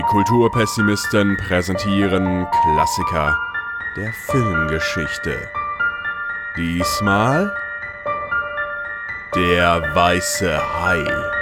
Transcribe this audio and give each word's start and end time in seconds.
Die 0.00 0.06
Kulturpessimisten 0.06 1.36
präsentieren 1.36 2.46
Klassiker 2.62 3.36
der 3.98 4.10
Filmgeschichte. 4.14 5.50
Diesmal 6.56 7.54
der 9.34 9.94
weiße 9.94 10.58
Hai. 10.80 11.39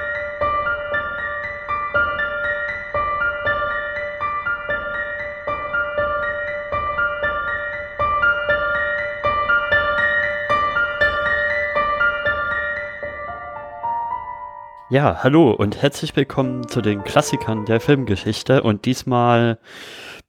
Ja, 14.99 15.23
hallo 15.23 15.53
und 15.53 15.81
herzlich 15.81 16.17
willkommen 16.17 16.67
zu 16.67 16.81
den 16.81 17.05
Klassikern 17.05 17.65
der 17.67 17.79
Filmgeschichte. 17.79 18.65
Und 18.65 18.85
diesmal 18.85 19.61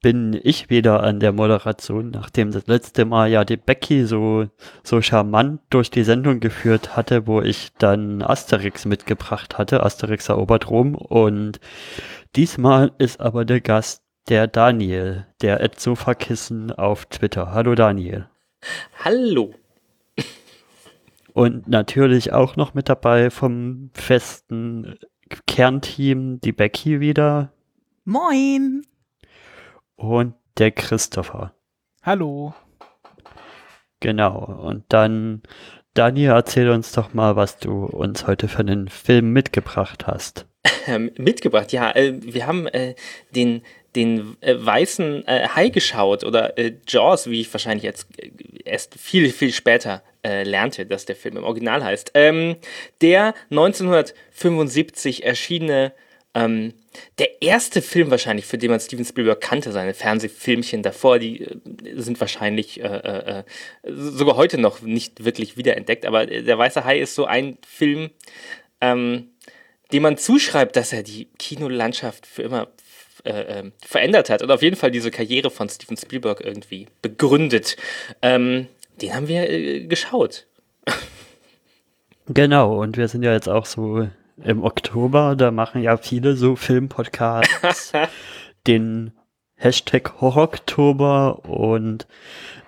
bin 0.04 0.40
ich 0.44 0.70
wieder 0.70 1.02
an 1.02 1.20
der 1.20 1.32
Moderation, 1.32 2.12
nachdem 2.12 2.52
das 2.52 2.68
letzte 2.68 3.06
Mal 3.06 3.32
ja 3.32 3.46
die 3.46 3.58
Becky 3.58 4.06
so, 4.06 4.46
so 4.84 5.02
charmant 5.02 5.62
durch 5.72 5.90
die 5.90 6.04
Sendung 6.04 6.40
geführt 6.40 6.96
hatte, 6.96 7.26
wo 7.26 7.42
ich 7.42 7.70
dann 7.80 8.22
Asterix 8.22 8.86
mitgebracht 8.86 9.58
hatte. 9.58 9.82
Asterix 9.82 10.30
erobert 10.30 10.70
Rom. 10.70 10.94
Und 10.94 11.60
diesmal 12.36 12.92
ist 13.00 13.22
aber 13.22 13.46
der 13.46 13.62
Gast 13.62 14.04
der 14.28 14.46
Daniel, 14.46 15.26
der 15.42 15.62
Ed 15.62 15.80
Sofakissen 15.80 16.72
auf 16.72 17.08
Twitter. 17.08 17.54
Hallo 17.54 17.74
Daniel. 17.74 18.28
Hallo. 19.04 19.56
Und 21.40 21.70
natürlich 21.70 22.34
auch 22.34 22.58
noch 22.58 22.74
mit 22.74 22.90
dabei 22.90 23.30
vom 23.30 23.92
festen 23.94 25.00
Kernteam 25.48 26.42
die 26.42 26.52
Becky 26.52 27.00
wieder. 27.00 27.54
Moin. 28.04 28.82
Und 29.96 30.34
der 30.58 30.72
Christopher. 30.72 31.54
Hallo. 32.04 32.54
Genau. 34.02 34.38
Und 34.38 34.84
dann, 34.90 35.42
Daniel, 35.94 36.32
erzähl 36.32 36.70
uns 36.72 36.92
doch 36.92 37.14
mal, 37.14 37.38
was 37.38 37.58
du 37.58 37.86
uns 37.86 38.28
heute 38.28 38.50
für 38.50 38.60
einen 38.60 38.90
Film 38.90 39.32
mitgebracht 39.32 40.08
hast. 40.08 40.46
Mitgebracht, 41.18 41.72
ja. 41.72 41.96
Äh, 41.96 42.20
wir 42.22 42.48
haben 42.48 42.68
äh, 42.68 42.96
den, 43.34 43.62
den 44.00 44.38
äh, 44.42 44.56
weißen 44.58 45.28
äh, 45.28 45.48
Hai 45.50 45.70
geschaut 45.70 46.24
oder 46.24 46.58
äh, 46.58 46.74
Jaws, 46.88 47.30
wie 47.30 47.42
ich 47.42 47.54
wahrscheinlich 47.54 47.84
jetzt 47.84 48.08
äh, 48.18 48.32
erst 48.64 48.96
viel, 48.96 49.32
viel 49.32 49.52
später 49.52 50.04
lernte, 50.22 50.86
dass 50.86 51.06
der 51.06 51.16
Film 51.16 51.38
im 51.38 51.46
Original 51.46 51.82
heißt. 51.82 52.12
Ähm, 52.14 52.58
der 53.00 53.34
1975 53.52 55.24
erschienene 55.24 55.94
ähm, 56.36 56.74
der 57.20 57.42
erste 57.42 57.82
Film 57.82 58.12
wahrscheinlich, 58.12 58.46
für 58.46 58.58
den 58.58 58.70
man 58.70 58.82
Steven 58.82 59.06
Spielberg 59.06 59.40
kannte, 59.40 59.72
seine 59.72 59.94
Fernsehfilmchen 59.94 60.84
davor, 60.84 61.20
die 61.20 61.42
äh, 61.42 61.56
sind 61.96 62.20
wahrscheinlich 62.20 62.82
äh, 62.82 62.86
äh, 62.86 63.44
sogar 63.86 64.36
heute 64.36 64.58
noch 64.58 64.82
nicht 64.82 65.24
wirklich 65.24 65.56
wiederentdeckt. 65.56 66.06
Aber 66.06 66.26
Der 66.26 66.58
Weiße 66.58 66.84
Hai 66.84 67.00
ist 67.00 67.16
so 67.16 67.26
ein 67.26 67.58
Film, 67.66 68.10
ähm, 68.82 69.30
dem 69.92 70.04
man 70.04 70.18
zuschreibt, 70.18 70.76
dass 70.76 70.94
er 70.94 71.04
die 71.04 71.30
Kinolandschaft 71.40 72.26
für 72.26 72.44
immer 72.44 72.68
äh, 73.24 73.60
ähm, 73.60 73.72
verändert 73.86 74.30
hat 74.30 74.42
und 74.42 74.52
auf 74.52 74.62
jeden 74.62 74.76
Fall 74.76 74.92
diese 74.92 75.12
Karriere 75.12 75.50
von 75.50 75.70
Steven 75.70 75.98
Spielberg 75.98 76.42
irgendwie 76.42 76.88
begründet. 77.02 77.78
Ähm, 78.22 78.68
den 79.02 79.14
haben 79.14 79.28
wir 79.28 79.50
äh, 79.50 79.86
geschaut. 79.86 80.46
Genau, 82.28 82.80
und 82.80 82.98
wir 82.98 83.08
sind 83.08 83.24
ja 83.24 83.34
jetzt 83.34 83.50
auch 83.50 83.66
so 83.66 84.08
im 84.44 84.64
Oktober, 84.64 85.36
da 85.36 85.52
machen 85.52 85.82
ja 85.82 85.98
viele 85.98 86.36
so 86.36 86.56
Filmpodcasts 86.56 87.92
den 88.68 89.12
Hashtag 89.56 90.22
Horror-Oktober 90.22 91.46
und 91.46 92.08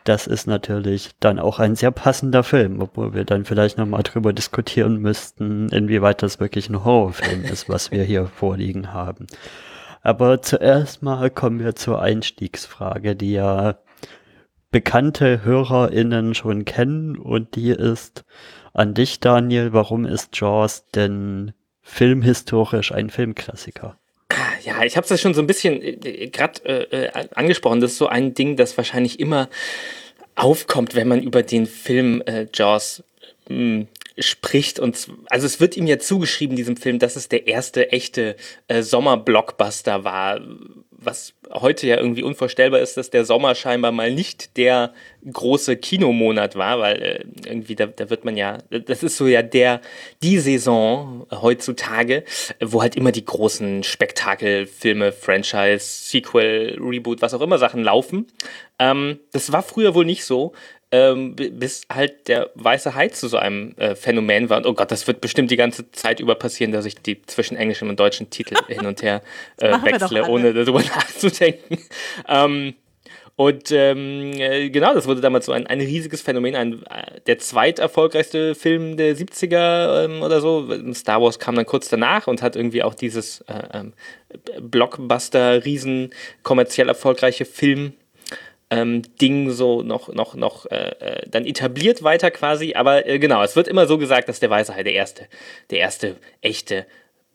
das 0.04 0.26
ist 0.26 0.48
natürlich 0.48 1.12
dann 1.20 1.40
auch 1.40 1.60
ein 1.60 1.76
sehr 1.76 1.92
passender 1.92 2.44
Film, 2.44 2.82
obwohl 2.82 3.14
wir 3.14 3.24
dann 3.24 3.46
vielleicht 3.46 3.78
nochmal 3.78 4.04
drüber 4.04 4.34
diskutieren 4.34 4.98
müssten, 4.98 5.70
inwieweit 5.70 6.24
das 6.24 6.40
wirklich 6.40 6.70
ein 6.70 6.84
Horrorfilm 6.84 7.46
ist, 7.46 7.70
was 7.70 7.92
wir 7.92 8.04
hier 8.04 8.26
vorliegen 8.26 8.94
haben. 8.94 9.28
Aber 10.02 10.42
zuerst 10.42 11.04
mal 11.04 11.30
kommen 11.30 11.60
wir 11.60 11.76
zur 11.76 12.02
Einstiegsfrage, 12.02 13.16
die 13.16 13.34
ja 13.34 13.78
bekannte 14.72 15.44
HörerInnen 15.44 16.34
schon 16.34 16.66
kennen 16.66 17.18
und 17.18 17.56
die 17.56 17.72
ist 17.72 18.24
an 18.74 18.94
dich, 18.94 19.20
Daniel, 19.20 19.74
warum 19.74 20.06
ist 20.06 20.40
Jaws 20.40 20.88
denn 20.96 21.54
filmhistorisch 21.82 22.94
ein 22.94 23.10
Filmklassiker? 23.10 23.98
Ja, 24.64 24.84
ich 24.84 24.96
habe 24.96 25.04
es 25.04 25.10
ja 25.10 25.18
schon 25.18 25.34
so 25.34 25.42
ein 25.42 25.48
bisschen 25.48 25.82
äh, 25.82 26.28
gerade 26.30 26.64
äh, 26.66 27.06
äh, 27.08 27.28
angesprochen. 27.36 27.82
Das 27.82 27.92
ist 27.92 27.98
so 27.98 28.08
ein 28.08 28.34
Ding, 28.34 28.56
das 28.56 28.78
wahrscheinlich 28.78 29.20
immer 29.20 29.50
aufkommt, 30.36 30.96
wenn 30.96 31.08
man 31.08 31.22
über 31.22 31.44
den 31.44 31.66
Film 31.66 32.22
äh, 32.26 32.48
Jaws 32.54 33.04
hm, 33.48 33.88
spricht. 34.18 34.80
Und 34.80 35.08
also 35.30 35.46
es 35.46 35.60
wird 35.60 35.78
ihm 35.78 35.88
ja 35.88 36.00
zugeschrieben, 36.00 36.56
diesem 36.56 36.78
Film, 36.78 37.00
dass 37.00 37.16
es 37.16 37.30
der 37.30 37.48
erste 37.48 37.92
echte 37.92 38.36
äh, 38.68 38.82
Sommer-Blockbuster 38.82 40.04
war, 40.04 40.42
was 41.02 41.34
heute 41.52 41.88
ja 41.88 41.98
irgendwie 41.98 42.22
unvorstellbar 42.22 42.80
ist, 42.80 42.96
dass 42.96 43.10
der 43.10 43.26
Sommer 43.26 43.56
scheinbar 43.56 43.92
mal 43.92 44.14
nicht 44.14 44.56
der 44.56 44.94
große 45.30 45.76
Kinomonat 45.76 46.56
war, 46.56 46.80
weil 46.80 47.02
äh, 47.02 47.26
irgendwie 47.46 47.76
da, 47.76 47.88
da 47.88 48.10
wird 48.12 48.24
man 48.24 48.38
ja, 48.38 48.60
das 48.70 49.02
ist 49.02 49.18
so 49.18 49.26
ja 49.26 49.42
der, 49.42 49.82
die 50.22 50.38
Saison 50.38 51.26
heutzutage, 51.32 52.24
wo 52.62 52.82
halt 52.82 52.96
immer 52.96 53.12
die 53.12 53.26
großen 53.26 53.84
Spektakelfilme, 53.84 55.12
Franchise, 55.12 55.80
Sequel, 55.80 56.78
Reboot, 56.80 57.22
was 57.22 57.34
auch 57.34 57.42
immer 57.42 57.58
Sachen 57.58 57.84
laufen. 57.84 58.28
Ähm, 58.82 59.20
das 59.32 59.52
war 59.52 59.62
früher 59.62 59.94
wohl 59.94 60.06
nicht 60.06 60.26
so 60.26 60.54
ähm, 60.92 61.36
bis 61.36 61.84
halt 61.92 62.28
der 62.28 62.50
weiße 62.56 62.96
Hai 62.96 63.08
zu 63.08 63.30
so 63.30 63.38
einem 63.38 63.74
äh, 63.78 63.96
Phänomen 63.96 64.50
war. 64.50 64.58
Und 64.58 64.66
oh 64.66 64.74
Gott, 64.74 64.92
das 64.92 65.08
wird 65.08 65.22
bestimmt 65.22 65.50
die 65.50 65.56
ganze 65.56 65.90
Zeit 65.92 66.20
über 66.20 66.36
passieren, 66.36 66.74
dass 66.74 66.86
ich 66.86 66.96
die 66.96 67.22
zwischen 67.22 67.56
englischem 67.56 67.90
und 67.90 68.00
deutschen 68.00 68.30
Titel 68.30 68.56
hin 68.68 68.86
und 68.86 69.02
her 69.02 69.22
äh, 69.58 69.72
wechsle, 69.84 70.28
ohne 70.28 70.54
darüber 70.54 70.82
nachzudenken. 70.96 71.78
Ähm, 72.28 72.74
und 73.38 73.72
ähm, 73.72 74.34
äh, 74.34 74.70
genau, 74.70 74.94
das 74.94 75.08
wurde 75.08 75.22
damals 75.22 75.46
so 75.46 75.54
ein, 75.54 75.66
ein 75.66 75.80
riesiges 75.80 76.22
Phänomen, 76.22 76.56
ein, 76.56 76.84
äh, 76.84 77.22
der 77.26 77.40
zweiterfolgreichste 77.40 78.54
Film 78.54 78.98
der 78.98 79.16
70er 79.16 80.06
ähm, 80.06 80.22
oder 80.22 80.42
so. 80.42 80.68
Star 80.94 81.22
Wars 81.22 81.40
kam 81.40 81.56
dann 81.56 81.66
kurz 81.66 81.88
danach 81.88 82.28
und 82.28 82.42
hat 82.42 82.58
irgendwie 82.58 82.84
auch 82.84 82.94
dieses 82.94 83.42
äh, 83.42 83.64
ähm, 83.74 83.94
Blockbuster, 84.60 85.64
riesen 85.64 86.14
kommerziell 86.44 86.90
erfolgreiche 86.90 87.46
Film 87.46 87.94
ähm, 88.72 89.04
Ding 89.22 89.52
so 89.52 89.84
noch, 89.84 90.12
noch, 90.14 90.34
noch 90.34 90.66
äh, 90.72 90.96
äh, 91.00 91.30
dann 91.30 91.46
etabliert 91.46 92.04
weiter 92.04 92.32
quasi. 92.32 92.74
Aber 92.74 93.06
äh, 93.06 93.20
genau, 93.20 93.44
es 93.44 93.56
wird 93.56 93.68
immer 93.68 93.86
so 93.86 93.98
gesagt, 93.98 94.30
dass 94.30 94.40
der 94.40 94.50
Weiße 94.50 94.74
Hai 94.74 94.84
der 94.84 94.94
erste, 94.94 95.28
der 95.70 95.80
erste 95.80 96.16
echte 96.40 96.88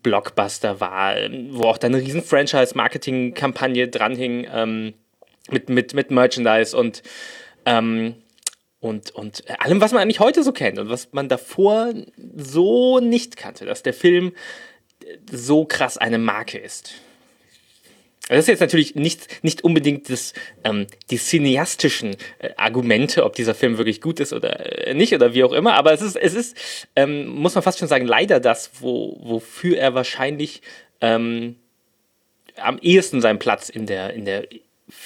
Blockbuster 0.03 0.81
war, 0.81 1.17
ähm, 1.17 1.49
wo 1.51 1.65
auch 1.65 1.79
dann 1.79 1.95
eine 1.95 2.03
riesen 2.03 2.23
Franchise-Marketing-Kampagne 2.23 3.89
dranhing 3.89 4.47
ähm, 4.53 4.95
mit, 5.51 5.69
mit, 5.69 5.95
mit 5.95 6.11
Merchandise 6.11 6.77
und 6.77 7.03
ähm, 7.67 8.17
und, 8.79 9.11
und 9.11 9.43
allem, 9.61 9.81
was 9.81 9.93
man 9.93 10.03
eigentlich 10.03 10.21
heute 10.21 10.43
so 10.43 10.53
kennt 10.53 10.79
und 10.79 10.89
was 10.89 11.13
man 11.13 11.29
davor 11.29 11.93
so 12.37 13.01
nicht 13.01 13.37
kannte, 13.37 13.65
dass 13.65 13.83
der 13.83 13.95
Film 13.95 14.33
so 15.31 15.65
krass 15.65 15.99
eine 15.99 16.19
Marke 16.19 16.59
ist. 16.59 16.95
Das 18.29 18.41
ist 18.41 18.49
jetzt 18.49 18.61
natürlich 18.61 18.97
nicht, 18.97 19.45
nicht 19.45 19.63
unbedingt 19.63 20.11
das, 20.11 20.33
ähm, 20.65 20.87
die 21.11 21.17
cineastischen 21.17 22.17
äh, 22.39 22.51
Argumente, 22.57 23.25
ob 23.25 23.35
dieser 23.35 23.55
Film 23.55 23.79
wirklich 23.79 24.01
gut 24.01 24.19
ist 24.19 24.33
oder 24.33 24.89
äh, 24.89 24.95
nicht 24.95 25.15
oder 25.15 25.33
wie 25.33 25.45
auch 25.45 25.53
immer, 25.53 25.75
aber 25.75 25.93
es 25.93 26.03
ist, 26.03 26.17
es 26.17 26.35
ist 26.35 26.57
ähm, 26.97 27.27
muss 27.29 27.55
man 27.55 27.63
fast 27.63 27.79
schon 27.79 27.89
sagen, 27.89 28.07
leider 28.07 28.41
das, 28.41 28.71
wo, 28.81 29.17
wofür 29.23 29.79
er 29.79 29.95
wahrscheinlich 29.95 30.63
ähm, 31.01 31.57
am 32.57 32.79
ehesten 32.79 33.21
seinen 33.21 33.39
Platz 33.39 33.69
in 33.69 33.87
der, 33.87 34.15
in 34.15 34.25
der 34.25 34.49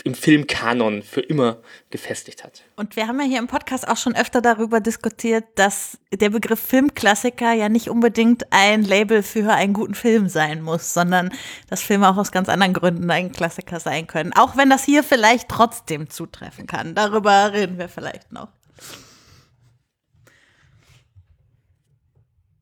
im 0.05 0.15
Filmkanon 0.15 1.03
für 1.03 1.23
immer 1.23 1.59
gefestigt 1.89 2.45
hat. 2.45 2.65
Und 2.77 2.97
wir 2.97 3.07
haben 3.07 3.19
ja 3.19 3.27
hier 3.27 3.39
im 3.39 3.47
Podcast 3.47 3.89
auch 3.89 3.97
schon 3.97 4.15
öfter 4.15 4.43
darüber 4.43 4.81
diskutiert, 4.81 5.45
dass 5.55 5.99
der 6.13 6.31
Begriff 6.31 6.61
Filmklassiker 6.61 7.53
ja 7.53 7.71
nicht 7.71 7.89
unbedingt 7.89 8.47
ein 8.51 8.83
Label 8.83 9.23
für 9.23 9.53
einen 9.53 9.73
guten 9.73 9.95
Film 9.95 10.29
sein 10.29 10.61
muss, 10.61 10.93
sondern 10.93 11.31
dass 11.69 11.83
Filme 11.83 12.11
auch 12.11 12.19
aus 12.19 12.31
ganz 12.31 12.51
anderen 12.51 12.75
Gründen 12.75 13.11
ein 13.11 13.33
Klassiker 13.33 13.81
sein 13.81 14.07
können. 14.07 14.33
Auch 14.35 14.57
wenn 14.57 14.69
das 14.69 14.85
hier 14.85 15.03
vielleicht 15.03 15.49
trotzdem 15.49 16.11
zutreffen 16.11 16.67
kann. 16.67 16.95
Darüber 16.95 17.53
reden 17.53 17.79
wir 17.79 17.89
vielleicht 17.89 18.33
noch. 18.33 18.49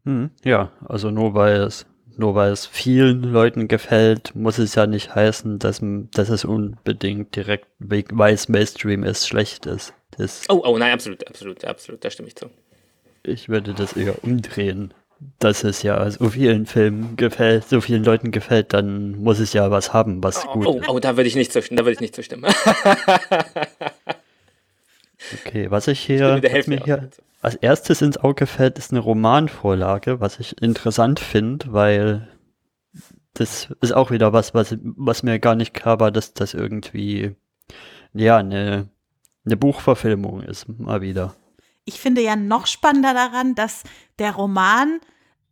Hm, 0.04 0.30
ja, 0.44 0.70
also 0.86 1.10
nur 1.10 1.34
weil 1.34 1.62
es 1.62 1.84
nur 2.18 2.34
weil 2.34 2.52
es 2.52 2.66
vielen 2.66 3.22
Leuten 3.22 3.68
gefällt, 3.68 4.34
muss 4.34 4.58
es 4.58 4.74
ja 4.74 4.86
nicht 4.86 5.14
heißen, 5.14 5.58
dass, 5.58 5.80
dass 5.82 6.28
es 6.28 6.44
unbedingt 6.44 7.34
direkt, 7.36 7.68
weil 7.78 8.34
es 8.34 8.48
Mainstream 8.48 9.04
ist, 9.04 9.28
schlecht 9.28 9.66
ist. 9.66 9.94
Das 10.16 10.44
oh, 10.48 10.62
oh, 10.64 10.76
nein, 10.78 10.92
absolut, 10.92 11.26
absolut, 11.28 11.64
absolut, 11.64 12.04
da 12.04 12.10
stimme 12.10 12.28
ich 12.28 12.36
zu. 12.36 12.50
Ich 13.22 13.48
würde 13.48 13.72
das 13.72 13.92
eher 13.92 14.22
umdrehen. 14.24 14.92
dass 15.40 15.64
es 15.64 15.82
ja 15.82 16.08
so 16.10 16.30
vielen 16.30 16.66
Filmen 16.66 17.16
gefällt, 17.16 17.68
so 17.68 17.80
vielen 17.80 18.04
Leuten 18.04 18.30
gefällt, 18.30 18.72
dann 18.72 19.12
muss 19.18 19.40
es 19.40 19.52
ja 19.52 19.70
was 19.70 19.92
haben, 19.92 20.22
was 20.22 20.46
oh, 20.46 20.52
gut 20.52 20.66
oh, 20.66 20.78
ist. 20.78 20.88
Oh, 20.88 20.98
da 21.00 21.16
würde 21.16 21.28
ich 21.28 21.34
nicht 21.36 21.52
zustimmen, 21.52 21.76
da 21.76 21.84
würde 21.84 21.94
ich 21.94 22.00
nicht 22.00 22.14
zustimmen. 22.14 22.44
okay, 25.48 25.70
was 25.70 25.88
ich 25.88 26.00
hier, 26.00 26.40
was 26.42 26.66
mir 26.66 26.80
hier 26.84 27.10
als 27.40 27.54
erstes 27.56 28.02
ins 28.02 28.18
Auge 28.18 28.46
fällt, 28.46 28.78
ist 28.78 28.92
eine 28.92 29.00
Romanvorlage, 29.00 30.20
was 30.20 30.40
ich 30.40 30.60
interessant 30.60 31.20
finde, 31.20 31.72
weil 31.72 32.28
das 33.34 33.68
ist 33.80 33.92
auch 33.92 34.10
wieder 34.10 34.32
was, 34.32 34.54
was, 34.54 34.76
was 34.82 35.22
mir 35.22 35.38
gar 35.38 35.54
nicht 35.54 35.72
klar 35.72 36.00
war, 36.00 36.10
dass 36.10 36.34
das 36.34 36.54
irgendwie, 36.54 37.36
ja, 38.12 38.38
eine, 38.38 38.88
eine 39.44 39.56
Buchverfilmung 39.56 40.42
ist, 40.42 40.68
mal 40.68 41.00
wieder. 41.00 41.34
Ich 41.84 42.00
finde 42.00 42.20
ja 42.20 42.36
noch 42.36 42.66
spannender 42.66 43.14
daran, 43.14 43.54
dass 43.54 43.84
der 44.18 44.32
Roman 44.32 45.00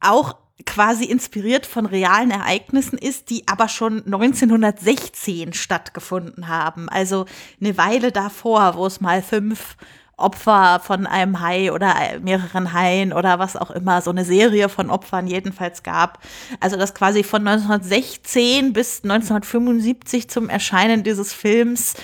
auch 0.00 0.36
quasi 0.64 1.04
inspiriert 1.04 1.66
von 1.66 1.84
realen 1.84 2.30
Ereignissen 2.30 2.98
ist, 2.98 3.28
die 3.28 3.46
aber 3.46 3.68
schon 3.68 4.04
1916 4.06 5.52
stattgefunden 5.52 6.48
haben. 6.48 6.88
Also 6.88 7.26
eine 7.60 7.76
Weile 7.76 8.10
davor, 8.10 8.76
wo 8.76 8.86
es 8.86 9.00
mal 9.00 9.22
fünf 9.22 9.76
Opfer 10.18 10.80
von 10.82 11.06
einem 11.06 11.40
Hai 11.40 11.72
oder 11.72 11.94
mehreren 12.22 12.72
Haien 12.72 13.12
oder 13.12 13.38
was 13.38 13.54
auch 13.54 13.70
immer, 13.70 14.00
so 14.00 14.10
eine 14.10 14.24
Serie 14.24 14.70
von 14.70 14.88
Opfern 14.88 15.26
jedenfalls 15.26 15.82
gab. 15.82 16.20
Also 16.58 16.76
das 16.78 16.94
quasi 16.94 17.22
von 17.22 17.46
1916 17.46 18.72
bis 18.72 19.02
1975 19.04 20.30
zum 20.30 20.48
Erscheinen 20.48 21.02
dieses 21.02 21.34
Films 21.34 21.94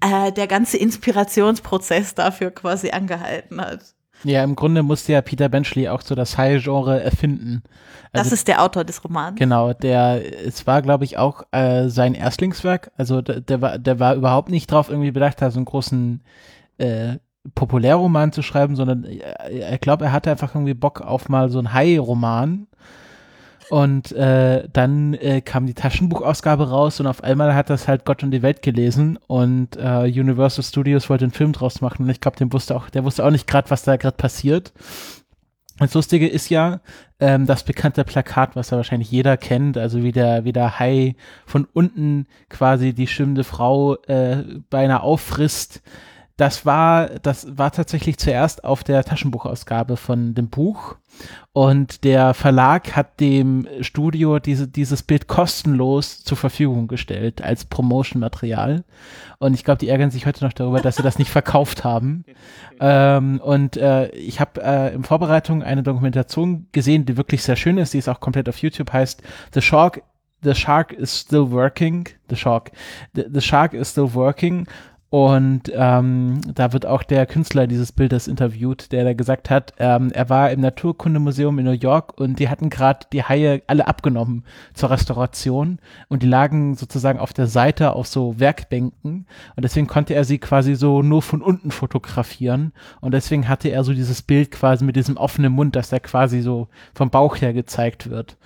äh, 0.00 0.32
der 0.32 0.48
ganze 0.48 0.78
Inspirationsprozess 0.78 2.16
dafür 2.16 2.50
quasi 2.50 2.90
angehalten 2.90 3.60
hat. 3.60 3.94
Ja, 4.24 4.44
im 4.44 4.56
Grunde 4.56 4.82
musste 4.82 5.12
ja 5.12 5.22
Peter 5.22 5.48
Benchley 5.48 5.88
auch 5.88 6.02
so 6.02 6.14
das 6.14 6.36
Hai-Genre 6.36 7.02
erfinden. 7.02 7.62
Also, 8.12 8.24
das 8.24 8.32
ist 8.32 8.48
der 8.48 8.62
Autor 8.62 8.84
des 8.84 9.02
Romans. 9.04 9.38
Genau, 9.38 9.72
der, 9.72 10.46
es 10.46 10.66
war, 10.66 10.82
glaube 10.82 11.04
ich, 11.04 11.16
auch 11.16 11.44
äh, 11.52 11.88
sein 11.88 12.14
Erstlingswerk. 12.14 12.90
Also 12.96 13.22
der, 13.22 13.40
der, 13.40 13.62
war, 13.62 13.78
der 13.78 14.00
war 14.00 14.14
überhaupt 14.14 14.50
nicht 14.50 14.70
drauf 14.70 14.90
irgendwie 14.90 15.12
bedacht, 15.12 15.40
da 15.40 15.50
so 15.50 15.58
einen 15.58 15.66
großen 15.66 16.22
äh, 16.78 17.16
Populärroman 17.54 18.32
zu 18.32 18.42
schreiben, 18.42 18.76
sondern 18.76 19.04
äh, 19.04 19.74
ich 19.74 19.80
glaube, 19.80 20.06
er 20.06 20.12
hatte 20.12 20.30
einfach 20.30 20.54
irgendwie 20.54 20.74
Bock 20.74 21.00
auf 21.00 21.28
mal 21.28 21.48
so 21.48 21.58
einen 21.58 21.72
Hai-Roman. 21.72 22.66
Und 23.70 24.10
äh, 24.12 24.68
dann 24.72 25.14
äh, 25.14 25.40
kam 25.40 25.66
die 25.66 25.74
Taschenbuchausgabe 25.74 26.70
raus 26.70 26.98
und 26.98 27.06
auf 27.06 27.22
einmal 27.22 27.54
hat 27.54 27.70
das 27.70 27.86
halt 27.86 28.04
Gott 28.04 28.24
und 28.24 28.32
die 28.32 28.42
Welt 28.42 28.62
gelesen 28.62 29.16
und 29.28 29.76
äh, 29.76 30.02
Universal 30.06 30.64
Studios 30.64 31.08
wollte 31.08 31.24
einen 31.24 31.32
Film 31.32 31.52
draus 31.52 31.80
machen 31.80 32.02
und 32.02 32.10
ich 32.10 32.20
glaube, 32.20 32.36
dem 32.36 32.52
wusste 32.52 32.74
auch, 32.74 32.90
der 32.90 33.04
wusste 33.04 33.24
auch 33.24 33.30
nicht 33.30 33.46
gerade, 33.46 33.70
was 33.70 33.84
da 33.84 33.96
gerade 33.96 34.16
passiert. 34.16 34.72
Das 35.78 35.94
Lustige 35.94 36.26
ist 36.26 36.48
ja, 36.50 36.80
ähm, 37.20 37.46
das 37.46 37.62
bekannte 37.62 38.02
Plakat, 38.02 38.56
was 38.56 38.70
ja 38.70 38.76
wahrscheinlich 38.76 39.10
jeder 39.12 39.36
kennt, 39.36 39.78
also 39.78 40.02
wie 40.02 40.12
der, 40.12 40.44
wie 40.44 40.52
der 40.52 40.80
Hai 40.80 41.14
von 41.46 41.66
unten 41.72 42.26
quasi 42.48 42.92
die 42.92 43.06
schwimmende 43.06 43.44
Frau 43.44 43.94
äh, 44.02 44.44
beinahe 44.68 45.02
auffrisst 45.02 45.80
das 46.40 46.64
war, 46.64 47.10
das 47.20 47.58
war 47.58 47.70
tatsächlich 47.70 48.16
zuerst 48.16 48.64
auf 48.64 48.82
der 48.82 49.04
Taschenbuchausgabe 49.04 49.98
von 49.98 50.34
dem 50.34 50.48
Buch. 50.48 50.96
Und 51.52 52.02
der 52.02 52.32
Verlag 52.32 52.96
hat 52.96 53.20
dem 53.20 53.68
Studio 53.82 54.38
diese, 54.38 54.66
dieses 54.66 55.02
Bild 55.02 55.26
kostenlos 55.26 56.24
zur 56.24 56.38
Verfügung 56.38 56.88
gestellt 56.88 57.42
als 57.42 57.66
Promotion-Material. 57.66 58.84
Und 59.38 59.52
ich 59.52 59.64
glaube, 59.64 59.80
die 59.80 59.90
ärgern 59.90 60.10
sich 60.10 60.24
heute 60.24 60.42
noch 60.42 60.54
darüber, 60.54 60.80
dass 60.80 60.96
sie 60.96 61.02
das 61.02 61.18
nicht 61.18 61.30
verkauft 61.30 61.84
haben. 61.84 62.24
Ähm, 62.80 63.38
und 63.44 63.76
äh, 63.76 64.08
ich 64.12 64.40
habe 64.40 64.62
äh, 64.62 64.94
in 64.94 65.04
Vorbereitung 65.04 65.62
eine 65.62 65.82
Dokumentation 65.82 66.68
gesehen, 66.72 67.04
die 67.04 67.18
wirklich 67.18 67.42
sehr 67.42 67.56
schön 67.56 67.76
ist. 67.76 67.92
Die 67.92 67.98
ist 67.98 68.08
auch 68.08 68.20
komplett 68.20 68.48
auf 68.48 68.62
YouTube, 68.62 68.94
heißt 68.94 69.22
The 69.52 69.60
Shark 69.60 70.02
The 70.42 70.54
Shark 70.54 70.92
is 70.92 71.20
still 71.20 71.50
working. 71.50 72.06
The 72.28 72.36
Shark. 72.36 72.70
The, 73.14 73.26
the 73.28 73.40
Shark 73.40 73.74
is 73.74 73.90
still 73.90 74.14
working. 74.14 74.66
Und 75.10 75.72
ähm, 75.74 76.40
da 76.54 76.72
wird 76.72 76.86
auch 76.86 77.02
der 77.02 77.26
Künstler 77.26 77.66
dieses 77.66 77.90
Bildes 77.90 78.28
interviewt, 78.28 78.92
der 78.92 79.02
da 79.02 79.12
gesagt 79.12 79.50
hat, 79.50 79.74
ähm, 79.78 80.12
er 80.14 80.28
war 80.28 80.52
im 80.52 80.60
Naturkundemuseum 80.60 81.58
in 81.58 81.64
New 81.64 81.72
York 81.72 82.20
und 82.20 82.38
die 82.38 82.48
hatten 82.48 82.70
gerade 82.70 83.06
die 83.12 83.24
Haie 83.24 83.60
alle 83.66 83.88
abgenommen 83.88 84.44
zur 84.72 84.90
Restauration 84.90 85.80
und 86.08 86.22
die 86.22 86.28
lagen 86.28 86.76
sozusagen 86.76 87.18
auf 87.18 87.32
der 87.32 87.48
Seite 87.48 87.94
auf 87.94 88.06
so 88.06 88.38
Werkbänken 88.38 89.26
und 89.56 89.64
deswegen 89.64 89.88
konnte 89.88 90.14
er 90.14 90.24
sie 90.24 90.38
quasi 90.38 90.76
so 90.76 91.02
nur 91.02 91.22
von 91.22 91.42
unten 91.42 91.72
fotografieren 91.72 92.72
und 93.00 93.12
deswegen 93.12 93.48
hatte 93.48 93.68
er 93.68 93.82
so 93.82 93.92
dieses 93.92 94.22
Bild 94.22 94.52
quasi 94.52 94.84
mit 94.84 94.94
diesem 94.94 95.16
offenen 95.16 95.52
Mund, 95.52 95.74
dass 95.74 95.90
er 95.90 95.98
quasi 95.98 96.40
so 96.40 96.68
vom 96.94 97.10
Bauch 97.10 97.40
her 97.40 97.52
gezeigt 97.52 98.10
wird. 98.10 98.36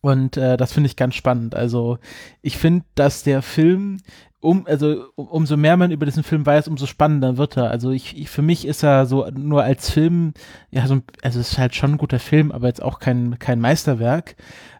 Und 0.00 0.36
äh, 0.36 0.56
das 0.56 0.72
finde 0.72 0.88
ich 0.88 0.96
ganz 0.96 1.14
spannend. 1.14 1.54
Also 1.54 1.98
ich 2.42 2.58
finde, 2.58 2.84
dass 2.96 3.22
der 3.22 3.40
Film 3.40 3.98
um, 4.42 4.66
also 4.66 5.06
um, 5.14 5.28
umso 5.28 5.56
mehr 5.56 5.76
man 5.76 5.90
über 5.90 6.04
diesen 6.04 6.22
Film 6.22 6.44
weiß, 6.44 6.68
umso 6.68 6.86
spannender 6.86 7.38
wird 7.38 7.56
er. 7.56 7.70
Also 7.70 7.90
ich, 7.90 8.18
ich, 8.18 8.28
für 8.28 8.42
mich 8.42 8.66
ist 8.66 8.82
er 8.82 9.06
so 9.06 9.28
nur 9.30 9.62
als 9.62 9.88
Film, 9.90 10.34
ja, 10.70 10.86
so, 10.86 11.00
also 11.22 11.40
es 11.40 11.52
ist 11.52 11.58
halt 11.58 11.74
schon 11.74 11.92
ein 11.92 11.98
guter 11.98 12.18
Film, 12.18 12.52
aber 12.52 12.66
jetzt 12.66 12.82
auch 12.82 12.98
kein, 12.98 13.38
kein 13.38 13.60
Meisterwerk. 13.60 14.36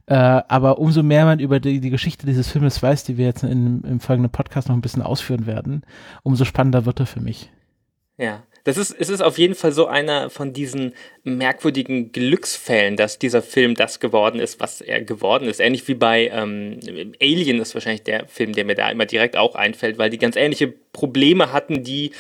Äh, 0.06 0.14
aber 0.14 0.78
umso 0.78 1.02
mehr 1.02 1.24
man 1.24 1.38
über 1.38 1.60
die, 1.60 1.80
die 1.80 1.90
Geschichte 1.90 2.26
dieses 2.26 2.48
Filmes 2.48 2.82
weiß, 2.82 3.04
die 3.04 3.16
wir 3.16 3.24
jetzt 3.24 3.44
in, 3.44 3.82
im 3.82 4.00
folgenden 4.00 4.32
Podcast 4.32 4.68
noch 4.68 4.74
ein 4.74 4.82
bisschen 4.82 5.02
ausführen 5.02 5.46
werden, 5.46 5.82
umso 6.24 6.44
spannender 6.44 6.84
wird 6.84 7.00
er 7.00 7.06
für 7.06 7.20
mich. 7.20 7.50
Ja, 8.18 8.42
das 8.64 8.76
ist, 8.76 8.92
es 8.92 9.08
ist 9.08 9.22
auf 9.22 9.38
jeden 9.38 9.54
Fall 9.54 9.72
so 9.72 9.86
einer 9.86 10.30
von 10.30 10.52
diesen 10.52 10.94
merkwürdigen 11.24 12.12
Glücksfällen, 12.12 12.96
dass 12.96 13.18
dieser 13.18 13.42
Film 13.42 13.74
das 13.74 13.98
geworden 13.98 14.40
ist, 14.40 14.60
was 14.60 14.80
er 14.80 15.02
geworden 15.02 15.48
ist. 15.48 15.60
Ähnlich 15.60 15.86
wie 15.88 15.94
bei 15.94 16.28
ähm, 16.28 16.78
Alien 17.20 17.60
ist 17.60 17.74
wahrscheinlich 17.74 18.02
der 18.04 18.26
Film, 18.28 18.52
der 18.52 18.64
mir 18.64 18.74
da 18.74 18.90
immer 18.90 19.06
direkt 19.06 19.36
auch 19.36 19.56
einfällt, 19.56 19.98
weil 19.98 20.10
die 20.10 20.18
ganz 20.18 20.36
ähnliche 20.36 20.72
Probleme 20.92 21.52
hatten, 21.52 21.82
die 21.82 22.12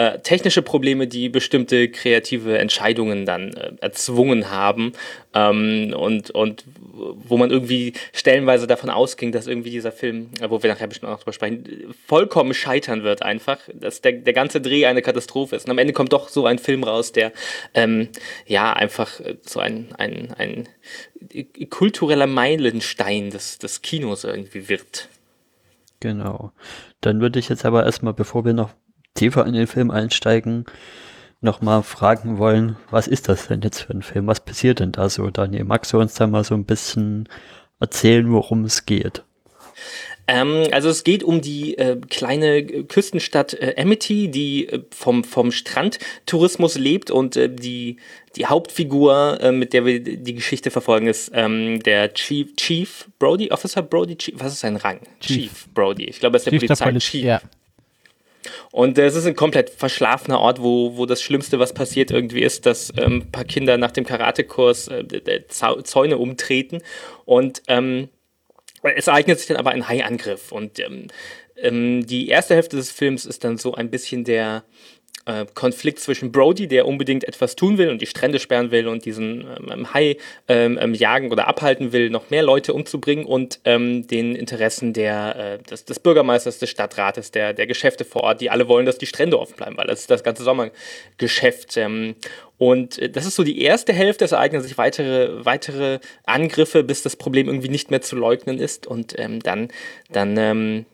äh, 0.00 0.18
technische 0.20 0.62
Probleme, 0.62 1.06
die 1.06 1.28
bestimmte 1.28 1.90
kreative 1.90 2.56
Entscheidungen 2.56 3.26
dann 3.26 3.52
äh, 3.52 3.72
erzwungen 3.82 4.50
haben 4.50 4.92
ähm, 5.34 5.94
und, 5.94 6.30
und 6.30 6.64
wo 6.94 7.36
man 7.36 7.50
irgendwie 7.50 7.92
stellenweise 8.14 8.66
davon 8.66 8.88
ausging, 8.88 9.30
dass 9.30 9.46
irgendwie 9.46 9.68
dieser 9.68 9.92
Film, 9.92 10.30
äh, 10.40 10.48
wo 10.48 10.62
wir 10.62 10.70
nachher 10.70 10.86
bestimmt 10.86 11.12
auch 11.12 11.18
drüber 11.18 11.34
sprechen, 11.34 11.94
vollkommen 12.06 12.54
scheitern 12.54 13.02
wird 13.02 13.20
einfach, 13.20 13.58
dass 13.74 14.00
der, 14.00 14.12
der 14.12 14.32
ganze 14.32 14.62
Dreh 14.62 14.86
eine 14.86 15.02
Katastrophe 15.02 15.54
ist. 15.56 15.66
Und 15.66 15.72
am 15.72 15.78
Ende 15.78 15.92
kommt 15.92 16.14
doch 16.14 16.30
so 16.30 16.46
ein 16.46 16.58
Film 16.58 16.82
raus, 16.82 17.12
der 17.12 17.30
ähm, 17.74 18.08
ja 18.46 18.72
einfach 18.72 19.20
äh, 19.20 19.36
so 19.42 19.60
ein, 19.60 19.88
ein, 19.98 20.32
ein 20.38 20.66
kultureller 21.68 22.26
Meilenstein 22.26 23.28
des, 23.28 23.58
des 23.58 23.82
Kinos 23.82 24.24
irgendwie 24.24 24.70
wird. 24.70 25.10
Genau. 26.00 26.52
Dann 27.02 27.20
würde 27.20 27.38
ich 27.38 27.50
jetzt 27.50 27.66
aber 27.66 27.84
erstmal, 27.84 28.14
bevor 28.14 28.46
wir 28.46 28.54
noch 28.54 28.70
tiefer 29.14 29.46
in 29.46 29.54
den 29.54 29.66
Film 29.66 29.90
einsteigen, 29.90 30.66
nochmal 31.40 31.82
fragen 31.82 32.38
wollen, 32.38 32.76
was 32.90 33.08
ist 33.08 33.28
das 33.28 33.48
denn 33.48 33.62
jetzt 33.62 33.82
für 33.82 33.92
ein 33.92 34.02
Film? 34.02 34.26
Was 34.26 34.44
passiert 34.44 34.80
denn 34.80 34.92
da 34.92 35.08
so, 35.08 35.30
Daniel? 35.30 35.64
Magst 35.64 35.92
du 35.92 35.98
uns 35.98 36.14
da 36.14 36.26
mal 36.26 36.44
so 36.44 36.54
ein 36.54 36.64
bisschen 36.64 37.28
erzählen, 37.78 38.30
worum 38.30 38.64
es 38.64 38.86
geht? 38.86 39.24
Ähm, 40.30 40.68
also 40.70 40.88
es 40.88 41.02
geht 41.02 41.24
um 41.24 41.40
die 41.40 41.76
äh, 41.76 41.96
kleine 42.08 42.64
Küstenstadt 42.64 43.54
äh, 43.54 43.74
Amity, 43.76 44.30
die 44.30 44.68
äh, 44.68 44.82
vom, 44.90 45.24
vom 45.24 45.50
Strandtourismus 45.50 46.78
lebt 46.78 47.10
und 47.10 47.36
äh, 47.36 47.48
die, 47.52 47.96
die 48.36 48.46
Hauptfigur, 48.46 49.38
äh, 49.40 49.50
mit 49.50 49.72
der 49.72 49.84
wir 49.86 50.00
die 50.00 50.34
Geschichte 50.34 50.70
verfolgen, 50.70 51.08
ist 51.08 51.32
ähm, 51.34 51.82
der 51.82 52.14
Chief, 52.14 52.54
Chief 52.54 53.08
Brody, 53.18 53.50
Officer 53.50 53.82
Brody, 53.82 54.16
Chief, 54.16 54.34
was 54.38 54.52
ist 54.52 54.60
sein 54.60 54.76
Rang? 54.76 55.00
Chief, 55.20 55.36
Chief 55.36 55.68
Brody. 55.74 56.04
Ich 56.04 56.20
glaube, 56.20 56.36
er 56.36 56.38
ist 56.38 56.46
der 56.46 56.52
Chief 56.52 56.68
Polizei. 56.68 56.92
Der 56.92 57.00
Chief. 57.00 57.24
Ja. 57.24 57.40
Und 58.72 58.98
äh, 58.98 59.06
es 59.06 59.14
ist 59.14 59.26
ein 59.26 59.36
komplett 59.36 59.70
verschlafener 59.70 60.40
Ort, 60.40 60.62
wo, 60.62 60.96
wo 60.96 61.06
das 61.06 61.22
Schlimmste, 61.22 61.58
was 61.58 61.74
passiert, 61.74 62.10
irgendwie 62.10 62.42
ist, 62.42 62.66
dass 62.66 62.92
ähm, 62.96 63.22
ein 63.22 63.32
paar 63.32 63.44
Kinder 63.44 63.78
nach 63.78 63.90
dem 63.90 64.04
Karatekurs 64.04 64.88
äh, 64.88 65.44
Zäune 65.48 66.18
umtreten. 66.18 66.82
Und 67.24 67.62
ähm, 67.68 68.08
es 68.82 69.06
ereignet 69.06 69.38
sich 69.38 69.48
dann 69.48 69.56
aber 69.56 69.70
ein 69.70 69.88
Haiangriff. 69.88 70.52
Und 70.52 70.78
ähm, 70.78 71.08
ähm, 71.56 72.06
die 72.06 72.28
erste 72.28 72.54
Hälfte 72.54 72.76
des 72.76 72.90
Films 72.90 73.26
ist 73.26 73.44
dann 73.44 73.58
so 73.58 73.74
ein 73.74 73.90
bisschen 73.90 74.24
der 74.24 74.64
äh, 75.30 75.46
Konflikt 75.54 76.00
zwischen 76.00 76.32
Brody, 76.32 76.66
der 76.66 76.86
unbedingt 76.86 77.24
etwas 77.24 77.54
tun 77.54 77.78
will 77.78 77.88
und 77.88 78.02
die 78.02 78.06
Strände 78.06 78.38
sperren 78.38 78.70
will 78.70 78.88
und 78.88 79.04
diesen 79.04 79.46
ähm, 79.70 79.94
Hai 79.94 80.16
ähm, 80.48 80.78
ähm, 80.80 80.94
jagen 80.94 81.30
oder 81.30 81.46
abhalten 81.46 81.92
will, 81.92 82.10
noch 82.10 82.30
mehr 82.30 82.42
Leute 82.42 82.74
umzubringen 82.74 83.24
und 83.24 83.60
ähm, 83.64 84.06
den 84.06 84.34
Interessen 84.34 84.92
der, 84.92 85.36
äh, 85.60 85.62
des, 85.62 85.84
des, 85.84 86.00
Bürgermeisters, 86.00 86.58
des 86.58 86.70
Stadtrates, 86.70 87.30
der, 87.30 87.52
der 87.52 87.66
Geschäfte 87.66 88.04
vor 88.04 88.24
Ort, 88.24 88.40
die 88.40 88.50
alle 88.50 88.66
wollen, 88.68 88.86
dass 88.86 88.98
die 88.98 89.06
Strände 89.06 89.38
offen 89.38 89.56
bleiben, 89.56 89.76
weil 89.76 89.86
das 89.86 90.00
ist 90.00 90.10
das 90.10 90.24
ganze 90.24 90.42
Sommergeschäft. 90.42 91.76
Ähm, 91.76 92.16
und 92.58 92.98
äh, 92.98 93.08
das 93.08 93.26
ist 93.26 93.36
so 93.36 93.44
die 93.44 93.62
erste 93.62 93.92
Hälfte, 93.92 94.24
es 94.24 94.32
ereignen 94.32 94.62
sich 94.62 94.78
weitere, 94.78 95.44
weitere 95.44 96.00
Angriffe, 96.24 96.82
bis 96.82 97.02
das 97.02 97.16
Problem 97.16 97.46
irgendwie 97.46 97.68
nicht 97.68 97.90
mehr 97.90 98.02
zu 98.02 98.16
leugnen 98.16 98.58
ist 98.58 98.86
und 98.86 99.18
ähm, 99.18 99.40
dann, 99.40 99.68
dann 100.10 100.86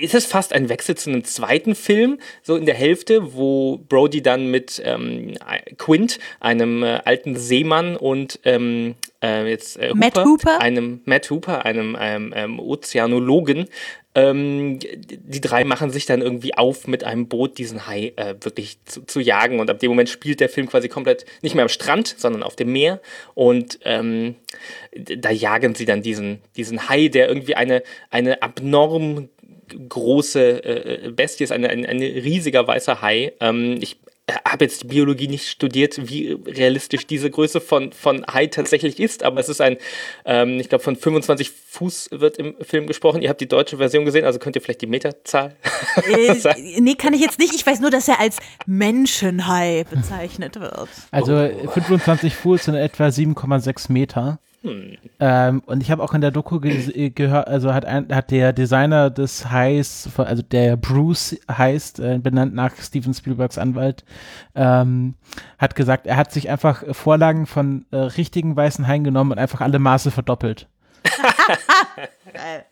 ist 0.00 0.14
es 0.14 0.26
fast 0.26 0.52
ein 0.52 0.68
Wechsel 0.68 0.96
zu 0.96 1.10
einem 1.10 1.24
zweiten 1.24 1.74
Film, 1.74 2.18
so 2.42 2.56
in 2.56 2.66
der 2.66 2.74
Hälfte, 2.74 3.34
wo 3.34 3.78
Brody 3.88 4.22
dann 4.22 4.50
mit 4.50 4.80
ähm, 4.84 5.34
Quint, 5.78 6.18
einem 6.40 6.82
äh, 6.82 7.00
alten 7.04 7.36
Seemann 7.36 7.96
und 7.96 8.40
ähm, 8.44 8.94
äh, 9.22 9.48
jetzt 9.48 9.76
äh, 9.76 9.92
Matt 9.94 10.16
Hooper? 10.16 10.60
einem 10.60 11.00
Matt 11.04 11.30
Hooper, 11.30 11.64
einem 11.64 11.96
ähm, 11.98 12.32
ähm, 12.34 12.60
Ozeanologen, 12.60 13.66
ähm, 14.14 14.80
die 14.80 15.40
drei 15.40 15.62
machen 15.62 15.90
sich 15.90 16.04
dann 16.04 16.20
irgendwie 16.20 16.54
auf, 16.54 16.88
mit 16.88 17.04
einem 17.04 17.28
Boot 17.28 17.58
diesen 17.58 17.86
Hai 17.86 18.12
äh, 18.16 18.34
wirklich 18.40 18.84
zu, 18.84 19.06
zu, 19.06 19.20
jagen. 19.20 19.60
Und 19.60 19.70
ab 19.70 19.78
dem 19.78 19.90
Moment 19.90 20.08
spielt 20.08 20.40
der 20.40 20.48
Film 20.48 20.68
quasi 20.68 20.88
komplett 20.88 21.24
nicht 21.42 21.54
mehr 21.54 21.62
am 21.62 21.68
Strand, 21.68 22.16
sondern 22.18 22.42
auf 22.42 22.56
dem 22.56 22.72
Meer. 22.72 23.00
Und 23.34 23.78
ähm, 23.84 24.34
da 24.92 25.30
jagen 25.30 25.76
sie 25.76 25.84
dann 25.84 26.02
diesen, 26.02 26.40
diesen 26.56 26.88
Hai, 26.88 27.06
der 27.06 27.28
irgendwie 27.28 27.54
eine, 27.54 27.84
eine 28.10 28.42
abnorm 28.42 29.28
große 29.88 30.64
äh, 30.64 31.10
Bestie 31.10 31.44
ist, 31.44 31.52
ein, 31.52 31.64
ein, 31.64 31.84
ein 31.86 32.00
riesiger 32.00 32.66
weißer 32.66 33.00
Hai. 33.02 33.32
Ähm, 33.40 33.78
ich 33.80 33.98
habe 34.44 34.64
jetzt 34.64 34.82
die 34.82 34.86
Biologie 34.86 35.28
nicht 35.28 35.48
studiert, 35.48 36.08
wie 36.08 36.32
realistisch 36.46 37.06
diese 37.06 37.30
Größe 37.30 37.60
von, 37.60 37.92
von 37.92 38.24
Hai 38.32 38.46
tatsächlich 38.46 39.00
ist, 39.00 39.22
aber 39.22 39.40
es 39.40 39.48
ist 39.48 39.60
ein, 39.60 39.76
ähm, 40.24 40.58
ich 40.60 40.68
glaube, 40.68 40.84
von 40.84 40.96
25 40.96 41.50
Fuß 41.50 42.10
wird 42.12 42.38
im 42.38 42.54
Film 42.60 42.86
gesprochen. 42.86 43.22
Ihr 43.22 43.28
habt 43.28 43.40
die 43.40 43.48
deutsche 43.48 43.78
Version 43.78 44.04
gesehen, 44.04 44.24
also 44.24 44.38
könnt 44.38 44.56
ihr 44.56 44.62
vielleicht 44.62 44.82
die 44.82 44.86
Meterzahl 44.86 45.56
äh, 45.96 46.80
Nee, 46.80 46.94
kann 46.94 47.14
ich 47.14 47.20
jetzt 47.20 47.38
nicht. 47.38 47.54
Ich 47.54 47.66
weiß 47.66 47.80
nur, 47.80 47.90
dass 47.90 48.08
er 48.08 48.20
als 48.20 48.38
Menschenhai 48.66 49.84
bezeichnet 49.90 50.60
wird. 50.60 50.88
Also 51.10 51.48
25 51.72 52.34
Fuß 52.34 52.64
sind 52.64 52.74
etwa 52.74 53.06
7,6 53.06 53.92
Meter. 53.92 54.38
Hm. 54.62 54.98
Ähm, 55.20 55.62
und 55.64 55.82
ich 55.82 55.90
habe 55.90 56.02
auch 56.02 56.12
in 56.12 56.20
der 56.20 56.30
Doku 56.30 56.60
ge 56.60 57.10
gehört, 57.10 57.48
also 57.48 57.72
hat, 57.72 57.86
ein, 57.86 58.14
hat 58.14 58.30
der 58.30 58.52
Designer 58.52 59.08
des 59.08 59.50
Highs, 59.50 60.10
also 60.18 60.42
der 60.42 60.76
Bruce 60.76 61.40
heißt, 61.50 62.00
äh, 62.00 62.18
benannt 62.18 62.54
nach 62.54 62.76
Steven 62.76 63.14
Spielbergs 63.14 63.56
Anwalt, 63.56 64.04
ähm, 64.54 65.14
hat 65.58 65.74
gesagt, 65.74 66.06
er 66.06 66.16
hat 66.16 66.30
sich 66.30 66.50
einfach 66.50 66.84
Vorlagen 66.94 67.46
von 67.46 67.86
äh, 67.90 67.96
richtigen 67.96 68.54
weißen 68.54 68.86
Haien 68.86 69.02
genommen 69.02 69.32
und 69.32 69.38
einfach 69.38 69.62
alle 69.62 69.78
Maße 69.78 70.10
verdoppelt. 70.10 70.68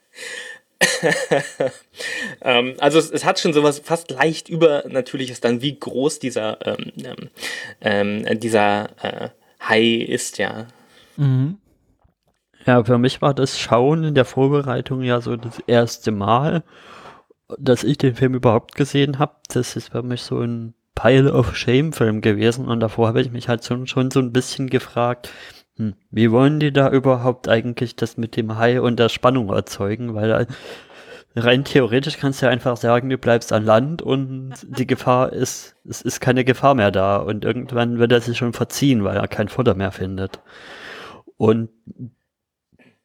ähm, 2.42 2.75
also 2.78 2.99
es, 2.99 3.11
es, 3.11 3.25
hat 3.25 3.40
schon 3.40 3.54
sowas 3.54 3.80
fast 3.83 4.11
leicht 4.11 4.50
übernatürliches 4.50 5.40
dann, 5.40 5.62
wie 5.62 5.78
groß 5.78 6.18
dieser, 6.18 6.59
ähm, 6.66 6.92
ähm, 7.80 8.25
ähm 8.26 8.40
dieser 8.40 8.90
äh, 9.02 9.30
Hai 9.61 9.85
ist, 9.85 10.37
ja. 10.37 10.66
Mhm. 11.16 11.57
Ja, 12.68 12.84
für 12.84 12.98
mich 12.98 13.22
war 13.22 13.32
das 13.32 13.58
Schauen 13.58 14.04
in 14.04 14.14
der 14.14 14.26
Vorbereitung 14.26 15.00
ja 15.00 15.22
so 15.22 15.37
das 15.37 15.58
erste 15.66 16.10
Mal, 16.10 16.64
dass 17.58 17.82
ich 17.82 17.96
den 17.96 18.14
Film 18.14 18.34
überhaupt 18.34 18.75
gesehen 18.75 19.18
habe. 19.18 19.37
Das 19.48 19.75
ist 19.75 19.92
für 19.92 20.02
mich 20.02 20.20
so 20.20 20.40
ein 20.40 20.75
Pile 20.94 21.32
of 21.32 21.56
Shame-Film 21.56 22.20
gewesen 22.20 22.68
und 22.68 22.80
davor 22.80 23.08
habe 23.08 23.22
ich 23.22 23.30
mich 23.30 23.48
halt 23.48 23.64
schon, 23.64 23.87
schon 23.87 24.10
so 24.10 24.20
ein 24.20 24.34
bisschen 24.34 24.68
gefragt, 24.68 25.30
hm, 25.76 25.94
wie 26.10 26.30
wollen 26.30 26.60
die 26.60 26.70
da 26.70 26.90
überhaupt 26.90 27.48
eigentlich 27.48 27.96
das 27.96 28.18
mit 28.18 28.37
dem 28.37 28.58
Hai 28.58 28.82
und 28.82 28.98
der 28.98 29.08
Spannung 29.08 29.48
erzeugen, 29.48 30.14
weil 30.14 30.46
rein 31.37 31.64
theoretisch 31.64 32.18
kannst 32.18 32.42
du 32.42 32.46
ja 32.46 32.52
einfach 32.52 32.76
sagen, 32.76 33.08
du 33.08 33.16
bleibst 33.16 33.50
an 33.50 33.64
Land 33.64 34.02
und 34.02 34.52
die 34.68 34.87
Gefahr 34.87 35.32
ist, 35.32 35.75
es 35.88 36.02
ist 36.02 36.20
keine 36.20 36.44
Gefahr 36.44 36.75
mehr 36.75 36.90
da 36.90 37.16
und 37.16 37.46
irgendwann 37.46 37.98
wird 37.98 38.12
er 38.12 38.20
sich 38.20 38.37
schon 38.37 38.52
verziehen, 38.52 39.04
weil 39.04 39.16
er 39.16 39.26
kein 39.26 39.48
Futter 39.48 39.75
mehr 39.75 39.90
findet. 39.90 40.42
Und 41.38 41.70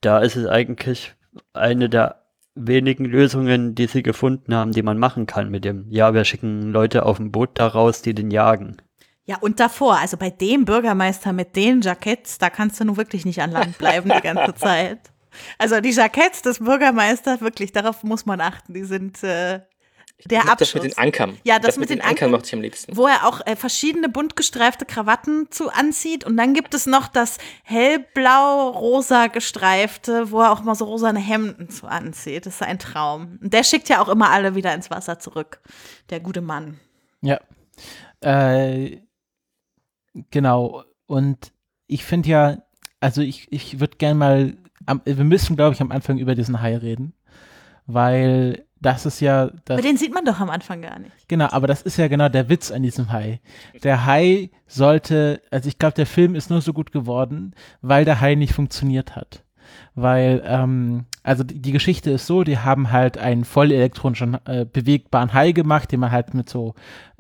da 0.05 0.19
ist 0.19 0.36
es 0.36 0.48
eigentlich 0.48 1.13
eine 1.53 1.89
der 1.89 2.24
wenigen 2.55 3.05
Lösungen, 3.05 3.75
die 3.75 3.88
sie 3.88 4.03
gefunden 4.03 4.53
haben, 4.53 4.72
die 4.72 4.83
man 4.83 4.98
machen 4.98 5.25
kann 5.25 5.50
mit 5.50 5.65
dem, 5.65 5.86
ja, 5.89 6.13
wir 6.13 6.24
schicken 6.24 6.72
Leute 6.72 7.05
auf 7.05 7.19
ein 7.19 7.31
Boot 7.31 7.51
da 7.55 7.67
raus, 7.67 8.01
die 8.01 8.13
den 8.13 8.29
jagen. 8.29 8.77
Ja, 9.25 9.38
und 9.38 9.60
davor, 9.60 9.98
also 9.98 10.17
bei 10.17 10.29
dem 10.29 10.65
Bürgermeister 10.65 11.33
mit 11.33 11.55
den 11.55 11.81
Jacketts, 11.81 12.38
da 12.38 12.50
kannst 12.50 12.79
du 12.79 12.86
nun 12.86 12.98
wirklich 12.98 13.25
nicht 13.25 13.41
an 13.41 13.51
Land 13.51 13.77
bleiben 13.79 14.12
die 14.13 14.22
ganze 14.22 14.53
Zeit. 14.53 15.12
Also 15.57 15.81
die 15.81 15.91
Jacketts 15.91 16.41
des 16.41 16.60
Bürgermeisters, 16.60 17.41
wirklich, 17.41 17.72
darauf 17.72 18.03
muss 18.03 18.25
man 18.25 18.41
achten. 18.41 18.74
Die 18.74 18.83
sind 18.83 19.24
äh, 19.24 19.62
der 20.25 20.42
Abschluss. 20.50 20.58
Das 20.58 20.74
mit 20.74 20.84
den 20.84 20.98
Ankern. 20.98 21.38
Ja, 21.44 21.60
das, 21.60 21.68
das 21.68 21.77
mit, 21.77 21.89
mit, 21.89 21.98
den, 21.98 22.01
den 22.01 22.10
Ankern, 22.10 22.32
mochte 22.32 22.48
ich 22.48 22.53
am 22.53 22.62
liebsten. 22.62 22.96
Wo 22.96 23.08
er 23.08 23.27
auch 23.27 23.42
äh, 23.46 23.56
verschiedene 23.56 24.10
bunt 24.10 24.36
gestreifte 24.36 24.86
Krawatten 24.86 25.48
zu 25.51 25.70
anzieht. 25.70 26.24
Und 26.25 26.38
dann 26.38 26.53
gibt 26.53 26.74
es 26.74 26.86
noch 26.86 27.08
das 27.08 27.38
hellblau-rosa 27.63 29.27
gestreifte, 29.27 30.32
wo 30.32 30.42
er 30.42 30.51
auch 30.51 30.63
mal 30.63 30.75
so 30.75 30.86
rosane 30.86 31.20
Hemden 31.20 31.70
zu 31.70 31.88
anzieht. 31.88 32.46
Das 32.46 32.56
ist 32.56 32.63
ein 32.63 32.80
Traum. 32.80 33.39
Und 33.42 33.53
der 33.53 33.63
schickt 33.63 33.89
ja 33.89 34.01
auch 34.01 34.10
immer 34.10 34.30
alle 34.30 34.56
wieder 34.56 34.74
ins 34.74 34.89
Wasser 34.89 35.20
zurück. 35.20 35.60
Der 36.10 36.20
gute 36.20 36.42
Mann. 36.42 36.80
Ja. 37.22 37.39
Äh, 38.22 39.00
genau. 40.32 40.84
Und 41.06 41.51
ich 41.88 42.06
finde 42.06 42.30
ja, 42.30 42.58
also 43.00 43.22
ich, 43.22 43.51
ich 43.51 43.80
würde 43.80 43.98
gerne 43.98 44.15
mal, 44.15 44.58
am, 44.86 45.01
wir 45.06 45.24
müssen, 45.24 45.56
glaube 45.56 45.75
ich, 45.75 45.82
am 45.82 45.92
Anfang 45.92 46.18
über 46.18 46.36
diesen 46.36 46.62
Hai 46.62 46.77
reden. 46.77 47.13
Weil 47.86 48.65
das 48.86 49.06
ist 49.06 49.20
ja. 49.20 49.48
Das, 49.66 49.78
aber 49.78 49.82
den 49.82 49.98
sieht 49.98 50.13
man 50.13 50.25
doch 50.25 50.40
am 50.40 50.50
Anfang 50.50 50.82
gar 50.82 51.00
nicht. 51.00 51.12
Genau, 51.28 51.48
aber 51.50 51.68
das 51.68 51.82
ist 51.82 51.98
ja 51.98 52.08
genau 52.08 52.30
der 52.30 52.50
Witz 52.50 52.72
an 52.72 52.84
diesem 52.84 53.12
Hai. 53.12 53.42
Der 53.84 54.06
Hai 54.06 54.52
sollte, 54.68 55.42
also 55.52 55.68
ich 55.68 55.80
glaube, 55.80 55.96
der 55.96 56.06
Film 56.06 56.36
ist 56.36 56.50
nur 56.50 56.62
so 56.62 56.74
gut 56.74 56.92
geworden, 56.92 57.54
weil 57.82 58.06
der 58.06 58.22
Hai 58.22 58.36
nicht 58.36 58.54
funktioniert 58.54 59.16
hat. 59.16 59.44
Weil 59.96 60.41
ähm, 60.46 61.05
also 61.24 61.43
die, 61.43 61.60
die, 61.60 61.72
Geschichte 61.72 62.12
ist 62.12 62.25
so, 62.25 62.43
die 62.43 62.58
haben 62.58 62.91
halt 62.91 63.17
einen 63.17 63.46
voll 63.46 63.72
elektronischen 63.72 64.38
äh, 64.46 64.65
bewegbaren 64.65 65.34
Hai 65.34 65.51
gemacht, 65.51 65.91
den 65.91 66.00
man 66.00 66.12
halt 66.12 66.34
mit 66.34 66.50
so 66.50 66.74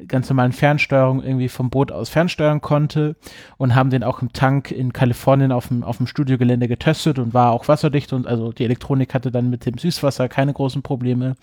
ganz 0.07 0.29
normalen 0.29 0.51
Fernsteuerung 0.51 1.23
irgendwie 1.23 1.49
vom 1.49 1.69
Boot 1.69 1.91
aus 1.91 2.09
fernsteuern 2.09 2.61
konnte 2.61 3.15
und 3.57 3.75
haben 3.75 3.89
den 3.89 4.03
auch 4.03 4.21
im 4.21 4.33
Tank 4.33 4.71
in 4.71 4.91
Kalifornien 4.91 5.51
auf 5.51 5.67
dem, 5.67 5.83
auf 5.83 5.97
dem 5.97 6.07
Studiogelände 6.07 6.67
getestet 6.67 7.19
und 7.19 7.33
war 7.33 7.51
auch 7.51 7.67
wasserdicht 7.67 8.11
und 8.11 8.27
also 8.27 8.51
die 8.51 8.65
Elektronik 8.65 9.13
hatte 9.13 9.31
dann 9.31 9.49
mit 9.49 9.65
dem 9.65 9.77
Süßwasser 9.77 10.27
keine 10.27 10.53
großen 10.53 10.81
Probleme. 10.81 11.35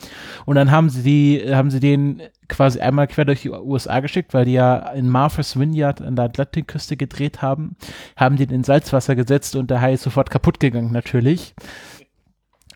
Und 0.44 0.56
dann 0.56 0.70
haben 0.70 0.90
sie 0.90 1.02
die, 1.02 1.54
haben 1.54 1.70
sie 1.70 1.80
den 1.80 2.22
quasi 2.50 2.80
einmal 2.80 3.06
quer 3.06 3.24
durch 3.24 3.42
die 3.42 3.50
USA 3.50 4.00
geschickt, 4.00 4.34
weil 4.34 4.44
die 4.44 4.52
ja 4.52 4.76
in 4.90 5.08
Martha's 5.08 5.58
Vineyard 5.58 6.02
an 6.02 6.16
der 6.16 6.26
Atlantikküste 6.26 6.96
gedreht 6.96 7.40
haben, 7.40 7.76
haben 8.16 8.36
den 8.36 8.50
in 8.50 8.64
Salzwasser 8.64 9.16
gesetzt 9.16 9.56
und 9.56 9.70
der 9.70 9.80
Hai 9.80 9.94
ist 9.94 10.02
sofort 10.02 10.30
kaputt 10.30 10.60
gegangen 10.60 10.92
natürlich. 10.92 11.54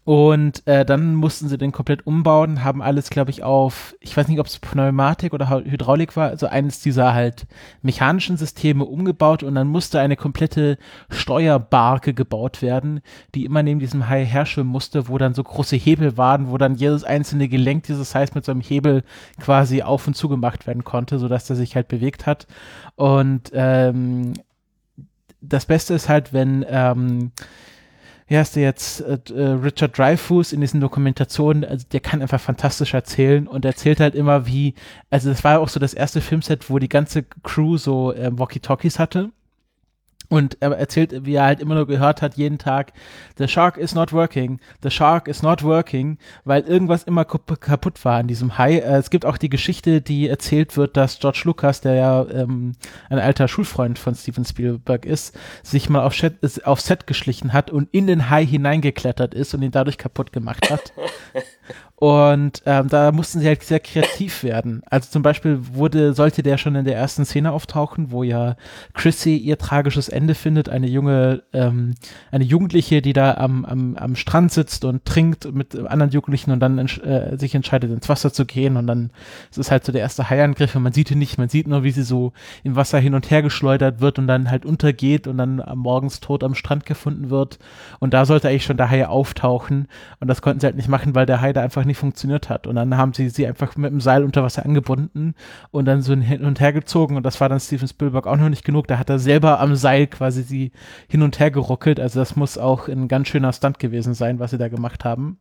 Und 0.05 0.67
äh, 0.67 0.85
dann 0.85 1.15
mussten 1.15 1.49
sie 1.49 1.57
den 1.57 1.73
komplett 1.73 2.07
umbauen, 2.07 2.63
haben 2.63 2.83
alles, 2.83 3.09
glaube 3.09 3.31
ich, 3.31 3.43
auf, 3.43 3.97
ich 4.01 4.15
weiß 4.15 4.29
nicht, 4.29 4.39
ob 4.39 4.47
es 4.47 4.59
Pneumatik 4.59 5.33
oder 5.33 5.49
Hydraulik 5.49 6.15
war, 6.15 6.29
also 6.29 6.47
eines 6.47 6.81
dieser 6.81 7.15
halt 7.15 7.47
mechanischen 7.81 8.37
Systeme 8.37 8.85
umgebaut 8.85 9.43
und 9.43 9.55
dann 9.55 9.67
musste 9.67 10.01
eine 10.01 10.17
komplette 10.17 10.77
Steuerbarke 11.09 12.13
gebaut 12.13 12.61
werden, 12.61 13.01
die 13.35 13.47
immer 13.47 13.63
neben 13.63 13.81
diesem 13.81 14.07
Hai 14.07 14.27
herschwimmen 14.27 14.71
musste, 14.71 15.09
wo 15.09 15.17
dann 15.17 15.33
so 15.33 15.43
große 15.43 15.77
Hebel 15.77 16.19
waren, 16.19 16.51
wo 16.51 16.59
dann 16.59 16.75
jedes 16.75 17.03
einzelne 17.03 17.49
Gelenk 17.49 17.85
dieses 17.85 18.15
Hais 18.15 18.35
mit 18.35 18.45
so 18.45 18.53
einem 18.53 18.61
Hebel 18.61 19.05
quasi 19.41 19.81
auf 19.81 20.07
und 20.07 20.15
zu 20.15 20.29
gemacht 20.29 20.67
werden 20.67 20.85
konnte, 20.85 21.19
sodass 21.19 21.47
der 21.47 21.57
sich 21.57 21.77
halt 21.77 21.89
bewegt 21.89 22.27
hat. 22.27 22.47
Und 22.97 23.53
ähm, 23.55 24.35
das 25.41 25.65
Beste 25.65 25.95
ist 25.95 26.11
halt, 26.11 26.35
wenn 26.35 26.65
ähm, 26.69 27.33
wie 28.27 28.39
heißt 28.39 28.57
der 28.57 28.63
jetzt, 28.63 29.01
äh, 29.01 29.19
äh, 29.35 29.51
Richard 29.53 29.97
Dreyfuss 29.99 30.53
in 30.53 30.61
diesen 30.61 30.81
Dokumentationen, 30.81 31.65
also 31.65 31.87
der 31.93 32.01
kann 32.01 32.23
einfach 32.23 32.41
fantastisch 32.41 32.95
erzählen 32.95 33.47
und 33.47 33.65
erzählt 33.65 34.01
halt 34.01 34.15
immer 34.15 34.47
wie, 34.47 34.75
also 35.11 35.29
das 35.29 35.45
war 35.45 35.61
auch 35.61 35.69
so 35.69 35.79
das 35.81 35.95
erste 35.95 36.21
Filmset, 36.21 36.71
wo 36.71 36.79
die 36.79 36.89
ganze 36.89 37.25
Crew 37.43 37.77
so 37.77 38.13
äh, 38.13 38.31
Walkie-Talkies 38.33 38.99
hatte 38.99 39.31
und 40.29 40.57
er 40.61 40.73
erzählt, 40.73 41.25
wie 41.25 41.35
er 41.35 41.45
halt 41.45 41.61
immer 41.61 41.75
nur 41.75 41.87
gehört 41.87 42.23
hat, 42.23 42.37
jeden 42.37 42.59
Tag, 42.59 42.93
the 43.37 43.47
shark 43.47 43.77
is 43.77 43.95
not 43.95 44.13
working, 44.13 44.59
the 44.83 44.91
shark 44.91 45.29
is 45.29 45.43
not 45.43 45.63
working, 45.63 46.19
weil 46.45 46.63
irgendwas 46.63 47.05
immer 47.05 47.25
kaputt 47.25 48.05
war 48.05 48.19
an 48.19 48.27
diesem 48.27 48.57
Hai. 48.59 48.79
Äh, 48.79 48.99
es 48.99 49.11
gibt 49.11 49.27
auch 49.27 49.37
die 49.37 49.51
Geschichte, 49.51 50.01
die 50.01 50.29
erzählt 50.29 50.77
wird, 50.77 50.97
dass 50.97 51.19
George 51.19 51.43
Lucas, 51.45 51.81
der 51.81 51.95
ja 51.95 52.27
ähm, 52.31 52.73
ein 53.11 53.19
alter 53.19 53.49
Schulfreund 53.49 53.99
von 53.99 54.15
Steven 54.15 54.45
Spielberg 54.45 55.05
ist, 55.05 55.39
sich 55.63 55.89
mal 55.89 56.03
auf, 56.03 56.15
Set, 56.15 56.65
auf 56.65 56.81
Set 56.81 57.07
geschlichen 57.07 57.53
hat 57.53 57.71
und 57.71 57.89
in 57.93 58.07
den 58.07 58.31
Hai 58.31 58.47
hineingeklettert 58.47 59.35
ist 59.35 59.55
und 59.55 59.63
ihn 59.63 59.71
dadurch 59.71 59.99
kaputt 59.99 60.33
gemacht 60.33 60.71
hat. 60.71 60.93
Und 61.97 62.61
ähm, 62.67 62.89
da 62.89 63.13
mussten 63.13 63.39
sie 63.39 63.47
halt 63.47 63.63
sehr 63.63 63.79
kreativ 63.79 64.43
werden. 64.43 64.83
Also 64.91 65.11
zum 65.11 65.23
Beispiel 65.23 65.61
wurde, 65.75 66.13
sollte 66.13 66.43
der 66.43 66.59
schon 66.59 66.75
in 66.75 66.85
der 66.85 66.97
ersten 66.97 67.25
Szene 67.25 67.53
auftauchen, 67.53 68.11
wo 68.11 68.25
ja 68.25 68.57
Chrissy 68.95 69.37
ihr 69.37 69.59
tragisches 69.59 70.09
Ende 70.09 70.35
findet, 70.35 70.69
eine 70.69 70.89
junge, 70.89 71.45
ähm, 71.53 71.95
eine 72.33 72.45
Jugendliche, 72.45 73.01
die 73.01 73.13
da 73.13 73.35
am, 73.35 73.65
am, 73.65 73.97
am 73.97 74.17
Strand 74.17 74.51
sitzt 74.51 74.85
und 74.85 75.05
trinkt 75.05 75.55
mit 75.55 75.77
anderen 75.77 76.11
Jugendlichen 76.11 76.51
und 76.51 76.59
dann 76.59 76.79
äh, 76.79 77.39
sich 77.39 77.55
entscheidet, 77.55 77.93
ins 77.93 78.09
Wasser 78.09 78.33
zu 78.33 78.45
gehen. 78.45 78.77
Und 78.77 78.89
dann 78.89 79.11
ist 79.51 79.59
es 79.59 79.71
halt 79.71 79.85
so 79.85 79.93
der 79.93 80.01
erste 80.01 80.29
Haiangriff 80.29 80.75
und 80.75 80.83
man 80.83 80.93
sieht 80.93 81.13
ihn 81.13 81.21
nicht, 81.21 81.39
man 81.39 81.49
sieht 81.49 81.69
nur, 81.69 81.85
wie 81.85 81.93
sie 81.93 82.03
so 82.03 82.33
im 82.65 82.75
Wasser 82.75 82.99
hin 82.99 83.15
und 83.15 83.31
her 83.31 83.43
geschleudert 83.43 84.01
wird 84.01 84.19
und 84.19 84.27
dann 84.27 84.51
halt 84.51 84.67
untergeht 84.67 85.29
und 85.29 85.39
dann 85.39 85.61
am 85.61 85.79
morgens 85.79 86.19
tot 86.19 86.43
am 86.43 86.57
Strand 86.57 86.87
gefunden 86.87 87.31
wird. 87.31 87.61
Und 88.01 88.15
da 88.15 88.27
sollte 88.27 88.49
eigentlich 88.49 88.65
schon 88.65 88.77
der 88.77 88.91
Hai 88.91 89.07
auftauchen. 89.07 89.87
Und 90.19 90.27
das 90.27 90.43
konnten 90.43 90.59
sie 90.59 90.67
halt 90.67 90.77
nicht 90.77 90.89
machen, 90.89 91.15
weil 91.15 91.27
der 91.27 91.41
Hai 91.41 91.53
da 91.53 91.63
einfach 91.63 91.84
einfach 91.85 91.87
nicht 91.87 91.99
funktioniert 91.99 92.49
hat. 92.49 92.67
Und 92.67 92.77
dann 92.77 92.97
haben 92.97 93.13
sie 93.13 93.29
sie 93.29 93.47
einfach 93.47 93.77
mit 93.77 93.91
dem 93.91 94.01
Seil 94.01 94.25
unter 94.25 94.43
Wasser 94.43 94.65
angebunden 94.65 95.35
und 95.71 95.85
dann 95.85 96.03
so 96.03 96.15
hin 96.15 96.45
und 96.45 96.61
her 96.61 96.73
gezogen. 96.73 97.17
Und 97.17 97.25
das 97.25 97.41
war 97.41 97.49
dann 97.49 97.61
Steven 97.61 97.89
Spielberg 97.89 98.27
auch 98.27 98.37
noch 98.37 98.49
nicht 98.49 98.65
genug. 98.65 98.89
Da 98.89 98.99
hat 98.99 99.11
er 99.11 99.19
selber 99.19 99.61
am 99.61 99.77
Seil 99.77 100.07
quasi 100.07 100.43
sie 100.43 100.73
hin 101.09 101.23
und 101.23 101.39
her 101.39 101.51
geruckelt. 101.51 102.01
Also 102.01 102.19
das 102.21 102.37
muss 102.37 102.59
auch 102.59 102.89
ein 102.89 103.09
ganz 103.09 103.29
schöner 103.29 103.53
Stunt 103.53 103.79
gewesen 103.79 104.15
sein, 104.15 104.39
was 104.39 104.51
sie 104.51 104.59
da 104.59 104.69
gemacht 104.69 105.05
haben. 105.05 105.39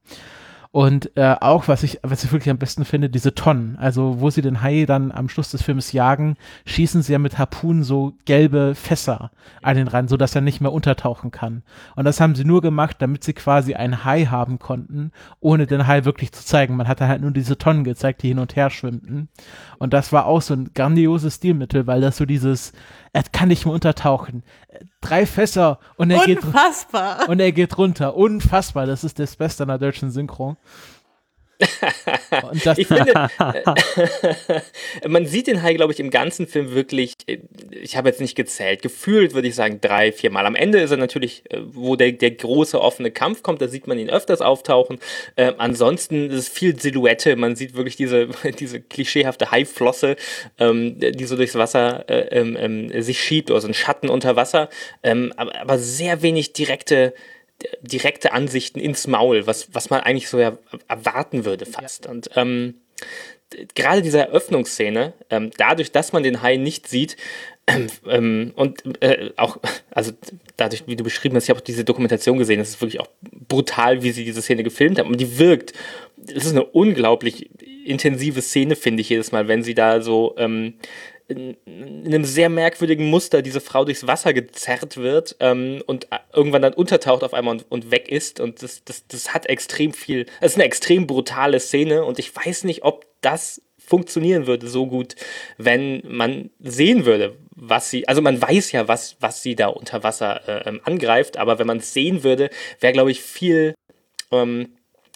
Und 0.73 1.15
äh, 1.15 1.35
auch, 1.39 1.67
was 1.67 1.83
ich, 1.83 1.99
was 2.01 2.23
ich 2.23 2.31
wirklich 2.31 2.49
am 2.49 2.57
besten 2.57 2.83
finde, 2.83 3.07
diese 3.07 3.35
Tonnen. 3.35 3.77
Also, 3.79 4.19
wo 4.21 4.31
sie 4.31 4.41
den 4.41 4.63
Hai 4.63 4.85
dann 4.87 5.11
am 5.11 5.29
Schluss 5.29 5.51
des 5.51 5.61
Films 5.61 5.91
jagen, 5.91 6.35
schießen 6.65 7.03
sie 7.03 7.13
ja 7.13 7.19
mit 7.19 7.37
Harpunen 7.37 7.83
so 7.83 8.13
gelbe 8.25 8.73
Fässer 8.73 9.29
an 9.61 9.75
den 9.75 9.87
Rand, 9.87 10.09
sodass 10.09 10.33
er 10.33 10.41
nicht 10.41 10.61
mehr 10.61 10.73
untertauchen 10.73 11.29
kann. 11.29 11.61
Und 11.95 12.05
das 12.05 12.19
haben 12.19 12.33
sie 12.33 12.43
nur 12.43 12.63
gemacht, 12.63 12.95
damit 12.97 13.23
sie 13.23 13.33
quasi 13.33 13.75
einen 13.75 14.03
Hai 14.03 14.25
haben 14.25 14.57
konnten, 14.57 15.11
ohne 15.39 15.67
den 15.67 15.85
Hai 15.85 16.05
wirklich 16.05 16.31
zu 16.31 16.43
zeigen. 16.43 16.75
Man 16.75 16.87
hatte 16.87 17.07
halt 17.07 17.21
nur 17.21 17.29
diese 17.29 17.59
Tonnen 17.59 17.83
gezeigt, 17.83 18.23
die 18.23 18.29
hin 18.29 18.39
und 18.39 18.55
her 18.55 18.71
schwimmten. 18.71 19.29
Und 19.77 19.93
das 19.93 20.11
war 20.11 20.25
auch 20.25 20.41
so 20.41 20.55
ein 20.55 20.71
grandioses 20.73 21.35
Stilmittel, 21.35 21.85
weil 21.85 22.01
das 22.01 22.17
so 22.17 22.25
dieses, 22.25 22.73
er 23.13 23.23
kann 23.31 23.47
nicht 23.47 23.65
mehr 23.65 23.73
untertauchen. 23.73 24.43
Drei 24.99 25.25
Fässer 25.27 25.79
und 25.97 26.09
er 26.09 26.27
Unfassbar. 26.27 27.19
geht 27.19 27.29
und 27.29 27.39
er 27.39 27.51
geht 27.51 27.77
runter. 27.77 28.15
Unfassbar. 28.15 28.87
Das 28.87 29.03
ist 29.03 29.19
das 29.19 29.35
Beste 29.35 29.63
an 29.63 29.69
der 29.69 29.77
deutschen 29.77 30.09
Synchro. 30.09 30.57
Ich 32.77 32.87
finde, 32.87 33.29
man 35.07 35.25
sieht 35.25 35.47
den 35.47 35.61
Hai, 35.61 35.73
glaube 35.73 35.93
ich, 35.93 35.99
im 35.99 36.09
ganzen 36.09 36.47
Film 36.47 36.73
wirklich, 36.73 37.13
äh, 37.27 37.39
ich 37.71 37.97
habe 37.97 38.09
jetzt 38.09 38.21
nicht 38.21 38.35
gezählt, 38.35 38.81
gefühlt 38.81 39.33
würde 39.33 39.47
ich 39.47 39.55
sagen 39.55 39.79
drei, 39.81 40.11
vier 40.11 40.31
Mal. 40.31 40.45
Am 40.45 40.55
Ende 40.55 40.79
ist 40.79 40.91
er 40.91 40.97
natürlich, 40.97 41.43
äh, 41.49 41.59
wo 41.63 41.95
der, 41.95 42.11
der 42.11 42.31
große 42.31 42.79
offene 42.79 43.11
Kampf 43.11 43.43
kommt, 43.43 43.61
da 43.61 43.67
sieht 43.67 43.87
man 43.87 43.97
ihn 43.99 44.09
öfters 44.09 44.41
auftauchen. 44.41 44.99
Ähm, 45.37 45.55
ansonsten 45.57 46.29
ist 46.29 46.37
es 46.37 46.49
viel 46.49 46.79
Silhouette, 46.79 47.35
man 47.35 47.55
sieht 47.55 47.75
wirklich 47.75 47.95
diese, 47.95 48.27
diese 48.59 48.81
klischeehafte 48.81 49.51
Haiflosse, 49.51 50.15
ähm, 50.59 50.99
die 50.99 51.25
so 51.25 51.35
durchs 51.35 51.55
Wasser 51.55 52.09
äh, 52.09 52.39
ähm, 52.39 52.57
ähm 52.59 53.03
sich 53.03 53.19
schiebt, 53.19 53.51
also 53.51 53.67
ein 53.67 53.73
Schatten 53.73 54.09
unter 54.09 54.35
Wasser, 54.35 54.69
ähm, 55.01 55.33
aber, 55.35 55.59
aber 55.59 55.77
sehr 55.77 56.21
wenig 56.21 56.53
direkte 56.53 57.13
direkte 57.81 58.33
Ansichten 58.33 58.79
ins 58.79 59.07
Maul, 59.07 59.47
was, 59.47 59.73
was 59.73 59.89
man 59.89 60.01
eigentlich 60.01 60.29
so 60.29 60.39
erwarten 60.87 61.45
würde 61.45 61.65
fast. 61.65 62.05
Ja. 62.05 62.11
Und 62.11 62.29
ähm, 62.35 62.75
gerade 63.75 64.01
diese 64.01 64.19
Eröffnungsszene, 64.19 65.13
ähm, 65.29 65.51
dadurch, 65.57 65.91
dass 65.91 66.13
man 66.13 66.23
den 66.23 66.41
Hai 66.41 66.57
nicht 66.57 66.87
sieht, 66.87 67.17
ähm, 67.65 67.87
ähm, 68.07 68.51
und 68.55 68.83
äh, 69.01 69.31
auch, 69.37 69.57
also 69.91 70.11
dadurch, 70.57 70.83
wie 70.85 70.95
du 70.95 71.03
beschrieben 71.03 71.35
hast, 71.35 71.45
ich 71.45 71.49
habe 71.49 71.59
auch 71.59 71.63
diese 71.63 71.85
Dokumentation 71.85 72.37
gesehen, 72.37 72.59
das 72.59 72.69
ist 72.69 72.81
wirklich 72.81 72.99
auch 72.99 73.07
brutal, 73.21 74.03
wie 74.03 74.11
sie 74.11 74.25
diese 74.25 74.41
Szene 74.41 74.63
gefilmt 74.63 74.99
haben. 74.99 75.09
Und 75.09 75.21
die 75.21 75.39
wirkt. 75.39 75.73
Es 76.27 76.45
ist 76.45 76.51
eine 76.51 76.63
unglaublich 76.65 77.49
intensive 77.85 78.41
Szene, 78.41 78.75
finde 78.75 79.01
ich 79.01 79.09
jedes 79.09 79.31
Mal, 79.31 79.47
wenn 79.47 79.63
sie 79.63 79.75
da 79.75 80.01
so 80.01 80.35
ähm, 80.37 80.75
in, 81.33 81.57
in 81.65 82.07
einem 82.07 82.25
sehr 82.25 82.49
merkwürdigen 82.49 83.09
Muster 83.09 83.41
diese 83.41 83.61
Frau 83.61 83.85
durchs 83.85 84.07
Wasser 84.07 84.33
gezerrt 84.33 84.97
wird 84.97 85.35
ähm, 85.39 85.83
und 85.85 86.07
irgendwann 86.33 86.61
dann 86.61 86.73
untertaucht 86.73 87.23
auf 87.23 87.33
einmal 87.33 87.55
und, 87.55 87.65
und 87.69 87.91
weg 87.91 88.09
ist. 88.09 88.39
Und 88.39 88.63
das, 88.63 88.83
das, 88.83 89.07
das 89.07 89.33
hat 89.33 89.47
extrem 89.47 89.93
viel, 89.93 90.25
es 90.41 90.53
ist 90.53 90.57
eine 90.57 90.65
extrem 90.65 91.07
brutale 91.07 91.59
Szene 91.59 92.03
und 92.05 92.19
ich 92.19 92.35
weiß 92.35 92.63
nicht, 92.63 92.83
ob 92.83 93.05
das 93.21 93.61
funktionieren 93.85 94.47
würde 94.47 94.67
so 94.67 94.87
gut, 94.87 95.15
wenn 95.57 96.01
man 96.07 96.49
sehen 96.59 97.05
würde, 97.05 97.37
was 97.55 97.89
sie, 97.89 98.07
also 98.07 98.21
man 98.21 98.41
weiß 98.41 98.71
ja, 98.71 98.87
was, 98.87 99.17
was 99.19 99.43
sie 99.43 99.55
da 99.55 99.67
unter 99.67 100.03
Wasser 100.03 100.47
äh, 100.47 100.69
ähm, 100.69 100.81
angreift, 100.83 101.37
aber 101.37 101.59
wenn 101.59 101.67
man 101.67 101.77
es 101.77 101.93
sehen 101.93 102.23
würde, 102.23 102.49
wäre, 102.79 102.93
glaube 102.93 103.11
ich, 103.11 103.21
viel 103.21 103.75
ähm, 104.31 104.73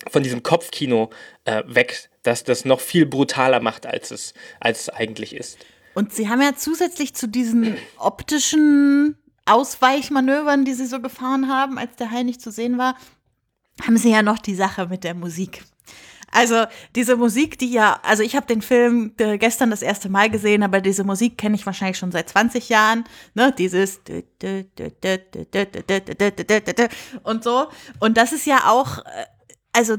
von 0.09 0.23
diesem 0.23 0.43
Kopfkino 0.43 1.09
äh, 1.45 1.63
weg, 1.65 2.09
dass 2.23 2.43
das 2.43 2.65
noch 2.65 2.79
viel 2.79 3.05
brutaler 3.05 3.61
macht, 3.61 3.85
als 3.85 4.11
es, 4.11 4.33
als 4.59 4.81
es 4.81 4.89
eigentlich 4.89 5.35
ist. 5.35 5.57
Und 5.97 6.13
sie 6.13 6.29
haben 6.29 6.43
ja 6.43 6.55
zusätzlich 6.55 7.15
zu 7.15 7.27
diesen 7.27 7.75
optischen 7.97 9.17
Ausweichmanövern, 9.47 10.63
die 10.63 10.75
sie 10.75 10.85
so 10.85 11.01
gefahren 11.01 11.47
haben, 11.47 11.79
als 11.79 11.95
der 11.95 12.11
Hai 12.11 12.21
nicht 12.21 12.39
zu 12.39 12.51
sehen 12.51 12.77
war, 12.77 12.95
haben 13.81 13.97
sie 13.97 14.11
ja 14.11 14.21
noch 14.21 14.37
die 14.37 14.53
Sache 14.53 14.85
mit 14.85 15.03
der 15.03 15.15
Musik. 15.15 15.63
Also 16.31 16.65
diese 16.93 17.15
Musik, 17.15 17.57
die 17.57 17.71
ja, 17.71 17.99
also 18.03 18.21
ich 18.21 18.35
habe 18.35 18.45
den 18.45 18.61
Film 18.61 19.13
äh, 19.17 19.39
gestern 19.39 19.71
das 19.71 19.81
erste 19.81 20.07
Mal 20.07 20.29
gesehen, 20.29 20.61
aber 20.61 20.81
diese 20.81 21.03
Musik 21.03 21.35
kenne 21.35 21.55
ich 21.55 21.65
wahrscheinlich 21.65 21.97
schon 21.97 22.11
seit 22.11 22.29
20 22.29 22.69
Jahren, 22.69 23.03
ne? 23.33 23.51
Dieses 23.57 23.99
und 27.23 27.43
so. 27.43 27.69
Und 27.99 28.17
das 28.17 28.33
ist 28.33 28.45
ja 28.45 28.69
auch, 28.69 28.99
also 29.73 29.97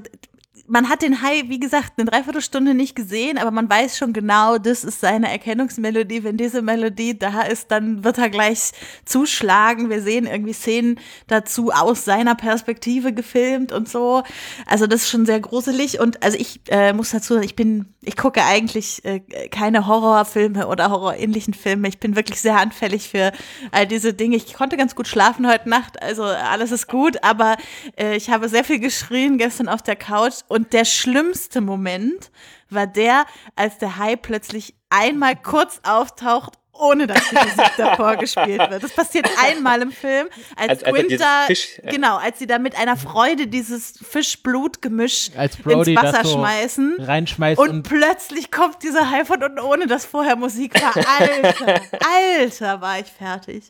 man 0.68 0.88
hat 0.88 1.02
den 1.02 1.22
Hai, 1.22 1.44
wie 1.46 1.58
gesagt, 1.58 1.94
eine 1.96 2.10
Dreiviertelstunde 2.10 2.74
nicht 2.74 2.94
gesehen, 2.94 3.38
aber 3.38 3.50
man 3.50 3.68
weiß 3.68 3.96
schon 3.96 4.12
genau, 4.12 4.58
das 4.58 4.84
ist 4.84 5.00
seine 5.00 5.30
Erkennungsmelodie. 5.30 6.24
Wenn 6.24 6.36
diese 6.36 6.60
Melodie 6.60 7.18
da 7.18 7.42
ist, 7.42 7.70
dann 7.70 8.04
wird 8.04 8.18
er 8.18 8.28
gleich 8.28 8.72
zuschlagen. 9.04 9.88
Wir 9.88 10.02
sehen 10.02 10.26
irgendwie 10.26 10.52
Szenen 10.52 11.00
dazu 11.26 11.70
aus 11.70 12.04
seiner 12.04 12.34
Perspektive 12.34 13.12
gefilmt 13.14 13.72
und 13.72 13.88
so. 13.88 14.22
Also 14.66 14.86
das 14.86 15.02
ist 15.02 15.10
schon 15.10 15.24
sehr 15.24 15.40
gruselig. 15.40 16.00
Und 16.00 16.22
also 16.22 16.36
ich 16.38 16.60
äh, 16.68 16.92
muss 16.92 17.10
dazu 17.10 17.34
sagen, 17.34 17.46
ich 17.46 17.56
bin, 17.56 17.86
ich 18.02 18.16
gucke 18.16 18.44
eigentlich 18.44 19.04
äh, 19.04 19.20
keine 19.48 19.86
Horrorfilme 19.86 20.66
oder 20.66 20.90
horrorähnlichen 20.90 21.54
Filme. 21.54 21.88
Ich 21.88 21.98
bin 21.98 22.14
wirklich 22.14 22.40
sehr 22.42 22.58
anfällig 22.58 23.08
für 23.08 23.32
all 23.70 23.86
diese 23.86 24.12
Dinge. 24.12 24.36
Ich 24.36 24.52
konnte 24.52 24.76
ganz 24.76 24.94
gut 24.94 25.08
schlafen 25.08 25.48
heute 25.48 25.68
Nacht, 25.68 26.02
also 26.02 26.24
alles 26.24 26.72
ist 26.72 26.88
gut, 26.88 27.22
aber 27.22 27.56
äh, 27.96 28.16
ich 28.16 28.30
habe 28.30 28.48
sehr 28.48 28.64
viel 28.64 28.80
geschrien 28.80 29.38
gestern 29.38 29.68
auf 29.68 29.82
der 29.82 29.96
Couch 29.96 30.34
und 30.48 30.57
und 30.58 30.72
der 30.72 30.84
schlimmste 30.84 31.60
Moment 31.60 32.32
war 32.68 32.88
der, 32.88 33.26
als 33.54 33.78
der 33.78 33.96
Hai 33.96 34.16
plötzlich 34.16 34.74
einmal 34.90 35.36
kurz 35.36 35.80
auftaucht 35.84 36.54
ohne 36.72 37.06
dass 37.06 37.28
die 37.28 37.34
Musik 37.34 37.72
davor 37.76 38.16
gespielt 38.16 38.70
wird. 38.70 38.82
Das 38.82 38.92
passiert 38.92 39.28
einmal 39.44 39.82
im 39.82 39.90
Film, 39.90 40.28
als, 40.56 40.84
als 40.84 40.94
Winter, 40.94 41.26
Fisch, 41.46 41.80
ja. 41.82 41.90
genau, 41.90 42.16
als 42.16 42.38
sie 42.38 42.46
da 42.46 42.58
mit 42.58 42.78
einer 42.78 42.96
Freude 42.96 43.48
dieses 43.48 43.98
Fischblutgemisch 43.98 45.30
ins 45.30 45.58
Wasser 45.64 46.24
so 46.24 46.38
schmeißen 46.38 46.96
reinschmeißt 47.00 47.60
und, 47.60 47.70
und, 47.70 47.82
plötzlich 47.82 48.52
kommt 48.52 48.82
dieser 48.84 49.10
Hai 49.10 49.24
von 49.24 49.42
unten, 49.42 49.58
ohne 49.58 49.86
dass 49.86 50.04
vorher 50.04 50.36
Musik 50.36 50.80
war. 50.80 50.96
Alter, 50.96 51.80
Alter, 52.38 52.80
war 52.80 53.00
ich 53.00 53.06
fertig. 53.06 53.64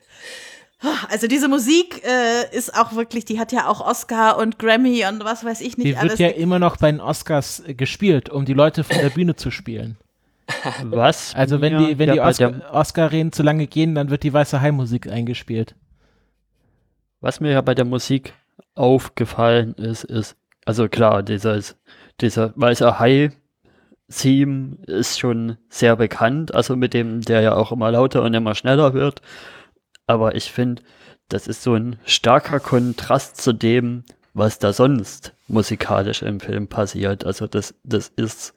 Also 1.08 1.26
diese 1.26 1.48
Musik 1.48 2.04
äh, 2.04 2.56
ist 2.56 2.78
auch 2.78 2.94
wirklich, 2.94 3.24
die 3.24 3.40
hat 3.40 3.50
ja 3.50 3.66
auch 3.66 3.80
Oscar 3.80 4.38
und 4.38 4.58
Grammy 4.58 5.04
und 5.06 5.24
was 5.24 5.44
weiß 5.44 5.60
ich 5.60 5.76
nicht 5.76 5.88
die 5.88 5.96
alles. 5.96 6.14
Die 6.14 6.24
wird 6.24 6.36
ja 6.36 6.42
immer 6.42 6.60
noch 6.60 6.76
bei 6.76 6.90
den 6.90 7.00
Oscars 7.00 7.62
äh, 7.66 7.74
gespielt, 7.74 8.28
um 8.30 8.44
die 8.44 8.54
Leute 8.54 8.84
von 8.84 8.96
der 8.98 9.10
Bühne 9.10 9.34
zu 9.34 9.50
spielen. 9.50 9.96
Was? 10.84 11.34
Also 11.34 11.60
wenn 11.60 11.72
ja, 11.74 11.78
die, 11.78 11.98
wenn 11.98 12.12
die 12.12 12.20
Oscar-Reden 12.20 12.62
Oscar 12.70 13.32
zu 13.32 13.42
lange 13.42 13.66
gehen, 13.66 13.94
dann 13.94 14.10
wird 14.10 14.22
die 14.22 14.32
weiße 14.32 14.60
Hai-Musik 14.60 15.08
eingespielt. 15.08 15.74
Was 17.20 17.40
mir 17.40 17.52
ja 17.52 17.60
bei 17.60 17.74
der 17.74 17.84
Musik 17.84 18.32
aufgefallen 18.74 19.74
ist, 19.74 20.04
ist, 20.04 20.36
also 20.64 20.88
klar, 20.88 21.22
dieses, 21.22 21.76
dieser 22.20 22.52
weiße 22.56 22.98
Hai-Theme 22.98 24.76
ist 24.86 25.18
schon 25.18 25.58
sehr 25.68 25.96
bekannt, 25.96 26.54
also 26.54 26.76
mit 26.76 26.94
dem, 26.94 27.20
der 27.22 27.40
ja 27.40 27.54
auch 27.54 27.72
immer 27.72 27.90
lauter 27.90 28.22
und 28.22 28.32
immer 28.34 28.54
schneller 28.54 28.94
wird. 28.94 29.20
Aber 30.08 30.34
ich 30.34 30.50
finde, 30.50 30.82
das 31.28 31.46
ist 31.46 31.62
so 31.62 31.74
ein 31.74 32.00
starker 32.04 32.58
Kontrast 32.58 33.36
zu 33.36 33.52
dem, 33.52 34.04
was 34.32 34.58
da 34.58 34.72
sonst 34.72 35.34
musikalisch 35.46 36.22
im 36.22 36.40
Film 36.40 36.66
passiert. 36.66 37.24
Also 37.26 37.46
das, 37.46 37.74
das 37.84 38.08
ist, 38.08 38.54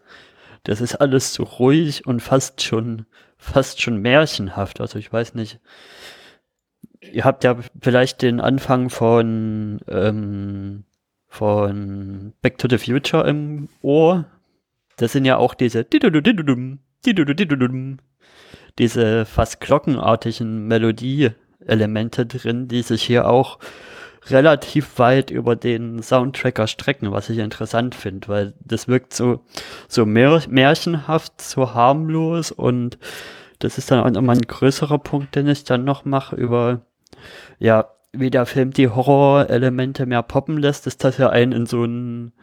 das 0.64 0.80
ist 0.80 0.96
alles 0.96 1.34
so 1.34 1.44
ruhig 1.44 2.08
und 2.08 2.22
fast 2.22 2.62
schon, 2.62 3.06
fast 3.38 3.82
schon 3.82 3.98
märchenhaft. 3.98 4.80
Also 4.80 4.98
ich 4.98 5.12
weiß 5.12 5.36
nicht. 5.36 5.60
Ihr 7.02 7.26
habt 7.26 7.44
ja 7.44 7.58
vielleicht 7.82 8.22
den 8.22 8.40
Anfang 8.40 8.90
von, 8.90 9.82
ähm, 9.90 10.86
von 11.28 12.34
Back 12.42 12.60
to 12.60 12.70
the 12.70 12.78
Future 12.78 13.28
im 13.28 13.68
Ohr. 13.82 14.26
Das 14.96 15.12
sind 15.12 15.26
ja 15.26 15.36
auch 15.36 15.54
diese 15.54 15.84
diese 18.80 19.26
fast 19.26 19.60
glockenartigen 19.60 20.68
Melodie-Elemente 20.68 22.26
drin, 22.26 22.68
die 22.68 22.82
sich 22.82 23.04
hier 23.04 23.28
auch 23.28 23.60
relativ 24.30 25.00
weit 25.00 25.32
über 25.32 25.56
den 25.56 26.04
Soundtrack 26.04 26.60
erstrecken, 26.60 27.12
was 27.12 27.30
ich 27.30 27.40
interessant 27.40 27.96
finde, 27.96 28.28
weil 28.28 28.54
das 28.64 28.88
wirkt 28.88 29.14
so, 29.14 29.42
so 29.88 30.06
mär 30.06 30.44
märchenhaft, 30.48 31.42
so 31.42 31.74
harmlos 31.74 32.52
und 32.52 33.00
das 33.60 33.78
ist 33.78 33.92
dann 33.92 34.04
auch 34.04 34.10
nochmal 34.10 34.36
ein 34.36 34.48
größerer 34.48 35.00
Punkt, 35.00 35.36
den 35.36 35.48
ich 35.48 35.64
dann 35.64 35.84
noch 35.84 36.06
mache 36.06 36.36
über, 36.36 36.82
ja, 37.60 37.90
wie 38.14 38.30
der 38.30 38.46
Film 38.46 38.72
die 38.72 38.90
Horror-Elemente 38.90 40.06
mehr 40.06 40.24
poppen 40.24 40.58
lässt, 40.58 40.86
ist 40.86 41.04
das 41.04 41.18
ja 41.18 41.30
ein 41.30 41.52
in 41.52 41.66
so 41.66 41.86
ein 41.86 42.34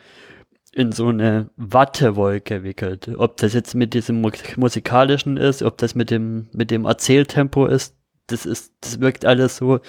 in 0.78 0.92
so 0.92 1.08
eine 1.08 1.50
Wattewolke 1.56 2.62
wickelt. 2.62 3.10
Ob 3.16 3.36
das 3.38 3.52
jetzt 3.52 3.74
mit 3.74 3.94
diesem 3.94 4.24
musikalischen 4.56 5.36
ist, 5.36 5.62
ob 5.62 5.78
das 5.78 5.94
mit 5.94 6.10
dem, 6.10 6.48
mit 6.52 6.70
dem 6.70 6.84
Erzähltempo 6.84 7.66
ist, 7.66 7.94
das 8.28 8.46
ist, 8.46 8.72
das 8.80 9.00
wirkt 9.00 9.24
alles 9.24 9.56
so, 9.56 9.80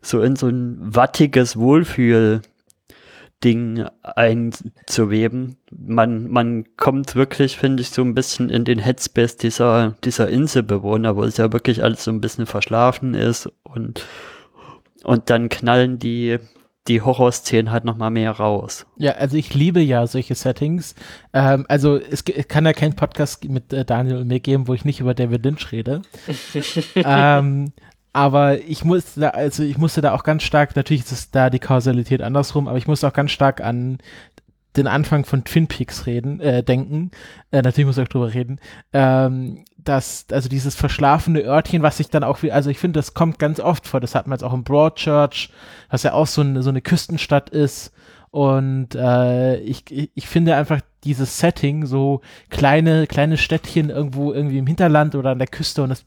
so 0.00 0.22
in 0.22 0.36
so 0.36 0.48
ein 0.48 0.78
wattiges 0.80 1.56
Wohlfühl 1.56 2.42
Ding 3.44 3.84
einzuweben. 4.02 5.56
Man, 5.70 6.30
man 6.30 6.64
kommt 6.76 7.16
wirklich, 7.16 7.56
finde 7.56 7.82
ich, 7.82 7.90
so 7.90 8.02
ein 8.02 8.14
bisschen 8.14 8.50
in 8.50 8.64
den 8.64 8.78
Headspace 8.78 9.36
dieser, 9.36 9.96
dieser 10.04 10.28
Inselbewohner, 10.28 11.16
wo 11.16 11.24
es 11.24 11.36
ja 11.36 11.52
wirklich 11.52 11.82
alles 11.82 12.04
so 12.04 12.10
ein 12.10 12.20
bisschen 12.20 12.46
verschlafen 12.46 13.14
ist 13.14 13.50
und, 13.64 14.06
und 15.02 15.28
dann 15.30 15.48
knallen 15.48 15.98
die, 15.98 16.38
die 16.88 17.00
Horrorszenen 17.00 17.70
halt 17.70 17.84
nochmal 17.84 18.10
mehr 18.10 18.32
raus. 18.32 18.86
Ja, 18.96 19.12
also 19.12 19.36
ich 19.36 19.54
liebe 19.54 19.80
ja 19.80 20.06
solche 20.06 20.34
Settings. 20.34 20.94
Ähm, 21.32 21.64
also 21.68 21.96
es, 21.96 22.22
es, 22.22 22.48
kann 22.48 22.66
ja 22.66 22.72
keinen 22.72 22.96
Podcast 22.96 23.44
mit 23.44 23.72
äh, 23.72 23.84
Daniel 23.84 24.16
und 24.18 24.26
mir 24.26 24.40
geben, 24.40 24.66
wo 24.66 24.74
ich 24.74 24.84
nicht 24.84 25.00
über 25.00 25.14
David 25.14 25.44
Lynch 25.44 25.70
rede. 25.70 26.02
ähm, 26.96 27.72
aber 28.12 28.60
ich 28.60 28.84
musste 28.84 29.20
da, 29.20 29.28
also 29.30 29.62
ich 29.62 29.78
musste 29.78 30.00
da 30.00 30.12
auch 30.12 30.24
ganz 30.24 30.42
stark, 30.42 30.74
natürlich 30.74 31.04
ist 31.04 31.12
es 31.12 31.30
da 31.30 31.50
die 31.50 31.60
Kausalität 31.60 32.20
andersrum, 32.20 32.68
aber 32.68 32.78
ich 32.78 32.88
musste 32.88 33.06
auch 33.06 33.14
ganz 33.14 33.30
stark 33.30 33.60
an 33.60 33.98
den 34.76 34.86
Anfang 34.86 35.24
von 35.24 35.44
Twin 35.44 35.66
Peaks 35.66 36.06
reden, 36.06 36.40
äh, 36.40 36.62
denken. 36.62 37.10
Äh, 37.50 37.62
natürlich 37.62 37.86
muss 37.86 37.98
ich 37.98 38.04
auch 38.04 38.08
drüber 38.08 38.32
reden. 38.32 38.58
Ähm, 38.92 39.64
dass, 39.84 40.26
also 40.30 40.48
dieses 40.48 40.74
verschlafene 40.74 41.40
Örtchen, 41.40 41.82
was 41.82 41.96
sich 41.96 42.08
dann 42.08 42.24
auch, 42.24 42.42
also 42.50 42.70
ich 42.70 42.78
finde, 42.78 42.98
das 42.98 43.14
kommt 43.14 43.38
ganz 43.38 43.60
oft 43.60 43.86
vor. 43.86 44.00
Das 44.00 44.14
hat 44.14 44.26
man 44.26 44.36
jetzt 44.36 44.44
auch 44.44 44.54
in 44.54 44.64
Broadchurch, 44.64 45.50
was 45.90 46.02
ja 46.02 46.12
auch 46.12 46.26
so 46.26 46.40
eine, 46.40 46.62
so 46.62 46.70
eine 46.70 46.82
Küstenstadt 46.82 47.50
ist. 47.50 47.92
Und 48.30 48.94
äh, 48.94 49.58
ich, 49.58 49.84
ich 49.90 50.26
finde 50.26 50.56
einfach 50.56 50.80
dieses 51.04 51.38
Setting, 51.38 51.84
so 51.84 52.22
kleine, 52.48 53.06
kleine 53.06 53.36
Städtchen 53.36 53.90
irgendwo 53.90 54.32
irgendwie 54.32 54.56
im 54.56 54.66
Hinterland 54.66 55.14
oder 55.14 55.32
an 55.32 55.38
der 55.38 55.48
Küste 55.48 55.82
und 55.82 55.90
es, 55.90 56.06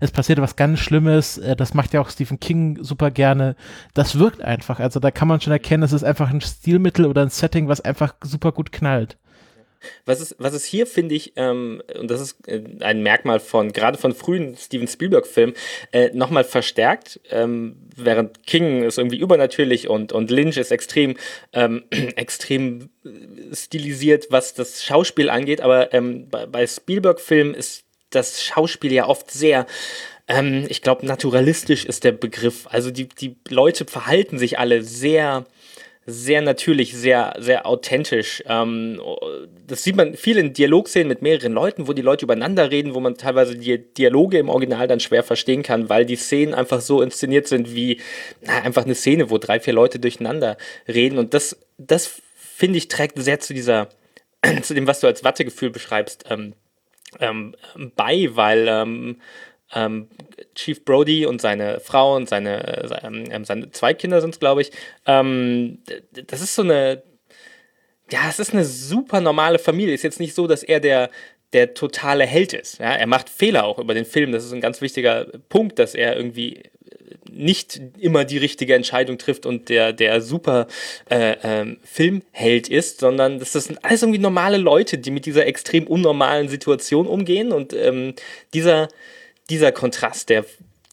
es 0.00 0.10
passiert 0.10 0.40
was 0.40 0.56
ganz 0.56 0.80
Schlimmes. 0.80 1.38
Äh, 1.38 1.54
das 1.54 1.72
macht 1.72 1.92
ja 1.92 2.00
auch 2.00 2.10
Stephen 2.10 2.40
King 2.40 2.82
super 2.82 3.12
gerne. 3.12 3.54
Das 3.94 4.18
wirkt 4.18 4.42
einfach. 4.42 4.80
Also 4.80 4.98
da 4.98 5.12
kann 5.12 5.28
man 5.28 5.40
schon 5.40 5.52
erkennen, 5.52 5.84
es 5.84 5.92
ist 5.92 6.02
einfach 6.02 6.30
ein 6.30 6.40
Stilmittel 6.40 7.06
oder 7.06 7.22
ein 7.22 7.30
Setting, 7.30 7.68
was 7.68 7.80
einfach 7.80 8.14
super 8.22 8.50
gut 8.50 8.72
knallt. 8.72 9.16
Was 10.04 10.20
es, 10.20 10.36
was 10.38 10.54
es 10.54 10.64
hier, 10.64 10.86
finde 10.86 11.14
ich, 11.14 11.32
ähm, 11.36 11.82
und 11.98 12.10
das 12.10 12.20
ist 12.20 12.48
äh, 12.48 12.62
ein 12.80 13.02
Merkmal 13.02 13.40
von, 13.40 13.72
gerade 13.72 13.98
von 13.98 14.14
frühen 14.14 14.56
Steven 14.56 14.88
Spielberg-Filmen, 14.88 15.54
äh, 15.92 16.10
nochmal 16.12 16.44
verstärkt, 16.44 17.20
ähm, 17.30 17.76
während 17.96 18.46
King 18.46 18.82
ist 18.82 18.98
irgendwie 18.98 19.18
übernatürlich 19.18 19.88
und, 19.88 20.12
und 20.12 20.30
Lynch 20.30 20.56
ist 20.56 20.72
extrem, 20.72 21.16
ähm, 21.52 21.84
extrem 21.90 22.90
stilisiert, 23.52 24.26
was 24.30 24.54
das 24.54 24.84
Schauspiel 24.84 25.30
angeht, 25.30 25.60
aber 25.60 25.92
ähm, 25.92 26.28
bei, 26.28 26.46
bei 26.46 26.66
Spielberg-Filmen 26.66 27.54
ist 27.54 27.84
das 28.10 28.42
Schauspiel 28.42 28.92
ja 28.92 29.06
oft 29.06 29.30
sehr 29.30 29.66
ähm, 30.28 30.66
ich 30.68 30.82
glaube, 30.82 31.04
naturalistisch 31.04 31.84
ist 31.84 32.04
der 32.04 32.12
Begriff. 32.12 32.66
Also 32.70 32.90
die, 32.90 33.08
die 33.08 33.36
Leute 33.48 33.84
verhalten 33.84 34.38
sich 34.38 34.58
alle 34.58 34.82
sehr, 34.82 35.44
sehr 36.04 36.42
natürlich, 36.42 36.94
sehr, 36.96 37.34
sehr 37.38 37.66
authentisch. 37.66 38.42
Ähm, 38.46 39.00
das 39.66 39.84
sieht 39.84 39.94
man 39.94 40.14
viel 40.16 40.36
in 40.36 40.52
Dialogszenen 40.52 41.08
mit 41.08 41.22
mehreren 41.22 41.52
Leuten, 41.52 41.86
wo 41.86 41.92
die 41.92 42.02
Leute 42.02 42.24
übereinander 42.24 42.70
reden, 42.70 42.94
wo 42.94 43.00
man 43.00 43.16
teilweise 43.16 43.56
die 43.56 43.78
Dialoge 43.78 44.38
im 44.38 44.48
Original 44.48 44.88
dann 44.88 45.00
schwer 45.00 45.22
verstehen 45.22 45.62
kann, 45.62 45.88
weil 45.88 46.04
die 46.04 46.16
Szenen 46.16 46.54
einfach 46.54 46.80
so 46.80 47.02
inszeniert 47.02 47.46
sind 47.46 47.74
wie 47.74 48.00
na, 48.40 48.62
einfach 48.62 48.84
eine 48.84 48.96
Szene, 48.96 49.30
wo 49.30 49.38
drei, 49.38 49.60
vier 49.60 49.74
Leute 49.74 50.00
durcheinander 50.00 50.56
reden. 50.88 51.18
Und 51.18 51.34
das, 51.34 51.56
das 51.78 52.20
finde 52.36 52.78
ich, 52.78 52.88
trägt 52.88 53.18
sehr 53.18 53.38
zu 53.38 53.54
dieser, 53.54 53.88
zu 54.62 54.74
dem, 54.74 54.88
was 54.88 55.00
du 55.00 55.06
als 55.06 55.22
Wattegefühl 55.22 55.70
beschreibst, 55.70 56.24
ähm, 56.30 56.54
ähm, 57.20 57.54
bei, 57.94 58.30
weil 58.32 59.18
ähm, 59.74 59.92
ähm, 59.92 60.08
Chief 60.54 60.84
Brody 60.84 61.26
und 61.26 61.40
seine 61.40 61.80
Frau 61.80 62.16
und 62.16 62.28
seine, 62.28 62.66
äh, 62.66 63.06
ähm, 63.06 63.44
seine 63.44 63.70
zwei 63.70 63.94
Kinder 63.94 64.20
sind 64.20 64.34
es, 64.34 64.40
glaube 64.40 64.62
ich. 64.62 64.70
Ähm, 65.06 65.78
das 66.26 66.40
ist 66.40 66.54
so 66.54 66.62
eine, 66.62 67.02
ja, 68.10 68.28
es 68.28 68.38
ist 68.38 68.52
eine 68.52 68.64
super 68.64 69.20
normale 69.20 69.58
Familie. 69.58 69.94
Ist 69.94 70.04
jetzt 70.04 70.20
nicht 70.20 70.34
so, 70.34 70.46
dass 70.46 70.62
er 70.62 70.80
der, 70.80 71.10
der 71.52 71.74
totale 71.74 72.26
Held 72.26 72.52
ist. 72.52 72.78
Ja? 72.78 72.92
Er 72.94 73.06
macht 73.06 73.30
Fehler 73.30 73.64
auch 73.64 73.78
über 73.78 73.94
den 73.94 74.04
Film. 74.04 74.32
Das 74.32 74.44
ist 74.44 74.52
ein 74.52 74.60
ganz 74.60 74.80
wichtiger 74.80 75.26
Punkt, 75.48 75.78
dass 75.78 75.94
er 75.94 76.16
irgendwie 76.16 76.62
nicht 77.30 77.80
immer 77.98 78.24
die 78.24 78.36
richtige 78.36 78.74
Entscheidung 78.74 79.16
trifft 79.16 79.46
und 79.46 79.70
der, 79.70 79.94
der 79.94 80.20
super 80.20 80.66
äh, 81.08 81.36
ähm, 81.42 81.78
Filmheld 81.82 82.68
ist, 82.68 83.00
sondern 83.00 83.38
das 83.38 83.52
sind 83.52 83.82
alles 83.82 84.02
irgendwie 84.02 84.18
normale 84.18 84.58
Leute, 84.58 84.98
die 84.98 85.10
mit 85.10 85.24
dieser 85.24 85.46
extrem 85.46 85.86
unnormalen 85.86 86.48
Situation 86.48 87.06
umgehen 87.06 87.52
und 87.52 87.72
ähm, 87.72 88.14
dieser, 88.52 88.88
dieser 89.50 89.72
Kontrast, 89.72 90.28
der, 90.28 90.44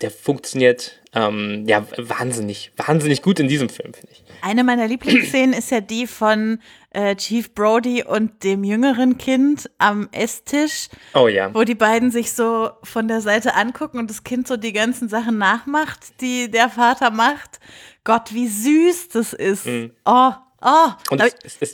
der 0.01 0.12
funktioniert 0.12 0.99
ähm, 1.13 1.65
ja 1.67 1.85
wahnsinnig, 1.97 2.71
wahnsinnig 2.77 3.21
gut 3.21 3.39
in 3.39 3.47
diesem 3.47 3.69
Film, 3.69 3.93
finde 3.93 4.12
ich. 4.12 4.23
Eine 4.41 4.63
meiner 4.63 4.88
Lieblingsszenen 4.88 5.53
ist 5.53 5.71
ja 5.71 5.81
die 5.81 6.07
von 6.07 6.62
äh, 6.91 7.15
Chief 7.15 7.53
Brody 7.53 8.03
und 8.03 8.43
dem 8.43 8.63
jüngeren 8.63 9.17
Kind 9.17 9.69
am 9.79 10.07
Esstisch. 10.12 10.89
Oh 11.13 11.27
ja. 11.27 11.53
Wo 11.53 11.63
die 11.63 11.75
beiden 11.75 12.12
sich 12.12 12.33
so 12.33 12.69
von 12.83 13.07
der 13.07 13.21
Seite 13.21 13.55
angucken 13.55 13.97
und 13.99 14.09
das 14.09 14.23
Kind 14.23 14.47
so 14.47 14.55
die 14.55 14.73
ganzen 14.73 15.09
Sachen 15.09 15.38
nachmacht, 15.38 15.99
die 16.21 16.49
der 16.49 16.69
Vater 16.69 17.12
macht. 17.12 17.59
Gott, 18.03 18.33
wie 18.33 18.47
süß 18.47 19.09
das 19.09 19.33
ist. 19.33 19.65
Mhm. 19.65 19.91
Oh, 20.05 20.31
Oh, 20.62 20.89
und 21.12 21.21
es, 21.21 21.35
es, 21.62 21.73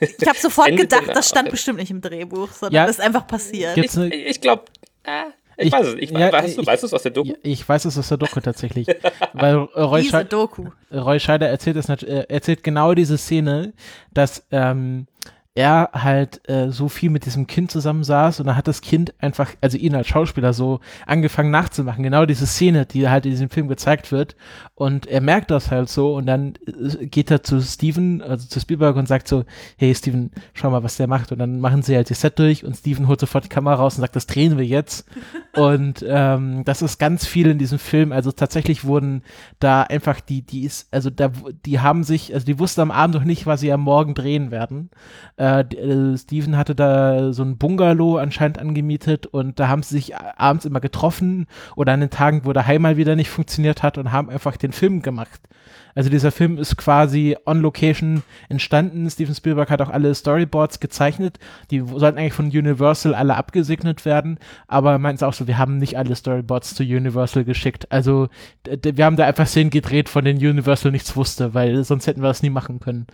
es, 0.00 0.18
ich 0.18 0.26
habe 0.26 0.36
sofort 0.36 0.76
gedacht, 0.76 1.06
das 1.06 1.28
stand 1.28 1.50
bestimmt 1.50 1.78
nicht 1.78 1.92
im 1.92 2.00
Drehbuch, 2.00 2.50
sondern 2.50 2.74
ja, 2.74 2.86
das 2.86 2.98
ist 2.98 3.04
einfach 3.04 3.28
passiert. 3.28 3.76
Ich, 3.76 3.96
ich 3.96 4.40
glaube, 4.40 4.64
äh, 5.04 5.22
ich, 5.58 5.72
weiß 5.72 5.86
es. 5.88 5.94
Ich, 5.94 6.10
ja, 6.10 6.32
weißt, 6.32 6.58
du, 6.58 6.66
weißt 6.66 6.82
du 6.82 6.86
es 6.86 6.94
aus 6.94 7.02
der 7.02 7.12
Doku? 7.12 7.32
Ich 7.42 7.68
weiß 7.68 7.84
es 7.84 7.98
aus 7.98 8.08
der 8.08 8.16
Doku 8.16 8.40
tatsächlich. 8.40 8.86
Weil 9.32 9.56
Roy, 9.56 10.02
Diese 10.02 10.24
Doku. 10.24 10.66
Roy 10.92 11.20
Scheider 11.20 11.48
erzählt, 11.48 11.76
es, 11.76 11.88
äh, 11.88 12.24
erzählt 12.28 12.62
genau 12.62 12.94
diese 12.94 13.18
Szene, 13.18 13.72
dass 14.12 14.46
ähm, 14.50 15.06
er 15.58 15.90
halt 15.92 16.48
äh, 16.48 16.70
so 16.70 16.88
viel 16.88 17.10
mit 17.10 17.26
diesem 17.26 17.48
Kind 17.48 17.72
zusammensaß 17.72 18.38
und 18.38 18.46
dann 18.46 18.54
hat 18.54 18.68
das 18.68 18.80
Kind 18.80 19.12
einfach, 19.18 19.50
also 19.60 19.76
ihn 19.76 19.96
als 19.96 20.06
Schauspieler 20.06 20.52
so 20.52 20.78
angefangen 21.04 21.50
nachzumachen, 21.50 22.04
genau 22.04 22.26
diese 22.26 22.46
Szene, 22.46 22.86
die 22.86 23.08
halt 23.08 23.26
in 23.26 23.32
diesem 23.32 23.50
Film 23.50 23.66
gezeigt 23.66 24.12
wird. 24.12 24.36
Und 24.76 25.06
er 25.06 25.20
merkt 25.20 25.50
das 25.50 25.72
halt 25.72 25.88
so 25.88 26.14
und 26.14 26.26
dann 26.26 26.54
äh, 26.64 27.06
geht 27.06 27.32
er 27.32 27.42
zu 27.42 27.60
Steven, 27.60 28.22
also 28.22 28.46
zu 28.46 28.60
Spielberg 28.60 28.94
und 28.94 29.08
sagt 29.08 29.26
so, 29.26 29.44
hey 29.76 29.92
Steven, 29.96 30.30
schau 30.54 30.70
mal, 30.70 30.84
was 30.84 30.96
der 30.96 31.08
macht. 31.08 31.32
Und 31.32 31.40
dann 31.40 31.58
machen 31.58 31.82
sie 31.82 31.96
halt 31.96 32.08
die 32.08 32.14
Set 32.14 32.38
durch 32.38 32.64
und 32.64 32.76
Steven 32.76 33.08
holt 33.08 33.18
sofort 33.18 33.42
die 33.42 33.48
Kamera 33.48 33.74
raus 33.74 33.96
und 33.96 34.02
sagt, 34.02 34.14
das 34.14 34.28
drehen 34.28 34.58
wir 34.58 34.64
jetzt. 34.64 35.08
Und 35.54 36.04
ähm, 36.06 36.62
das 36.64 36.82
ist 36.82 36.98
ganz 36.98 37.26
viel 37.26 37.48
in 37.48 37.58
diesem 37.58 37.80
Film, 37.80 38.12
also 38.12 38.30
tatsächlich 38.30 38.84
wurden 38.84 39.22
da 39.58 39.82
einfach 39.82 40.20
die, 40.20 40.42
die 40.42 40.62
ist, 40.62 40.86
also 40.92 41.10
da, 41.10 41.32
die 41.66 41.80
haben 41.80 42.04
sich, 42.04 42.32
also 42.32 42.46
die 42.46 42.60
wussten 42.60 42.82
am 42.82 42.90
Abend 42.92 43.16
noch 43.16 43.24
nicht, 43.24 43.44
was 43.46 43.58
sie 43.58 43.72
am 43.72 43.80
Morgen 43.80 44.14
drehen 44.14 44.52
werden, 44.52 44.90
äh, 45.36 45.47
äh, 45.56 45.60
äh, 45.60 46.16
Steven 46.16 46.56
hatte 46.56 46.74
da 46.74 47.32
so 47.32 47.42
ein 47.42 47.58
Bungalow 47.58 48.18
anscheinend 48.18 48.58
angemietet 48.58 49.26
und 49.26 49.58
da 49.58 49.68
haben 49.68 49.82
sie 49.82 49.96
sich 49.96 50.16
abends 50.16 50.64
immer 50.64 50.80
getroffen 50.80 51.46
oder 51.76 51.92
an 51.92 52.00
den 52.00 52.10
Tagen, 52.10 52.42
wo 52.44 52.52
der 52.52 52.66
Heim 52.66 52.82
mal 52.82 52.96
wieder 52.96 53.16
nicht 53.16 53.30
funktioniert 53.30 53.82
hat 53.82 53.98
und 53.98 54.12
haben 54.12 54.30
einfach 54.30 54.56
den 54.56 54.72
Film 54.72 55.02
gemacht. 55.02 55.40
Also 55.94 56.10
dieser 56.10 56.30
Film 56.30 56.58
ist 56.58 56.76
quasi 56.76 57.36
on 57.44 57.60
Location 57.60 58.22
entstanden. 58.48 59.10
Steven 59.10 59.34
Spielberg 59.34 59.68
hat 59.68 59.82
auch 59.82 59.88
alle 59.88 60.14
Storyboards 60.14 60.78
gezeichnet. 60.78 61.40
Die 61.72 61.80
sollten 61.80 62.18
eigentlich 62.18 62.34
von 62.34 62.46
Universal 62.46 63.14
alle 63.14 63.36
abgesegnet 63.36 64.04
werden, 64.04 64.38
aber 64.68 64.92
er 64.92 64.98
meint 64.98 65.22
auch 65.24 65.32
so, 65.32 65.48
wir 65.48 65.58
haben 65.58 65.78
nicht 65.78 65.98
alle 65.98 66.14
Storyboards 66.14 66.74
zu 66.74 66.84
Universal 66.84 67.44
geschickt. 67.44 67.90
Also 67.90 68.28
wir 68.64 69.04
haben 69.04 69.16
da 69.16 69.24
einfach 69.24 69.48
Szenen 69.48 69.70
gedreht, 69.70 70.08
von 70.08 70.24
denen 70.24 70.38
Universal 70.38 70.92
nichts 70.92 71.16
wusste, 71.16 71.54
weil 71.54 71.82
sonst 71.82 72.06
hätten 72.06 72.22
wir 72.22 72.28
das 72.28 72.42
nie 72.42 72.50
machen 72.50 72.78
können 72.80 73.06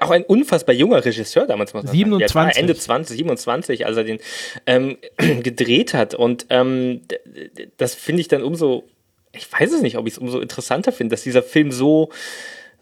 auch 0.00 0.10
ein 0.10 0.24
unfassbar 0.24 0.74
junger 0.74 1.04
Regisseur 1.04 1.46
damals, 1.46 1.74
muss 1.74 1.84
man 1.84 1.92
27. 1.92 2.32
Sagen. 2.32 2.50
Ende 2.56 2.74
20, 2.74 3.16
27, 3.16 3.86
als 3.86 3.96
er 3.96 4.04
den 4.04 4.18
ähm, 4.66 4.96
gedreht 5.42 5.94
hat. 5.94 6.14
Und 6.14 6.46
ähm, 6.50 7.02
das 7.76 7.94
finde 7.94 8.20
ich 8.20 8.28
dann 8.28 8.42
umso, 8.42 8.84
ich 9.32 9.50
weiß 9.52 9.72
es 9.72 9.82
nicht, 9.82 9.96
ob 9.96 10.06
ich 10.06 10.14
es 10.14 10.18
umso 10.18 10.40
interessanter 10.40 10.92
finde, 10.92 11.14
dass 11.14 11.22
dieser 11.22 11.42
Film 11.42 11.72
so, 11.72 12.10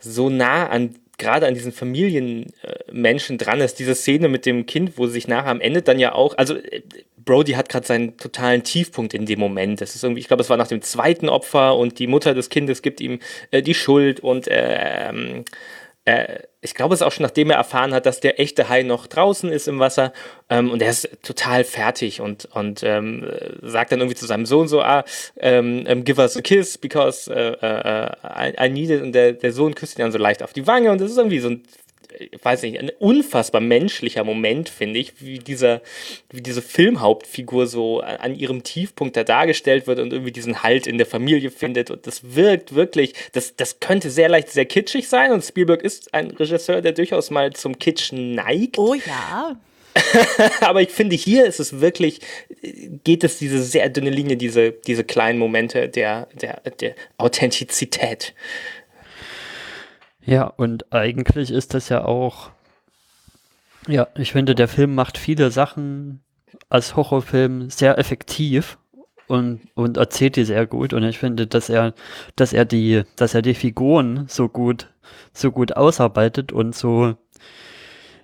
so 0.01 0.31
nah 0.31 0.69
an 0.69 0.95
gerade 1.19 1.47
an 1.47 1.55
diesen 1.55 1.73
Familienmenschen 1.73 3.39
dran 3.39 3.61
ist. 3.61 3.79
Diese 3.79 3.95
Szene 3.95 4.29
mit 4.29 4.45
dem 4.47 4.67
Kind, 4.67 4.99
wo 4.99 5.07
sich 5.07 5.29
nachher 5.29 5.51
am 5.51 5.61
Ende 5.61 5.83
dann 5.83 5.99
ja 5.99 6.15
auch, 6.15 6.37
also 6.37 6.55
äh, 6.57 6.83
Brody 7.25 7.53
hat 7.53 7.69
gerade 7.69 7.87
seinen 7.87 8.17
totalen 8.17 8.63
Tiefpunkt 8.63 9.13
in 9.13 9.27
dem 9.27 9.41
Moment. 9.41 9.81
Das 9.81 9.95
ist 9.95 10.05
irgendwie, 10.05 10.21
ich 10.21 10.29
glaube, 10.29 10.43
es 10.43 10.51
war 10.51 10.57
nach 10.57 10.69
dem 10.69 10.83
zweiten 10.83 11.29
Opfer 11.29 11.77
und 11.77 11.99
die 11.99 12.07
Mutter 12.07 12.35
des 12.35 12.51
Kindes 12.51 12.83
gibt 12.83 13.01
ihm 13.01 13.19
äh, 13.51 13.63
die 13.63 13.75
Schuld 13.75 14.21
und 14.21 14.47
äh, 16.07 16.17
äh, 16.25 16.43
ich 16.63 16.75
glaube, 16.75 16.95
es 16.95 17.01
ist 17.01 17.07
auch 17.07 17.13
schon 17.13 17.23
nachdem 17.23 17.51
er 17.51 17.59
erfahren 17.59 17.95
hat, 17.95 18.07
dass 18.07 18.19
der 18.19 18.41
echte 18.41 18.69
Hai 18.69 18.83
noch 18.83 19.07
draußen 19.07 19.53
ist 19.53 19.69
im 19.69 19.79
Wasser 19.79 20.13
ähm, 20.49 20.71
und 20.71 20.83
er 20.83 20.91
ist 20.91 21.09
total 21.23 21.63
fertig 21.63 22.21
und, 22.21 22.47
und 22.47 22.83
ähm, 22.83 23.29
sagt 23.63 23.93
dann 23.93 24.01
irgendwie 24.01 24.17
zu 24.17 24.27
seinem 24.27 24.47
Sohn 24.47 24.67
so, 24.67 24.81
ah, 24.81 25.05
ähm, 25.37 25.85
ähm 25.87 26.05
give 26.05 26.21
us 26.21 26.37
a 26.37 26.41
kiss 26.41 26.79
because 26.79 27.31
uh, 27.31 27.65
uh, 27.65 28.11
I, 28.25 28.67
I 28.67 28.69
need 28.69 28.91
it. 28.91 29.03
Und 29.03 29.13
der, 29.13 29.33
der 29.33 29.53
Sohn 29.53 29.75
küsst 29.75 29.99
ihn 29.99 30.03
dann 30.03 30.13
so 30.13 30.19
leicht 30.19 30.43
auf 30.43 30.53
die 30.53 30.67
Wange 30.67 30.91
und 30.91 31.01
das 31.01 31.11
ist 31.11 31.19
irgendwie 31.19 31.39
so 31.39 31.51
ein 31.51 31.63
weiß 32.43 32.63
nicht, 32.63 32.79
ein 32.79 32.91
unfassbar 32.99 33.61
menschlicher 33.61 34.25
Moment, 34.25 34.69
finde 34.69 34.99
ich, 34.99 35.21
wie 35.21 35.39
dieser, 35.39 35.83
wie 36.31 36.43
diese 36.43 36.63
Filmhauptfigur 36.63 37.67
so 37.67 38.01
an 38.01 38.35
ihrem 38.35 38.63
Tiefpunkt 38.63 39.17
da 39.17 39.25
dargestellt 39.25 39.87
wird 39.87 39.99
und 39.99 40.13
irgendwie 40.13 40.33
diesen 40.33 40.63
Halt 40.63 40.87
in 40.87 40.99
der 40.99 41.07
Familie 41.07 41.51
findet. 41.51 41.91
Und 41.91 42.07
das 42.07 42.35
wirkt 42.35 42.75
wirklich, 42.75 43.15
das, 43.33 43.57
das 43.57 43.81
könnte 43.81 44.11
sehr 44.11 44.29
leicht 44.29 44.51
sehr 44.51 44.67
kitschig 44.67 45.09
sein. 45.09 45.33
Und 45.33 45.45
Spielberg 45.45 45.83
ist 45.83 46.13
ein 46.15 46.31
Regisseur, 46.31 46.83
der 46.83 46.93
durchaus 46.93 47.31
mal 47.31 47.53
zum 47.53 47.79
Kitsch 47.79 48.13
neigt. 48.13 48.79
Oh 48.79 48.95
ja. 48.95 49.57
Aber 50.61 50.83
ich 50.83 50.91
finde, 50.91 51.17
hier 51.17 51.47
ist 51.47 51.61
es 51.61 51.81
wirklich, 51.81 52.21
geht 53.05 53.25
es 53.25 53.39
diese 53.39 53.63
sehr 53.63 53.89
dünne 53.89 54.11
Linie, 54.11 54.37
diese, 54.37 54.73
diese 54.73 55.05
kleinen 55.05 55.39
Momente 55.39 55.89
der, 55.89 56.29
der, 56.35 56.61
der 56.81 56.95
Authentizität. 57.17 58.35
Ja, 60.27 60.45
und 60.49 60.93
eigentlich 60.93 61.53
ist 61.53 61.73
das 61.73 61.89
ja 61.89 62.05
auch, 62.05 62.51
ja, 63.87 64.09
ich 64.17 64.33
finde, 64.33 64.57
der 64.57 64.67
Film 64.67 64.95
macht 64.95 65.19
viele 65.19 65.53
Sachen 65.53 66.21
als 66.69 66.97
Horrorfilm 66.97 67.71
sehr 67.71 67.97
effektiv 67.97 68.77
und, 69.29 69.61
und 69.75 69.97
erzählt 69.97 70.35
die 70.35 70.45
sehr 70.45 70.67
gut. 70.67 70.93
Und 70.93 71.05
ich 71.05 71.19
finde, 71.19 71.47
dass 71.47 71.69
er, 71.69 71.95
dass 72.35 72.53
er 72.53 72.65
die, 72.65 73.05
dass 73.15 73.35
er 73.35 73.43
die 73.43 73.55
Figuren 73.55 74.27
so 74.29 74.49
gut, 74.49 74.93
so 75.33 75.53
gut 75.53 75.77
ausarbeitet 75.77 76.51
und 76.51 76.75
so, 76.75 77.15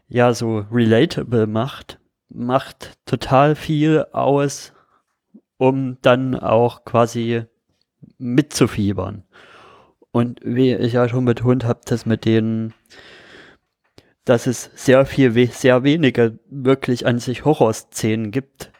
ja, 0.08 0.34
so 0.34 0.66
relatable 0.72 1.46
macht, 1.46 2.00
macht 2.28 2.98
total 3.06 3.54
viel 3.54 4.06
aus, 4.10 4.72
um 5.56 5.98
dann 6.02 6.34
auch 6.34 6.84
quasi 6.84 7.44
mitzufiebern. 8.18 9.22
Und 10.12 10.40
wie 10.44 10.74
ich 10.74 10.92
ja 10.92 11.08
schon 11.08 11.24
betont 11.24 11.64
habe, 11.64 11.80
dass 11.86 12.06
mit 12.06 12.26
denen, 12.26 12.74
dass 14.24 14.46
es 14.46 14.70
sehr 14.74 15.06
viel, 15.06 15.50
sehr 15.50 15.82
wenige 15.82 16.38
wirklich 16.48 17.06
an 17.06 17.18
sich 17.18 17.44
Horrorszenen 17.44 18.30
gibt, 18.30 18.70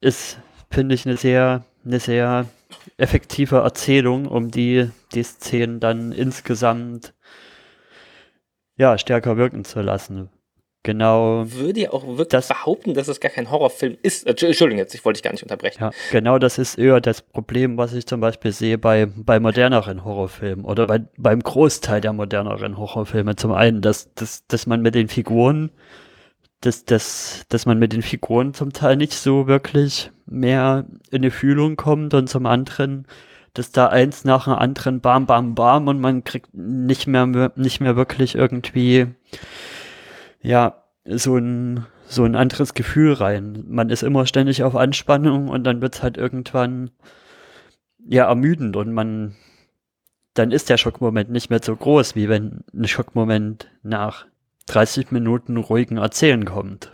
ist, 0.00 0.38
finde 0.70 0.94
ich, 0.94 1.06
eine 1.06 1.18
sehr, 1.18 1.64
eine 1.84 2.00
sehr 2.00 2.46
effektive 2.96 3.58
Erzählung, 3.58 4.26
um 4.26 4.50
die, 4.50 4.90
die 5.12 5.22
Szenen 5.22 5.80
dann 5.80 6.12
insgesamt 6.12 7.14
ja, 8.76 8.96
stärker 8.98 9.36
wirken 9.36 9.64
zu 9.64 9.80
lassen. 9.82 10.30
Genau. 10.86 11.44
Würde 11.50 11.80
ja 11.80 11.92
auch 11.92 12.06
wirklich 12.06 12.28
das, 12.28 12.46
behaupten, 12.46 12.94
dass 12.94 13.08
es 13.08 13.18
gar 13.18 13.32
kein 13.32 13.50
Horrorfilm 13.50 13.96
ist. 14.02 14.24
Entschuldigung, 14.24 14.78
jetzt, 14.78 14.94
ich 14.94 15.04
wollte 15.04 15.18
dich 15.18 15.24
gar 15.24 15.32
nicht 15.32 15.42
unterbrechen. 15.42 15.82
Ja, 15.82 15.90
genau 16.12 16.38
das 16.38 16.58
ist 16.58 16.78
eher 16.78 17.00
das 17.00 17.22
Problem, 17.22 17.76
was 17.76 17.92
ich 17.92 18.06
zum 18.06 18.20
Beispiel 18.20 18.52
sehe 18.52 18.78
bei, 18.78 19.06
bei 19.06 19.40
moderneren 19.40 20.04
Horrorfilmen 20.04 20.64
oder 20.64 20.86
bei, 20.86 21.00
beim 21.16 21.40
Großteil 21.40 22.00
der 22.00 22.12
moderneren 22.12 22.78
Horrorfilme. 22.78 23.34
Zum 23.34 23.50
einen, 23.50 23.80
dass, 23.80 24.14
dass, 24.14 24.46
dass 24.46 24.68
man 24.68 24.80
mit 24.80 24.94
den 24.94 25.08
Figuren, 25.08 25.72
dass, 26.60 26.84
dass, 26.84 27.46
dass 27.48 27.66
man 27.66 27.80
mit 27.80 27.92
den 27.92 28.02
Figuren 28.02 28.54
zum 28.54 28.72
Teil 28.72 28.94
nicht 28.94 29.14
so 29.14 29.48
wirklich 29.48 30.12
mehr 30.24 30.86
in 31.10 31.22
die 31.22 31.32
Fühlung 31.32 31.74
kommt 31.74 32.14
und 32.14 32.28
zum 32.28 32.46
anderen, 32.46 33.08
dass 33.54 33.72
da 33.72 33.88
eins 33.88 34.22
nach 34.22 34.44
dem 34.44 34.52
anderen 34.52 35.00
bam, 35.00 35.26
bam, 35.26 35.56
bam 35.56 35.88
und 35.88 36.00
man 36.00 36.22
kriegt 36.22 36.54
nicht 36.54 37.08
mehr, 37.08 37.50
nicht 37.56 37.80
mehr 37.80 37.96
wirklich 37.96 38.36
irgendwie 38.36 39.08
ja, 40.46 40.84
so 41.04 41.36
ein, 41.36 41.86
so 42.06 42.24
ein 42.24 42.36
anderes 42.36 42.74
Gefühl 42.74 43.14
rein. 43.14 43.64
Man 43.66 43.90
ist 43.90 44.04
immer 44.04 44.26
ständig 44.26 44.62
auf 44.62 44.76
Anspannung 44.76 45.48
und 45.48 45.64
dann 45.64 45.80
wird 45.80 45.96
es 45.96 46.02
halt 46.02 46.16
irgendwann 46.16 46.90
ja 47.98 48.28
ermüdend 48.28 48.76
und 48.76 48.92
man 48.92 49.34
dann 50.34 50.52
ist 50.52 50.68
der 50.68 50.76
Schockmoment 50.76 51.30
nicht 51.30 51.50
mehr 51.50 51.60
so 51.62 51.74
groß, 51.74 52.14
wie 52.14 52.28
wenn 52.28 52.62
ein 52.74 52.86
Schockmoment 52.86 53.70
nach 53.82 54.26
30 54.66 55.10
Minuten 55.10 55.56
ruhigen 55.56 55.96
Erzählen 55.96 56.44
kommt. 56.44 56.92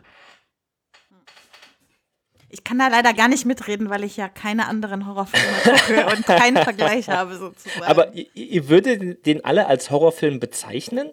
Ich 2.48 2.64
kann 2.64 2.78
da 2.78 2.88
leider 2.88 3.12
gar 3.14 3.28
nicht 3.28 3.44
mitreden, 3.44 3.90
weil 3.90 4.04
ich 4.04 4.16
ja 4.16 4.28
keine 4.28 4.68
anderen 4.68 5.06
Horrorfilme 5.06 5.46
gucke 5.64 6.16
und 6.16 6.26
keinen 6.26 6.56
Vergleich 6.64 7.08
habe 7.08 7.36
sozusagen. 7.36 7.84
Aber 7.84 8.14
ihr, 8.14 8.26
ihr 8.34 8.68
würdet 8.68 9.26
den 9.26 9.44
alle 9.44 9.66
als 9.66 9.90
Horrorfilm 9.90 10.38
bezeichnen? 10.38 11.10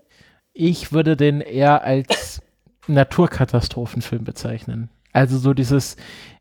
Ich 0.62 0.92
würde 0.92 1.16
den 1.16 1.40
eher 1.40 1.86
als 1.86 2.42
Naturkatastrophenfilm 2.88 4.26
bezeichnen. 4.26 4.90
Also 5.14 5.38
so 5.38 5.54
dieses, 5.54 5.96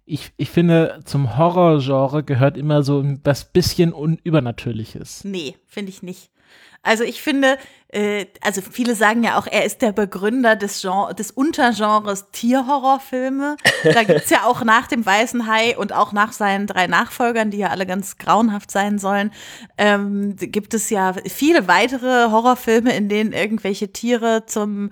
ich, 0.07 0.33
ich 0.37 0.51
finde, 0.51 0.99
zum 1.05 1.39
Horrorgenre 1.39 2.25
gehört 2.25 2.57
immer 2.57 2.83
so 2.83 3.05
was 3.23 3.45
bisschen 3.45 3.93
Übernatürliches. 4.25 5.23
Nee, 5.23 5.55
finde 5.69 5.91
ich 5.91 6.03
nicht. 6.03 6.33
Also 6.83 7.05
ich 7.05 7.21
finde, 7.23 7.59
äh, 7.89 8.27
also 8.41 8.61
viele 8.61 8.95
sagen 8.95 9.25
ja 9.25 9.39
auch, 9.39 9.47
er 9.47 9.65
ist 9.65 9.83
der 9.83 9.93
Begründer 9.93 10.57
des, 10.57 10.81
Genre, 10.81 11.15
des 11.15 11.31
Untergenres 11.31 12.31
Tierhorrorfilme. 12.31 13.57
Da 13.85 14.03
gibt's 14.05 14.31
ja 14.31 14.45
auch 14.45 14.63
nach 14.63 14.87
dem 14.87 15.05
Weißen 15.05 15.47
Hai 15.47 15.77
und 15.77 15.93
auch 15.93 16.13
nach 16.13 16.33
seinen 16.33 16.67
drei 16.67 16.87
Nachfolgern, 16.87 17.51
die 17.51 17.59
ja 17.59 17.69
alle 17.69 17.87
ganz 17.87 18.19
grauenhaft 18.19 18.71
sein 18.71 18.99
sollen, 18.99 19.33
ähm, 19.77 20.37
gibt 20.37 20.75
es 20.75 20.91
ja 20.91 21.15
viele 21.27 21.67
weitere 21.67 22.31
Horrorfilme, 22.31 22.95
in 22.95 23.09
denen 23.09 23.33
irgendwelche 23.33 23.93
Tiere 23.93 24.45
zum 24.47 24.91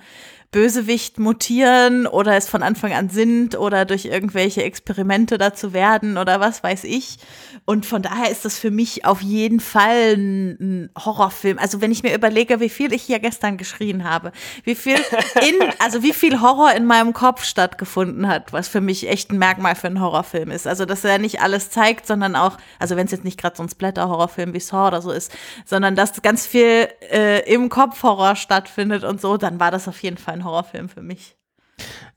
Bösewicht 0.57 1.19
mutieren 1.19 2.07
oder 2.07 2.35
es 2.35 2.49
von 2.49 2.63
Anfang 2.63 2.95
an 2.95 3.11
sind 3.11 3.59
oder 3.59 3.85
durch 3.85 4.07
irgendwelche 4.07 4.63
Experimente 4.63 5.37
dazu 5.37 5.75
werden 5.75 6.17
oder 6.17 6.41
was 6.41 6.63
weiß 6.63 6.85
ich. 6.85 7.19
Und 7.67 7.85
von 7.85 8.01
daher 8.01 8.31
ist 8.31 8.47
das 8.47 8.59
für 8.59 8.71
mich 8.71 9.05
auf 9.05 9.21
jeden 9.21 9.61
Fall 9.61 10.15
ein, 10.17 10.89
Horrorfilm. 10.99 11.59
Also 11.59 11.83
wenn 11.83 11.93
ich 11.93 12.03
mir 12.03 12.15
überlege, 12.15 12.59
wie 12.61 12.71
viel 12.71 12.95
ich 12.95 13.03
hier 13.03 13.19
gestern 13.19 13.59
geschrien 13.59 14.09
habe, 14.09 14.33
wie 14.65 14.75
viel 14.75 14.95
in, 14.95 15.69
also 15.79 16.03
wie 16.03 16.15
viel 16.15 16.41
Horror 16.41 16.73
in 16.73 16.87
meinem 16.87 17.13
Kopf 17.13 17.45
stattgefunden 17.45 18.27
hat, 18.27 18.55
was 18.55 18.67
für 18.67 18.81
mich 18.81 19.11
echt 19.11 19.33
ein 19.33 19.39
Merkmal 19.39 19.75
für 19.75 19.89
einen 19.89 20.01
Horrorfilm 20.01 20.51
ist. 20.51 20.67
Also 20.67 20.87
dass 20.87 21.05
er 21.05 21.19
nicht 21.19 21.43
alles 21.43 21.69
zeigt, 21.69 22.07
sondern 22.07 22.35
auch, 22.35 22.57
also 22.79 22.97
wenn 22.97 23.05
es 23.05 23.13
jetzt 23.13 23.25
nicht 23.25 23.39
gerade 23.39 23.57
so 23.57 23.63
ein 23.63 23.69
Splatter-Horrorfilm 23.69 24.55
wie 24.55 24.61
Saw 24.61 24.87
oder 24.87 25.03
so 25.03 25.11
ist, 25.11 25.37
sondern 25.67 25.97
dass 25.97 26.23
ganz 26.23 26.47
viel 26.47 26.89
äh, 27.13 27.53
im 27.53 27.69
Kopf 27.69 28.03
Horror 28.03 28.37
stattfindet 28.37 29.05
und 29.05 29.21
so, 29.21 29.37
dann 29.37 29.61
war 29.61 29.71
das 29.71 29.87
auf 29.87 30.03
jeden 30.03 30.17
Fall 30.17 30.33
ein 30.33 30.46
Horrorfilm 30.47 30.89
für 30.89 31.03
mich. 31.03 31.37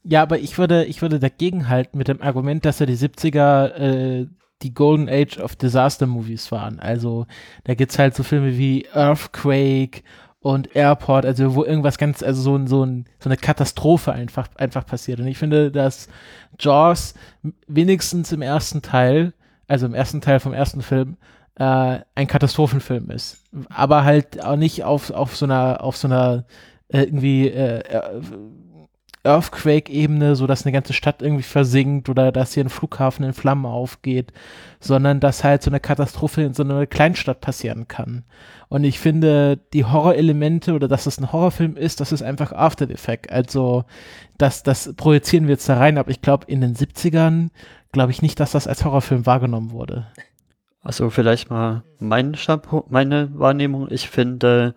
Ja, 0.04 0.22
aber 0.22 0.40
ich 0.40 0.58
würde, 0.58 0.86
ich 0.86 1.02
würde 1.02 1.20
dagegen 1.20 1.68
halten 1.68 1.98
mit 1.98 2.08
dem 2.08 2.22
Argument, 2.22 2.64
dass 2.64 2.80
er 2.80 2.88
die 2.88 2.96
70er 2.96 3.68
äh, 3.74 4.28
die 4.62 4.74
Golden 4.74 5.10
Age 5.10 5.38
of 5.40 5.56
Disaster 5.56 6.06
Movies 6.06 6.52
waren. 6.52 6.80
Also 6.80 7.26
da 7.64 7.76
gibt's 7.76 8.00
halt 8.00 8.16
so 8.16 8.24
Filme 8.24 8.58
wie 8.58 8.86
Earthquake 8.94 10.02
und 10.42 10.76
Airport, 10.76 11.26
also 11.26 11.56
wo 11.56 11.66
irgendwas 11.66 11.98
ganz, 11.98 12.24
also 12.24 12.42
so, 12.42 12.58
so, 12.66 12.86
so 13.20 13.30
eine 13.30 13.38
Katastrophe 13.38 14.14
einfach, 14.14 14.48
einfach 14.56 14.86
passiert. 14.86 15.20
Und 15.20 15.28
ich 15.28 15.38
finde, 15.38 15.72
dass 15.72 16.08
Jaws 16.58 17.14
wenigstens 17.68 18.32
im 18.32 18.42
ersten 18.42 18.82
Teil, 18.82 19.34
also 19.68 19.86
im 19.86 19.94
ersten 19.94 20.22
Teil 20.22 20.40
vom 20.40 20.54
ersten 20.54 20.82
Film, 20.82 21.18
äh, 21.56 22.00
ein 22.16 22.28
Katastrophenfilm 22.28 23.12
ist. 23.12 23.44
Aber 23.70 24.06
halt 24.06 24.44
auch 24.44 24.56
nicht 24.56 24.84
auf, 24.84 25.12
auf 25.12 25.36
so 25.36 25.46
einer, 25.46 25.84
auf 25.84 25.98
so 25.98 26.08
einer 26.08 26.46
äh, 26.90 27.04
irgendwie 27.04 27.48
äh, 27.50 27.80
äh, 27.80 28.22
Earthquake-Ebene, 29.24 30.36
so 30.36 30.48
dass 30.48 30.66
eine 30.66 30.72
ganze 30.72 30.94
Stadt 30.94 31.22
irgendwie 31.22 31.44
versinkt 31.44 32.10
oder 32.10 32.32
dass 32.32 32.54
hier 32.54 32.64
ein 32.64 32.70
Flughafen 32.70 33.26
in 33.26 33.34
Flammen 33.34 33.66
aufgeht, 33.66 34.32
sondern 34.80 35.20
dass 35.20 35.44
halt 35.44 35.62
so 35.62 35.70
eine 35.70 35.80
Katastrophe 35.80 36.42
in 36.42 36.54
so 36.54 36.64
einer 36.64 36.88
Kleinstadt 36.88 37.42
passieren 37.42 37.88
kann. 37.88 38.24
Und 38.70 38.84
ich 38.84 39.00
finde, 39.00 39.60
die 39.74 39.84
Horrorelemente 39.84 40.74
oder 40.74 40.88
dass 40.88 41.06
es 41.06 41.20
ein 41.20 41.32
Horrorfilm 41.34 41.76
ist, 41.76 42.00
das 42.00 42.12
ist 42.12 42.22
einfach 42.22 42.54
After 42.54 42.90
Effect. 42.90 43.30
Also, 43.30 43.84
das, 44.38 44.64
das 44.64 44.94
projizieren 44.96 45.48
wir 45.48 45.56
jetzt 45.56 45.68
da 45.68 45.78
rein, 45.78 45.98
aber 45.98 46.12
ich 46.12 46.22
glaube, 46.22 46.46
in 46.48 46.62
den 46.62 46.76
70ern 46.76 47.50
glaube 47.92 48.12
ich 48.12 48.22
nicht, 48.22 48.40
dass 48.40 48.52
das 48.52 48.68
als 48.68 48.86
Horrorfilm 48.86 49.26
wahrgenommen 49.26 49.72
wurde. 49.72 50.08
Also 50.82 51.10
vielleicht 51.10 51.50
mal 51.50 51.84
mein 52.00 52.38
meine 52.88 53.30
Wahrnehmung. 53.38 53.88
Ich 53.92 54.10
finde, 54.10 54.76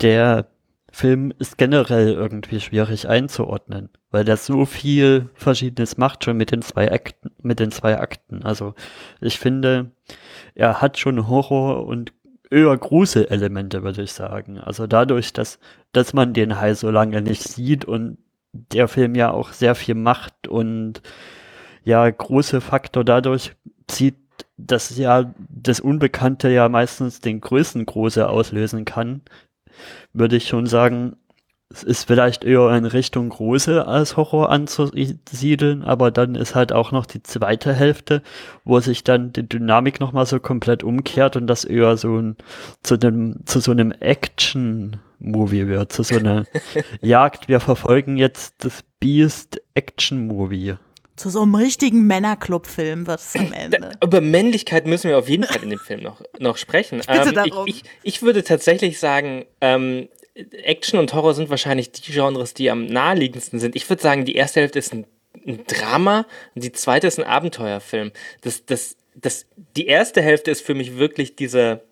der 0.00 0.46
Film 0.94 1.32
ist 1.40 1.58
generell 1.58 2.12
irgendwie 2.12 2.60
schwierig 2.60 3.08
einzuordnen, 3.08 3.88
weil 4.12 4.24
der 4.24 4.36
so 4.36 4.64
viel 4.64 5.28
Verschiedenes 5.34 5.96
macht 5.96 6.22
schon 6.22 6.36
mit 6.36 6.52
den 6.52 6.62
zwei 6.62 6.92
Akten, 6.92 7.32
mit 7.42 7.58
den 7.58 7.72
zwei 7.72 7.98
Akten. 7.98 8.44
Also 8.44 8.74
ich 9.20 9.40
finde, 9.40 9.90
er 10.54 10.80
hat 10.80 10.96
schon 10.96 11.26
Horror 11.26 11.84
und 11.84 12.12
eher 12.48 12.76
Gruselelemente, 12.76 13.82
würde 13.82 14.02
ich 14.02 14.12
sagen. 14.12 14.58
Also 14.58 14.86
dadurch, 14.86 15.32
dass, 15.32 15.58
dass 15.92 16.12
man 16.12 16.32
den 16.32 16.60
Hai 16.60 16.74
so 16.74 16.92
lange 16.92 17.22
nicht 17.22 17.42
sieht 17.42 17.84
und 17.84 18.18
der 18.52 18.86
Film 18.86 19.16
ja 19.16 19.32
auch 19.32 19.50
sehr 19.52 19.74
viel 19.74 19.96
macht 19.96 20.46
und 20.46 21.02
ja, 21.82 22.08
große 22.08 22.60
Faktor 22.60 23.02
dadurch 23.04 23.56
zieht, 23.88 24.14
dass 24.56 24.96
ja 24.96 25.34
das 25.48 25.80
Unbekannte 25.80 26.50
ja 26.50 26.68
meistens 26.68 27.20
den 27.20 27.40
größten 27.40 27.84
Große 27.84 28.28
auslösen 28.28 28.84
kann, 28.84 29.22
würde 30.12 30.36
ich 30.36 30.48
schon 30.48 30.66
sagen, 30.66 31.16
es 31.74 31.82
ist 31.82 32.04
vielleicht 32.04 32.44
eher 32.44 32.70
in 32.70 32.84
Richtung 32.84 33.30
Große 33.30 33.86
als 33.86 34.16
Horror 34.16 34.50
anzusiedeln, 34.50 35.82
aber 35.82 36.10
dann 36.10 36.36
ist 36.36 36.54
halt 36.54 36.72
auch 36.72 36.92
noch 36.92 37.04
die 37.04 37.22
zweite 37.22 37.72
Hälfte, 37.72 38.22
wo 38.64 38.78
sich 38.80 39.02
dann 39.02 39.32
die 39.32 39.48
Dynamik 39.48 39.98
nochmal 39.98 40.26
so 40.26 40.38
komplett 40.38 40.84
umkehrt 40.84 41.36
und 41.36 41.46
das 41.48 41.64
eher 41.64 41.96
so 41.96 42.16
ein, 42.18 42.36
zu 42.82 42.94
einem, 42.94 43.44
zu 43.46 43.58
so 43.60 43.72
einem 43.72 43.90
Action-Movie 43.90 45.66
wird, 45.66 45.92
zu 45.92 46.04
so 46.04 46.16
einer 46.16 46.44
Jagd. 47.00 47.48
Wir 47.48 47.58
verfolgen 47.58 48.18
jetzt 48.18 48.64
das 48.64 48.84
Beast 49.00 49.60
Action-Movie. 49.74 50.76
Zu 51.16 51.30
so 51.30 51.42
einem 51.42 51.54
richtigen 51.54 52.06
Männerclub-Film 52.06 53.06
wird 53.06 53.20
es 53.20 53.34
am 53.36 53.52
Ende. 53.54 53.92
Über 54.02 54.20
Männlichkeit 54.20 54.86
müssen 54.86 55.08
wir 55.10 55.18
auf 55.18 55.28
jeden 55.28 55.44
Fall 55.44 55.62
in 55.62 55.70
dem 55.70 55.78
Film 55.78 56.02
noch, 56.02 56.20
noch 56.38 56.56
sprechen. 56.56 57.00
Ich 57.00 57.06
bitte 57.08 57.28
Ähm, 57.28 57.34
darum. 57.34 57.66
ich, 57.66 57.76
ich, 57.76 57.84
ich 58.02 58.22
würde 58.22 58.42
tatsächlich 58.42 58.98
sagen, 58.98 59.44
ähm, 59.60 60.08
Action 60.34 60.98
und 60.98 61.12
Horror 61.14 61.34
sind 61.34 61.50
wahrscheinlich 61.50 61.92
die 61.92 62.10
Genres, 62.12 62.54
die 62.54 62.68
am 62.70 62.86
naheliegendsten 62.86 63.60
sind. 63.60 63.76
Ich 63.76 63.88
würde 63.88 64.02
sagen, 64.02 64.24
die 64.24 64.34
erste 64.34 64.60
Hälfte 64.60 64.80
ist 64.80 64.92
ein, 64.92 65.06
ein 65.46 65.64
Drama 65.66 66.26
und 66.56 66.64
die 66.64 66.72
zweite 66.72 67.06
ist 67.06 67.18
ein 67.18 67.24
Abenteuerfilm. 67.24 68.10
Das, 68.40 68.66
das, 68.66 68.96
das, 69.14 69.46
die 69.76 69.86
erste 69.86 70.20
Hälfte 70.22 70.50
ist 70.50 70.62
für 70.62 70.74
mich 70.74 70.96
wirklich 70.96 71.36
diese, 71.36 71.82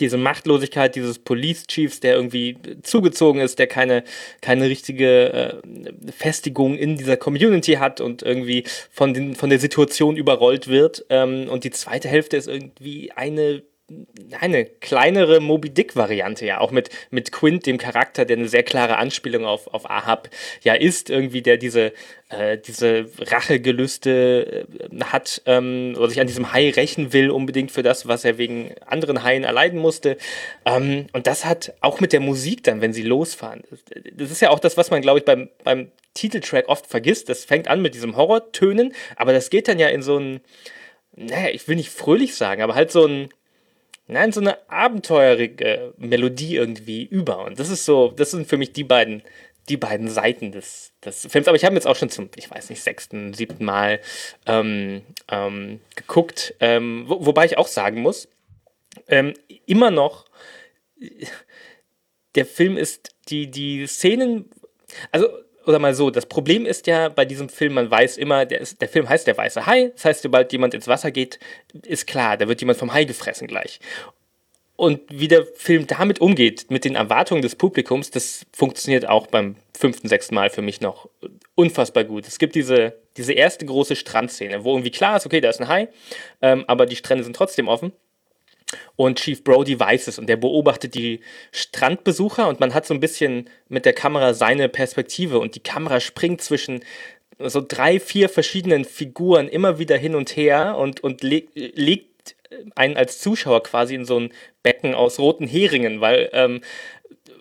diese 0.00 0.16
Machtlosigkeit 0.16 0.94
dieses 0.94 1.18
Police 1.18 1.66
Chiefs, 1.66 2.00
der 2.00 2.16
irgendwie 2.16 2.56
zugezogen 2.82 3.40
ist, 3.40 3.58
der 3.58 3.66
keine, 3.66 4.04
keine 4.40 4.68
richtige 4.68 5.32
äh, 5.32 6.12
Festigung 6.12 6.76
in 6.76 6.96
dieser 6.96 7.16
Community 7.16 7.74
hat 7.74 8.00
und 8.00 8.22
irgendwie 8.22 8.64
von, 8.90 9.14
den, 9.14 9.34
von 9.34 9.50
der 9.50 9.58
Situation 9.58 10.16
überrollt 10.16 10.68
wird. 10.68 11.04
Ähm, 11.10 11.48
und 11.48 11.64
die 11.64 11.70
zweite 11.70 12.08
Hälfte 12.08 12.36
ist 12.36 12.48
irgendwie 12.48 13.12
eine 13.12 13.62
eine 14.40 14.64
kleinere 14.64 15.40
Moby 15.40 15.70
Dick-Variante, 15.70 16.46
ja, 16.46 16.60
auch 16.60 16.70
mit, 16.70 16.90
mit 17.10 17.32
Quint, 17.32 17.66
dem 17.66 17.78
Charakter, 17.78 18.24
der 18.24 18.36
eine 18.36 18.48
sehr 18.48 18.62
klare 18.62 18.96
Anspielung 18.96 19.44
auf, 19.44 19.72
auf 19.72 19.90
Ahab 19.90 20.28
ja 20.62 20.74
ist, 20.74 21.10
irgendwie, 21.10 21.42
der 21.42 21.56
diese, 21.56 21.92
äh, 22.30 22.58
diese 22.58 23.06
Rachegelüste 23.18 24.66
äh, 24.68 25.04
hat 25.04 25.42
ähm, 25.46 25.94
oder 25.96 26.08
sich 26.08 26.20
an 26.20 26.26
diesem 26.26 26.52
Hai 26.52 26.70
rächen 26.70 27.12
will, 27.12 27.30
unbedingt 27.30 27.70
für 27.70 27.82
das, 27.82 28.08
was 28.08 28.24
er 28.24 28.38
wegen 28.38 28.74
anderen 28.86 29.22
Haien 29.22 29.44
erleiden 29.44 29.78
musste. 29.78 30.16
Ähm, 30.64 31.06
und 31.12 31.26
das 31.26 31.44
hat 31.44 31.74
auch 31.80 32.00
mit 32.00 32.12
der 32.12 32.20
Musik 32.20 32.64
dann, 32.64 32.80
wenn 32.80 32.92
sie 32.92 33.02
losfahren. 33.02 33.62
Das 34.14 34.30
ist 34.30 34.40
ja 34.40 34.50
auch 34.50 34.60
das, 34.60 34.76
was 34.76 34.90
man, 34.90 35.02
glaube 35.02 35.18
ich, 35.20 35.24
beim, 35.24 35.48
beim 35.62 35.90
Titeltrack 36.14 36.68
oft 36.68 36.86
vergisst. 36.86 37.28
Das 37.28 37.44
fängt 37.44 37.68
an 37.68 37.82
mit 37.82 37.94
diesem 37.94 38.16
Horrortönen, 38.16 38.94
aber 39.16 39.32
das 39.32 39.50
geht 39.50 39.68
dann 39.68 39.78
ja 39.78 39.88
in 39.88 40.02
so 40.02 40.18
ein, 40.18 40.40
naja, 41.16 41.48
ich 41.52 41.68
will 41.68 41.76
nicht 41.76 41.90
fröhlich 41.90 42.34
sagen, 42.34 42.62
aber 42.62 42.74
halt 42.74 42.90
so 42.90 43.06
ein, 43.06 43.28
nein, 44.06 44.32
so 44.32 44.40
eine 44.40 44.58
abenteuerige 44.70 45.94
Melodie 45.96 46.56
irgendwie 46.56 47.04
über. 47.04 47.44
Und 47.44 47.58
das 47.58 47.70
ist 47.70 47.84
so, 47.84 48.10
das 48.10 48.30
sind 48.30 48.46
für 48.46 48.56
mich 48.56 48.72
die 48.72 48.84
beiden, 48.84 49.22
die 49.68 49.76
beiden 49.76 50.08
Seiten 50.08 50.52
des, 50.52 50.92
des 51.04 51.26
Films. 51.30 51.48
Aber 51.48 51.56
ich 51.56 51.64
habe 51.64 51.74
jetzt 51.74 51.86
auch 51.86 51.96
schon 51.96 52.10
zum, 52.10 52.28
ich 52.36 52.50
weiß 52.50 52.70
nicht, 52.70 52.82
sechsten, 52.82 53.32
siebten 53.32 53.64
Mal 53.64 54.00
ähm, 54.46 55.02
ähm, 55.28 55.80
geguckt. 55.96 56.54
Ähm, 56.60 57.04
wo, 57.08 57.26
wobei 57.26 57.46
ich 57.46 57.58
auch 57.58 57.68
sagen 57.68 58.02
muss, 58.02 58.28
ähm, 59.08 59.34
immer 59.66 59.90
noch, 59.90 60.26
der 62.34 62.46
Film 62.46 62.76
ist, 62.76 63.14
die, 63.28 63.50
die 63.50 63.86
Szenen, 63.86 64.50
also 65.12 65.28
oder 65.66 65.78
mal 65.78 65.94
so, 65.94 66.10
das 66.10 66.26
Problem 66.26 66.66
ist 66.66 66.86
ja 66.86 67.08
bei 67.08 67.24
diesem 67.24 67.48
Film, 67.48 67.74
man 67.74 67.90
weiß 67.90 68.16
immer, 68.16 68.46
der, 68.46 68.60
ist, 68.60 68.80
der 68.80 68.88
Film 68.88 69.08
heißt 69.08 69.26
der 69.26 69.36
weiße 69.36 69.66
Hai. 69.66 69.90
Das 69.94 70.04
heißt, 70.04 70.22
sobald 70.22 70.52
jemand 70.52 70.74
ins 70.74 70.88
Wasser 70.88 71.10
geht, 71.10 71.38
ist 71.86 72.06
klar, 72.06 72.36
da 72.36 72.48
wird 72.48 72.60
jemand 72.60 72.78
vom 72.78 72.92
Hai 72.92 73.04
gefressen 73.04 73.46
gleich. 73.46 73.80
Und 74.76 75.00
wie 75.08 75.28
der 75.28 75.46
Film 75.46 75.86
damit 75.86 76.20
umgeht, 76.20 76.66
mit 76.68 76.84
den 76.84 76.96
Erwartungen 76.96 77.42
des 77.42 77.54
Publikums, 77.54 78.10
das 78.10 78.44
funktioniert 78.52 79.08
auch 79.08 79.28
beim 79.28 79.54
fünften, 79.76 80.08
sechsten 80.08 80.34
Mal 80.34 80.50
für 80.50 80.62
mich 80.62 80.80
noch 80.80 81.08
unfassbar 81.54 82.02
gut. 82.02 82.26
Es 82.26 82.38
gibt 82.38 82.56
diese, 82.56 82.94
diese 83.16 83.32
erste 83.32 83.66
große 83.66 83.94
Strandszene, 83.94 84.64
wo 84.64 84.72
irgendwie 84.72 84.90
klar 84.90 85.16
ist, 85.16 85.26
okay, 85.26 85.40
da 85.40 85.48
ist 85.48 85.60
ein 85.60 85.68
Hai, 85.68 85.88
ähm, 86.42 86.64
aber 86.66 86.86
die 86.86 86.96
Strände 86.96 87.22
sind 87.22 87.36
trotzdem 87.36 87.68
offen. 87.68 87.92
Und 88.96 89.18
Chief 89.20 89.42
Brody 89.44 89.78
weiß 89.78 90.08
es 90.08 90.18
und 90.18 90.26
der 90.28 90.36
beobachtet 90.36 90.94
die 90.94 91.20
Strandbesucher 91.52 92.48
und 92.48 92.60
man 92.60 92.74
hat 92.74 92.86
so 92.86 92.94
ein 92.94 93.00
bisschen 93.00 93.48
mit 93.68 93.84
der 93.84 93.92
Kamera 93.92 94.34
seine 94.34 94.68
Perspektive 94.68 95.38
und 95.38 95.54
die 95.54 95.60
Kamera 95.62 96.00
springt 96.00 96.40
zwischen 96.42 96.80
so 97.38 97.60
drei, 97.66 97.98
vier 97.98 98.28
verschiedenen 98.28 98.84
Figuren 98.84 99.48
immer 99.48 99.78
wieder 99.78 99.96
hin 99.96 100.14
und 100.14 100.36
her 100.36 100.76
und, 100.78 101.02
und 101.02 101.22
le 101.22 101.44
legt 101.54 102.36
einen 102.76 102.96
als 102.96 103.18
Zuschauer 103.18 103.62
quasi 103.64 103.96
in 103.96 104.04
so 104.04 104.18
ein 104.20 104.32
Becken 104.62 104.94
aus 104.94 105.18
roten 105.18 105.46
Heringen, 105.48 106.00
weil 106.00 106.30
ähm, 106.32 106.60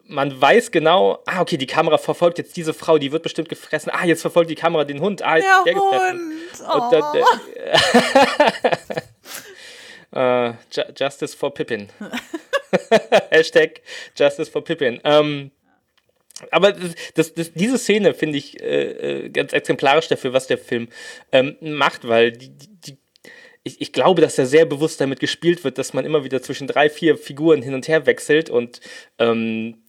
man 0.06 0.40
weiß 0.42 0.72
genau, 0.72 1.20
ah, 1.28 1.42
okay, 1.42 1.58
die 1.58 1.68
Kamera 1.68 1.98
verfolgt 1.98 2.38
jetzt 2.40 2.58
diese 2.58 2.74
Frau, 2.74 2.98
die 2.98 3.12
wird 3.12 3.24
bestimmt 3.24 3.48
gefressen. 3.50 3.92
Ah, 3.94 4.06
jetzt 4.06 4.22
verfolgt 4.22 4.50
die 4.50 4.56
Kamera 4.56 4.84
den 4.84 5.00
Hund. 5.00 5.22
Ah, 5.22 5.36
Der 5.36 5.44
der 5.66 5.74
gefressen. 5.76 6.20
Hund. 6.60 6.84
Und 6.84 6.92
dann, 6.94 7.04
Oh. 7.14 8.70
Ju- 10.16 10.94
Justice 10.96 11.36
for 11.36 11.54
Pippin. 11.54 11.90
Hashtag 13.30 13.82
Justice 14.18 14.50
for 14.50 14.64
Pippin. 14.64 15.00
Ähm, 15.04 15.52
aber 16.52 16.72
das, 16.74 16.96
das, 17.14 17.34
das, 17.34 17.54
diese 17.54 17.78
Szene 17.78 18.14
finde 18.14 18.38
ich 18.38 18.60
äh, 18.62 19.26
äh, 19.26 19.30
ganz 19.30 19.54
exemplarisch 19.54 20.08
dafür, 20.08 20.34
was 20.34 20.48
der 20.48 20.58
Film 20.58 20.90
ähm, 21.32 21.56
macht, 21.62 22.08
weil 22.08 22.32
die, 22.32 22.50
die, 22.50 22.98
ich, 23.64 23.80
ich 23.80 23.94
glaube, 23.94 24.22
dass 24.22 24.36
da 24.36 24.46
sehr 24.46 24.66
bewusst 24.66 25.00
damit 25.00 25.20
gespielt 25.20 25.64
wird, 25.64 25.78
dass 25.78 25.94
man 25.94 26.06
immer 26.06 26.24
wieder 26.24 26.42
zwischen 26.42 26.68
drei, 26.68 26.90
vier 26.90 27.18
Figuren 27.18 27.62
hin 27.62 27.74
und 27.74 27.88
her 27.88 28.06
wechselt 28.06 28.50
und 28.50 28.82
ähm, 29.20 29.84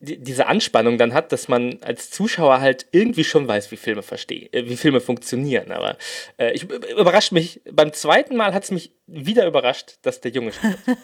die, 0.00 0.18
diese 0.18 0.46
Anspannung 0.46 0.96
dann 0.96 1.12
hat, 1.12 1.30
dass 1.30 1.46
man 1.48 1.78
als 1.82 2.10
Zuschauer 2.10 2.60
halt 2.60 2.86
irgendwie 2.90 3.22
schon 3.24 3.46
weiß, 3.46 3.70
wie 3.70 3.76
Filme 3.76 4.02
verstehen, 4.02 4.48
äh, 4.52 4.64
wie 4.66 4.76
Filme 4.76 5.00
funktionieren. 5.00 5.70
Aber 5.70 5.96
äh, 6.38 6.52
ich 6.52 6.64
überrascht 6.64 7.32
mich, 7.32 7.60
beim 7.70 7.92
zweiten 7.92 8.36
Mal 8.36 8.54
hat 8.54 8.64
es 8.64 8.70
mich 8.70 8.92
wieder 9.12 9.46
überrascht, 9.46 9.98
dass 10.02 10.20
der 10.20 10.30
Junge 10.30 10.52
spielt. 10.52 10.78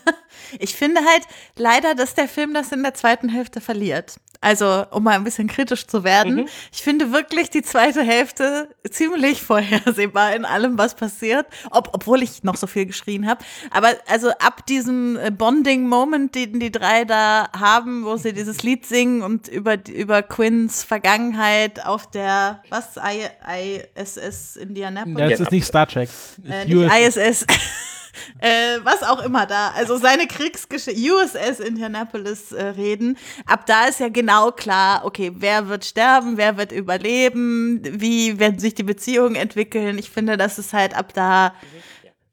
Ich 0.59 0.77
finde 0.77 1.01
halt 1.01 1.23
leider, 1.57 1.95
dass 1.95 2.15
der 2.15 2.29
Film 2.29 2.55
das 2.55 2.71
in 2.71 2.83
der 2.83 2.95
zweiten 2.95 3.29
Hälfte 3.29 3.61
verliert. 3.61 4.17
Also, 4.41 4.85
um 4.91 5.03
mal 5.03 5.15
ein 5.15 5.25
bisschen 5.25 5.49
kritisch 5.49 5.87
zu 5.87 6.05
werden. 6.05 6.37
Mhm. 6.37 6.49
Ich 6.73 6.83
finde 6.83 7.11
wirklich 7.13 7.51
die 7.51 7.63
zweite 7.63 8.03
Hälfte 8.03 8.69
ziemlich 8.89 9.43
vorhersehbar 9.43 10.37
in 10.37 10.45
allem, 10.45 10.79
was 10.79 10.95
passiert, 10.95 11.47
ob, 11.71 11.91
obwohl 11.95 12.23
ich 12.23 12.45
noch 12.45 12.57
so 12.57 12.67
viel 12.67 12.87
geschrien 12.87 13.27
habe. 13.27 13.45
Aber 13.71 13.89
also 14.07 14.31
ab 14.31 14.67
diesem 14.67 15.17
äh, 15.17 15.31
Bonding-Moment, 15.31 16.35
den 16.35 16.61
die 16.61 16.71
drei 16.71 17.05
da 17.05 17.49
haben, 17.59 18.05
wo 18.05 18.17
sie 18.17 18.33
dieses 18.33 18.63
Lied 18.63 18.87
singen 18.87 19.23
und 19.23 19.49
über, 19.49 19.79
über 19.89 20.23
Quinns 20.23 20.85
Vergangenheit 20.85 21.85
auf 21.85 22.09
der, 22.11 22.63
was, 22.69 22.97
I, 22.97 23.81
ISS 23.97 24.57
Indianapolis? 24.57 25.31
Das 25.31 25.41
ist 25.41 25.53
nicht 25.53 25.67
Star 25.67 25.89
Trek. 25.89 26.11
äh, 26.49 27.07
ISS. 27.07 27.47
Äh, 28.39 28.79
was 28.83 29.03
auch 29.03 29.25
immer 29.25 29.47
da, 29.47 29.73
also 29.77 29.97
seine 29.97 30.27
Kriegsgeschichte, 30.27 31.01
USS 31.13 31.61
Indianapolis 31.61 32.53
äh, 32.53 32.65
reden. 32.65 33.17
Ab 33.47 33.67
da 33.67 33.87
ist 33.87 34.01
ja 34.01 34.09
genau 34.09 34.53
klar, 34.53 35.05
okay, 35.05 35.33
wer 35.35 35.69
wird 35.69 35.85
sterben, 35.85 36.37
wer 36.37 36.57
wird 36.57 36.73
überleben, 36.73 37.81
wie 37.85 38.39
werden 38.39 38.59
sich 38.59 38.75
die 38.75 38.83
Beziehungen 38.83 39.35
entwickeln. 39.35 39.99
Ich 39.99 40.11
finde, 40.11 40.37
das 40.37 40.59
ist 40.59 40.73
halt 40.73 40.97
ab 40.97 41.13
da 41.15 41.55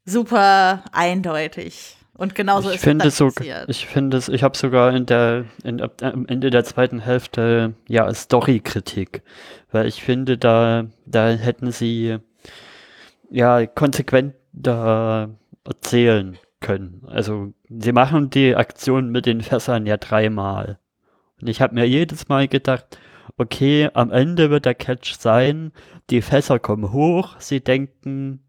super 0.04 0.84
eindeutig. 0.92 1.96
Und 2.16 2.36
genauso 2.36 2.68
ich 2.68 2.76
ist 2.76 2.84
finde 2.84 3.08
es 3.08 3.16
dann 3.16 3.30
so, 3.30 3.44
ich 3.66 3.86
finde 3.86 4.16
es, 4.16 4.28
ich 4.28 4.44
habe 4.44 4.56
sogar 4.56 4.94
in 4.94 5.04
der, 5.04 5.46
in, 5.64 5.82
am 6.00 6.26
Ende 6.26 6.50
der 6.50 6.62
zweiten 6.62 7.00
Hälfte 7.00 7.74
ja 7.88 8.12
Story-Kritik, 8.12 9.22
weil 9.72 9.86
ich 9.86 10.02
finde, 10.02 10.38
da, 10.38 10.86
da 11.06 11.30
hätten 11.30 11.72
sie 11.72 12.18
ja 13.30 13.66
konsequenter 13.66 15.30
erzählen 15.64 16.38
können. 16.60 17.02
Also 17.06 17.52
sie 17.68 17.92
machen 17.92 18.30
die 18.30 18.56
Aktion 18.56 19.10
mit 19.10 19.26
den 19.26 19.40
Fässern 19.40 19.86
ja 19.86 19.96
dreimal. 19.96 20.78
Und 21.40 21.48
ich 21.48 21.60
habe 21.60 21.74
mir 21.74 21.86
jedes 21.86 22.28
Mal 22.28 22.48
gedacht, 22.48 22.98
okay, 23.36 23.90
am 23.94 24.10
Ende 24.10 24.50
wird 24.50 24.64
der 24.64 24.74
Catch 24.74 25.14
sein, 25.18 25.72
die 26.10 26.22
Fässer 26.22 26.58
kommen 26.58 26.92
hoch, 26.92 27.36
sie 27.38 27.60
denken, 27.60 28.40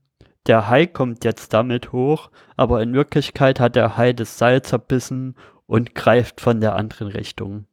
der 0.47 0.69
Hai 0.69 0.85
kommt 0.85 1.25
jetzt 1.25 1.53
damit 1.53 1.91
hoch, 1.91 2.29
aber 2.55 2.81
in 2.81 2.93
Wirklichkeit 2.93 3.59
hat 3.59 3.75
der 3.75 3.97
Hai 3.97 4.13
das 4.13 4.37
Seil 4.37 4.61
zerbissen 4.61 5.35
und 5.65 5.95
greift 5.95 6.39
von 6.39 6.61
der 6.61 6.75
anderen 6.75 7.07
Richtung. 7.07 7.65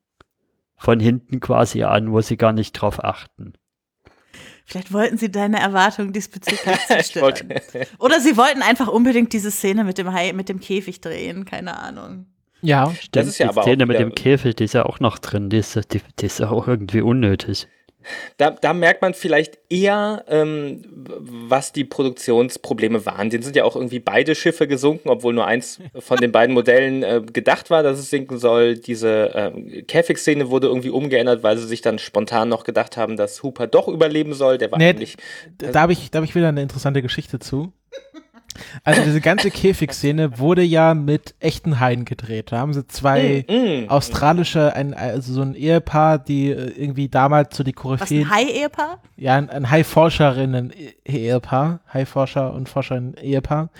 Von 0.76 0.98
hinten 0.98 1.38
quasi 1.40 1.82
an, 1.84 2.10
wo 2.10 2.20
sie 2.20 2.36
gar 2.36 2.52
nicht 2.52 2.72
drauf 2.72 3.04
achten. 3.04 3.52
Vielleicht 4.64 4.92
wollten 4.92 5.18
sie 5.18 5.30
deine 5.30 5.60
Erwartungen 5.60 6.12
diesbezüglich 6.12 6.78
zerstören. 6.86 7.54
Oder 7.98 8.20
sie 8.20 8.36
wollten 8.36 8.62
einfach 8.62 8.88
unbedingt 8.88 9.32
diese 9.32 9.50
Szene 9.50 9.84
mit 9.84 9.98
dem 9.98 10.12
Hai, 10.12 10.32
mit 10.32 10.48
dem 10.48 10.60
Käfig 10.60 11.00
drehen, 11.00 11.44
keine 11.44 11.78
Ahnung. 11.78 12.26
Ja, 12.62 12.94
Das 13.10 13.26
ist 13.26 13.38
ja 13.38 13.46
die 13.46 13.50
aber 13.50 13.62
auch 13.62 13.64
Szene 13.64 13.86
mit 13.86 13.98
dem 13.98 14.14
Käfig, 14.14 14.54
die 14.54 14.64
ist 14.64 14.74
ja 14.74 14.86
auch 14.86 15.00
noch 15.00 15.18
drin, 15.18 15.50
die 15.50 15.58
ist, 15.58 15.74
die, 15.92 16.00
die 16.20 16.26
ist 16.26 16.38
ja 16.38 16.50
auch 16.50 16.68
irgendwie 16.68 17.00
unnötig. 17.00 17.66
Da, 18.36 18.50
da 18.50 18.72
merkt 18.72 19.02
man 19.02 19.14
vielleicht 19.14 19.58
eher, 19.68 20.24
ähm, 20.28 20.82
was 20.86 21.72
die 21.72 21.84
Produktionsprobleme 21.84 23.04
waren. 23.06 23.30
Den 23.30 23.42
sind 23.42 23.56
ja 23.56 23.64
auch 23.64 23.76
irgendwie 23.76 24.00
beide 24.00 24.34
Schiffe 24.34 24.66
gesunken, 24.68 25.08
obwohl 25.08 25.34
nur 25.34 25.46
eins 25.46 25.78
von 25.98 26.18
den 26.18 26.32
beiden 26.32 26.54
Modellen 26.54 27.02
äh, 27.02 27.20
gedacht 27.20 27.70
war, 27.70 27.82
dass 27.82 27.98
es 27.98 28.10
sinken 28.10 28.38
soll. 28.38 28.76
Diese 28.76 29.30
ähm, 29.34 29.86
Käfigszene 29.86 30.50
wurde 30.50 30.66
irgendwie 30.68 30.90
umgeändert, 30.90 31.42
weil 31.42 31.56
sie 31.56 31.66
sich 31.66 31.80
dann 31.80 31.98
spontan 31.98 32.48
noch 32.48 32.64
gedacht 32.64 32.96
haben, 32.96 33.16
dass 33.16 33.42
Hooper 33.42 33.66
doch 33.66 33.88
überleben 33.88 34.34
soll. 34.34 34.58
Der 34.58 34.70
war 34.70 34.78
Nee, 34.78 34.90
eigentlich. 34.90 35.16
Da 35.58 35.80
habe 35.80 35.92
ich, 35.92 36.10
da 36.10 36.18
hab 36.18 36.24
ich 36.24 36.34
wieder 36.34 36.48
eine 36.48 36.62
interessante 36.62 37.02
Geschichte 37.02 37.38
zu. 37.38 37.72
Also 38.84 39.02
diese 39.02 39.20
ganze 39.20 39.50
Käfigszene 39.50 40.38
wurde 40.38 40.62
ja 40.62 40.94
mit 40.94 41.34
echten 41.40 41.80
Haien 41.80 42.04
gedreht. 42.04 42.52
Da 42.52 42.58
haben 42.58 42.72
sie 42.74 42.86
zwei 42.86 43.44
Mm, 43.48 43.88
australische, 43.88 44.74
ein, 44.74 44.94
also 44.94 45.32
so 45.32 45.42
ein 45.42 45.54
Ehepaar, 45.54 46.18
die 46.18 46.50
äh, 46.50 46.70
irgendwie 46.76 47.08
damals 47.08 47.56
so 47.56 47.64
die 47.64 47.74
Was 47.74 47.82
Koryphäen, 47.82 48.24
ein 48.24 48.30
Hai-Ehepaar? 48.30 48.98
ja, 49.16 49.36
ein, 49.36 49.48
ein 49.50 49.70
Hai-Forscherinnen-Ehepaar, 49.70 51.80
Hai-Forscher 51.92 52.52
und 52.52 52.68
Forscherinnen-Ehepaar. 52.68 53.70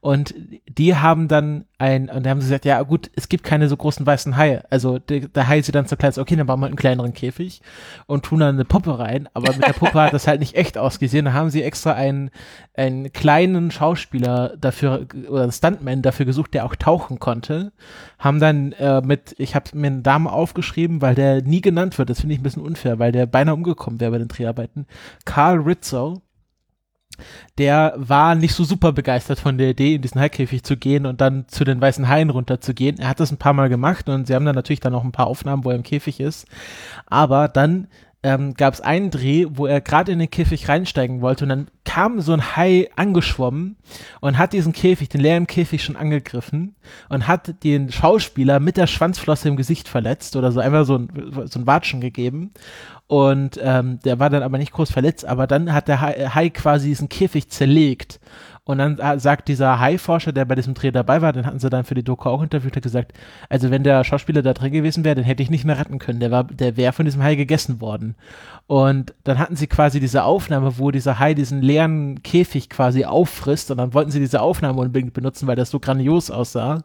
Und 0.00 0.34
die 0.68 0.96
haben 0.96 1.28
dann 1.28 1.64
ein, 1.78 2.08
und 2.08 2.24
da 2.24 2.30
haben 2.30 2.40
sie 2.40 2.46
gesagt, 2.46 2.64
ja 2.64 2.82
gut, 2.82 3.10
es 3.14 3.28
gibt 3.28 3.44
keine 3.44 3.68
so 3.68 3.76
großen 3.76 4.04
weißen 4.06 4.36
Haie. 4.36 4.64
Also 4.70 4.98
der, 4.98 5.28
der 5.28 5.48
Hai 5.48 5.62
sieht 5.62 5.74
dann 5.74 5.86
so 5.86 5.96
klein, 5.96 6.12
okay, 6.16 6.36
dann 6.36 6.46
bauen 6.46 6.60
wir 6.60 6.66
einen 6.66 6.76
kleineren 6.76 7.14
Käfig 7.14 7.62
und 8.06 8.24
tun 8.24 8.40
dann 8.40 8.54
eine 8.54 8.64
Puppe 8.64 8.98
rein. 8.98 9.28
Aber 9.34 9.52
mit 9.52 9.66
der 9.66 9.72
Puppe 9.72 10.00
hat 10.00 10.12
das 10.12 10.26
halt 10.26 10.40
nicht 10.40 10.54
echt 10.54 10.78
ausgesehen. 10.78 11.24
Da 11.24 11.32
haben 11.32 11.50
sie 11.50 11.62
extra 11.62 11.92
einen, 11.92 12.30
einen 12.74 13.12
kleinen 13.12 13.70
Schauspieler 13.70 14.56
dafür, 14.56 15.06
oder 15.28 15.42
einen 15.42 15.52
Stuntman 15.52 16.02
dafür 16.02 16.26
gesucht, 16.26 16.54
der 16.54 16.64
auch 16.64 16.76
tauchen 16.76 17.18
konnte. 17.18 17.72
Haben 18.18 18.40
dann 18.40 18.72
äh, 18.72 19.00
mit, 19.00 19.34
ich 19.38 19.54
habe 19.54 19.66
mir 19.74 19.88
einen 19.88 20.02
Namen 20.02 20.26
aufgeschrieben, 20.26 21.02
weil 21.02 21.14
der 21.14 21.42
nie 21.42 21.60
genannt 21.60 21.98
wird. 21.98 22.10
Das 22.10 22.20
finde 22.20 22.34
ich 22.34 22.40
ein 22.40 22.44
bisschen 22.44 22.62
unfair, 22.62 22.98
weil 22.98 23.12
der 23.12 23.26
beinahe 23.26 23.54
umgekommen 23.54 24.00
wäre 24.00 24.12
bei 24.12 24.18
den 24.18 24.28
Dreharbeiten. 24.28 24.86
Carl 25.24 25.58
Rizzo 25.58 26.22
der 27.58 27.94
war 27.96 28.34
nicht 28.34 28.54
so 28.54 28.64
super 28.64 28.92
begeistert 28.92 29.40
von 29.40 29.58
der 29.58 29.70
Idee, 29.70 29.94
in 29.94 30.02
diesen 30.02 30.20
Haikäfig 30.20 30.62
zu 30.62 30.76
gehen 30.76 31.06
und 31.06 31.20
dann 31.20 31.46
zu 31.48 31.64
den 31.64 31.80
weißen 31.80 32.08
Haien 32.08 32.30
runterzugehen. 32.30 32.98
Er 32.98 33.08
hat 33.08 33.20
das 33.20 33.30
ein 33.30 33.38
paar 33.38 33.52
Mal 33.52 33.68
gemacht 33.68 34.08
und 34.08 34.26
sie 34.26 34.34
haben 34.34 34.44
dann 34.44 34.54
natürlich 34.54 34.80
dann 34.80 34.94
auch 34.94 35.04
ein 35.04 35.12
paar 35.12 35.26
Aufnahmen, 35.26 35.64
wo 35.64 35.70
er 35.70 35.76
im 35.76 35.82
Käfig 35.82 36.20
ist. 36.20 36.46
Aber 37.06 37.48
dann 37.48 37.88
ähm, 38.22 38.54
gab 38.54 38.74
es 38.74 38.80
einen 38.80 39.10
Dreh, 39.10 39.46
wo 39.48 39.66
er 39.66 39.80
gerade 39.80 40.10
in 40.10 40.18
den 40.18 40.30
Käfig 40.30 40.68
reinsteigen 40.68 41.20
wollte 41.20 41.44
und 41.44 41.50
dann 41.50 41.68
kam 41.84 42.20
so 42.20 42.32
ein 42.32 42.56
Hai 42.56 42.88
angeschwommen 42.96 43.76
und 44.20 44.38
hat 44.38 44.52
diesen 44.52 44.72
Käfig, 44.72 45.08
den 45.08 45.20
leeren 45.20 45.46
Käfig 45.46 45.84
schon 45.84 45.94
angegriffen 45.94 46.74
und 47.08 47.28
hat 47.28 47.62
den 47.62 47.92
Schauspieler 47.92 48.58
mit 48.58 48.76
der 48.76 48.88
Schwanzflosse 48.88 49.48
im 49.48 49.56
Gesicht 49.56 49.88
verletzt 49.88 50.34
oder 50.34 50.50
so 50.50 50.58
einfach 50.58 50.84
so 50.84 50.98
ein, 50.98 51.08
so 51.46 51.60
ein 51.60 51.66
Watschen 51.66 52.00
gegeben. 52.00 52.52
Und 53.06 53.58
ähm, 53.62 54.00
der 54.04 54.18
war 54.18 54.30
dann 54.30 54.42
aber 54.42 54.58
nicht 54.58 54.72
groß 54.72 54.90
verletzt, 54.90 55.24
aber 55.24 55.46
dann 55.46 55.72
hat 55.72 55.88
der 55.88 56.00
Hai, 56.00 56.28
Hai 56.34 56.50
quasi 56.50 56.88
diesen 56.88 57.08
Käfig 57.08 57.48
zerlegt. 57.48 58.20
Und 58.68 58.76
dann 58.76 58.98
äh, 58.98 59.18
sagt 59.18 59.48
dieser 59.48 59.80
Hai-Forscher, 59.80 60.30
der 60.30 60.44
bei 60.44 60.54
diesem 60.54 60.74
Dreh 60.74 60.90
dabei 60.90 61.22
war, 61.22 61.32
den 61.32 61.46
hatten 61.46 61.58
sie 61.58 61.70
dann 61.70 61.84
für 61.84 61.94
die 61.94 62.02
Doku 62.02 62.28
auch 62.28 62.42
interviewt, 62.42 62.76
hat 62.76 62.82
gesagt, 62.82 63.14
also 63.48 63.70
wenn 63.70 63.82
der 63.82 64.04
Schauspieler 64.04 64.42
da 64.42 64.52
drin 64.52 64.72
gewesen 64.72 65.04
wäre, 65.04 65.14
den 65.14 65.24
hätte 65.24 65.42
ich 65.42 65.48
nicht 65.48 65.64
mehr 65.64 65.78
retten 65.78 65.98
können. 65.98 66.20
Der 66.20 66.30
war, 66.30 66.44
der 66.44 66.76
wäre 66.76 66.92
von 66.92 67.06
diesem 67.06 67.22
Hai 67.22 67.34
gegessen 67.34 67.80
worden. 67.80 68.14
Und 68.66 69.14
dann 69.24 69.38
hatten 69.38 69.56
sie 69.56 69.68
quasi 69.68 70.00
diese 70.00 70.24
Aufnahme, 70.24 70.76
wo 70.76 70.90
dieser 70.90 71.18
Hai 71.18 71.32
diesen 71.32 71.62
leeren 71.62 72.22
Käfig 72.22 72.68
quasi 72.68 73.06
auffrisst 73.06 73.70
und 73.70 73.78
dann 73.78 73.94
wollten 73.94 74.10
sie 74.10 74.20
diese 74.20 74.42
Aufnahme 74.42 74.82
unbedingt 74.82 75.14
benutzen, 75.14 75.46
weil 75.46 75.56
das 75.56 75.70
so 75.70 75.80
grandios 75.80 76.30
aussah, 76.30 76.82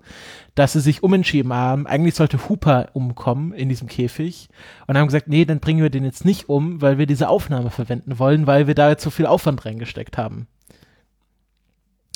dass 0.55 0.71
sie 0.71 0.79
sich 0.79 1.03
umentschieden 1.03 1.51
haben. 1.51 1.85
Eigentlich 1.85 2.15
sollte 2.15 2.47
Hooper 2.47 2.91
umkommen 2.93 3.51
in 3.51 3.67
diesem 3.67 3.89
Käfig 3.89 4.47
und 4.87 4.97
haben 4.97 5.07
gesagt, 5.07 5.27
nee, 5.27 5.43
dann 5.43 5.59
bringen 5.59 5.83
wir 5.83 5.89
den 5.89 6.05
jetzt 6.05 6.23
nicht 6.23 6.47
um, 6.47 6.81
weil 6.81 6.97
wir 6.97 7.07
diese 7.07 7.27
Aufnahme 7.27 7.71
verwenden 7.71 8.19
wollen, 8.19 8.47
weil 8.47 8.67
wir 8.67 8.75
da 8.75 8.87
jetzt 8.87 9.03
so 9.03 9.09
viel 9.09 9.25
Aufwand 9.25 9.65
reingesteckt 9.65 10.17
haben. 10.17 10.47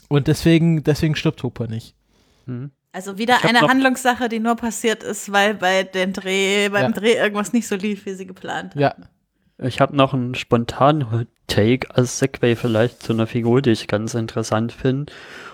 Und 0.08 0.28
deswegen, 0.28 0.84
deswegen 0.84 1.16
stirbt 1.16 1.44
Hooper 1.44 1.68
nicht. 1.68 1.96
Also 2.94 3.18
wieder 3.18 3.44
eine 3.44 3.62
Handlungssache, 3.62 4.30
die 4.30 4.40
nur 4.40 4.56
passiert 4.56 5.04
ist, 5.04 5.32
weil 5.32 5.54
bei 5.54 5.84
den 5.84 6.14
Dreh, 6.14 6.70
beim 6.70 6.92
Ja. 6.94 7.00
Dreh 7.00 7.14
irgendwas 7.14 7.54
nicht 7.54 7.68
so 7.68 7.76
lief, 7.76 8.06
wie 8.06 8.14
sie 8.14 8.26
geplant 8.26 8.74
haben. 8.74 8.82
Ja, 8.82 8.96
Ich 9.60 9.82
habe 9.82 9.96
noch 9.96 10.14
einen 10.14 10.36
spontanen 10.36 11.28
Take 11.48 11.94
als 11.96 12.20
Segway 12.20 12.56
vielleicht 12.56 13.02
zu 13.04 13.14
einer 13.14 13.28
Figur, 13.28 13.62
die 13.62 13.72
ich 13.72 13.88
ganz 13.88 14.14
interessant 14.14 14.72
finde. 14.72 15.12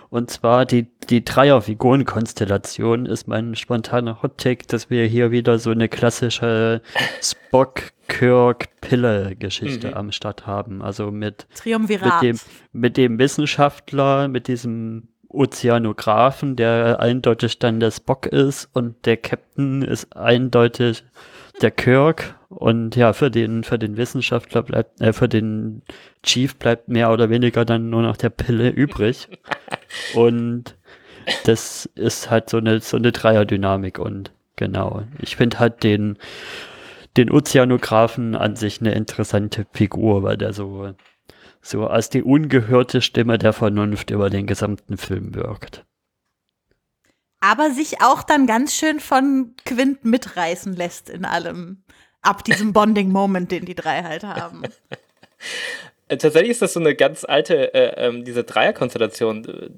Und 0.10 0.30
zwar 0.30 0.66
die, 0.66 0.86
die 1.10 1.26
Dreier-Figuren-Konstellation 1.26 3.08
ist 3.08 3.28
mein 3.28 3.56
spontaner 3.56 4.22
Hot 4.22 4.38
Take, 4.38 4.68
dass 4.68 4.89
wir 4.91 5.06
hier 5.08 5.32
wieder 5.32 5.58
so 5.58 5.72
eine 5.72 5.89
klassische 5.89 6.82
Spock-Kirk-Pille-Geschichte 8.08 9.88
Mhm. 9.89 9.93
am 9.93 10.12
Start 10.12 10.45
haben. 10.47 10.82
Also 10.82 11.12
mit 11.12 11.47
mit 12.22 12.22
dem, 12.24 12.39
mit 12.72 12.97
dem 12.97 13.20
Wissenschaftler, 13.20 14.28
mit 14.28 14.47
diesem 14.47 15.08
Ozeanographen, 15.30 16.56
der 16.56 16.99
eindeutig 16.99 17.58
dann 17.60 17.80
der 17.80 17.91
Spock 17.91 18.28
ist 18.28 18.70
und 18.74 19.06
der 19.06 19.18
Captain 19.18 19.82
ist 19.82 20.16
eindeutig 20.16 21.04
der 21.62 21.72
Kirk 21.72 22.36
und 22.49 22.95
ja, 22.95 23.14
für 23.14 23.32
den, 23.32 23.64
für 23.64 23.80
den 23.80 23.97
Wissenschaftler 23.97 24.62
bleibt, 24.62 25.01
äh, 25.01 25.12
für 25.14 25.28
den 25.30 25.82
Chief 26.24 26.56
bleibt 26.56 26.88
mehr 26.88 27.12
oder 27.12 27.30
weniger 27.30 27.66
dann 27.66 27.89
nur 27.89 28.01
noch 28.04 28.18
der 28.18 28.30
Pille 28.30 28.70
übrig. 28.70 29.28
Und 30.16 30.76
das 31.45 31.89
ist 31.95 32.30
halt 32.30 32.49
so 32.49 32.58
eine, 32.58 32.80
so 32.82 32.97
eine 32.97 33.12
Dreierdynamik 33.14 33.97
und 33.99 34.32
genau. 34.58 35.04
Ich 35.20 35.36
finde 35.38 35.60
halt 35.60 35.84
den, 35.84 36.18
den 37.18 37.32
Ozeanographen 37.32 38.36
an 38.36 38.55
sich 38.55 38.82
eine 38.82 38.93
interessante 38.93 39.66
Figur, 39.72 40.24
weil 40.24 40.38
der 40.38 40.53
so, 40.53 40.93
so 41.61 41.88
als 41.88 42.09
die 42.09 42.24
ungehörte 42.24 43.01
Stimme 43.01 43.38
der 43.38 43.53
Vernunft 43.53 44.09
über 44.11 44.30
den 44.30 44.47
gesamten 44.47 44.97
Film 44.97 45.36
wirkt. 45.36 45.86
aber 47.39 47.72
sich 47.72 48.01
auch 48.01 48.24
dann 48.24 48.47
ganz 48.47 48.74
schön 48.74 48.99
von 49.01 49.53
Quint 49.66 50.05
mitreißen 50.05 50.76
lässt 50.76 51.09
in 51.09 51.26
allem. 51.26 51.84
Ab 52.22 52.43
diesem 52.45 52.72
Bonding-Moment, 52.74 53.51
den 53.51 53.66
die 53.66 53.76
drei 53.76 54.01
halt 54.03 54.24
haben. 54.24 54.64
Äh, 56.07 56.18
Tatsächlich 56.18 56.51
ist 56.51 56.61
das 56.61 56.74
so 56.74 56.80
eine 56.80 56.95
ganz 56.95 57.26
alte, 57.26 57.74
äh, 57.74 58.07
ähm, 58.07 58.24
diese 58.24 58.43
Dreierkonstellation 58.43 59.45
äh, 59.45 59.70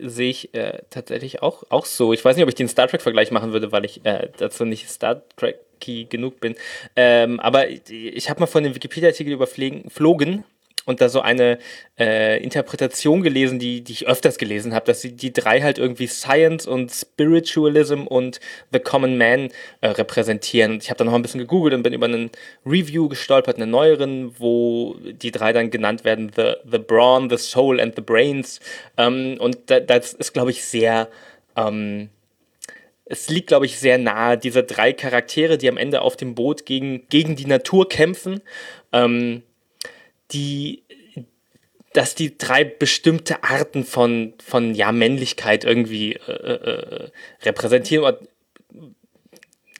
sehe 0.00 0.30
ich 0.30 0.54
äh, 0.54 0.82
tatsächlich 0.90 1.42
auch, 1.42 1.64
auch 1.68 1.86
so. 1.86 2.12
Ich 2.12 2.24
weiß 2.24 2.36
nicht, 2.36 2.42
ob 2.42 2.48
ich 2.48 2.54
den 2.54 2.68
Star 2.68 2.88
Trek-Vergleich 2.88 3.30
machen 3.30 3.52
würde, 3.52 3.72
weil 3.72 3.84
ich 3.84 4.04
äh, 4.04 4.28
dazu 4.36 4.64
nicht 4.64 4.88
Star 4.88 5.22
Trek-key 5.36 6.04
genug 6.04 6.40
bin. 6.40 6.54
Ähm, 6.96 7.40
aber 7.40 7.68
ich, 7.68 7.82
ich 7.90 8.30
habe 8.30 8.40
mal 8.40 8.46
von 8.46 8.64
dem 8.64 8.74
Wikipedia-Artikel 8.74 9.32
überflogen 9.32 10.44
und 10.84 11.00
da 11.00 11.08
so 11.08 11.20
eine 11.20 11.58
äh, 11.98 12.42
Interpretation 12.42 13.22
gelesen, 13.22 13.58
die, 13.58 13.82
die 13.82 13.92
ich 13.92 14.08
öfters 14.08 14.38
gelesen 14.38 14.74
habe, 14.74 14.86
dass 14.86 15.00
sie 15.00 15.12
die 15.14 15.32
drei 15.32 15.60
halt 15.60 15.78
irgendwie 15.78 16.06
Science 16.06 16.66
und 16.66 16.90
Spiritualism 16.90 18.02
und 18.06 18.40
The 18.72 18.80
Common 18.80 19.16
Man 19.16 19.50
äh, 19.80 19.88
repräsentieren. 19.88 20.78
Ich 20.80 20.90
habe 20.90 20.98
dann 20.98 21.06
noch 21.06 21.14
ein 21.14 21.22
bisschen 21.22 21.40
gegoogelt 21.40 21.74
und 21.74 21.82
bin 21.82 21.92
über 21.92 22.06
einen 22.06 22.30
Review 22.66 23.08
gestolpert, 23.08 23.56
einen 23.56 23.70
neueren, 23.70 24.34
wo 24.38 24.96
die 25.00 25.30
drei 25.30 25.52
dann 25.52 25.70
genannt 25.70 26.04
werden, 26.04 26.32
The, 26.34 26.54
the 26.70 26.78
Brawn, 26.78 27.30
The 27.30 27.38
Soul 27.38 27.80
and 27.80 27.94
The 27.94 28.02
Brains. 28.02 28.60
Ähm, 28.96 29.36
und 29.38 29.58
da, 29.66 29.80
das 29.80 30.12
ist, 30.12 30.32
glaube 30.32 30.50
ich, 30.50 30.64
sehr... 30.64 31.08
Ähm, 31.56 32.08
es 33.04 33.28
liegt, 33.28 33.48
glaube 33.48 33.66
ich, 33.66 33.78
sehr 33.78 33.98
nahe, 33.98 34.38
diese 34.38 34.62
drei 34.62 34.94
Charaktere, 34.94 35.58
die 35.58 35.68
am 35.68 35.76
Ende 35.76 36.00
auf 36.00 36.16
dem 36.16 36.34
Boot 36.34 36.64
gegen, 36.64 37.06
gegen 37.10 37.36
die 37.36 37.44
Natur 37.44 37.86
kämpfen. 37.86 38.40
Ähm, 38.90 39.42
die, 40.32 40.82
dass 41.92 42.14
die 42.14 42.38
drei 42.38 42.64
bestimmte 42.64 43.42
Arten 43.44 43.84
von, 43.84 44.34
von 44.44 44.74
ja, 44.74 44.92
Männlichkeit 44.92 45.64
irgendwie 45.64 46.14
äh, 46.14 46.32
äh, 46.32 47.10
repräsentieren 47.42 48.04
oder 48.04 48.18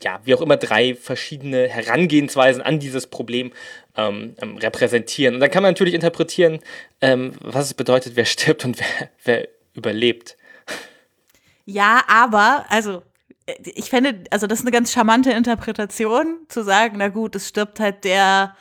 ja, 0.03 0.21
wie 0.25 0.35
auch 0.35 0.41
immer, 0.41 0.57
drei 0.57 0.95
verschiedene 0.95 1.69
Herangehensweisen 1.69 2.63
an 2.63 2.81
dieses 2.81 3.07
Problem 3.07 3.53
ähm, 3.97 4.35
ähm, 4.41 4.57
repräsentieren. 4.57 5.35
Und 5.35 5.41
dann 5.41 5.51
kann 5.51 5.63
man 5.63 5.71
natürlich 5.71 5.95
interpretieren, 5.95 6.59
ähm, 7.01 7.33
was 7.41 7.67
es 7.67 7.75
bedeutet, 7.75 8.17
wer 8.17 8.25
stirbt 8.25 8.65
und 8.65 8.79
wer, 8.81 9.09
wer 9.25 9.49
überlebt. 9.75 10.37
Ja, 11.65 12.03
aber, 12.09 12.67
also, 12.69 13.03
äh, 13.47 13.55
ich 13.65 13.91
fände, 13.91 14.25
also 14.31 14.47
das 14.47 14.61
ist 14.61 14.65
eine 14.65 14.73
ganz 14.73 14.93
charmante 14.93 15.31
Interpretation, 15.31 16.39
zu 16.49 16.63
sagen, 16.63 16.97
na 16.99 17.09
gut, 17.09 17.37
es 17.37 17.49
stirbt 17.49 17.81
halt 17.81 18.05
der, 18.05 18.57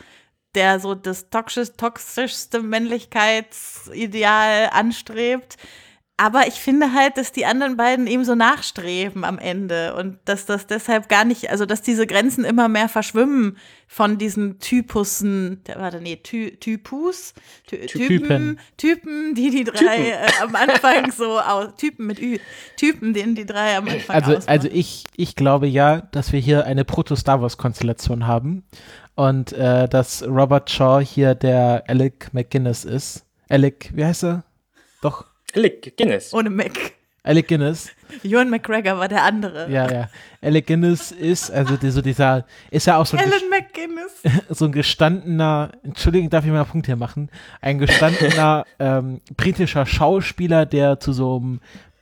der 0.56 0.80
so 0.80 0.96
das 0.96 1.30
toxisch, 1.30 1.70
toxischste 1.78 2.62
Männlichkeitsideal 2.62 4.70
anstrebt. 4.72 5.58
Aber 6.22 6.46
ich 6.48 6.54
finde 6.54 6.94
halt, 6.94 7.18
dass 7.18 7.32
die 7.32 7.48
anderen 7.48 7.78
beiden 7.78 8.06
ihm 8.06 8.24
so 8.24 8.36
nachstreben 8.36 9.24
am 9.24 9.40
Ende 9.40 9.96
und 9.96 10.20
dass 10.26 10.46
das 10.46 10.68
deshalb 10.68 11.10
gar 11.10 11.26
nicht, 11.26 11.50
also 11.50 11.66
dass 11.66 11.82
diese 11.82 12.06
Grenzen 12.06 12.46
immer 12.46 12.68
mehr 12.68 12.90
verschwimmen 12.90 13.58
von 13.88 14.20
diesen 14.20 14.60
Typussen, 14.60 15.64
der 15.66 15.80
warte, 15.80 16.00
nee, 16.00 16.18
Ty, 16.18 16.58
Typus, 16.60 17.34
Ty, 17.66 17.88
Typen, 17.88 18.60
Typen, 18.78 19.34
die 19.34 19.50
die 19.50 19.64
drei 19.64 20.12
äh, 20.12 20.28
am 20.44 20.56
Anfang 20.56 21.12
so 21.12 21.40
aus, 21.40 21.70
Typen 21.78 22.06
mit 22.06 22.22
Ü, 22.22 22.38
Typen, 22.78 23.16
denen 23.16 23.34
die 23.34 23.48
drei 23.48 23.76
am 23.76 23.88
Anfang 23.88 24.16
Also, 24.16 24.34
ausmachen. 24.34 24.48
also 24.50 24.68
ich, 24.72 25.06
ich 25.16 25.36
glaube 25.36 25.66
ja, 25.66 26.02
dass 26.12 26.32
wir 26.32 26.40
hier 26.40 26.68
eine 26.68 26.86
Proto-Star 26.86 27.42
Wars-Konstellation 27.42 28.28
haben 28.28 28.64
und 29.16 29.54
äh, 29.54 29.90
dass 29.90 30.22
Robert 30.22 30.70
Shaw 30.70 31.04
hier 31.04 31.34
der 31.34 31.84
Alec 31.88 32.32
McGuinness 32.32 32.86
ist. 32.86 33.26
Alec, 33.50 33.90
wie 33.96 34.06
heißt 34.06 34.24
er? 34.26 34.44
Doch, 35.02 35.26
Alec 35.56 35.98
Guinness. 35.98 36.34
Ohne 36.34 36.50
Mac. 36.50 36.94
Alec 37.24 37.48
Guinness. 37.48 37.92
Ewan 38.24 38.50
McGregor 38.50 38.98
war 38.98 39.08
der 39.08 39.24
andere. 39.24 39.70
Ja, 39.70 39.92
ja. 39.92 40.10
Alec 40.42 40.66
Guinness 40.66 41.12
ist, 41.12 41.52
also 41.52 41.78
die, 41.78 41.92
so 41.92 42.02
dieser, 42.02 42.46
ist 42.72 42.88
ja 42.88 42.98
auch 42.98 43.06
so 43.06 43.16
ein, 43.16 43.24
Alan 43.24 43.50
McGuinness. 43.50 44.48
so 44.50 44.66
ein 44.66 44.72
gestandener, 44.72 45.72
Entschuldigung, 45.84 46.30
darf 46.30 46.44
ich 46.46 46.52
mal 46.52 46.62
einen 46.62 46.70
Punkt 46.70 46.88
hier 46.88 46.96
machen? 46.96 47.30
Ein 47.62 47.78
gestandener 47.78 48.66
ähm, 48.80 49.22
britischer 49.38 49.86
Schauspieler, 49.86 50.66
der 50.66 51.00
zu 51.00 51.14
so 51.14 51.38
einem 51.38 51.60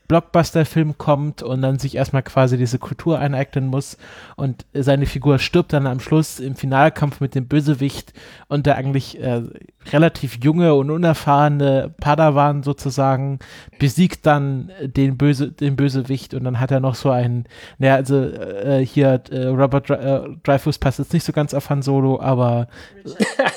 Blockbuster-Film 0.09 0.97
kommt 0.97 1.43
und 1.43 1.61
dann 1.61 1.77
sich 1.77 1.95
erstmal 1.95 2.23
quasi 2.23 2.57
diese 2.57 2.79
Kultur 2.79 3.19
aneignen 3.19 3.67
muss 3.67 3.95
und 4.35 4.65
seine 4.73 5.05
Figur 5.05 5.37
stirbt 5.37 5.71
dann 5.71 5.85
am 5.85 5.99
Schluss 5.99 6.39
im 6.39 6.55
Finalkampf 6.55 7.21
mit 7.21 7.35
dem 7.35 7.47
Bösewicht 7.47 8.13
und 8.47 8.65
der 8.65 8.75
eigentlich 8.75 9.21
äh, 9.21 9.43
relativ 9.91 10.43
junge 10.43 10.73
und 10.73 10.89
unerfahrene 10.89 11.93
Padawan 12.01 12.63
sozusagen 12.63 13.37
besiegt 13.77 14.25
dann 14.25 14.71
den 14.81 15.15
Böse 15.15 15.51
den 15.51 15.75
Bösewicht 15.75 16.33
und 16.33 16.43
dann 16.43 16.59
hat 16.59 16.71
er 16.71 16.79
noch 16.79 16.95
so 16.95 17.11
einen 17.11 17.45
naja 17.77 17.95
also 17.95 18.19
äh, 18.19 18.83
hier 18.83 19.21
äh, 19.29 19.45
Robert 19.45 19.89
Dre 19.89 20.25
äh, 20.25 20.37
Dreyfus 20.43 20.79
passt 20.79 20.97
jetzt 20.97 21.13
nicht 21.13 21.23
so 21.23 21.33
ganz 21.33 21.53
auf 21.53 21.69
Han 21.69 21.83
Solo 21.83 22.19
aber 22.19 22.67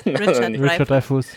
Richard 0.06 0.46
Richard 0.60 0.90
Dreyfus. 0.90 1.28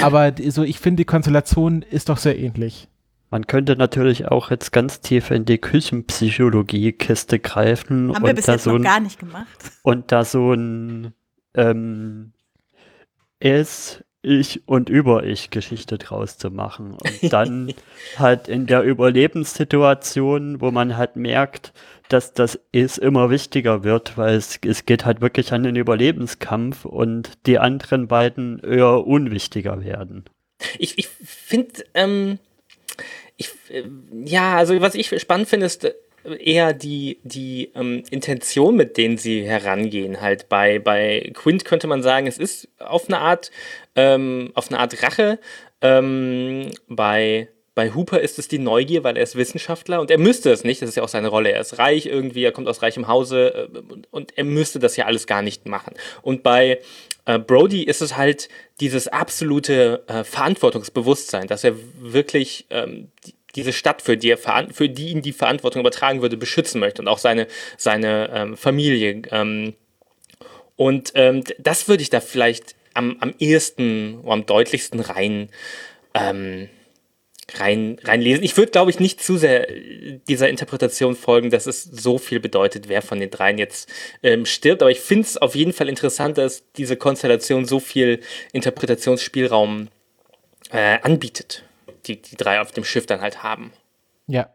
Aber 0.00 0.32
so 0.48 0.62
ich 0.62 0.80
finde 0.80 1.02
die 1.02 1.06
Konstellation 1.06 1.82
ist 1.82 2.08
doch 2.08 2.16
sehr 2.16 2.38
ähnlich 2.38 2.88
Man 3.30 3.46
könnte 3.46 3.76
natürlich 3.76 4.26
auch 4.28 4.50
jetzt 4.50 4.72
ganz 4.72 5.00
tief 5.00 5.30
in 5.30 5.44
die 5.44 5.58
Küchenpsychologie-Kiste 5.58 7.38
greifen 7.40 8.14
Haben 8.14 8.22
wir 8.22 8.30
und 8.30 8.36
bis 8.36 8.46
da, 8.46 8.52
jetzt 8.52 8.64
so 8.64 8.70
noch 8.70 8.78
ein, 8.78 8.82
gar 8.82 9.00
nicht 9.00 9.18
gemacht. 9.18 9.46
und 9.82 10.12
da 10.12 10.24
so 10.24 10.52
ein 10.52 11.12
ähm, 11.54 12.32
Es, 13.40 14.04
Ich 14.22 14.68
und 14.68 14.88
Über-Ich-Geschichte 14.88 15.98
draus 15.98 16.38
zu 16.38 16.50
machen. 16.50 16.92
Und 16.92 17.32
dann 17.32 17.74
halt 18.16 18.46
in 18.46 18.66
der 18.66 18.82
Überlebenssituation, 18.82 20.60
wo 20.60 20.70
man 20.70 20.96
halt 20.96 21.16
merkt, 21.16 21.72
dass 22.08 22.32
das 22.32 22.60
Es 22.70 22.96
immer 22.96 23.30
wichtiger 23.30 23.82
wird, 23.82 24.16
weil 24.16 24.36
es, 24.36 24.60
es 24.64 24.86
geht 24.86 25.04
halt 25.04 25.20
wirklich 25.20 25.52
an 25.52 25.64
den 25.64 25.74
Überlebenskampf 25.74 26.84
und 26.84 27.32
die 27.46 27.58
anderen 27.58 28.06
beiden 28.06 28.60
eher 28.60 29.04
unwichtiger 29.04 29.82
werden. 29.84 30.24
Ich, 30.78 30.96
ich 30.98 31.08
finde, 31.08 31.84
ähm, 31.94 32.38
ich, 33.36 33.50
äh, 33.70 33.84
ja, 34.24 34.56
also 34.56 34.80
was 34.80 34.94
ich 34.94 35.08
spannend 35.20 35.48
finde, 35.48 35.66
ist 35.66 35.84
äh, 35.84 35.94
eher 36.24 36.72
die, 36.72 37.20
die 37.22 37.72
ähm, 37.74 38.02
Intention, 38.10 38.76
mit 38.76 38.96
denen 38.96 39.18
sie 39.18 39.46
herangehen. 39.46 40.20
Halt 40.20 40.48
bei, 40.48 40.78
bei 40.78 41.30
Quint 41.34 41.64
könnte 41.64 41.86
man 41.86 42.02
sagen, 42.02 42.26
es 42.26 42.38
ist 42.38 42.68
auf 42.78 43.08
eine 43.08 43.18
Art, 43.18 43.50
ähm, 43.94 44.50
auf 44.54 44.68
eine 44.68 44.78
Art 44.78 45.02
Rache. 45.02 45.38
Ähm, 45.82 46.70
bei, 46.88 47.48
bei 47.76 47.92
Hooper 47.92 48.20
ist 48.20 48.38
es 48.38 48.48
die 48.48 48.58
Neugier, 48.58 49.04
weil 49.04 49.18
er 49.18 49.22
ist 49.22 49.36
Wissenschaftler 49.36 50.00
und 50.00 50.10
er 50.10 50.16
müsste 50.16 50.50
es 50.50 50.64
nicht, 50.64 50.80
das 50.80 50.88
ist 50.88 50.94
ja 50.94 51.02
auch 51.02 51.10
seine 51.10 51.28
Rolle. 51.28 51.52
Er 51.52 51.60
ist 51.60 51.78
reich 51.78 52.06
irgendwie, 52.06 52.42
er 52.42 52.50
kommt 52.50 52.68
aus 52.68 52.80
reichem 52.80 53.06
Hause 53.06 53.68
äh, 53.70 53.94
und, 54.10 54.36
er 54.36 54.44
müsste 54.44 54.78
das 54.78 54.96
ja 54.96 55.04
alles 55.04 55.26
gar 55.26 55.42
nicht 55.42 55.66
machen. 55.66 55.92
Und 56.22 56.42
bei 56.42 56.80
äh, 57.26 57.38
Brody 57.38 57.82
ist 57.82 58.00
es 58.00 58.16
halt 58.16 58.48
dieses 58.80 59.08
absolute 59.08 60.04
äh, 60.06 60.24
Verantwortungsbewusstsein, 60.24 61.48
dass 61.48 61.64
er 61.64 61.74
wirklich 62.00 62.64
ähm, 62.70 63.08
die, 63.26 63.34
diese 63.56 63.74
Stadt, 63.74 64.00
für 64.00 64.16
die, 64.16 64.30
er 64.30 64.38
für 64.38 64.88
die 64.88 65.10
ihn 65.10 65.20
die 65.20 65.34
Verantwortung 65.34 65.80
übertragen 65.80 66.22
würde, 66.22 66.38
beschützen 66.38 66.80
möchte 66.80 67.02
und 67.02 67.08
auch 67.08 67.18
seine, 67.18 67.46
seine 67.76 68.30
ähm, 68.32 68.56
Familie. 68.56 69.20
Ähm, 69.30 69.74
und 70.76 71.12
das 71.58 71.88
würde 71.88 72.02
ich 72.02 72.10
da 72.10 72.20
vielleicht 72.20 72.74
am, 72.94 73.16
am 73.20 73.34
ehesten 73.38 74.20
oder 74.20 74.32
am 74.32 74.46
deutlichsten 74.46 75.00
rein, 75.00 75.48
rein, 77.54 77.98
reinlesen. 78.02 78.44
Ich 78.44 78.56
würde, 78.56 78.72
glaube 78.72 78.90
ich, 78.90 79.00
nicht 79.00 79.22
zu 79.22 79.36
sehr 79.36 79.70
äh, 79.70 80.20
dieser 80.28 80.48
Interpretation 80.48 81.14
folgen, 81.14 81.50
dass 81.50 81.66
es 81.66 81.84
so 81.84 82.18
viel 82.18 82.40
bedeutet, 82.40 82.88
wer 82.88 83.02
von 83.02 83.20
den 83.20 83.30
dreien 83.30 83.58
jetzt 83.58 83.90
ähm, 84.22 84.46
stirbt. 84.46 84.82
Aber 84.82 84.90
ich 84.90 85.00
finde 85.00 85.26
es 85.26 85.36
auf 85.36 85.54
jeden 85.54 85.72
Fall 85.72 85.88
interessant, 85.88 86.38
dass 86.38 86.64
diese 86.72 86.96
Konstellation 86.96 87.64
so 87.64 87.80
viel 87.80 88.20
Interpretationsspielraum 88.52 89.88
äh, 90.70 90.98
anbietet, 91.02 91.64
die 92.06 92.20
die 92.20 92.36
drei 92.36 92.60
auf 92.60 92.72
dem 92.72 92.84
Schiff 92.84 93.06
dann 93.06 93.20
halt 93.20 93.42
haben. 93.42 93.72
Ja, 94.28 94.50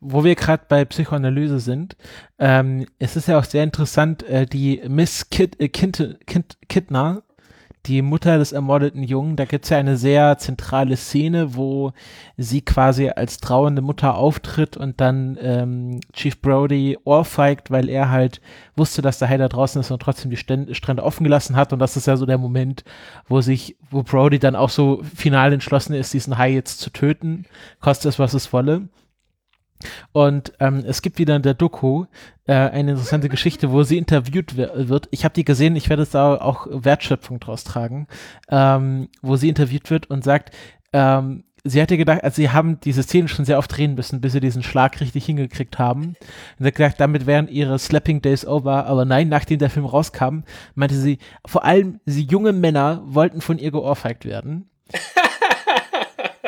wo 0.00 0.24
wir 0.24 0.34
gerade 0.34 0.64
bei 0.68 0.84
Psychoanalyse 0.84 1.58
sind, 1.58 1.96
ähm, 2.38 2.86
es 2.98 3.16
ist 3.16 3.28
ja 3.28 3.38
auch 3.38 3.44
sehr 3.44 3.64
interessant, 3.64 4.22
äh, 4.24 4.44
die 4.44 4.82
Miss 4.86 5.30
Kid, 5.30 5.58
äh, 5.58 5.68
Kint, 5.68 6.18
Kint, 6.26 6.58
Kidner, 6.68 7.22
die 7.86 8.02
Mutter 8.02 8.38
des 8.38 8.52
ermordeten 8.52 9.02
Jungen, 9.02 9.36
da 9.36 9.44
gibt's 9.44 9.68
ja 9.68 9.78
eine 9.78 9.96
sehr 9.96 10.38
zentrale 10.38 10.96
Szene, 10.96 11.54
wo 11.54 11.92
sie 12.36 12.62
quasi 12.62 13.10
als 13.10 13.38
trauernde 13.38 13.82
Mutter 13.82 14.16
auftritt 14.16 14.76
und 14.76 15.00
dann 15.00 15.38
ähm, 15.40 16.00
Chief 16.12 16.40
Brody 16.40 16.98
ohrfeigt, 17.04 17.70
weil 17.70 17.88
er 17.88 18.10
halt 18.10 18.40
wusste, 18.76 19.02
dass 19.02 19.18
der 19.18 19.28
Hai 19.28 19.36
da 19.36 19.48
draußen 19.48 19.80
ist 19.80 19.90
und 19.90 20.02
trotzdem 20.02 20.30
die 20.30 20.36
Ständ- 20.36 20.74
Strände 20.74 21.04
offen 21.04 21.24
gelassen 21.24 21.56
hat 21.56 21.72
und 21.72 21.78
das 21.78 21.96
ist 21.96 22.06
ja 22.06 22.16
so 22.16 22.26
der 22.26 22.38
Moment, 22.38 22.84
wo 23.28 23.40
sich, 23.40 23.76
wo 23.90 24.02
Brody 24.02 24.38
dann 24.38 24.56
auch 24.56 24.70
so 24.70 25.02
final 25.14 25.52
entschlossen 25.52 25.94
ist, 25.94 26.12
diesen 26.12 26.38
Hai 26.38 26.52
jetzt 26.52 26.80
zu 26.80 26.90
töten, 26.90 27.44
koste 27.80 28.08
es, 28.08 28.18
was 28.18 28.34
es 28.34 28.52
wolle. 28.52 28.88
Und 30.12 30.52
ähm, 30.60 30.84
es 30.86 31.02
gibt 31.02 31.18
wieder 31.18 31.36
in 31.36 31.42
der 31.42 31.54
Doku 31.54 32.06
äh, 32.46 32.54
eine 32.54 32.92
interessante 32.92 33.28
Geschichte, 33.28 33.70
wo 33.72 33.82
sie 33.82 33.98
interviewt 33.98 34.56
wird. 34.56 35.08
Ich 35.10 35.24
habe 35.24 35.34
die 35.34 35.44
gesehen, 35.44 35.76
ich 35.76 35.88
werde 35.88 36.02
es 36.02 36.10
da 36.10 36.36
auch 36.36 36.66
Wertschöpfung 36.70 37.40
draus 37.40 37.64
tragen, 37.64 38.06
ähm, 38.48 39.08
wo 39.22 39.36
sie 39.36 39.48
interviewt 39.48 39.90
wird 39.90 40.08
und 40.08 40.24
sagt, 40.24 40.54
ähm, 40.92 41.44
sie 41.64 41.80
hätte 41.80 41.96
gedacht, 41.96 42.22
also 42.24 42.36
sie 42.36 42.50
haben 42.50 42.80
diese 42.80 43.02
Szene 43.02 43.28
schon 43.28 43.44
sehr 43.44 43.58
oft 43.58 43.76
drehen 43.76 43.94
müssen, 43.94 44.20
bis 44.20 44.32
sie 44.32 44.40
diesen 44.40 44.62
Schlag 44.62 45.00
richtig 45.00 45.26
hingekriegt 45.26 45.78
haben. 45.78 46.08
Und 46.08 46.16
sie 46.60 46.66
hat 46.66 46.74
gesagt, 46.74 47.00
damit 47.00 47.26
wären 47.26 47.48
ihre 47.48 47.78
Slapping 47.78 48.22
Days 48.22 48.46
over. 48.46 48.86
Aber 48.86 49.04
nein, 49.04 49.28
nachdem 49.28 49.58
der 49.58 49.70
Film 49.70 49.86
rauskam, 49.86 50.40
meinte 50.74 50.94
sie, 50.94 51.18
vor 51.44 51.64
allem 51.64 52.00
sie 52.06 52.22
junge 52.24 52.52
Männer 52.52 53.02
wollten 53.04 53.40
von 53.40 53.58
ihr 53.58 53.70
geohrfeigt 53.70 54.24
werden. 54.24 54.70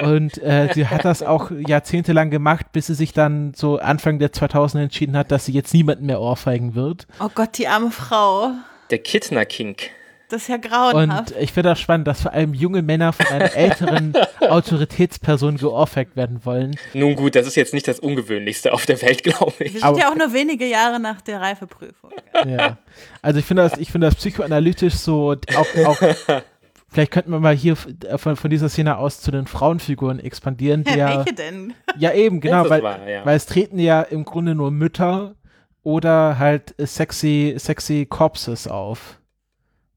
Und 0.02 0.38
äh, 0.42 0.68
sie 0.74 0.86
hat 0.86 1.04
das 1.04 1.22
auch 1.22 1.50
jahrzehntelang 1.50 2.30
gemacht, 2.30 2.66
bis 2.72 2.86
sie 2.86 2.94
sich 2.94 3.12
dann 3.12 3.52
so 3.54 3.78
Anfang 3.78 4.18
der 4.18 4.32
2000er 4.32 4.82
entschieden 4.82 5.16
hat, 5.16 5.30
dass 5.30 5.44
sie 5.46 5.52
jetzt 5.52 5.72
niemanden 5.74 6.06
mehr 6.06 6.20
ohrfeigen 6.20 6.74
wird. 6.74 7.06
Oh 7.20 7.28
Gott, 7.34 7.58
die 7.58 7.68
arme 7.68 7.90
Frau. 7.90 8.50
Der 8.90 8.98
Kittner-Kink. 8.98 9.90
Das 10.30 10.42
ist 10.42 10.48
ja 10.48 10.56
Und 10.56 10.62
grauenhaft. 10.64 11.32
ich 11.40 11.52
finde 11.52 11.70
das 11.70 11.80
spannend, 11.80 12.06
dass 12.06 12.20
vor 12.20 12.34
allem 12.34 12.52
junge 12.52 12.82
Männer 12.82 13.14
von 13.14 13.24
einer 13.28 13.54
älteren 13.56 14.12
Autoritätsperson 14.40 15.56
geohrfeigt 15.56 16.16
werden 16.16 16.44
wollen. 16.44 16.76
Nun 16.92 17.14
gut, 17.16 17.34
das 17.34 17.46
ist 17.46 17.56
jetzt 17.56 17.72
nicht 17.72 17.88
das 17.88 17.98
Ungewöhnlichste 17.98 18.74
auf 18.74 18.84
der 18.84 19.00
Welt, 19.00 19.22
glaube 19.24 19.54
Wir 19.58 19.66
ich. 19.66 19.72
sind 19.72 19.84
aber- 19.84 19.98
ja 19.98 20.10
auch 20.10 20.14
nur 20.14 20.32
wenige 20.34 20.66
Jahre 20.66 21.00
nach 21.00 21.22
der 21.22 21.40
Reifeprüfung. 21.40 22.10
Ja. 22.46 22.76
Also 23.22 23.40
ich 23.40 23.46
finde 23.46 23.62
das, 23.62 23.78
ich 23.78 23.90
finde 23.90 24.06
das 24.08 24.16
psychoanalytisch 24.16 24.94
so 24.96 25.34
auch, 25.56 25.86
auch 25.86 25.98
vielleicht 26.88 27.10
könnten 27.12 27.30
wir 27.30 27.40
mal 27.40 27.54
hier 27.54 27.72
f- 27.74 27.88
von, 28.20 28.36
von 28.36 28.50
dieser 28.50 28.68
Szene 28.68 28.96
aus 28.98 29.20
zu 29.20 29.30
den 29.30 29.46
Frauenfiguren 29.46 30.18
expandieren, 30.18 30.84
die 30.84 30.90
ja, 30.98 31.18
Welche 31.18 31.34
denn? 31.34 31.74
ja 31.98 32.12
eben, 32.12 32.40
genau, 32.40 32.68
weil, 32.68 32.82
war, 32.82 33.08
ja. 33.08 33.24
weil 33.24 33.36
es 33.36 33.46
treten 33.46 33.78
ja 33.78 34.02
im 34.02 34.24
Grunde 34.24 34.54
nur 34.54 34.70
Mütter 34.70 35.34
oder 35.82 36.38
halt 36.38 36.74
äh, 36.78 36.86
sexy, 36.86 37.54
sexy 37.58 38.06
Corpses 38.08 38.66
auf. 38.68 39.20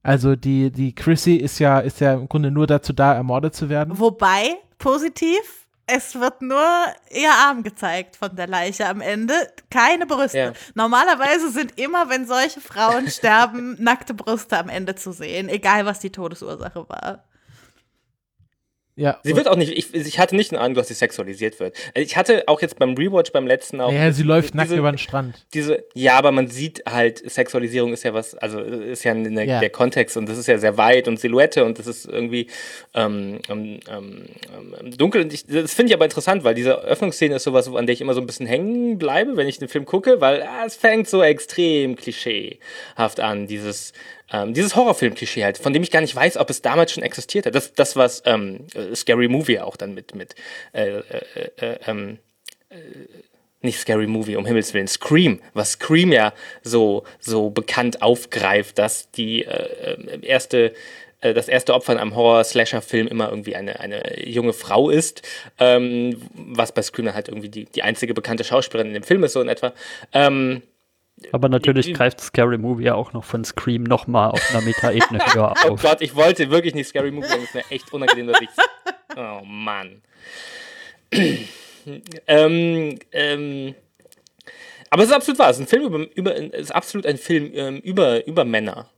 Also 0.03 0.35
die, 0.35 0.71
die 0.71 0.95
Chrissy 0.95 1.35
ist 1.35 1.59
ja, 1.59 1.79
ist 1.79 1.99
ja 1.99 2.13
im 2.13 2.27
Grunde 2.27 2.49
nur 2.49 2.65
dazu 2.65 2.91
da, 2.91 3.13
ermordet 3.13 3.53
zu 3.53 3.69
werden. 3.69 3.99
Wobei, 3.99 4.55
positiv, 4.79 5.67
es 5.93 6.15
wird 6.15 6.41
nur 6.41 6.65
ihr 7.09 7.31
Arm 7.31 7.63
gezeigt 7.63 8.15
von 8.15 8.35
der 8.35 8.47
Leiche 8.47 8.87
am 8.87 9.01
Ende, 9.01 9.33
keine 9.69 10.05
Brüste. 10.05 10.37
Ja. 10.37 10.53
Normalerweise 10.73 11.51
sind 11.51 11.77
immer, 11.77 12.09
wenn 12.09 12.25
solche 12.25 12.61
Frauen 12.61 13.09
sterben, 13.09 13.75
nackte 13.79 14.13
Brüste 14.13 14.57
am 14.57 14.69
Ende 14.69 14.95
zu 14.95 15.11
sehen, 15.11 15.49
egal 15.49 15.85
was 15.85 15.99
die 15.99 16.11
Todesursache 16.11 16.87
war. 16.87 17.25
Ja. 18.97 19.19
Sie 19.23 19.35
wird 19.35 19.47
auch 19.47 19.55
nicht, 19.55 19.71
ich, 19.71 19.93
ich 19.95 20.19
hatte 20.19 20.35
nicht 20.35 20.51
den 20.51 20.57
Eindruck, 20.59 20.81
dass 20.81 20.89
sie 20.89 20.93
sexualisiert 20.93 21.59
wird. 21.59 21.75
Ich 21.95 22.17
hatte 22.17 22.43
auch 22.47 22.61
jetzt 22.61 22.77
beim 22.77 22.93
Rewatch 22.95 23.31
beim 23.31 23.47
letzten 23.47 23.79
auch. 23.81 23.91
ja, 23.91 24.11
sie 24.11 24.23
läuft 24.23 24.49
diese- 24.53 24.57
nackt 24.57 24.71
über 24.71 24.91
den 24.91 24.97
Strand. 24.97 25.45
Diese, 25.53 25.83
ja, 25.93 26.17
aber 26.17 26.31
man 26.31 26.47
sieht 26.47 26.83
halt, 26.87 27.17
Sexualisierung 27.29 27.93
ist 27.93 28.03
ja 28.03 28.13
was, 28.13 28.35
also 28.35 28.59
ist 28.59 29.03
ja 29.03 29.13
eine, 29.13 29.45
Ja. 29.45 29.59
der 29.61 29.69
Kontext 29.69 30.17
und 30.17 30.27
das 30.27 30.37
ist 30.37 30.47
ja 30.47 30.57
sehr 30.57 30.77
weit 30.77 31.07
und 31.07 31.19
Silhouette 31.19 31.63
und 31.63 31.79
das 31.79 31.87
ist 31.87 32.05
irgendwie 32.05 32.47
ähm, 32.93 33.39
ähm, 33.49 33.79
ähm, 33.89 34.25
ähm, 34.81 34.97
dunkel. 34.97 35.21
Und 35.23 35.33
ich, 35.33 35.45
das 35.47 35.73
finde 35.73 35.91
ich 35.91 35.95
aber 35.95 36.05
interessant, 36.05 36.43
weil 36.43 36.53
diese 36.53 36.81
Öffnungsszene 36.83 37.35
ist 37.35 37.43
sowas, 37.43 37.73
an 37.73 37.85
der 37.87 37.93
ich 37.93 38.01
immer 38.01 38.13
so 38.13 38.19
ein 38.21 38.27
bisschen 38.27 38.45
hängen 38.45 38.97
bleibe, 38.97 39.37
wenn 39.37 39.47
ich 39.47 39.57
den 39.57 39.69
Film 39.69 39.85
gucke, 39.85 40.19
weil 40.21 40.43
ah, 40.43 40.65
es 40.65 40.75
fängt 40.75 41.07
so 41.07 41.23
extrem 41.23 41.95
klischeehaft 41.95 43.19
an, 43.19 43.47
dieses, 43.47 43.93
ähm, 44.31 44.53
dieses 44.53 44.75
Horrorfilm-Klischee 44.75 45.43
halt, 45.43 45.57
von 45.57 45.73
dem 45.73 45.83
ich 45.83 45.91
gar 45.91 46.01
nicht 46.01 46.15
weiß, 46.15 46.37
ob 46.37 46.49
es 46.49 46.61
damals 46.61 46.91
schon 46.91 47.03
existiert 47.03 47.45
hat. 47.45 47.55
Das, 47.55 47.73
das 47.73 47.95
was 47.95 48.23
ähm, 48.25 48.67
äh, 48.73 48.95
Scary 48.95 49.27
Movie 49.27 49.59
auch 49.59 49.75
dann 49.75 49.93
mit, 49.93 50.15
mit 50.15 50.35
äh, 50.73 50.99
äh, 50.99 51.01
äh, 51.57 51.79
ähm, 51.87 52.19
nicht 53.61 53.79
Scary 53.79 54.07
Movie, 54.07 54.35
um 54.35 54.45
Himmels 54.45 54.73
Willen, 54.73 54.87
Scream, 54.87 55.39
was 55.53 55.73
Scream 55.73 56.11
ja 56.11 56.33
so, 56.63 57.03
so 57.19 57.49
bekannt 57.49 58.01
aufgreift, 58.01 58.79
dass 58.79 59.11
die 59.11 59.43
äh, 59.43 59.93
äh, 59.93 60.25
erste 60.25 60.73
äh, 61.21 61.33
das 61.33 61.47
erste 61.47 61.73
Opfer 61.73 61.93
in 61.93 61.99
einem 61.99 62.15
Horror-Slasher-Film 62.15 63.07
immer 63.07 63.29
irgendwie 63.29 63.55
eine, 63.55 63.79
eine 63.79 64.27
junge 64.27 64.53
Frau 64.53 64.89
ist, 64.89 65.21
ähm, 65.59 66.21
was 66.33 66.71
bei 66.71 66.81
Scream 66.81 67.13
halt 67.13 67.27
irgendwie 67.29 67.49
die, 67.49 67.65
die 67.65 67.83
einzige 67.83 68.13
bekannte 68.13 68.43
Schauspielerin 68.43 68.87
in 68.87 68.95
dem 68.95 69.03
Film 69.03 69.23
ist, 69.23 69.33
so 69.33 69.41
in 69.41 69.47
etwa. 69.47 69.73
Ähm, 70.13 70.63
Aber 71.31 71.49
natürlich 71.49 71.87
Wie- 71.87 71.93
greift 71.93 72.21
Scary 72.21 72.57
Movie 72.57 72.85
ja 72.85 72.95
auch 72.95 73.13
noch 73.13 73.23
von 73.23 73.43
Scream 73.43 73.83
nochmal 73.83 74.31
auf 74.31 74.41
einer 74.49 74.61
Metaebene 74.61 75.19
höher 75.33 75.53
oh 75.65 75.69
auf. 75.69 75.81
Gott, 75.81 76.01
ich 76.01 76.15
wollte 76.15 76.49
wirklich 76.49 76.75
nicht 76.75 76.87
Scary 76.87 77.11
Movie 77.11 77.27
sagen, 77.27 77.43
ist 77.43 77.53
mir 77.55 77.63
echt 77.69 77.91
unangenehm, 77.93 78.27
dass 78.27 78.41
ich. 78.41 78.49
Oh 79.15 79.41
Mann. 79.45 80.01
ähm, 82.27 82.99
ähm, 83.11 83.75
aber 84.89 85.03
es 85.03 85.09
ist 85.09 85.15
absolut 85.15 85.39
wahr. 85.39 85.49
Es 85.49 85.57
ist 85.57 85.63
ein 85.63 85.67
Film 85.67 85.83
über, 85.83 86.07
über 86.15 86.35
es 86.35 86.61
ist 86.61 86.71
absolut 86.75 87.05
ein 87.05 87.17
Film 87.17 87.51
ähm, 87.53 87.77
über, 87.77 88.25
über 88.27 88.45
Männer. 88.45 88.89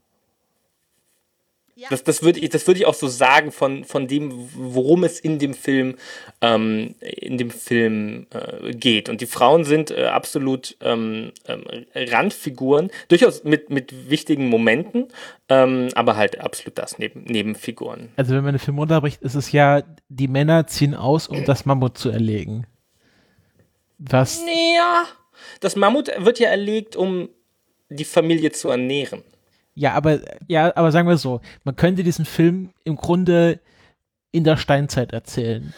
Ja. 1.83 1.89
Das, 1.89 2.03
das 2.03 2.23
würde 2.23 2.39
ich, 2.39 2.49
das 2.49 2.65
würde 2.65 2.79
ich 2.79 2.85
auch 2.85 2.93
so 2.93 3.09
sagen 3.09 3.51
von, 3.51 3.83
von 3.83 4.07
dem, 4.07 4.31
worum 4.55 5.03
es 5.03 5.19
in 5.19 5.37
dem 5.37 5.53
Film, 5.53 5.95
ähm, 6.39 6.95
in 7.01 7.37
dem 7.37 7.51
Film 7.51 8.27
äh, 8.29 8.71
geht. 8.71 9.09
Und 9.09 9.19
die 9.19 9.25
Frauen 9.25 9.65
sind 9.65 9.91
äh, 9.91 10.05
absolut 10.05 10.77
ähm, 10.79 11.33
ähm, 11.45 11.65
Randfiguren, 11.93 12.89
durchaus 13.09 13.43
mit, 13.43 13.69
mit 13.69 14.09
wichtigen 14.09 14.47
Momenten, 14.47 15.09
ähm, 15.49 15.89
aber 15.93 16.15
halt 16.15 16.39
absolut 16.39 16.77
das, 16.77 16.99
neben, 16.99 17.25
Nebenfiguren. 17.25 18.13
Also 18.15 18.33
wenn 18.33 18.45
man 18.45 18.53
den 18.53 18.59
Film 18.59 18.79
runterbricht, 18.79 19.21
ist 19.21 19.35
es 19.35 19.51
ja, 19.51 19.83
die 20.07 20.29
Männer 20.29 20.67
ziehen 20.67 20.95
aus, 20.95 21.27
um 21.27 21.43
das 21.43 21.65
Mammut 21.65 21.97
zu 21.97 22.09
erlegen. 22.09 22.65
Was, 23.97 24.41
Ja, 24.47 25.03
das 25.59 25.75
Mammut 25.75 26.09
wird 26.17 26.39
ja 26.39 26.49
erlegt, 26.49 26.95
um 26.95 27.27
die 27.89 28.05
Familie 28.05 28.53
zu 28.53 28.69
ernähren. 28.69 29.21
Ja, 29.75 29.93
aber, 29.93 30.19
ja, 30.47 30.75
aber 30.75 30.91
sagen 30.91 31.07
wir 31.07 31.17
so, 31.17 31.41
man 31.63 31.75
könnte 31.75 32.03
diesen 32.03 32.25
Film 32.25 32.71
im 32.83 32.95
Grunde 32.95 33.59
in 34.31 34.43
der 34.43 34.57
Steinzeit 34.57 35.13
erzählen. 35.13 35.73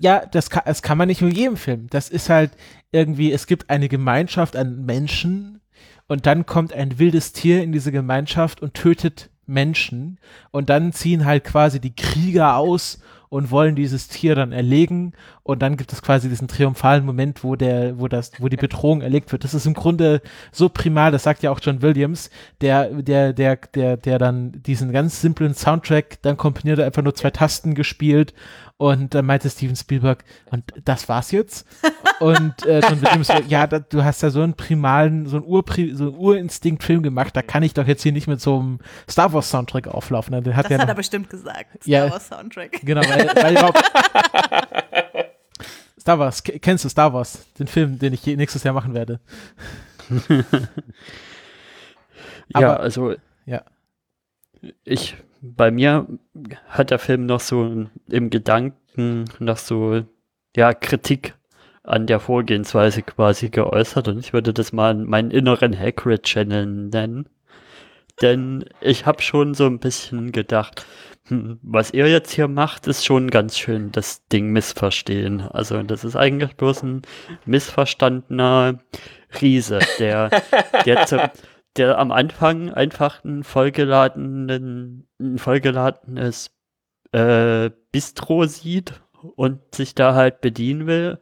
Ja, 0.00 0.24
das 0.24 0.50
kann, 0.50 0.62
das 0.64 0.82
kann 0.82 0.96
man 0.96 1.08
nicht 1.08 1.22
mit 1.22 1.36
jedem 1.36 1.56
Film. 1.56 1.88
Das 1.90 2.08
ist 2.08 2.30
halt 2.30 2.52
irgendwie, 2.92 3.32
es 3.32 3.46
gibt 3.46 3.68
eine 3.68 3.88
Gemeinschaft 3.88 4.56
an 4.56 4.84
Menschen 4.84 5.60
und 6.06 6.26
dann 6.26 6.46
kommt 6.46 6.72
ein 6.72 6.98
wildes 6.98 7.32
Tier 7.32 7.62
in 7.62 7.72
diese 7.72 7.92
Gemeinschaft 7.92 8.62
und 8.62 8.74
tötet 8.74 9.30
Menschen 9.46 10.18
und 10.50 10.70
dann 10.70 10.92
ziehen 10.92 11.24
halt 11.24 11.44
quasi 11.44 11.80
die 11.80 11.94
Krieger 11.94 12.56
aus 12.56 13.00
und 13.28 13.50
wollen 13.50 13.74
dieses 13.74 14.08
Tier 14.08 14.34
dann 14.34 14.52
erlegen 14.52 15.12
und 15.42 15.60
dann 15.60 15.76
gibt 15.76 15.92
es 15.92 16.02
quasi 16.02 16.28
diesen 16.28 16.48
triumphalen 16.48 17.04
Moment, 17.04 17.44
wo 17.44 17.56
der, 17.56 17.98
wo 17.98 18.08
das, 18.08 18.32
wo 18.38 18.48
die 18.48 18.56
Bedrohung 18.56 19.00
erlegt 19.00 19.32
wird. 19.32 19.44
Das 19.44 19.54
ist 19.54 19.66
im 19.66 19.74
Grunde 19.74 20.20
so 20.52 20.68
primal, 20.68 21.12
das 21.12 21.22
sagt 21.22 21.42
ja 21.42 21.50
auch 21.50 21.60
John 21.62 21.82
Williams, 21.82 22.30
der, 22.60 23.02
der, 23.02 23.32
der, 23.32 23.56
der, 23.56 23.96
der 23.96 24.18
dann 24.18 24.52
diesen 24.62 24.92
ganz 24.92 25.20
simplen 25.20 25.54
Soundtrack, 25.54 26.22
dann 26.22 26.36
komponiert 26.36 26.78
er 26.78 26.86
einfach 26.86 27.02
nur 27.02 27.14
zwei 27.14 27.30
Tasten 27.30 27.74
gespielt 27.74 28.34
und 28.78 29.12
dann 29.14 29.26
meinte 29.26 29.50
Steven 29.50 29.76
Spielberg, 29.76 30.24
und 30.50 30.64
das 30.84 31.08
war's 31.08 31.30
jetzt? 31.32 31.66
und 32.20 32.64
äh, 32.64 32.80
John 32.80 33.02
Williams, 33.02 33.28
ja, 33.48 33.66
da, 33.66 33.80
du 33.80 34.02
hast 34.04 34.22
ja 34.22 34.30
so 34.30 34.40
einen 34.40 34.54
primalen, 34.54 35.26
so 35.26 35.36
einen, 35.36 35.44
Urpri 35.46 35.94
so 35.94 36.04
einen 36.04 36.14
Urinstinkt-Film 36.16 37.02
gemacht, 37.02 37.36
da 37.36 37.42
kann 37.42 37.62
ich 37.62 37.74
doch 37.74 37.86
jetzt 37.86 38.02
hier 38.02 38.12
nicht 38.12 38.26
mit 38.28 38.40
so 38.40 38.58
einem 38.60 38.78
Star 39.10 39.32
Wars 39.32 39.50
Soundtrack 39.50 39.88
auflaufen. 39.88 40.34
Hat 40.34 40.46
Das 40.46 40.54
ja 40.54 40.58
hat 40.62 40.70
noch, 40.78 40.88
er 40.88 40.94
bestimmt 40.94 41.28
gesagt. 41.28 41.82
Star 41.82 41.86
Ja. 42.06 42.10
Wars 42.10 42.28
Soundtrack. 42.28 42.80
Genau, 42.82 43.02
weil, 43.02 43.26
weil 43.34 43.52
überhaupt. 43.52 43.82
Star 46.00 46.18
Wars, 46.18 46.42
ke- 46.42 46.58
kennst 46.58 46.84
du 46.84 46.88
Star 46.88 47.12
Wars, 47.12 47.44
den 47.58 47.66
Film, 47.66 47.98
den 47.98 48.12
ich 48.14 48.24
nächstes 48.24 48.62
Jahr 48.62 48.72
machen 48.74 48.94
werde? 48.94 49.20
ja, 52.48 52.54
aber- 52.54 52.80
also 52.80 53.14
Ja. 53.44 53.62
ich, 54.84 55.16
bei 55.40 55.70
mir 55.70 56.06
hat 56.68 56.90
der 56.90 56.98
Film 56.98 57.26
noch 57.26 57.40
so 57.40 57.86
im 58.08 58.30
Gedanken 58.30 59.24
noch 59.38 59.58
so, 59.58 60.02
ja, 60.56 60.72
Kritik 60.74 61.34
an 61.82 62.06
der 62.06 62.20
Vorgehensweise 62.20 63.02
quasi 63.02 63.48
geäußert 63.48 64.08
und 64.08 64.18
ich 64.18 64.32
würde 64.32 64.52
das 64.52 64.72
mal 64.72 64.94
meinen 64.94 65.30
inneren 65.30 65.78
Hagrid-Channel 65.78 66.66
nennen. 66.66 67.28
Denn 68.20 68.64
ich 68.80 69.06
habe 69.06 69.22
schon 69.22 69.54
so 69.54 69.66
ein 69.66 69.78
bisschen 69.78 70.32
gedacht, 70.32 70.84
hm, 71.28 71.58
was 71.62 71.92
ihr 71.92 72.08
jetzt 72.08 72.32
hier 72.32 72.48
macht, 72.48 72.86
ist 72.86 73.04
schon 73.04 73.30
ganz 73.30 73.56
schön 73.56 73.92
das 73.92 74.26
Ding 74.28 74.50
missverstehen. 74.50 75.42
Also 75.42 75.82
das 75.82 76.04
ist 76.04 76.16
eigentlich 76.16 76.56
bloß 76.56 76.82
ein 76.82 77.02
missverstandener 77.46 78.80
Riese, 79.40 79.78
der, 79.98 80.30
der, 80.84 81.06
zu, 81.06 81.30
der 81.78 81.98
am 81.98 82.12
Anfang 82.12 82.72
einfach 82.72 83.24
ein 83.24 83.44
vollgeladenen, 83.44 85.08
ein 85.20 85.38
vollgeladenes 85.38 86.50
äh, 87.12 87.70
Bistro 87.92 88.44
sieht 88.44 89.00
und 89.36 89.74
sich 89.74 89.94
da 89.94 90.14
halt 90.14 90.40
bedienen 90.40 90.86
will. 90.86 91.18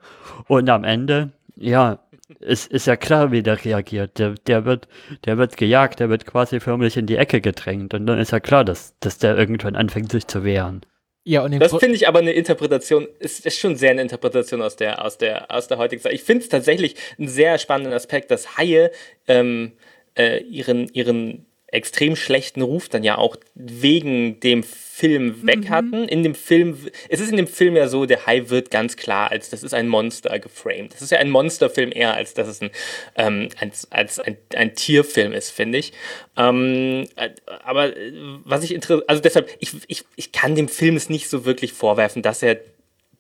Und 0.49 0.69
am 0.69 0.85
Ende, 0.85 1.33
ja, 1.57 2.07
es 2.41 2.67
ist 2.67 2.87
ja 2.87 2.97
klar, 2.97 3.31
wie 3.31 3.43
der 3.43 3.65
reagiert. 3.65 4.19
Der, 4.19 4.35
der, 4.47 4.65
wird, 4.65 4.89
der 5.25 5.39
wird 5.39 5.57
gejagt, 5.57 6.01
der 6.01 6.11
wird 6.11 6.27
quasi 6.27 6.61
förmlich 6.61 6.97
in 6.97 7.07
die 7.07 7.17
Ecke 7.17 7.41
gedrängt. 7.41 7.95
Und 7.95 8.07
dann 8.07 8.19
ist 8.19 8.33
ja 8.33 8.41
klar, 8.41 8.65
dass, 8.65 8.99
dass 9.01 9.19
der 9.19 9.37
irgendwann 9.37 9.77
anfängt, 9.77 10.11
sich 10.11 10.27
zu 10.27 10.45
wehren. 10.45 10.85
Ja, 11.29 11.43
und 11.43 11.59
Das 11.59 11.75
finde 11.77 11.97
ich 11.97 12.07
aber 12.07 12.21
eine 12.21 12.33
Interpretation, 12.33 13.09
ist, 13.19 13.45
ist 13.45 13.59
schon 13.59 13.75
sehr 13.75 13.91
eine 13.91 14.03
Interpretation 14.03 14.63
aus 14.63 14.77
der, 14.77 15.05
aus 15.05 15.19
der, 15.19 15.51
aus 15.51 15.67
der 15.67 15.77
heutigen 15.77 16.01
Zeit. 16.01 16.13
Ich 16.13 16.23
finde 16.23 16.45
es 16.45 16.49
tatsächlich 16.49 16.95
einen 17.19 17.27
sehr 17.27 17.59
spannenden 17.59 17.93
Aspekt, 17.93 18.31
dass 18.31 18.57
Haie 18.57 18.93
ähm, 19.27 19.73
äh, 20.17 20.39
ihren, 20.39 20.89
ihren 20.93 21.47
extrem 21.69 22.17
schlechten 22.17 22.63
Ruf 22.63 22.89
dann 22.89 23.03
ja 23.03 23.19
auch 23.19 23.37
wegen 23.55 24.41
dem 24.41 24.63
Film 24.63 25.45
weg 25.47 25.69
hatten. 25.69 26.09
In 26.09 26.23
dem 26.23 26.35
Film, 26.35 26.79
es 27.09 27.21
ist 27.21 27.31
in 27.31 27.37
dem 27.37 27.49
Film 27.49 27.77
ja 27.77 27.89
so, 27.89 28.07
der 28.07 28.25
Hai 28.25 28.49
wird 28.49 28.71
ganz 28.71 28.97
klar 28.97 29.31
als, 29.31 29.51
das 29.51 29.63
ist 29.63 29.75
ein 29.75 29.89
Monster 29.89 30.39
geframed. 30.39 30.95
Das 30.95 31.03
ist 31.03 31.11
ja 31.11 31.19
ein 31.19 31.29
Monsterfilm 31.29 31.93
eher, 31.93 32.15
als 32.15 32.35
dass 32.35 32.49
es 32.49 32.63
ein, 32.63 32.71
ähm, 33.17 33.49
als, 33.61 33.91
als 33.91 34.21
ein, 34.21 34.39
ein 34.55 34.75
Tierfilm 34.75 35.33
ist, 35.33 35.51
finde 35.51 35.79
ich. 35.79 35.93
Ähm, 36.37 37.09
äh, 37.17 37.31
aber 37.65 37.97
äh, 37.97 38.13
was 38.45 38.63
ich 38.63 38.73
interessiert, 38.73 39.09
also 39.09 39.21
deshalb, 39.21 39.55
ich, 39.59 39.73
ich, 39.89 40.05
ich 40.15 40.33
kann 40.33 40.55
dem 40.55 40.69
Film 40.69 40.97
es 40.97 41.11
nicht 41.11 41.29
so 41.29 41.45
wirklich 41.45 41.73
vorwerfen, 41.73 42.23
dass 42.23 42.43
er 42.43 42.59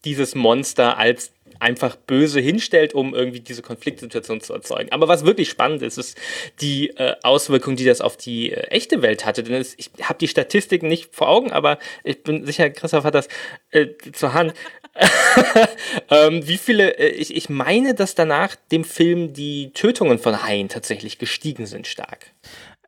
dieses 0.05 0.34
Monster 0.34 0.97
als 0.97 1.32
einfach 1.61 1.96
böse 1.96 2.40
hinstellt, 2.40 2.94
um 2.94 3.14
irgendwie 3.14 3.40
diese 3.40 3.62
Konfliktsituation 3.62 4.40
zu 4.40 4.52
erzeugen. 4.52 4.92
Aber 4.92 5.09
was 5.09 5.24
wirklich 5.24 5.48
spannend 5.48 5.82
ist, 5.82 5.98
ist 5.98 6.18
die 6.61 6.90
äh, 6.90 7.14
Auswirkung, 7.22 7.76
die 7.76 7.84
das 7.84 8.00
auf 8.00 8.16
die 8.16 8.52
äh, 8.52 8.68
echte 8.68 9.02
Welt 9.02 9.24
hatte. 9.24 9.42
Denn 9.42 9.54
es, 9.54 9.74
ich 9.76 9.90
habe 10.02 10.18
die 10.18 10.28
Statistiken 10.28 10.88
nicht 10.88 11.14
vor 11.14 11.28
Augen, 11.28 11.52
aber 11.52 11.78
ich 12.04 12.22
bin 12.22 12.44
sicher, 12.44 12.70
Christoph 12.70 13.04
hat 13.04 13.14
das 13.14 13.28
äh, 13.70 13.88
zur 14.12 14.34
Hand. 14.34 14.54
ähm, 16.11 16.46
wie 16.46 16.57
viele, 16.57 16.98
äh, 16.98 17.09
ich, 17.09 17.34
ich 17.34 17.48
meine, 17.48 17.94
dass 17.94 18.14
danach 18.14 18.57
dem 18.72 18.84
Film 18.84 19.32
die 19.32 19.72
Tötungen 19.72 20.18
von 20.18 20.42
Haien 20.42 20.68
tatsächlich 20.68 21.18
gestiegen 21.18 21.66
sind 21.66 21.86
stark. 21.86 22.30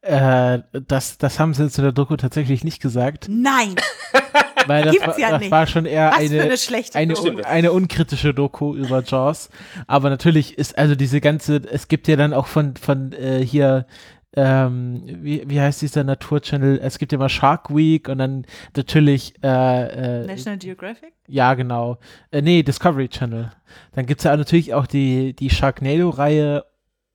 Äh, 0.08 0.62
das, 0.72 1.18
das 1.18 1.38
haben 1.38 1.52
sie 1.52 1.64
in 1.64 1.82
der 1.82 1.92
Doku 1.92 2.16
tatsächlich 2.16 2.64
nicht 2.64 2.80
gesagt, 2.80 3.26
Nein, 3.28 3.74
weil 4.66 4.84
das, 4.84 4.92
Gibt's 4.92 5.08
war, 5.08 5.18
ja 5.18 5.38
das 5.38 5.50
war 5.50 5.66
schon 5.66 5.84
eher 5.84 6.12
was 6.12 6.18
eine, 6.18 6.42
eine 6.42 6.56
schlechte 6.56 6.98
eine, 6.98 7.14
un, 7.14 7.44
eine 7.44 7.72
unkritische 7.72 8.32
Doku 8.32 8.74
über 8.74 9.02
Jaws. 9.02 9.50
Aber 9.86 10.08
natürlich 10.08 10.56
ist 10.56 10.78
also 10.78 10.94
diese 10.94 11.20
ganze, 11.20 11.56
es 11.70 11.88
gibt 11.88 12.08
ja 12.08 12.16
dann 12.16 12.32
auch 12.32 12.46
von, 12.46 12.76
von 12.76 13.12
äh, 13.12 13.44
hier, 13.44 13.86
ähm, 14.34 15.02
wie, 15.20 15.44
wie 15.46 15.60
heißt 15.60 15.82
dieser 15.82 16.04
Naturchannel? 16.04 16.80
Es 16.82 16.98
gibt 16.98 17.12
ja 17.12 17.18
mal 17.18 17.28
Shark 17.28 17.68
Week 17.74 18.08
und 18.08 18.16
dann 18.16 18.46
natürlich, 18.74 19.34
äh, 19.42 20.22
äh, 20.22 20.26
National 20.26 20.58
Geographic? 20.58 21.12
ja 21.26 21.52
genau, 21.52 21.98
äh, 22.30 22.40
nee, 22.40 22.62
Discovery 22.62 23.08
Channel. 23.08 23.52
Dann 23.92 24.06
gibt's 24.06 24.24
ja 24.24 24.34
natürlich 24.34 24.72
auch 24.72 24.86
die, 24.86 25.34
die 25.34 25.50
Sharknado-Reihe, 25.50 26.64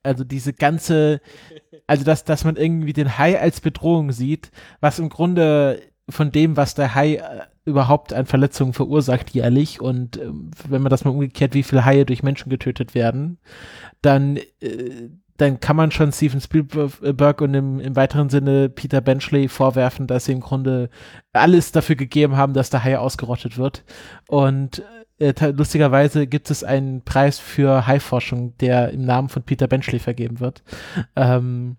also 0.03 0.23
diese 0.23 0.53
ganze, 0.53 1.21
also 1.87 2.03
dass, 2.03 2.23
dass 2.23 2.43
man 2.43 2.55
irgendwie 2.55 2.93
den 2.93 3.17
Hai 3.17 3.39
als 3.39 3.61
Bedrohung 3.61 4.11
sieht, 4.11 4.51
was 4.79 4.99
im 4.99 5.09
Grunde 5.09 5.81
von 6.09 6.31
dem, 6.31 6.57
was 6.57 6.75
der 6.75 6.95
Hai 6.95 7.15
äh, 7.15 7.21
überhaupt 7.65 8.13
an 8.13 8.25
Verletzungen 8.25 8.73
verursacht 8.73 9.29
jährlich 9.31 9.81
und 9.81 10.17
äh, 10.17 10.29
wenn 10.67 10.81
man 10.81 10.89
das 10.89 11.05
mal 11.05 11.11
umgekehrt, 11.11 11.53
wie 11.53 11.63
viele 11.63 11.85
Haie 11.85 12.05
durch 12.05 12.23
Menschen 12.23 12.49
getötet 12.49 12.93
werden, 12.93 13.39
dann 14.01 14.37
äh, 14.59 15.09
dann 15.37 15.59
kann 15.59 15.75
man 15.75 15.91
schon 15.91 16.11
Steven 16.11 16.39
Spielberg 16.39 17.41
und 17.41 17.53
im, 17.53 17.79
im 17.79 17.95
weiteren 17.95 18.29
Sinne 18.29 18.69
Peter 18.69 19.01
Benchley 19.01 19.47
vorwerfen, 19.47 20.05
dass 20.05 20.25
sie 20.25 20.33
im 20.33 20.41
Grunde 20.41 20.89
alles 21.31 21.71
dafür 21.71 21.95
gegeben 21.95 22.37
haben, 22.37 22.53
dass 22.53 22.69
der 22.69 22.83
Hai 22.83 22.99
ausgerottet 22.99 23.57
wird. 23.57 23.83
Und 24.27 24.83
äh, 25.19 25.33
lustigerweise 25.51 26.27
gibt 26.27 26.49
es 26.51 26.63
einen 26.63 27.03
Preis 27.03 27.39
für 27.39 27.87
Haiforschung, 27.87 28.57
der 28.57 28.91
im 28.91 29.05
Namen 29.05 29.29
von 29.29 29.43
Peter 29.43 29.67
Benchley 29.67 29.99
vergeben 29.99 30.39
wird. 30.39 30.63
Ähm, 31.15 31.77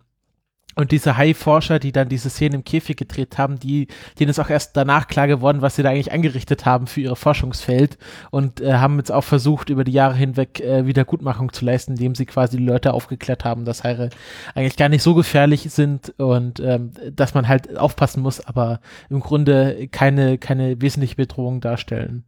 und 0.76 0.90
diese 0.90 1.16
Hai-Forscher, 1.16 1.78
die 1.78 1.92
dann 1.92 2.08
diese 2.08 2.30
Szene 2.30 2.56
im 2.56 2.64
Käfig 2.64 2.96
gedreht 2.96 3.38
haben, 3.38 3.58
die, 3.60 3.86
denen 4.18 4.30
ist 4.30 4.40
auch 4.40 4.50
erst 4.50 4.76
danach 4.76 5.06
klar 5.06 5.28
geworden, 5.28 5.62
was 5.62 5.76
sie 5.76 5.82
da 5.82 5.90
eigentlich 5.90 6.12
angerichtet 6.12 6.66
haben 6.66 6.86
für 6.86 7.00
ihr 7.00 7.16
Forschungsfeld 7.16 7.96
und 8.30 8.60
äh, 8.60 8.74
haben 8.74 8.98
jetzt 8.98 9.12
auch 9.12 9.22
versucht, 9.22 9.70
über 9.70 9.84
die 9.84 9.92
Jahre 9.92 10.16
hinweg 10.16 10.60
äh, 10.60 10.86
Wiedergutmachung 10.86 11.52
zu 11.52 11.64
leisten, 11.64 11.92
indem 11.92 12.14
sie 12.14 12.26
quasi 12.26 12.56
die 12.56 12.64
Leute 12.64 12.92
aufgeklärt 12.92 13.44
haben, 13.44 13.64
dass 13.64 13.84
Haie 13.84 14.10
eigentlich 14.54 14.76
gar 14.76 14.88
nicht 14.88 15.02
so 15.02 15.14
gefährlich 15.14 15.70
sind 15.70 16.12
und 16.18 16.58
ähm, 16.60 16.90
dass 17.12 17.34
man 17.34 17.46
halt 17.46 17.76
aufpassen 17.76 18.22
muss, 18.22 18.44
aber 18.44 18.80
im 19.10 19.20
Grunde 19.20 19.88
keine, 19.88 20.38
keine 20.38 20.80
wesentliche 20.80 21.16
Bedrohung 21.16 21.60
darstellen. 21.60 22.24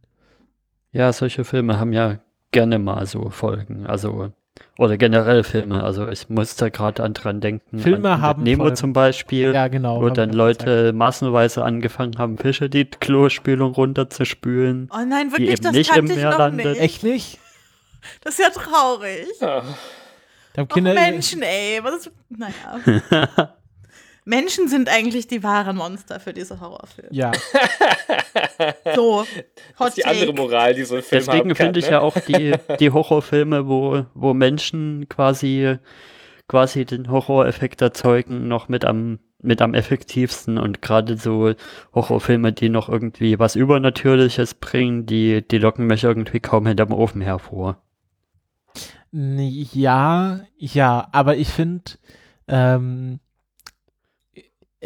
Ja, 0.97 1.13
solche 1.13 1.43
Filme 1.43 1.79
haben 1.79 1.93
ja 1.93 2.17
gerne 2.51 2.79
mal 2.79 3.05
so 3.05 3.29
Folgen. 3.29 3.85
Also 3.85 4.31
oder 4.79 4.97
generell 4.97 5.43
Filme, 5.43 5.83
also 5.83 6.07
ich 6.07 6.29
musste 6.29 6.71
gerade 6.71 7.07
dran 7.11 7.39
denken. 7.39 7.77
Filme 7.77 8.09
an 8.09 8.21
haben 8.21 8.41
Nemo 8.41 8.71
zum 8.71 8.93
Beispiel, 8.93 9.53
ja, 9.53 9.67
genau, 9.67 10.01
wo 10.01 10.09
dann 10.09 10.33
Leute 10.33 10.65
gesagt. 10.65 10.95
massenweise 10.95 11.63
angefangen 11.63 12.17
haben, 12.17 12.39
Fische 12.39 12.67
die 12.67 12.85
Klospülung 12.85 13.73
runterzuspülen. 13.73 14.89
Oh 14.91 14.97
nein, 15.07 15.31
wirklich, 15.31 15.49
die 15.49 15.53
eben 15.53 15.63
das 15.63 15.73
nicht 15.73 15.95
im 15.95 16.05
Meer 16.05 16.35
landet. 16.35 16.65
Nicht. 16.65 16.81
Echt 16.81 17.03
nicht? 17.03 17.39
Das 18.21 18.39
ist 18.39 18.39
ja 18.39 18.49
traurig. 18.49 19.27
Ja. 19.39 19.63
Da 20.53 20.65
Kinder 20.65 20.95
Menschen, 20.95 21.43
ey. 21.43 21.79
Was, 21.83 22.09
naja. 22.29 23.53
Menschen 24.27 24.67
sind 24.67 24.89
eigentlich 24.89 25.27
die 25.27 25.41
wahren 25.41 25.77
Monster 25.77 26.19
für 26.19 26.33
diese 26.33 26.59
Horrorfilme. 26.59 27.09
Ja. 27.13 27.31
so, 28.95 29.21
Hot 29.21 29.27
das 29.79 29.87
ist 29.87 29.97
die 29.97 30.05
andere 30.05 30.33
Moral, 30.33 30.73
die 30.73 30.83
so 30.83 30.97
ein 30.97 31.01
Film 31.01 31.23
Deswegen 31.25 31.55
finde 31.55 31.79
ich 31.79 31.85
ne? 31.85 31.93
ja 31.93 31.99
auch 32.01 32.19
die, 32.19 32.53
die 32.77 32.91
Horrorfilme, 32.91 33.69
wo, 33.69 34.05
wo 34.13 34.33
Menschen 34.33 35.07
quasi, 35.07 35.77
quasi 36.49 36.83
den 36.83 37.09
Horroreffekt 37.09 37.81
erzeugen, 37.81 38.49
noch 38.49 38.67
mit 38.67 38.83
am, 38.83 39.19
mit 39.41 39.61
am 39.61 39.73
effektivsten 39.73 40.57
und 40.57 40.81
gerade 40.81 41.15
so 41.15 41.53
Horrorfilme, 41.95 42.51
die 42.51 42.67
noch 42.67 42.89
irgendwie 42.89 43.39
was 43.39 43.55
Übernatürliches 43.55 44.55
bringen, 44.55 45.05
die, 45.05 45.41
die 45.47 45.57
locken 45.57 45.87
mich 45.87 46.03
irgendwie 46.03 46.41
kaum 46.41 46.67
hinterm 46.67 46.91
Ofen 46.91 47.21
hervor. 47.21 47.81
Ja, 49.13 50.41
ja, 50.57 51.07
aber 51.13 51.37
ich 51.37 51.47
finde, 51.47 51.91
ähm, 52.49 53.21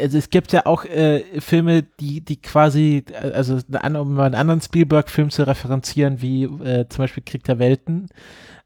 also 0.02 0.18
es 0.18 0.30
gibt 0.30 0.52
ja 0.52 0.66
auch 0.66 0.84
äh, 0.84 1.40
Filme, 1.40 1.84
die, 2.00 2.20
die 2.20 2.40
quasi, 2.40 3.04
also 3.14 3.54
um 3.54 4.20
einen 4.20 4.34
anderen 4.34 4.60
Spielberg-Film 4.60 5.30
zu 5.30 5.46
referenzieren, 5.46 6.20
wie 6.20 6.44
äh, 6.44 6.88
zum 6.88 7.04
Beispiel 7.04 7.22
Krieg 7.24 7.44
der 7.44 7.58
Welten, 7.58 8.08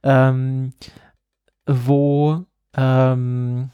ähm, 0.03 0.73
wo 1.67 2.45
ähm, 2.77 3.71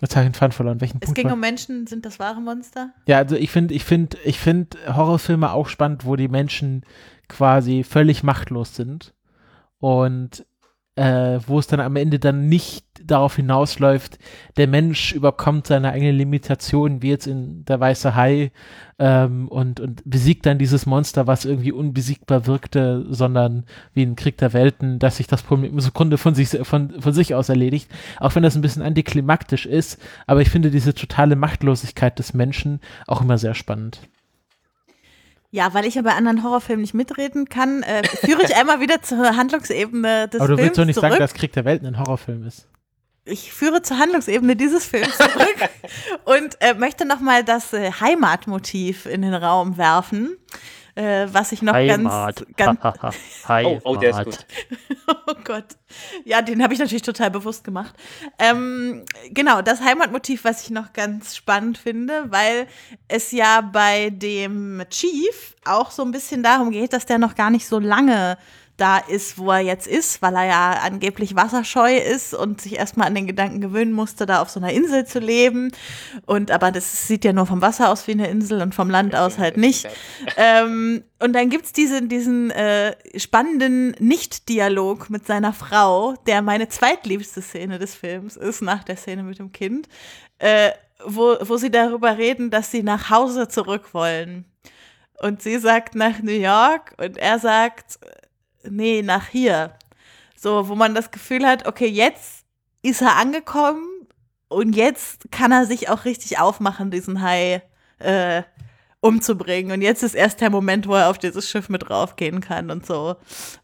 Jetzt 0.00 0.14
habe 0.14 0.26
ich 0.26 0.30
den 0.30 0.34
Faden 0.34 0.52
verloren. 0.52 0.80
Welchen 0.80 0.98
es 0.98 1.06
Punkt 1.06 1.16
ging 1.16 1.26
war? 1.26 1.34
um 1.34 1.40
Menschen, 1.40 1.86
sind 1.86 2.06
das 2.06 2.20
wahre 2.20 2.40
Monster? 2.40 2.90
Ja, 3.06 3.18
also 3.18 3.34
ich 3.34 3.50
finde, 3.50 3.74
ich 3.74 3.84
finde, 3.84 4.16
ich 4.24 4.38
finde 4.38 4.78
Horrorfilme 4.86 5.52
auch 5.52 5.68
spannend, 5.68 6.04
wo 6.04 6.14
die 6.14 6.28
Menschen 6.28 6.84
quasi 7.28 7.82
völlig 7.82 8.22
machtlos 8.22 8.76
sind 8.76 9.12
und 9.80 10.46
äh, 10.98 11.38
wo 11.46 11.60
es 11.60 11.68
dann 11.68 11.78
am 11.78 11.94
Ende 11.94 12.18
dann 12.18 12.48
nicht 12.48 12.84
darauf 13.04 13.36
hinausläuft, 13.36 14.18
der 14.56 14.66
Mensch 14.66 15.12
überkommt 15.12 15.68
seine 15.68 15.92
eigene 15.92 16.10
Limitation, 16.10 17.02
wie 17.02 17.10
jetzt 17.10 17.28
in 17.28 17.64
der 17.66 17.78
Weiße 17.78 18.16
Hai, 18.16 18.50
ähm, 18.98 19.46
und, 19.46 19.78
und 19.78 20.02
besiegt 20.04 20.44
dann 20.44 20.58
dieses 20.58 20.86
Monster, 20.86 21.28
was 21.28 21.44
irgendwie 21.44 21.70
unbesiegbar 21.70 22.46
wirkte, 22.46 23.06
sondern 23.10 23.64
wie 23.94 24.02
in 24.02 24.16
Krieg 24.16 24.38
der 24.38 24.52
Welten, 24.52 24.98
dass 24.98 25.18
sich 25.18 25.28
das 25.28 25.44
Problem 25.44 25.72
im 25.72 25.80
Sekunde 25.80 26.18
von 26.18 26.34
sich, 26.34 26.48
von, 26.48 27.00
von 27.00 27.12
sich 27.12 27.32
aus 27.36 27.48
erledigt. 27.48 27.88
Auch 28.18 28.34
wenn 28.34 28.42
das 28.42 28.56
ein 28.56 28.62
bisschen 28.62 28.82
antiklimaktisch 28.82 29.66
ist, 29.66 30.02
aber 30.26 30.40
ich 30.40 30.50
finde 30.50 30.72
diese 30.72 30.94
totale 30.94 31.36
Machtlosigkeit 31.36 32.18
des 32.18 32.34
Menschen 32.34 32.80
auch 33.06 33.22
immer 33.22 33.38
sehr 33.38 33.54
spannend. 33.54 34.00
Ja, 35.50 35.72
weil 35.72 35.86
ich 35.86 35.94
ja 35.94 36.02
bei 36.02 36.12
anderen 36.12 36.42
Horrorfilmen 36.42 36.82
nicht 36.82 36.92
mitreden 36.94 37.48
kann, 37.48 37.82
äh, 37.82 38.06
führe 38.06 38.42
ich 38.42 38.54
einmal 38.54 38.80
wieder 38.80 39.00
zur 39.00 39.34
Handlungsebene 39.34 40.28
des 40.28 40.38
Films 40.38 40.40
Aber 40.42 40.56
du 40.56 40.62
willst 40.62 40.78
doch 40.78 40.84
nicht 40.84 40.96
zurück. 40.96 41.10
sagen, 41.10 41.20
dass 41.20 41.32
Krieg 41.32 41.52
der 41.52 41.64
Welten 41.64 41.86
ein 41.86 41.98
Horrorfilm 41.98 42.46
ist. 42.46 42.68
Ich 43.24 43.52
führe 43.52 43.82
zur 43.82 43.98
Handlungsebene 43.98 44.56
dieses 44.56 44.86
Films 44.86 45.16
zurück 45.16 45.56
und 46.24 46.56
äh, 46.60 46.74
möchte 46.74 47.06
nochmal 47.06 47.44
das 47.44 47.72
äh, 47.72 47.90
Heimatmotiv 47.92 49.06
in 49.06 49.22
den 49.22 49.34
Raum 49.34 49.76
werfen, 49.78 50.36
äh, 50.98 51.28
was 51.32 51.52
ich 51.52 51.62
noch 51.62 51.74
Heimat. 51.74 52.44
ganz, 52.56 52.80
ganz 52.80 53.16
Heimat. 53.46 53.82
Oh, 53.84 53.92
oh, 53.92 53.96
der 53.96 54.10
ist 54.10 54.24
gut. 54.24 54.46
Oh 55.26 55.34
Gott. 55.44 55.64
Ja, 56.24 56.42
den 56.42 56.62
habe 56.62 56.74
ich 56.74 56.80
natürlich 56.80 57.02
total 57.02 57.30
bewusst 57.30 57.64
gemacht. 57.64 57.94
Ähm, 58.38 59.04
genau, 59.30 59.62
das 59.62 59.80
Heimatmotiv, 59.80 60.44
was 60.44 60.62
ich 60.62 60.70
noch 60.70 60.92
ganz 60.92 61.36
spannend 61.36 61.78
finde, 61.78 62.24
weil 62.30 62.66
es 63.06 63.30
ja 63.32 63.60
bei 63.60 64.10
dem 64.10 64.82
Chief 64.90 65.54
auch 65.64 65.90
so 65.90 66.02
ein 66.02 66.10
bisschen 66.10 66.42
darum 66.42 66.70
geht, 66.70 66.92
dass 66.92 67.06
der 67.06 67.18
noch 67.18 67.34
gar 67.34 67.50
nicht 67.50 67.66
so 67.66 67.78
lange 67.78 68.36
da 68.78 68.98
ist, 68.98 69.38
wo 69.38 69.50
er 69.50 69.60
jetzt 69.60 69.86
ist, 69.88 70.22
weil 70.22 70.34
er 70.36 70.46
ja 70.46 70.70
angeblich 70.84 71.34
wasserscheu 71.34 71.96
ist 71.96 72.32
und 72.32 72.60
sich 72.60 72.76
erstmal 72.76 73.08
an 73.08 73.14
den 73.14 73.26
Gedanken 73.26 73.60
gewöhnen 73.60 73.92
musste, 73.92 74.24
da 74.24 74.40
auf 74.40 74.50
so 74.50 74.60
einer 74.60 74.72
Insel 74.72 75.04
zu 75.04 75.18
leben. 75.18 75.72
Und 76.26 76.52
aber 76.52 76.70
das 76.70 77.08
sieht 77.08 77.24
ja 77.24 77.32
nur 77.32 77.46
vom 77.46 77.60
Wasser 77.60 77.90
aus 77.90 78.06
wie 78.06 78.12
eine 78.12 78.28
Insel 78.28 78.62
und 78.62 78.74
vom 78.74 78.88
Land 78.88 79.16
aus 79.16 79.36
halt 79.36 79.56
nicht. 79.56 79.88
Ähm, 80.36 81.02
und 81.18 81.32
dann 81.32 81.50
gibt's 81.50 81.72
diesen, 81.72 82.08
diesen 82.08 82.50
äh, 82.52 82.94
spannenden 83.18 83.96
Nicht-Dialog 83.98 85.10
mit 85.10 85.26
seiner 85.26 85.52
Frau, 85.52 86.14
der 86.28 86.40
meine 86.40 86.68
zweitliebste 86.68 87.42
Szene 87.42 87.80
des 87.80 87.96
Films 87.96 88.36
ist, 88.36 88.62
nach 88.62 88.84
der 88.84 88.96
Szene 88.96 89.24
mit 89.24 89.40
dem 89.40 89.50
Kind, 89.50 89.88
äh, 90.38 90.70
wo, 91.04 91.36
wo 91.40 91.56
sie 91.56 91.70
darüber 91.70 92.16
reden, 92.16 92.50
dass 92.50 92.70
sie 92.70 92.84
nach 92.84 93.10
Hause 93.10 93.48
zurück 93.48 93.92
wollen. 93.92 94.44
Und 95.20 95.42
sie 95.42 95.58
sagt 95.58 95.96
nach 95.96 96.20
New 96.22 96.30
York 96.30 96.94
und 96.98 97.18
er 97.18 97.40
sagt, 97.40 97.98
nee, 98.62 99.02
nach 99.02 99.28
hier. 99.28 99.72
So, 100.36 100.68
wo 100.68 100.74
man 100.74 100.94
das 100.94 101.10
Gefühl 101.10 101.46
hat, 101.46 101.66
okay, 101.66 101.86
jetzt 101.88 102.44
ist 102.82 103.02
er 103.02 103.16
angekommen 103.16 103.84
und 104.48 104.74
jetzt 104.74 105.30
kann 105.30 105.52
er 105.52 105.66
sich 105.66 105.88
auch 105.88 106.04
richtig 106.04 106.38
aufmachen, 106.38 106.90
diesen 106.90 107.22
Hai 107.22 107.62
äh, 107.98 108.42
umzubringen. 109.00 109.72
Und 109.72 109.82
jetzt 109.82 110.02
ist 110.02 110.14
erst 110.14 110.40
der 110.40 110.50
Moment, 110.50 110.86
wo 110.88 110.94
er 110.94 111.10
auf 111.10 111.18
dieses 111.18 111.48
Schiff 111.48 111.68
mit 111.68 111.90
raufgehen 111.90 112.40
kann 112.40 112.70
und 112.70 112.86
so. 112.86 113.16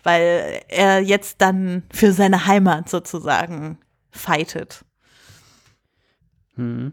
Weil 0.02 0.62
er 0.68 1.00
jetzt 1.00 1.40
dann 1.40 1.84
für 1.92 2.12
seine 2.12 2.46
Heimat 2.46 2.88
sozusagen 2.88 3.78
fightet. 4.10 4.84
Hm. 6.56 6.92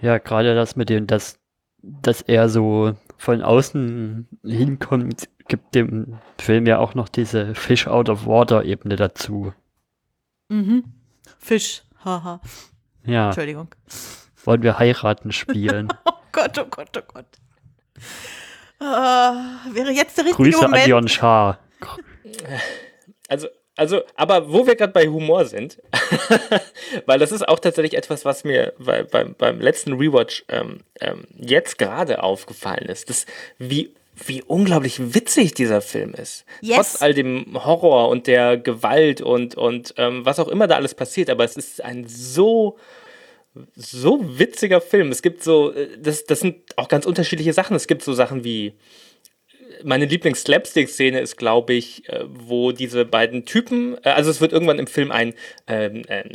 Ja, 0.00 0.18
gerade 0.18 0.54
das 0.54 0.76
mit 0.76 0.88
dem, 0.88 1.06
dass, 1.06 1.38
dass 1.82 2.22
er 2.22 2.48
so 2.48 2.94
von 3.20 3.42
außen 3.42 4.26
hinkommt, 4.42 5.28
gibt 5.46 5.74
dem 5.74 6.18
Film 6.38 6.64
ja 6.64 6.78
auch 6.78 6.94
noch 6.94 7.10
diese 7.10 7.54
Fish 7.54 7.86
out 7.86 8.08
of 8.08 8.24
water 8.24 8.64
Ebene 8.64 8.96
dazu. 8.96 9.52
Mhm. 10.48 10.84
Fisch, 11.38 11.82
haha. 12.02 12.40
Ja. 13.04 13.26
Entschuldigung. 13.26 13.68
Wollen 14.42 14.62
wir 14.62 14.78
heiraten 14.78 15.32
spielen? 15.32 15.88
oh 16.06 16.12
Gott, 16.32 16.58
oh 16.58 16.64
Gott, 16.64 16.96
oh 16.96 17.12
Gott. 17.12 17.26
Uh, 18.80 19.74
wäre 19.74 19.90
jetzt 19.90 20.16
der 20.16 20.24
richtige 20.24 20.42
Grüße 20.42 20.62
Moment. 20.62 20.84
an 20.84 20.88
Jon 20.88 21.08
Schaar. 21.08 21.58
Also, 23.28 23.48
also, 23.80 24.02
aber 24.14 24.52
wo 24.52 24.66
wir 24.66 24.76
gerade 24.76 24.92
bei 24.92 25.08
Humor 25.08 25.46
sind, 25.46 25.78
weil 27.06 27.18
das 27.18 27.32
ist 27.32 27.48
auch 27.48 27.58
tatsächlich 27.58 27.96
etwas, 27.96 28.26
was 28.26 28.44
mir 28.44 28.74
bei, 28.78 29.04
beim, 29.04 29.34
beim 29.38 29.58
letzten 29.58 29.94
Rewatch 29.94 30.44
ähm, 30.50 30.80
ähm, 31.00 31.24
jetzt 31.38 31.78
gerade 31.78 32.22
aufgefallen 32.22 32.90
ist, 32.90 33.08
das, 33.08 33.24
wie, 33.56 33.94
wie 34.26 34.42
unglaublich 34.42 35.14
witzig 35.14 35.54
dieser 35.54 35.80
Film 35.80 36.12
ist. 36.12 36.44
Yes. 36.60 36.76
Trotz 36.76 37.00
all 37.00 37.14
dem 37.14 37.64
Horror 37.64 38.10
und 38.10 38.26
der 38.26 38.58
Gewalt 38.58 39.22
und, 39.22 39.54
und 39.54 39.94
ähm, 39.96 40.26
was 40.26 40.38
auch 40.38 40.48
immer 40.48 40.66
da 40.66 40.76
alles 40.76 40.94
passiert, 40.94 41.30
aber 41.30 41.44
es 41.44 41.56
ist 41.56 41.82
ein 41.82 42.06
so 42.06 42.76
so 43.74 44.38
witziger 44.38 44.82
Film. 44.82 45.10
Es 45.10 45.22
gibt 45.22 45.42
so, 45.42 45.72
äh, 45.72 45.88
das, 45.98 46.26
das 46.26 46.40
sind 46.40 46.56
auch 46.76 46.88
ganz 46.88 47.06
unterschiedliche 47.06 47.54
Sachen. 47.54 47.74
Es 47.74 47.86
gibt 47.86 48.02
so 48.02 48.12
Sachen 48.12 48.44
wie 48.44 48.74
meine 49.84 50.06
Lieblings-Slapstick-Szene 50.06 51.20
ist, 51.20 51.36
glaube 51.36 51.74
ich, 51.74 52.08
äh, 52.08 52.24
wo 52.26 52.72
diese 52.72 53.04
beiden 53.04 53.44
Typen, 53.44 53.96
äh, 54.04 54.10
also 54.10 54.30
es 54.30 54.40
wird 54.40 54.52
irgendwann 54.52 54.78
im 54.78 54.86
Film 54.86 55.10
ein, 55.10 55.34
ähm, 55.66 56.02
ein, 56.08 56.32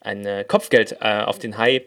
ein, 0.00 0.24
ein 0.24 0.46
Kopfgeld 0.46 0.96
äh, 1.00 1.20
auf 1.20 1.38
den 1.38 1.58
Hai 1.58 1.86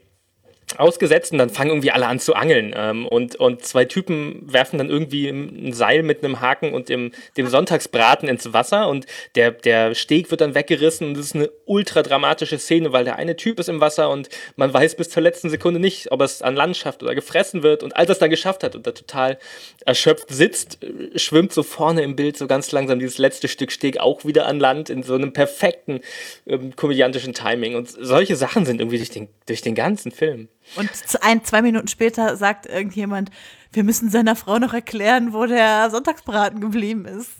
ausgesetzt 0.78 1.32
und 1.32 1.38
dann 1.38 1.49
fangen 1.49 1.70
irgendwie 1.70 1.91
alle 1.91 2.07
an 2.07 2.20
zu 2.20 2.36
angeln. 2.36 2.74
Ähm, 2.76 3.07
und, 3.07 3.36
und 3.36 3.63
zwei 3.63 3.86
Typen 3.86 4.41
werfen 4.51 4.78
dann 4.78 4.89
irgendwie 4.89 5.28
ein 5.28 5.74
Seil 5.74 6.03
mit 6.03 6.24
einem 6.24 6.41
Haken 6.41 6.74
und 6.74 6.89
dem, 6.89 7.11
dem 7.38 7.47
Sonntagsbraten 7.47 8.28
ins 8.28 8.51
Wasser 8.53 8.89
und 8.89 9.05
der, 9.36 9.51
der 9.51 9.95
Steg 9.95 10.32
wird 10.32 10.41
dann 10.41 10.55
weggerissen 10.55 11.07
und 11.07 11.18
das 11.18 11.28
ist 11.28 11.36
eine 11.36 11.49
ultra 11.66 12.01
dramatische 12.01 12.59
Szene, 12.59 12.91
weil 12.91 13.05
der 13.05 13.18
eine 13.18 13.36
Typ 13.36 13.59
ist 13.59 13.70
im 13.70 13.80
Wasser 13.80 14.09
und 14.09 14.30
man 14.55 14.74
weiß 14.74 14.95
bis 14.95 15.09
zur 15.09 15.24
letzten 15.24 15.49
Sekunde 15.49 15.80
nicht, 15.80 16.11
ob 16.11 16.22
es 16.22 16.41
an 16.41 16.55
Land 16.55 16.78
schafft 16.78 17.03
oder 17.03 17.16
gefressen 17.16 17.63
wird. 17.63 17.84
Und 17.84 17.95
als 17.95 18.09
er 18.09 18.13
es 18.13 18.20
dann 18.20 18.30
geschafft 18.30 18.63
hat 18.63 18.76
und 18.76 18.86
er 18.88 18.93
total 18.93 19.38
erschöpft 19.86 20.30
sitzt, 20.30 20.80
schwimmt 21.16 21.53
so 21.53 21.63
vorne 21.63 22.01
im 22.01 22.16
Bild 22.16 22.38
so 22.38 22.47
ganz 22.47 22.72
langsam 22.72 22.99
dieses 22.99 23.18
letzte 23.18 23.47
Stück 23.47 23.72
Steg 23.72 23.99
auch 23.99 24.26
wieder 24.26 24.45
an 24.47 24.59
Land 24.59 24.89
in 24.89 25.03
so 25.03 25.16
einem 25.16 25.34
perfekten 25.34 26.01
ähm, 26.47 26.76
komödiantischen 26.76 27.34
Timing. 27.34 27.76
Und 27.76 27.89
solche 27.89 28.36
Sachen 28.36 28.66
sind 28.66 28.82
irgendwie 28.82 28.97
durch 28.97 29.11
den, 29.11 29.30
durch 29.45 29.61
den 29.61 29.76
ganzen 29.76 30.11
Film. 30.11 30.49
Und 30.76 30.89
ein, 31.22 31.43
zwei 31.43 31.61
Minuten 31.61 31.88
später 31.88 32.36
sagt 32.36 32.66
irgendjemand, 32.66 33.30
wir 33.72 33.84
müssen 33.84 34.09
seiner 34.09 34.36
Frau 34.36 34.57
noch 34.59 34.74
erklären, 34.74 35.34
wo 35.34 35.45
der 35.45 35.89
Sonntagsbraten 35.89 36.59
geblieben 36.59 37.05
ist. 37.05 37.32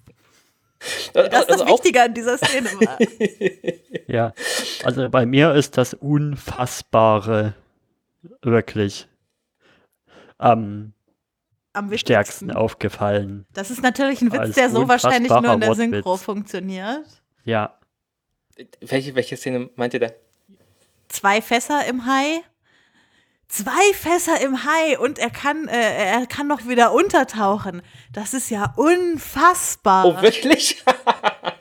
Das 1.14 1.26
ist 1.26 1.34
das 1.34 1.62
also 1.62 1.68
Wichtige 1.68 2.04
an 2.04 2.14
dieser 2.14 2.38
Szene 2.38 2.70
war. 2.74 2.98
ja, 4.08 4.34
also 4.84 5.10
bei 5.10 5.26
mir 5.26 5.54
ist 5.54 5.78
das 5.78 5.94
Unfassbare 5.94 7.56
wirklich 8.42 9.08
am, 10.38 10.94
am 11.74 11.98
stärksten 11.98 12.52
aufgefallen. 12.52 13.46
Das 13.54 13.72
ist 13.72 13.82
natürlich 13.82 14.22
ein 14.22 14.32
Witz, 14.32 14.56
der 14.56 14.70
so 14.70 14.88
wahrscheinlich 14.88 15.32
nur 15.32 15.54
in 15.54 15.60
der 15.60 15.76
Synchro 15.76 16.18
funktioniert. 16.18 17.06
Ja. 17.44 17.80
Welche, 18.82 19.16
welche 19.16 19.38
Szene 19.38 19.70
meint 19.76 19.94
ihr 19.94 20.00
da? 20.00 20.10
Zwei 21.08 21.42
Fässer 21.42 21.86
im 21.88 22.06
Hai 22.06 22.42
Zwei 23.56 23.93
Fässer 23.93 24.41
im 24.41 24.66
Hai 24.66 24.99
und 24.99 25.18
er 25.18 25.30
kann, 25.30 25.70
äh, 25.70 26.12
er 26.12 26.26
kann 26.26 26.45
noch 26.45 26.68
wieder 26.68 26.91
untertauchen. 26.91 27.82
Das 28.12 28.34
ist 28.34 28.49
ja 28.49 28.74
unfassbar. 28.76 30.06
Oh, 30.06 30.22
wirklich? 30.22 30.84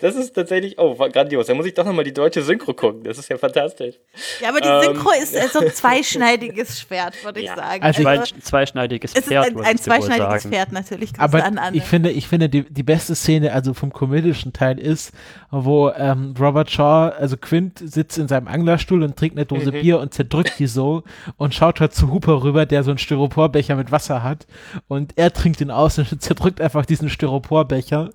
das 0.00 0.16
ist 0.16 0.34
tatsächlich, 0.34 0.78
oh, 0.78 0.94
grandios. 0.94 1.46
Da 1.46 1.54
muss 1.54 1.66
ich 1.66 1.74
doch 1.74 1.84
nochmal 1.84 2.04
die 2.04 2.12
deutsche 2.12 2.42
Synchro 2.42 2.74
gucken. 2.74 3.02
Das 3.04 3.18
ist 3.18 3.28
ja 3.28 3.38
fantastisch. 3.38 3.96
Ja, 4.40 4.50
aber 4.50 4.60
die 4.60 4.68
ähm, 4.68 4.94
Synchro 4.94 5.10
ist 5.20 5.34
äh, 5.34 5.48
so 5.48 5.60
ein 5.60 5.70
zweischneidiges 5.74 6.80
Schwert, 6.80 7.22
würde 7.24 7.40
ja. 7.40 7.52
ich 7.52 7.58
sagen. 7.58 7.82
Also, 7.82 8.06
also 8.06 8.34
ein 8.34 8.42
zweischneidiges 8.42 9.12
Pferd. 9.12 9.24
Es 9.24 9.30
ist 9.30 9.56
ein, 9.56 9.64
ein 9.64 9.78
zweischneidiges 9.78 10.46
Pferd, 10.46 10.72
natürlich. 10.72 11.10
Aber 11.18 11.44
an, 11.44 11.58
ich 11.72 11.84
finde, 11.84 12.10
ich 12.10 12.28
finde 12.28 12.48
die, 12.48 12.62
die 12.62 12.82
beste 12.82 13.14
Szene, 13.14 13.52
also 13.52 13.74
vom 13.74 13.92
komödischen 13.92 14.52
Teil 14.52 14.78
ist, 14.78 15.12
wo 15.50 15.90
ähm, 15.90 16.34
Robert 16.38 16.70
Shaw, 16.70 17.10
also 17.10 17.36
Quint, 17.36 17.80
sitzt 17.84 18.18
in 18.18 18.28
seinem 18.28 18.48
Anglerstuhl 18.48 19.02
und 19.02 19.16
trinkt 19.16 19.36
eine 19.36 19.46
Dose 19.46 19.72
mhm. 19.72 19.80
Bier 19.80 20.00
und 20.00 20.14
zerdrückt 20.14 20.58
die 20.58 20.66
so 20.66 21.02
und 21.36 21.54
schaut 21.54 21.80
halt 21.80 21.94
zu 21.94 22.12
Hooper 22.12 22.42
rüber, 22.42 22.66
der 22.66 22.84
so 22.84 22.90
einen 22.90 22.98
Styroporbecher 22.98 23.76
mit 23.76 23.92
Wasser 23.92 24.22
hat 24.22 24.46
und 24.88 25.12
er 25.16 25.32
trinkt 25.32 25.60
ihn 25.60 25.70
aus 25.70 25.98
und 25.98 26.20
zerdrückt 26.22 26.60
einfach 26.60 26.86
diesen 26.86 27.08
Styroporbecher 27.08 28.10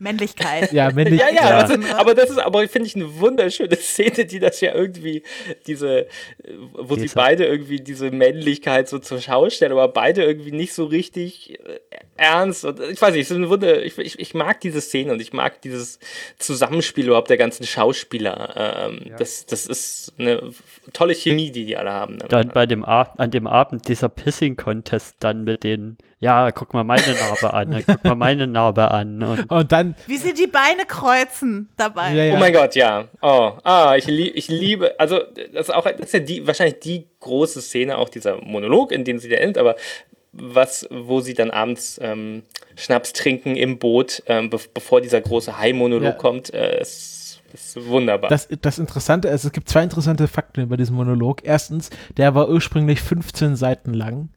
Männlichkeit. 0.00 0.72
Ja, 0.72 0.90
Männlichkeit. 0.90 1.34
Ja, 1.34 1.42
ja, 1.42 1.50
ja. 1.50 1.58
Also, 1.58 1.74
aber 1.96 2.14
das 2.14 2.30
ist 2.30 2.38
aber, 2.38 2.66
finde 2.68 2.88
ich, 2.88 2.96
eine 2.96 3.20
wunderschöne 3.20 3.76
Szene, 3.76 4.24
die 4.24 4.38
das 4.38 4.60
ja 4.60 4.74
irgendwie, 4.74 5.22
diese, 5.66 6.06
wo 6.72 6.94
diese. 6.94 7.08
sie 7.08 7.14
beide 7.14 7.44
irgendwie 7.44 7.80
diese 7.80 8.10
Männlichkeit 8.10 8.88
so 8.88 8.98
zur 8.98 9.20
Schau 9.20 9.50
stellen, 9.50 9.72
aber 9.72 9.88
beide 9.88 10.24
irgendwie 10.24 10.52
nicht 10.52 10.72
so 10.72 10.86
richtig 10.86 11.60
äh, 11.60 11.80
ernst. 12.16 12.64
Und 12.64 12.80
ich 12.80 13.00
weiß 13.00 13.12
nicht, 13.12 13.22
es 13.22 13.30
ist 13.30 13.36
eine 13.36 13.50
Wunder, 13.50 13.82
ich, 13.82 13.98
ich, 13.98 14.18
ich 14.18 14.34
mag 14.34 14.60
diese 14.60 14.80
Szene 14.80 15.12
und 15.12 15.20
ich 15.20 15.32
mag 15.32 15.60
dieses 15.60 15.98
Zusammenspiel 16.38 17.06
überhaupt 17.06 17.30
der 17.30 17.36
ganzen 17.36 17.66
Schauspieler. 17.66 18.54
Ähm, 18.56 19.00
ja. 19.10 19.16
das, 19.16 19.44
das 19.44 19.66
ist 19.66 20.14
eine 20.18 20.50
tolle 20.94 21.14
Chemie, 21.14 21.50
die 21.50 21.66
die 21.66 21.76
alle 21.76 21.92
haben. 21.92 22.18
Dann 22.28 22.48
bei 22.48 22.66
dem 22.66 22.84
Ab 22.84 23.14
an 23.18 23.30
dem 23.30 23.46
Abend 23.46 23.86
dieser 23.88 24.08
Pissing-Contest 24.08 25.16
dann 25.20 25.44
mit 25.44 25.62
den 25.62 25.98
ja, 26.20 26.52
guck 26.52 26.74
mal 26.74 26.84
meine 26.84 27.14
Narbe 27.14 27.54
an, 27.54 27.82
guck 27.86 28.04
mal 28.04 28.14
meine 28.14 28.46
Narbe 28.46 28.90
an. 28.90 29.22
Und, 29.22 29.50
und 29.50 29.72
dann. 29.72 29.94
Wie 30.06 30.18
sie 30.18 30.34
die 30.34 30.46
Beine 30.46 30.84
kreuzen 30.86 31.70
dabei. 31.78 32.12
Ja, 32.12 32.24
ja. 32.24 32.34
Oh 32.34 32.38
mein 32.38 32.52
Gott, 32.52 32.74
ja. 32.74 33.08
Oh, 33.22 33.52
ah, 33.64 33.94
ich, 33.96 34.06
lieb, 34.06 34.32
ich 34.36 34.48
liebe, 34.48 35.00
also 35.00 35.20
das 35.52 35.68
ist 35.68 35.74
auch, 35.74 35.84
das 35.84 35.98
ist 35.98 36.12
ja 36.12 36.20
die, 36.20 36.46
wahrscheinlich 36.46 36.78
die 36.80 37.06
große 37.20 37.62
Szene, 37.62 37.96
auch 37.96 38.10
dieser 38.10 38.36
Monolog, 38.42 38.92
in 38.92 39.04
dem 39.04 39.18
sie 39.18 39.30
da 39.30 39.36
endet, 39.36 39.56
aber 39.56 39.76
was, 40.32 40.86
wo 40.90 41.20
sie 41.20 41.32
dann 41.32 41.50
abends 41.50 41.98
ähm, 42.02 42.42
Schnaps 42.76 43.14
trinken 43.14 43.56
im 43.56 43.78
Boot, 43.78 44.22
ähm, 44.26 44.50
be 44.50 44.58
bevor 44.74 45.00
dieser 45.00 45.22
große 45.22 45.58
Hai-Monolog 45.58 46.04
ja. 46.04 46.12
kommt, 46.12 46.52
äh, 46.52 46.80
ist, 46.82 47.42
ist 47.52 47.86
wunderbar. 47.86 48.28
Das, 48.28 48.46
das 48.60 48.78
Interessante 48.78 49.28
ist, 49.28 49.44
es 49.44 49.52
gibt 49.52 49.70
zwei 49.70 49.82
interessante 49.82 50.28
Fakten 50.28 50.60
über 50.60 50.76
diesen 50.76 50.96
Monolog. 50.96 51.40
Erstens, 51.44 51.88
der 52.18 52.34
war 52.34 52.50
ursprünglich 52.50 53.00
15 53.00 53.56
Seiten 53.56 53.94
lang. 53.94 54.28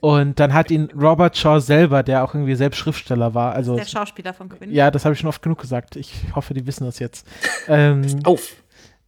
Und 0.00 0.38
dann 0.38 0.52
hat 0.52 0.70
ihn 0.70 0.88
Robert 0.94 1.36
Shaw 1.36 1.60
selber, 1.60 2.02
der 2.02 2.24
auch 2.24 2.34
irgendwie 2.34 2.54
selbst 2.54 2.78
Schriftsteller 2.78 3.34
war, 3.34 3.52
also 3.52 3.76
der 3.76 3.84
Schauspieler 3.84 4.34
von 4.34 4.48
Quinn. 4.48 4.72
Ja, 4.72 4.90
das 4.90 5.04
habe 5.04 5.14
ich 5.14 5.20
schon 5.20 5.28
oft 5.28 5.42
genug 5.42 5.60
gesagt. 5.60 5.96
Ich 5.96 6.14
hoffe, 6.34 6.54
die 6.54 6.66
wissen 6.66 6.84
das 6.84 6.98
jetzt. 6.98 7.26
Ähm, 7.68 8.04
Auf. 8.24 8.56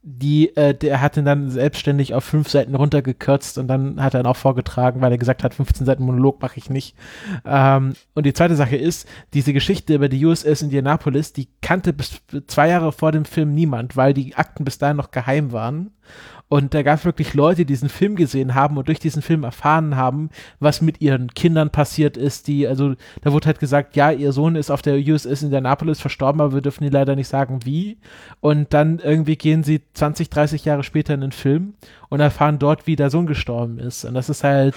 Die, 0.02 0.56
äh, 0.56 0.74
der 0.74 1.00
hat 1.02 1.16
ihn 1.16 1.24
dann 1.24 1.50
selbstständig 1.50 2.14
auf 2.14 2.24
fünf 2.24 2.48
Seiten 2.48 2.74
runtergekürzt 2.74 3.58
und 3.58 3.68
dann 3.68 4.02
hat 4.02 4.14
er 4.14 4.20
ihn 4.20 4.26
auch 4.26 4.36
vorgetragen, 4.36 5.00
weil 5.00 5.12
er 5.12 5.18
gesagt 5.18 5.44
hat, 5.44 5.54
15 5.54 5.84
Seiten 5.84 6.04
Monolog 6.04 6.40
mache 6.40 6.56
ich 6.56 6.70
nicht. 6.70 6.96
Ähm, 7.44 7.92
und 8.14 8.24
die 8.24 8.32
zweite 8.32 8.56
Sache 8.56 8.76
ist, 8.76 9.06
diese 9.34 9.52
Geschichte 9.52 9.94
über 9.94 10.08
die 10.08 10.24
USS 10.24 10.62
Indianapolis, 10.62 11.32
die 11.32 11.48
kannte 11.60 11.92
bis 11.92 12.22
zwei 12.46 12.68
Jahre 12.68 12.92
vor 12.92 13.12
dem 13.12 13.24
Film 13.26 13.54
niemand, 13.54 13.96
weil 13.96 14.14
die 14.14 14.34
Akten 14.36 14.64
bis 14.64 14.78
dahin 14.78 14.96
noch 14.96 15.10
geheim 15.10 15.52
waren. 15.52 15.90
Und 16.48 16.72
da 16.72 16.82
gab 16.82 16.98
es 16.98 17.04
wirklich 17.04 17.34
Leute, 17.34 17.58
die 17.58 17.66
diesen 17.66 17.90
Film 17.90 18.16
gesehen 18.16 18.54
haben 18.54 18.78
und 18.78 18.88
durch 18.88 18.98
diesen 18.98 19.20
Film 19.20 19.44
erfahren 19.44 19.96
haben, 19.96 20.30
was 20.60 20.80
mit 20.80 21.00
ihren 21.02 21.28
Kindern 21.34 21.70
passiert 21.70 22.16
ist. 22.16 22.48
Die, 22.48 22.66
also 22.66 22.94
da 23.22 23.32
wurde 23.32 23.46
halt 23.46 23.60
gesagt, 23.60 23.96
ja, 23.96 24.10
ihr 24.10 24.32
Sohn 24.32 24.56
ist 24.56 24.70
auf 24.70 24.80
der 24.80 24.96
USS 24.96 25.42
Indianapolis 25.42 26.00
verstorben, 26.00 26.40
aber 26.40 26.54
wir 26.54 26.62
dürfen 26.62 26.84
ihr 26.84 26.90
leider 26.90 27.16
nicht 27.16 27.28
sagen, 27.28 27.60
wie. 27.64 27.98
Und 28.40 28.72
dann 28.72 28.98
irgendwie 28.98 29.36
gehen 29.36 29.62
sie 29.62 29.82
20, 29.92 30.30
30 30.30 30.64
Jahre 30.64 30.84
später 30.84 31.12
in 31.12 31.20
den 31.20 31.32
Film 31.32 31.74
und 32.08 32.20
erfahren 32.20 32.58
dort, 32.58 32.86
wie 32.86 32.96
der 32.96 33.10
Sohn 33.10 33.26
gestorben 33.26 33.78
ist. 33.78 34.06
Und 34.06 34.14
das 34.14 34.30
ist 34.30 34.42
halt 34.42 34.74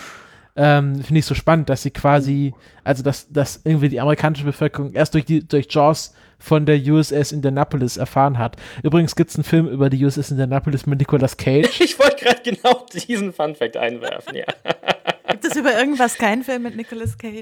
ähm, 0.56 1.02
finde 1.02 1.20
ich 1.20 1.26
so 1.26 1.34
spannend, 1.34 1.70
dass 1.70 1.82
sie 1.82 1.92
quasi, 1.92 2.54
also 2.84 3.04
dass, 3.04 3.32
dass 3.32 3.62
irgendwie 3.64 3.90
die 3.90 4.02
amerikanische 4.02 4.44
Bevölkerung 4.44 4.92
erst 4.92 5.14
durch 5.14 5.26
die 5.26 5.48
durch 5.48 5.68
Jaws 5.70 6.14
von 6.42 6.66
der 6.66 6.78
USS 6.78 7.32
Indianapolis 7.32 7.98
erfahren 7.98 8.38
hat. 8.38 8.58
Übrigens 8.84 9.16
gibt 9.16 9.30
es 9.30 9.36
einen 9.38 9.44
Film 9.44 9.68
über 9.68 9.90
die 9.90 10.04
USS 10.04 10.32
Indianapolis 10.32 10.86
mit 10.86 11.00
Nicolas 11.00 11.38
Cage. 11.38 11.80
Ich 11.92 12.00
wollte 12.00 12.24
gerade 12.24 12.42
genau 12.44 12.86
diesen 12.94 13.34
Funfact 13.34 13.78
einwerfen, 13.78 14.36
ja. 14.36 14.46
Gibt 15.30 15.46
es 15.46 15.56
über 15.56 15.78
irgendwas 15.78 16.16
keinen 16.16 16.44
Film 16.44 16.64
mit 16.64 16.76
Nicolas 16.76 17.18
Cage? 17.18 17.42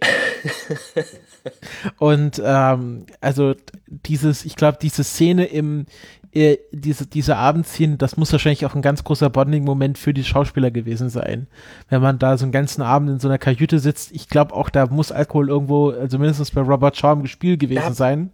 Und 1.97 2.41
ähm, 2.43 3.05
also 3.21 3.55
dieses, 3.87 4.45
ich 4.45 4.55
glaube, 4.55 4.77
diese 4.81 5.03
Szene 5.03 5.45
im, 5.45 5.85
äh, 6.31 6.57
diese, 6.71 7.07
diese 7.07 7.37
Abendszene, 7.37 7.97
das 7.97 8.17
muss 8.17 8.31
wahrscheinlich 8.31 8.65
auch 8.65 8.75
ein 8.75 8.81
ganz 8.81 9.03
großer 9.03 9.29
Bonding-Moment 9.29 9.97
für 9.97 10.13
die 10.13 10.23
Schauspieler 10.23 10.71
gewesen 10.71 11.09
sein. 11.09 11.47
Wenn 11.89 12.01
man 12.01 12.19
da 12.19 12.37
so 12.37 12.45
einen 12.45 12.51
ganzen 12.51 12.81
Abend 12.81 13.09
in 13.09 13.19
so 13.19 13.27
einer 13.27 13.37
Kajüte 13.37 13.79
sitzt, 13.79 14.11
ich 14.11 14.29
glaube 14.29 14.53
auch, 14.53 14.69
da 14.69 14.87
muss 14.87 15.11
Alkohol 15.11 15.49
irgendwo, 15.49 15.89
also 15.89 16.19
mindestens 16.19 16.51
bei 16.51 16.61
Robert 16.61 16.97
Shaw 16.97 17.13
im 17.13 17.27
Spiel 17.27 17.57
gewesen 17.57 17.81
ja. 17.81 17.93
sein 17.93 18.31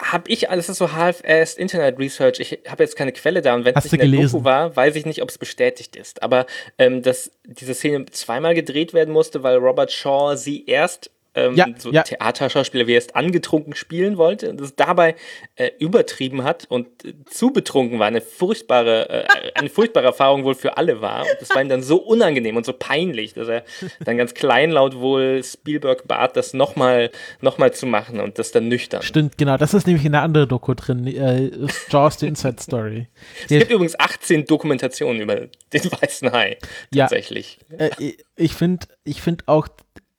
habe 0.00 0.30
ich, 0.30 0.50
alles 0.50 0.68
ist 0.68 0.76
so 0.78 0.92
half-assed 0.92 1.58
Internet 1.58 1.98
Research. 1.98 2.40
Ich 2.40 2.58
habe 2.68 2.84
jetzt 2.84 2.96
keine 2.96 3.12
Quelle 3.12 3.40
da 3.40 3.54
und 3.54 3.64
wenn 3.64 3.74
es 3.74 3.84
nicht 3.84 3.92
in 3.94 3.98
der 3.98 4.08
gelesen? 4.08 4.32
Doku 4.32 4.44
war, 4.44 4.76
weiß 4.76 4.94
ich 4.96 5.06
nicht, 5.06 5.22
ob 5.22 5.30
es 5.30 5.38
bestätigt 5.38 5.96
ist. 5.96 6.22
Aber 6.22 6.46
ähm, 6.78 7.02
dass 7.02 7.30
diese 7.44 7.74
Szene 7.74 8.04
zweimal 8.06 8.54
gedreht 8.54 8.92
werden 8.92 9.12
musste, 9.12 9.42
weil 9.42 9.56
Robert 9.56 9.90
Shaw 9.90 10.36
sie 10.36 10.66
erst 10.66 11.10
ähm, 11.36 11.54
ja, 11.54 11.66
so 11.78 11.92
ja. 11.92 12.02
Theaterschauspieler 12.02 12.86
wie 12.86 12.94
er 12.94 12.98
es 12.98 13.14
angetrunken 13.14 13.74
spielen 13.74 14.16
wollte 14.16 14.50
und 14.50 14.60
es 14.60 14.74
dabei 14.74 15.14
äh, 15.56 15.70
übertrieben 15.78 16.44
hat 16.44 16.66
und 16.68 16.86
äh, 17.04 17.14
zu 17.26 17.50
betrunken 17.50 17.98
war. 17.98 18.06
Eine 18.06 18.20
furchtbare, 18.20 19.08
äh, 19.08 19.52
eine 19.54 19.68
furchtbare 19.68 20.06
Erfahrung 20.06 20.44
wohl 20.44 20.54
für 20.54 20.76
alle 20.76 21.00
war. 21.00 21.22
Und 21.22 21.36
das 21.40 21.50
war 21.50 21.62
ihm 21.62 21.68
dann 21.68 21.82
so 21.82 21.98
unangenehm 21.98 22.56
und 22.56 22.64
so 22.64 22.72
peinlich, 22.72 23.34
dass 23.34 23.48
er 23.48 23.64
dann 24.04 24.16
ganz 24.16 24.34
kleinlaut 24.34 24.96
wohl 24.96 25.42
Spielberg 25.44 26.08
bat, 26.08 26.36
das 26.36 26.54
nochmal 26.54 27.10
noch 27.40 27.58
mal 27.58 27.72
zu 27.72 27.86
machen 27.86 28.20
und 28.20 28.38
das 28.38 28.52
dann 28.52 28.68
nüchtern. 28.68 29.02
Stimmt, 29.02 29.38
genau. 29.38 29.56
Das 29.56 29.74
ist 29.74 29.86
nämlich 29.86 30.04
in 30.04 30.12
der 30.12 30.22
anderen 30.22 30.48
Doku 30.48 30.74
drin. 30.74 31.06
Äh, 31.06 31.50
Jaws, 31.90 32.18
the 32.18 32.26
Inside 32.26 32.62
Story. 32.62 33.08
Es 33.42 33.48
gibt 33.48 33.70
übrigens 33.70 33.98
18 33.98 34.46
Dokumentationen 34.46 35.20
über 35.20 35.36
den 35.36 35.92
weißen 36.00 36.32
Hai. 36.32 36.56
Tatsächlich. 36.94 37.58
Äh, 37.76 37.90
ich 38.36 38.54
finde 38.54 38.86
ich 39.04 39.22
find 39.22 39.46
auch 39.48 39.68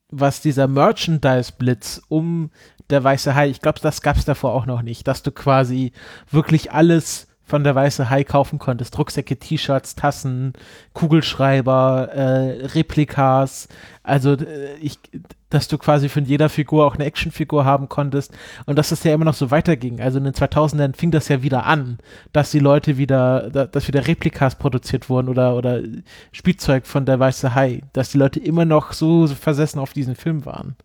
was 0.09 0.41
dieser 0.41 0.67
Merchandise-Blitz 0.67 2.01
um 2.07 2.51
der 2.89 3.03
weiße 3.03 3.35
Hai, 3.35 3.49
ich 3.49 3.61
glaube, 3.61 3.79
das 3.81 4.01
gab 4.01 4.17
es 4.17 4.25
davor 4.25 4.53
auch 4.53 4.65
noch 4.65 4.81
nicht, 4.81 5.07
dass 5.07 5.23
du 5.23 5.31
quasi 5.31 5.91
wirklich 6.31 6.71
alles 6.71 7.26
von 7.47 7.63
der 7.63 7.75
Weiße 7.75 8.09
Hai 8.09 8.25
kaufen 8.25 8.59
konntest. 8.59 8.97
Rucksäcke, 8.99 9.37
T-Shirts, 9.37 9.95
Tassen, 9.95 10.53
Kugelschreiber, 10.93 12.09
äh, 12.13 12.65
Replikas. 12.67 13.69
Also 14.03 14.33
äh, 14.33 14.75
ich, 14.81 14.99
dass 15.49 15.69
du 15.69 15.77
quasi 15.77 16.09
von 16.09 16.25
jeder 16.25 16.49
Figur 16.49 16.85
auch 16.85 16.95
eine 16.95 17.05
Actionfigur 17.05 17.63
haben 17.63 17.87
konntest 17.87 18.33
und 18.65 18.77
dass 18.77 18.91
es 18.91 19.03
ja 19.05 19.13
immer 19.13 19.23
noch 19.23 19.33
so 19.33 19.49
weiterging. 19.49 20.01
Also 20.01 20.17
in 20.17 20.25
den 20.25 20.33
2000ern 20.33 20.93
fing 20.93 21.09
das 21.11 21.29
ja 21.29 21.41
wieder 21.41 21.65
an, 21.65 21.99
dass 22.33 22.51
die 22.51 22.59
Leute 22.59 22.97
wieder, 22.97 23.49
da, 23.49 23.65
dass 23.65 23.87
wieder 23.87 24.05
Replikas 24.07 24.55
produziert 24.55 25.09
wurden 25.09 25.29
oder, 25.29 25.55
oder 25.55 25.81
Spielzeug 26.33 26.85
von 26.85 27.05
der 27.05 27.19
Weiße 27.19 27.55
Hai, 27.55 27.81
dass 27.93 28.11
die 28.11 28.17
Leute 28.17 28.41
immer 28.41 28.65
noch 28.65 28.91
so 28.91 29.25
versessen 29.27 29.79
auf 29.79 29.93
diesen 29.93 30.15
Film 30.15 30.45
waren 30.45 30.75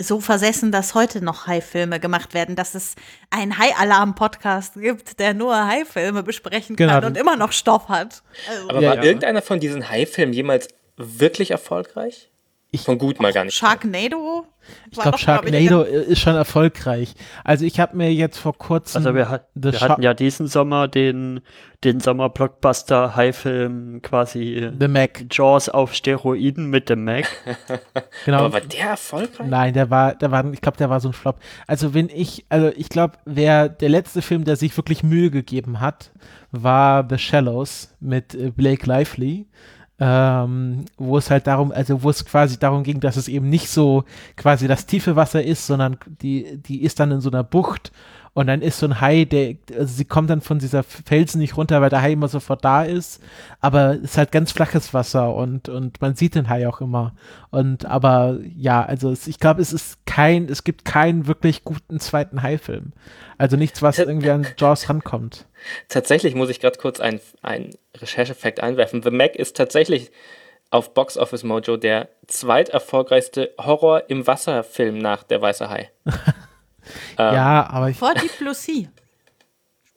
so 0.00 0.20
versessen, 0.20 0.72
dass 0.72 0.94
heute 0.94 1.22
noch 1.24 1.46
Hai-Filme 1.46 2.00
gemacht 2.00 2.34
werden, 2.34 2.56
dass 2.56 2.74
es 2.74 2.94
einen 3.30 3.58
Hai-Alarm-Podcast 3.58 4.74
gibt, 4.74 5.18
der 5.18 5.34
nur 5.34 5.54
Hai-Filme 5.54 6.22
besprechen 6.22 6.76
genau. 6.76 6.94
kann 6.94 7.04
und 7.04 7.16
immer 7.16 7.36
noch 7.36 7.52
Stoff 7.52 7.88
hat. 7.88 8.22
Also. 8.48 8.68
Aber 8.68 8.82
war 8.82 8.96
ja. 8.96 9.02
irgendeiner 9.02 9.42
von 9.42 9.60
diesen 9.60 9.88
Hai-Filmen 9.88 10.32
jemals 10.32 10.68
wirklich 10.96 11.50
erfolgreich? 11.50 12.30
Ich, 12.72 12.82
Von 12.82 12.98
gut 12.98 13.20
mal 13.20 13.32
gar 13.32 13.44
nicht. 13.44 13.56
Sharknado? 13.56 14.46
Ich 14.90 14.98
glaube, 14.98 15.18
Sharknado 15.18 15.82
ist 15.82 16.20
schon 16.20 16.34
erfolgreich. 16.34 17.14
Also 17.44 17.64
ich 17.64 17.78
habe 17.80 17.96
mir 17.96 18.12
jetzt 18.12 18.38
vor 18.38 18.56
kurzem. 18.56 18.98
Also 18.98 19.14
wir, 19.14 19.28
hat, 19.28 19.48
wir 19.54 19.80
hatten 19.80 20.02
ja 20.02 20.14
diesen 20.14 20.46
Sommer 20.46 20.88
den, 20.88 21.40
den 21.84 22.00
Sommer-Blockbuster 22.00 23.16
High-Film 23.16 24.02
quasi 24.02 24.70
The 24.78 24.88
Mac. 24.88 25.24
Jaws 25.30 25.68
auf 25.68 25.94
Steroiden 25.94 26.70
mit 26.70 26.88
dem 26.88 27.04
Mac. 27.04 27.26
genau. 28.24 28.38
Aber 28.38 28.52
war 28.54 28.60
der 28.60 28.90
erfolgreich? 28.90 29.46
Nein, 29.48 29.74
der 29.74 29.90
war, 29.90 30.14
der 30.14 30.30
war, 30.30 30.44
ich 30.52 30.60
glaube, 30.60 30.78
der 30.78 30.90
war 30.90 31.00
so 31.00 31.08
ein 31.08 31.14
Flop. 31.14 31.38
Also 31.66 31.94
wenn 31.94 32.08
ich, 32.08 32.44
also 32.48 32.70
ich 32.76 32.88
glaube, 32.88 33.14
wer 33.24 33.68
der 33.68 33.88
letzte 33.88 34.22
Film, 34.22 34.44
der 34.44 34.56
sich 34.56 34.76
wirklich 34.76 35.02
Mühe 35.02 35.30
gegeben 35.30 35.80
hat, 35.80 36.10
war 36.52 37.06
The 37.08 37.18
Shallows 37.18 37.94
mit 38.00 38.34
äh, 38.34 38.50
Blake 38.50 38.86
Lively 38.86 39.46
ähm, 40.00 40.86
wo 40.96 41.18
es 41.18 41.30
halt 41.30 41.46
darum, 41.46 41.72
also 41.72 42.02
wo 42.02 42.10
es 42.10 42.24
quasi 42.24 42.58
darum 42.58 42.82
ging, 42.82 43.00
dass 43.00 43.16
es 43.16 43.28
eben 43.28 43.50
nicht 43.50 43.68
so 43.68 44.04
quasi 44.36 44.66
das 44.66 44.86
tiefe 44.86 45.14
Wasser 45.14 45.44
ist, 45.44 45.66
sondern 45.66 45.98
die, 46.22 46.56
die 46.56 46.82
ist 46.82 46.98
dann 46.98 47.10
in 47.10 47.20
so 47.20 47.30
einer 47.30 47.44
Bucht 47.44 47.92
und 48.32 48.46
dann 48.46 48.62
ist 48.62 48.78
so 48.78 48.86
ein 48.86 49.00
Hai, 49.00 49.24
der, 49.24 49.56
also 49.72 49.92
sie 49.92 50.04
kommt 50.04 50.30
dann 50.30 50.40
von 50.40 50.60
dieser 50.60 50.84
Felsen 50.84 51.40
nicht 51.40 51.56
runter, 51.56 51.80
weil 51.80 51.90
der 51.90 52.02
Hai 52.02 52.12
immer 52.12 52.28
sofort 52.28 52.64
da 52.64 52.84
ist, 52.84 53.20
aber 53.60 53.94
es 53.94 54.02
ist 54.02 54.18
halt 54.18 54.30
ganz 54.30 54.52
flaches 54.52 54.94
Wasser 54.94 55.34
und, 55.34 55.68
und 55.68 56.00
man 56.00 56.14
sieht 56.14 56.36
den 56.36 56.48
Hai 56.48 56.68
auch 56.68 56.80
immer. 56.80 57.14
Und 57.50 57.86
aber 57.86 58.38
ja, 58.56 58.84
also 58.84 59.10
es, 59.10 59.26
ich 59.26 59.40
glaube, 59.40 59.60
es 59.60 59.72
ist 59.72 60.06
kein, 60.06 60.48
es 60.48 60.62
gibt 60.62 60.84
keinen 60.84 61.26
wirklich 61.26 61.64
guten 61.64 61.98
zweiten 61.98 62.42
Hai-Film. 62.42 62.92
Also 63.36 63.56
nichts, 63.56 63.82
was 63.82 63.98
irgendwie 63.98 64.30
an 64.30 64.46
Jaws 64.56 64.88
rankommt. 64.88 65.46
Tatsächlich 65.88 66.34
muss 66.34 66.50
ich 66.50 66.60
gerade 66.60 66.78
kurz 66.78 67.00
ein, 67.00 67.20
ein 67.42 67.70
Rechercheffekt 67.96 68.62
einwerfen. 68.62 69.02
The 69.02 69.10
Mac 69.10 69.34
ist 69.34 69.56
tatsächlich 69.56 70.12
auf 70.70 70.94
Box 70.94 71.16
Office 71.16 71.42
Mojo 71.42 71.76
der 71.76 72.08
zweiterfolgreichste 72.28 73.54
Horror 73.58 74.04
im 74.08 74.26
Wasser-Film 74.26 74.98
nach 74.98 75.24
Der 75.24 75.42
Weiße 75.42 75.68
Hai. 75.68 75.90
ähm, 77.18 77.34
ja, 77.34 77.68
aber 77.68 77.90
ich. 77.90 77.96
Vor 77.96 78.14
Deep 78.14 78.38
Blue 78.38 78.54
Sea. 78.54 78.88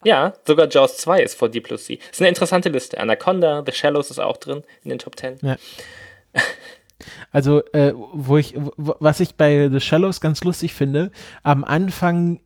Ja, 0.06 0.34
sogar 0.46 0.68
Jaws 0.70 0.98
2 0.98 1.22
ist 1.22 1.36
vor 1.36 1.48
Deep 1.48 1.64
Blue 1.64 1.78
Sea. 1.78 1.98
Ist 2.12 2.20
eine 2.20 2.28
interessante 2.28 2.68
Liste. 2.68 3.00
Anaconda, 3.00 3.64
The 3.66 3.72
Shallows 3.72 4.12
ist 4.12 4.20
auch 4.20 4.36
drin 4.36 4.64
in 4.84 4.90
den 4.90 5.00
Top 5.00 5.18
10. 5.18 5.38
Ja. 5.42 5.56
Also, 7.32 7.66
äh, 7.74 7.94
wo 7.96 8.38
ich, 8.38 8.54
was 8.78 9.20
ich 9.20 9.36
bei 9.36 9.70
The 9.70 9.82
Shallows 9.82 10.22
ganz 10.22 10.44
lustig 10.44 10.74
finde, 10.74 11.12
am 11.42 11.64
Anfang, 11.64 12.40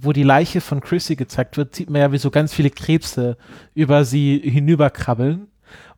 wo 0.00 0.12
die 0.12 0.22
Leiche 0.22 0.60
von 0.60 0.80
Chrissy 0.80 1.14
gezeigt 1.14 1.56
wird, 1.56 1.74
sieht 1.74 1.90
man 1.90 2.00
ja, 2.00 2.12
wie 2.12 2.18
so 2.18 2.30
ganz 2.30 2.52
viele 2.52 2.70
Krebse 2.70 3.36
über 3.74 4.04
sie 4.04 4.40
hinüberkrabbeln. 4.42 5.48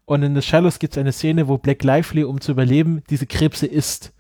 Und 0.05 0.23
in 0.23 0.35
The 0.35 0.43
Shallows 0.43 0.79
gibt 0.79 0.95
es 0.95 0.99
eine 0.99 1.13
Szene, 1.13 1.49
wo 1.49 1.59
Black 1.59 1.83
Lively, 1.83 2.25
um 2.25 2.41
zu 2.41 2.53
überleben, 2.53 3.03
diese 3.11 3.27
Krebse 3.27 3.67
isst. 3.67 4.13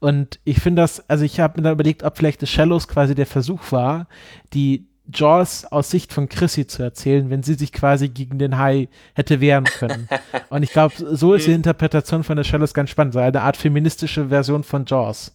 Und 0.00 0.38
ich 0.44 0.60
finde 0.60 0.82
das, 0.82 1.08
also 1.08 1.24
ich 1.24 1.40
habe 1.40 1.58
mir 1.58 1.64
dann 1.64 1.72
überlegt, 1.72 2.04
ob 2.04 2.16
vielleicht 2.16 2.40
The 2.40 2.46
Shallows 2.46 2.86
quasi 2.86 3.14
der 3.14 3.26
Versuch 3.26 3.72
war, 3.72 4.06
die 4.52 4.86
Jaws 5.12 5.64
aus 5.64 5.90
Sicht 5.90 6.12
von 6.12 6.28
Chrissy 6.28 6.66
zu 6.66 6.82
erzählen, 6.82 7.30
wenn 7.30 7.42
sie 7.42 7.54
sich 7.54 7.72
quasi 7.72 8.08
gegen 8.08 8.38
den 8.38 8.58
Hai 8.58 8.88
hätte 9.14 9.40
wehren 9.40 9.64
können. 9.64 10.08
Und 10.50 10.62
ich 10.62 10.70
glaube, 10.70 10.94
so 10.96 11.34
ist 11.34 11.46
die 11.46 11.52
Interpretation 11.52 12.24
von 12.24 12.36
der 12.36 12.44
Shallows 12.44 12.74
ganz 12.74 12.90
spannend, 12.90 13.14
so 13.14 13.18
eine 13.18 13.40
Art 13.40 13.56
feministische 13.56 14.28
Version 14.28 14.62
von 14.62 14.84
Jaws. 14.86 15.34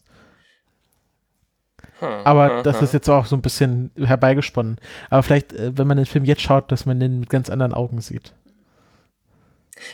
Aber 2.23 2.63
das 2.63 2.81
ist 2.81 2.93
jetzt 2.93 3.09
auch 3.09 3.25
so 3.25 3.35
ein 3.35 3.41
bisschen 3.41 3.91
herbeigesponnen. 3.95 4.77
Aber 5.09 5.23
vielleicht, 5.23 5.53
äh, 5.53 5.77
wenn 5.77 5.87
man 5.87 5.97
den 5.97 6.05
Film 6.05 6.25
jetzt 6.25 6.41
schaut, 6.41 6.71
dass 6.71 6.85
man 6.85 6.99
den 6.99 7.21
mit 7.21 7.29
ganz 7.29 7.49
anderen 7.49 7.73
Augen 7.73 8.01
sieht. 8.01 8.33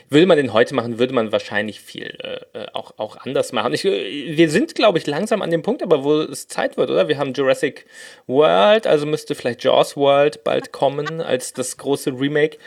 Würde 0.09 0.25
man 0.25 0.37
den 0.37 0.53
heute 0.53 0.75
machen, 0.75 0.99
würde 0.99 1.13
man 1.13 1.31
wahrscheinlich 1.31 1.79
viel 1.79 2.17
äh, 2.19 2.59
äh, 2.59 2.67
auch, 2.73 2.93
auch 2.97 3.17
anders 3.17 3.53
machen. 3.53 3.73
Ich, 3.73 3.85
äh, 3.85 4.35
wir 4.35 4.49
sind, 4.49 4.75
glaube 4.75 4.97
ich, 4.97 5.07
langsam 5.07 5.41
an 5.41 5.51
dem 5.51 5.61
Punkt, 5.61 5.81
aber 5.81 6.03
wo 6.03 6.19
es 6.21 6.47
Zeit 6.47 6.77
wird, 6.77 6.89
oder? 6.89 7.07
Wir 7.07 7.17
haben 7.17 7.33
Jurassic 7.33 7.85
World, 8.27 8.87
also 8.87 9.05
müsste 9.05 9.35
vielleicht 9.35 9.63
Jaws 9.63 9.95
World 9.95 10.43
bald 10.43 10.71
kommen 10.71 11.21
als 11.21 11.53
das 11.53 11.77
große 11.77 12.11
Remake. 12.11 12.57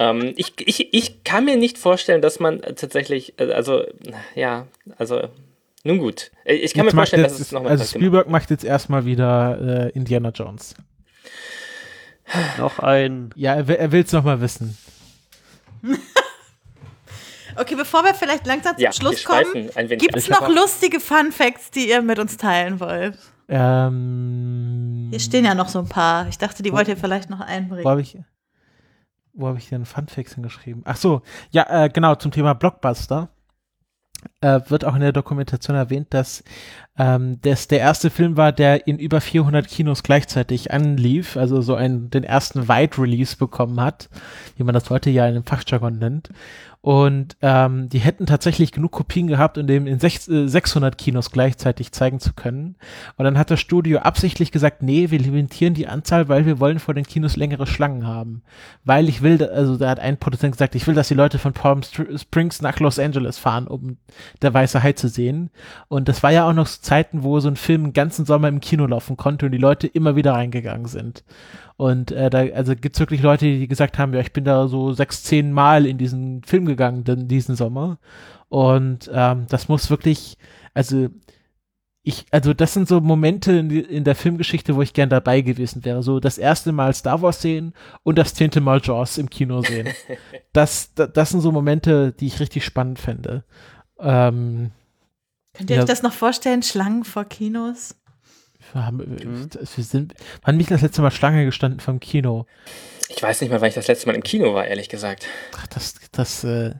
Ähm, 0.00 0.32
ich, 0.36 0.54
ich, 0.58 0.94
ich 0.94 1.24
kann 1.24 1.44
mir 1.44 1.56
nicht 1.56 1.78
vorstellen, 1.78 2.22
dass 2.22 2.40
man 2.40 2.62
tatsächlich, 2.62 3.34
äh, 3.38 3.52
also, 3.52 3.84
ja, 4.34 4.66
also, 4.96 5.28
nun 5.84 5.98
gut. 5.98 6.30
Ich 6.44 6.74
kann 6.74 6.84
jetzt 6.84 6.94
mir 6.94 6.98
vorstellen, 7.00 7.22
jetzt, 7.24 7.32
dass 7.32 7.40
es 7.40 7.52
nochmal. 7.52 7.72
Also, 7.72 7.84
Spielberg 7.84 8.28
macht 8.28 8.50
jetzt 8.50 8.64
erstmal 8.64 9.04
wieder 9.04 9.90
äh, 9.90 9.96
Indiana 9.96 10.30
Jones. 10.30 10.76
Noch 12.56 12.78
ein. 12.78 13.30
Ja, 13.34 13.54
er, 13.54 13.68
er 13.68 13.92
will 13.92 14.02
es 14.02 14.12
nochmal 14.12 14.40
wissen. 14.40 14.78
Okay, 17.56 17.74
bevor 17.74 18.04
wir 18.04 18.14
vielleicht 18.14 18.46
langsam 18.46 18.74
zum 18.74 18.82
ja, 18.82 18.92
Schluss 18.92 19.24
kommen, 19.24 19.70
gibt 19.98 20.16
es 20.16 20.28
noch 20.28 20.48
lustige 20.48 21.00
Fun 21.00 21.32
Facts, 21.32 21.70
die 21.70 21.88
ihr 21.88 22.02
mit 22.02 22.18
uns 22.18 22.36
teilen 22.36 22.80
wollt? 22.80 23.18
Ähm, 23.48 25.08
Hier 25.10 25.20
stehen 25.20 25.44
ja 25.44 25.54
noch 25.54 25.68
so 25.68 25.78
ein 25.78 25.88
paar. 25.88 26.28
Ich 26.28 26.38
dachte, 26.38 26.62
die 26.62 26.72
wollt 26.72 26.88
ihr 26.88 26.96
vielleicht 26.96 27.30
noch 27.30 27.40
einbringen. 27.40 27.84
Wo 27.84 27.90
habe 27.90 28.00
ich, 28.00 28.16
hab 29.38 29.58
ich 29.58 29.68
denn 29.68 29.84
Fun 29.84 30.08
Facts 30.08 30.34
hingeschrieben? 30.34 30.82
Ach 30.86 30.96
so, 30.96 31.22
ja, 31.50 31.84
äh, 31.84 31.88
genau, 31.88 32.14
zum 32.14 32.30
Thema 32.30 32.54
Blockbuster. 32.54 33.28
Äh, 34.42 34.60
wird 34.68 34.84
auch 34.84 34.96
in 34.96 35.00
der 35.00 35.12
Dokumentation 35.12 35.76
erwähnt, 35.76 36.08
dass 36.10 36.42
ähm, 36.98 37.38
das 37.42 37.68
der 37.68 37.78
erste 37.78 38.10
Film 38.10 38.36
war, 38.36 38.50
der 38.50 38.88
in 38.88 38.98
über 38.98 39.20
400 39.20 39.68
Kinos 39.68 40.02
gleichzeitig 40.02 40.72
anlief, 40.72 41.36
also 41.36 41.62
so 41.62 41.76
einen, 41.76 42.10
den 42.10 42.24
ersten 42.24 42.68
Wide 42.68 42.98
Release 42.98 43.36
bekommen 43.36 43.80
hat, 43.80 44.10
wie 44.56 44.64
man 44.64 44.74
das 44.74 44.90
heute 44.90 45.10
ja 45.10 45.26
in 45.28 45.34
dem 45.34 45.44
Fachjargon 45.44 45.98
nennt. 45.98 46.30
Und 46.82 47.36
ähm, 47.42 47.88
die 47.90 48.00
hätten 48.00 48.26
tatsächlich 48.26 48.72
genug 48.72 48.90
Kopien 48.90 49.28
gehabt, 49.28 49.56
um 49.56 49.68
dem 49.68 49.86
in 49.86 50.00
600 50.00 50.92
äh, 50.92 50.96
Kinos 50.96 51.30
gleichzeitig 51.30 51.92
zeigen 51.92 52.18
zu 52.18 52.32
können. 52.32 52.74
Und 53.16 53.24
dann 53.24 53.38
hat 53.38 53.52
das 53.52 53.60
Studio 53.60 54.00
absichtlich 54.00 54.50
gesagt, 54.50 54.82
nee, 54.82 55.12
wir 55.12 55.20
limitieren 55.20 55.74
die 55.74 55.86
Anzahl, 55.86 56.28
weil 56.28 56.44
wir 56.44 56.58
wollen 56.58 56.80
vor 56.80 56.94
den 56.94 57.06
Kinos 57.06 57.36
längere 57.36 57.68
Schlangen 57.68 58.04
haben. 58.04 58.42
Weil 58.84 59.08
ich 59.08 59.22
will, 59.22 59.44
also 59.44 59.76
da 59.76 59.90
hat 59.90 60.00
ein 60.00 60.18
Produzent 60.18 60.54
gesagt, 60.54 60.74
ich 60.74 60.84
will, 60.88 60.96
dass 60.96 61.06
die 61.06 61.14
Leute 61.14 61.38
von 61.38 61.52
Palm 61.52 61.82
Springs 61.84 62.60
nach 62.62 62.80
Los 62.80 62.98
Angeles 62.98 63.38
fahren, 63.38 63.68
um 63.68 63.98
der 64.40 64.54
weiße 64.54 64.82
Hai 64.82 64.92
zu 64.92 65.08
sehen. 65.08 65.50
Und 65.88 66.08
das 66.08 66.22
war 66.22 66.32
ja 66.32 66.48
auch 66.48 66.52
noch 66.52 66.66
so 66.66 66.80
Zeiten, 66.80 67.22
wo 67.22 67.38
so 67.40 67.48
ein 67.48 67.56
Film 67.56 67.84
einen 67.84 67.92
ganzen 67.92 68.24
Sommer 68.24 68.48
im 68.48 68.60
Kino 68.60 68.86
laufen 68.86 69.16
konnte 69.16 69.46
und 69.46 69.52
die 69.52 69.58
Leute 69.58 69.86
immer 69.86 70.16
wieder 70.16 70.32
reingegangen 70.32 70.86
sind. 70.86 71.24
Und 71.76 72.12
äh, 72.12 72.30
da 72.30 72.38
also 72.54 72.74
gibt's 72.76 73.00
wirklich 73.00 73.22
Leute, 73.22 73.46
die 73.46 73.68
gesagt 73.68 73.98
haben, 73.98 74.14
ja, 74.14 74.20
ich 74.20 74.32
bin 74.32 74.44
da 74.44 74.68
so 74.68 74.92
sechs, 74.92 75.22
zehn 75.24 75.52
Mal 75.52 75.86
in 75.86 75.98
diesen 75.98 76.42
Film 76.44 76.64
gegangen 76.64 77.04
denn 77.04 77.28
diesen 77.28 77.56
Sommer. 77.56 77.98
Und 78.48 79.10
ähm, 79.12 79.46
das 79.48 79.68
muss 79.68 79.90
wirklich, 79.90 80.36
also 80.74 81.08
ich, 82.04 82.26
also 82.32 82.52
das 82.52 82.74
sind 82.74 82.88
so 82.88 83.00
Momente 83.00 83.52
in, 83.52 83.70
in, 83.70 84.04
der 84.04 84.16
Filmgeschichte, 84.16 84.74
wo 84.74 84.82
ich 84.82 84.92
gern 84.92 85.08
dabei 85.08 85.40
gewesen 85.40 85.84
wäre. 85.84 86.02
So 86.02 86.18
das 86.18 86.36
erste 86.36 86.72
Mal 86.72 86.92
Star 86.94 87.22
Wars 87.22 87.40
sehen 87.40 87.74
und 88.02 88.18
das 88.18 88.34
zehnte 88.34 88.60
Mal 88.60 88.80
Jaws 88.82 89.18
im 89.18 89.30
Kino 89.30 89.62
sehen. 89.62 89.88
das, 90.52 90.92
das, 90.94 91.12
das 91.12 91.30
sind 91.30 91.40
so 91.40 91.52
Momente, 91.52 92.12
die 92.12 92.26
ich 92.26 92.40
richtig 92.40 92.64
spannend 92.64 92.98
fände. 92.98 93.44
Ähm, 94.02 94.70
Könnt 95.54 95.70
ihr 95.70 95.76
ja, 95.76 95.82
euch 95.82 95.88
das 95.88 96.02
noch 96.02 96.12
vorstellen, 96.12 96.62
Schlangen 96.62 97.04
vor 97.04 97.24
Kinos? 97.24 97.94
Wir 98.72 98.86
haben, 98.86 98.96
mhm. 98.96 99.50
wir 99.52 99.84
sind, 99.84 100.14
wann 100.42 100.56
bin 100.56 100.60
ich 100.60 100.68
das 100.68 100.82
letzte 100.82 101.02
Mal 101.02 101.10
Schlange 101.10 101.44
gestanden 101.44 101.80
vom 101.80 102.00
Kino? 102.00 102.46
Ich 103.08 103.22
weiß 103.22 103.40
nicht 103.40 103.50
mal, 103.50 103.60
wann 103.60 103.68
ich 103.68 103.74
das 103.74 103.88
letzte 103.88 104.06
Mal 104.06 104.14
im 104.14 104.22
Kino 104.22 104.54
war, 104.54 104.66
ehrlich 104.66 104.88
gesagt. 104.88 105.26
Ach, 105.56 105.66
das, 105.66 105.94
das, 106.12 106.44
äh, 106.44 106.74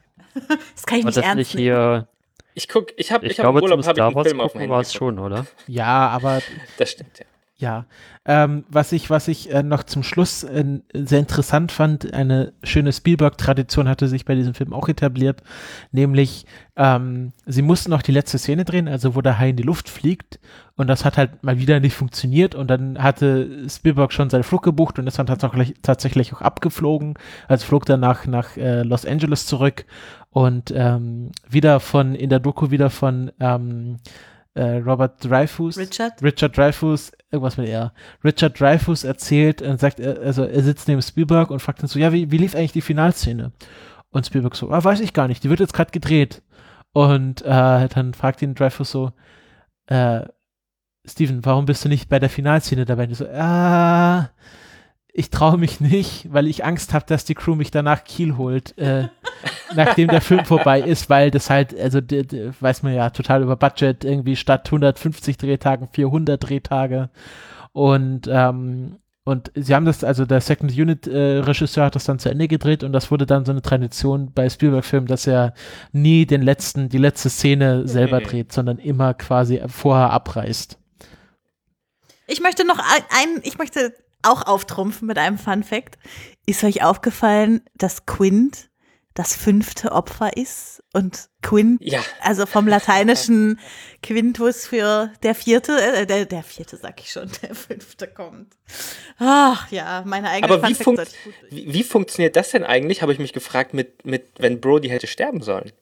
das 0.74 0.86
kann 0.86 0.98
ich 0.98 1.04
nicht 1.04 1.16
ernst 1.18 1.36
nicht 1.36 1.50
hier, 1.50 2.08
Ich 2.54 2.68
guck, 2.68 2.92
ich 2.96 3.12
habe, 3.12 3.26
ich, 3.26 3.32
ich 3.32 3.40
habe 3.40 3.60
Urlaub, 3.60 3.84
habe 3.84 3.98
ich 3.98 4.02
einen 4.02 4.24
Film 4.24 4.40
auf 4.40 4.52
dem 4.52 4.60
Handy. 4.60 4.72
war 4.72 4.80
es 4.80 4.94
schon, 4.94 5.18
oder? 5.18 5.46
Ja, 5.66 6.08
aber. 6.08 6.40
Das 6.78 6.90
stimmt, 6.90 7.18
ja. 7.18 7.26
Ja, 7.62 7.86
ähm, 8.24 8.64
was 8.68 8.90
ich, 8.90 9.08
was 9.08 9.28
ich 9.28 9.54
äh, 9.54 9.62
noch 9.62 9.84
zum 9.84 10.02
Schluss 10.02 10.42
äh, 10.42 10.80
sehr 10.94 11.20
interessant 11.20 11.70
fand, 11.70 12.12
eine 12.12 12.54
schöne 12.64 12.92
Spielberg-Tradition 12.92 13.88
hatte 13.88 14.08
sich 14.08 14.24
bei 14.24 14.34
diesem 14.34 14.52
Film 14.52 14.72
auch 14.72 14.88
etabliert, 14.88 15.44
nämlich 15.92 16.44
ähm, 16.74 17.32
sie 17.46 17.62
mussten 17.62 17.92
noch 17.92 18.02
die 18.02 18.10
letzte 18.10 18.38
Szene 18.38 18.64
drehen, 18.64 18.88
also 18.88 19.14
wo 19.14 19.20
der 19.20 19.38
Hai 19.38 19.50
in 19.50 19.56
die 19.56 19.62
Luft 19.62 19.88
fliegt 19.88 20.40
und 20.74 20.88
das 20.88 21.04
hat 21.04 21.16
halt 21.16 21.44
mal 21.44 21.60
wieder 21.60 21.78
nicht 21.78 21.94
funktioniert 21.94 22.56
und 22.56 22.68
dann 22.68 23.00
hatte 23.00 23.68
Spielberg 23.70 24.12
schon 24.12 24.28
seinen 24.28 24.42
Flug 24.42 24.64
gebucht 24.64 24.98
und 24.98 25.06
ist 25.06 25.20
dann 25.20 25.28
tatsächlich, 25.28 25.74
tatsächlich 25.82 26.32
auch 26.32 26.40
abgeflogen, 26.40 27.14
also 27.46 27.64
flog 27.64 27.86
dann 27.86 28.00
nach, 28.00 28.26
nach 28.26 28.56
äh, 28.56 28.82
Los 28.82 29.06
Angeles 29.06 29.46
zurück 29.46 29.86
und 30.30 30.72
ähm, 30.74 31.30
wieder 31.48 31.78
von, 31.78 32.16
in 32.16 32.28
der 32.28 32.40
Doku 32.40 32.72
wieder 32.72 32.90
von 32.90 33.30
ähm, 33.38 33.98
äh, 34.54 34.78
Robert 34.78 35.24
Dreyfus. 35.24 35.78
Richard? 35.78 36.22
Richard 36.22 36.56
Dreyfus, 36.56 37.12
irgendwas 37.32 37.56
mit 37.56 37.68
er. 37.68 37.92
Richard 38.22 38.60
Dreyfus 38.60 39.04
erzählt 39.04 39.62
und 39.62 39.80
sagt, 39.80 39.98
er, 39.98 40.20
also 40.20 40.44
er 40.44 40.62
sitzt 40.62 40.86
neben 40.86 41.02
Spielberg 41.02 41.50
und 41.50 41.60
fragt 41.60 41.82
ihn 41.82 41.88
so, 41.88 41.98
ja, 41.98 42.12
wie, 42.12 42.30
wie 42.30 42.36
lief 42.36 42.54
eigentlich 42.54 42.72
die 42.72 42.82
Finalszene? 42.82 43.52
Und 44.10 44.26
Spielberg 44.26 44.54
so, 44.54 44.70
ah, 44.70 44.84
weiß 44.84 45.00
ich 45.00 45.14
gar 45.14 45.26
nicht, 45.26 45.42
die 45.42 45.50
wird 45.50 45.60
jetzt 45.60 45.72
gerade 45.72 45.90
gedreht. 45.90 46.42
Und 46.92 47.42
äh, 47.42 47.88
dann 47.88 48.12
fragt 48.12 48.42
ihn 48.42 48.54
Dreyfus 48.54 48.90
so, 48.90 49.12
äh, 49.86 50.26
Steven, 51.06 51.44
warum 51.44 51.64
bist 51.64 51.84
du 51.84 51.88
nicht 51.88 52.08
bei 52.08 52.18
der 52.18 52.30
Finalszene 52.30 52.84
dabei? 52.84 53.04
Und 53.04 53.14
so, 53.14 53.26
ah, 53.28 54.30
ich 55.12 55.30
traue 55.30 55.58
mich 55.58 55.80
nicht, 55.80 56.32
weil 56.32 56.46
ich 56.46 56.64
Angst 56.64 56.94
habe, 56.94 57.04
dass 57.06 57.24
die 57.24 57.34
Crew 57.34 57.54
mich 57.54 57.70
danach 57.70 58.04
Kiel 58.04 58.36
holt, 58.38 58.76
äh, 58.78 59.08
nachdem 59.74 60.08
der 60.08 60.22
Film 60.22 60.44
vorbei 60.44 60.80
ist, 60.80 61.10
weil 61.10 61.30
das 61.30 61.50
halt, 61.50 61.78
also 61.78 62.00
weiß 62.00 62.82
man 62.82 62.94
ja, 62.94 63.10
total 63.10 63.42
über 63.42 63.56
Budget, 63.56 64.04
irgendwie 64.04 64.36
statt 64.36 64.66
150 64.66 65.36
Drehtagen 65.36 65.88
400 65.92 66.42
Drehtage 66.42 67.10
und 67.72 68.28
ähm, 68.30 68.98
und 69.24 69.52
sie 69.54 69.72
haben 69.72 69.84
das, 69.84 70.02
also 70.02 70.24
der 70.26 70.40
Second 70.40 70.72
Unit 70.72 71.06
äh, 71.06 71.38
Regisseur 71.38 71.84
hat 71.84 71.94
das 71.94 72.02
dann 72.04 72.18
zu 72.18 72.28
Ende 72.28 72.48
gedreht 72.48 72.82
und 72.82 72.92
das 72.92 73.12
wurde 73.12 73.24
dann 73.24 73.44
so 73.44 73.52
eine 73.52 73.62
Tradition 73.62 74.32
bei 74.34 74.48
Spielberg-Filmen, 74.50 75.06
dass 75.06 75.28
er 75.28 75.54
nie 75.92 76.26
den 76.26 76.42
letzten, 76.42 76.88
die 76.88 76.98
letzte 76.98 77.30
Szene 77.30 77.86
selber 77.86 78.16
Okay. 78.16 78.26
dreht, 78.26 78.52
sondern 78.52 78.78
immer 78.78 79.14
quasi 79.14 79.62
vorher 79.68 80.10
abreißt. 80.10 80.76
Ich 82.26 82.40
möchte 82.40 82.66
noch 82.66 82.78
ein, 82.80 83.02
ein, 83.10 83.40
ich 83.44 83.58
möchte 83.58 83.94
auch 84.22 84.46
auftrumpfen 84.46 85.06
mit 85.08 85.18
einem 85.18 85.38
Fun 85.38 85.62
Fact. 85.62 85.98
Ist 86.46 86.64
euch 86.64 86.82
aufgefallen, 86.82 87.62
dass 87.74 88.06
Quint 88.06 88.68
das 89.14 89.36
fünfte 89.36 89.92
Opfer 89.92 90.36
ist 90.38 90.82
und 90.94 91.28
Quint, 91.42 91.82
Ja. 91.82 92.02
also 92.22 92.46
vom 92.46 92.66
lateinischen 92.66 93.60
Quintus 94.02 94.66
für 94.66 95.12
der 95.22 95.34
vierte, 95.34 95.72
äh, 95.78 96.06
der, 96.06 96.24
der 96.24 96.42
vierte 96.42 96.78
sag 96.78 96.98
ich 97.00 97.12
schon, 97.12 97.30
der 97.42 97.54
fünfte 97.54 98.06
kommt. 98.08 98.54
Ach 99.18 99.70
ja, 99.70 100.02
meine 100.06 100.30
eigene 100.30 100.54
Aber 100.54 100.66
wie, 100.66 100.74
funkt, 100.74 101.12
wie, 101.50 101.72
wie 101.74 101.84
funktioniert 101.84 102.36
das 102.36 102.52
denn 102.52 102.64
eigentlich, 102.64 103.02
habe 103.02 103.12
ich 103.12 103.18
mich 103.18 103.34
gefragt, 103.34 103.74
mit, 103.74 104.06
mit 104.06 104.28
wenn 104.38 104.60
Brody 104.62 104.88
hätte 104.88 105.06
sterben 105.06 105.42
sollen? 105.42 105.72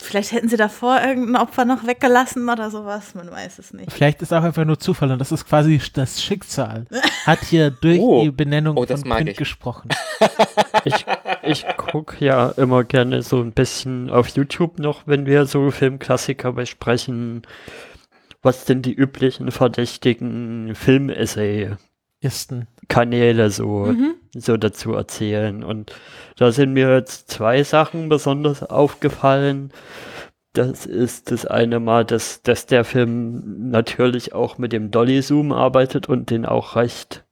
Vielleicht 0.00 0.30
hätten 0.32 0.48
sie 0.48 0.56
davor 0.56 1.00
irgendein 1.02 1.42
Opfer 1.42 1.64
noch 1.64 1.84
weggelassen 1.84 2.48
oder 2.48 2.70
sowas, 2.70 3.14
man 3.16 3.30
weiß 3.30 3.58
es 3.58 3.72
nicht. 3.72 3.92
Vielleicht 3.92 4.22
ist 4.22 4.32
auch 4.32 4.44
einfach 4.44 4.64
nur 4.64 4.78
Zufall 4.78 5.10
und 5.10 5.18
das 5.18 5.32
ist 5.32 5.44
quasi 5.46 5.80
das 5.92 6.22
Schicksal. 6.22 6.86
Hat 7.26 7.40
hier 7.44 7.70
durch 7.72 7.98
Oh. 7.98 8.22
die 8.22 8.30
Benennung 8.30 8.76
Oh, 8.76 8.84
das 8.84 9.00
von 9.02 9.10
Quint 9.10 9.30
ich. 9.30 9.36
gesprochen. 9.36 9.88
Ich, 10.84 11.04
ich 11.42 11.66
gucke 11.76 12.24
ja 12.24 12.50
immer 12.50 12.84
gerne 12.84 13.22
so 13.22 13.40
ein 13.40 13.52
bisschen 13.52 14.10
auf 14.10 14.28
YouTube 14.28 14.78
noch, 14.78 15.02
wenn 15.06 15.26
wir 15.26 15.44
so 15.44 15.70
Filmklassiker 15.70 16.52
besprechen. 16.52 17.42
Was 18.42 18.64
sind 18.66 18.86
die 18.86 18.94
üblichen 18.94 19.50
verdächtigen 19.50 20.74
Film-Essay-Kanäle 22.20 23.46
Ist 23.46 23.56
so, 23.56 23.94
so 24.34 24.56
dazu 24.56 24.94
erzählen? 24.94 25.62
Und 25.62 25.92
da 26.36 26.52
sind 26.52 26.72
mir 26.72 26.94
jetzt 26.94 27.30
zwei 27.30 27.62
Sachen 27.62 28.08
besonders 28.08 28.62
aufgefallen. 28.62 29.72
Das 30.52 30.86
ist 30.86 31.30
das 31.30 31.46
eine 31.46 31.78
Mal, 31.78 32.04
dass, 32.04 32.42
dass 32.42 32.66
der 32.66 32.84
Film 32.84 33.70
natürlich 33.70 34.32
auch 34.32 34.58
mit 34.58 34.72
dem 34.72 34.90
Dolly-Zoom 34.90 35.52
arbeitet 35.52 36.08
und 36.08 36.30
den 36.30 36.46
auch 36.46 36.74
recht 36.74 37.24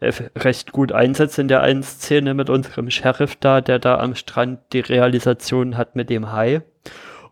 äh, 0.00 0.12
recht 0.36 0.72
gut 0.72 0.92
einsetzt 0.92 1.38
in 1.38 1.48
der 1.48 1.62
einen 1.62 1.82
Szene 1.82 2.34
mit 2.34 2.50
unserem 2.50 2.90
Sheriff 2.90 3.36
da, 3.36 3.60
der 3.60 3.78
da 3.78 3.98
am 3.98 4.14
Strand 4.14 4.60
die 4.72 4.80
Realisation 4.80 5.76
hat 5.76 5.96
mit 5.96 6.10
dem 6.10 6.32
Hai. 6.32 6.62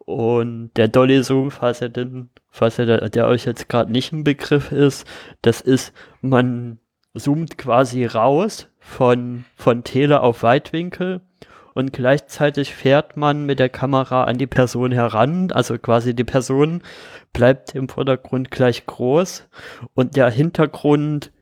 Und 0.06 0.70
der 0.76 0.88
Dolly 0.88 1.22
Zoom, 1.22 1.50
falls 1.50 1.80
er 1.80 1.88
denn, 1.88 2.30
falls 2.54 2.78
er 2.78 2.86
der, 2.86 3.08
der 3.10 3.26
euch 3.26 3.44
jetzt 3.46 3.68
gerade 3.68 3.90
nicht 3.90 4.12
ein 4.12 4.22
Begriff 4.22 4.70
ist, 4.70 5.08
das 5.42 5.60
ist, 5.60 5.92
man 6.20 6.78
zoomt 7.12 7.58
quasi 7.58 8.06
raus 8.06 8.68
von, 8.78 9.44
von 9.56 9.82
Tele 9.82 10.20
auf 10.20 10.44
Weitwinkel 10.44 11.20
und 11.74 11.92
gleichzeitig 11.92 12.72
fährt 12.72 13.16
man 13.16 13.44
mit 13.44 13.58
der 13.58 13.70
Kamera 13.70 14.24
an 14.24 14.38
die 14.38 14.46
Person 14.46 14.92
heran, 14.92 15.50
also 15.50 15.76
quasi 15.78 16.14
die 16.14 16.22
Person 16.22 16.82
bleibt 17.32 17.74
im 17.74 17.88
Vordergrund 17.88 18.52
gleich 18.52 18.86
groß 18.86 19.48
und 19.94 20.14
der 20.14 20.30
Hintergrund 20.30 21.32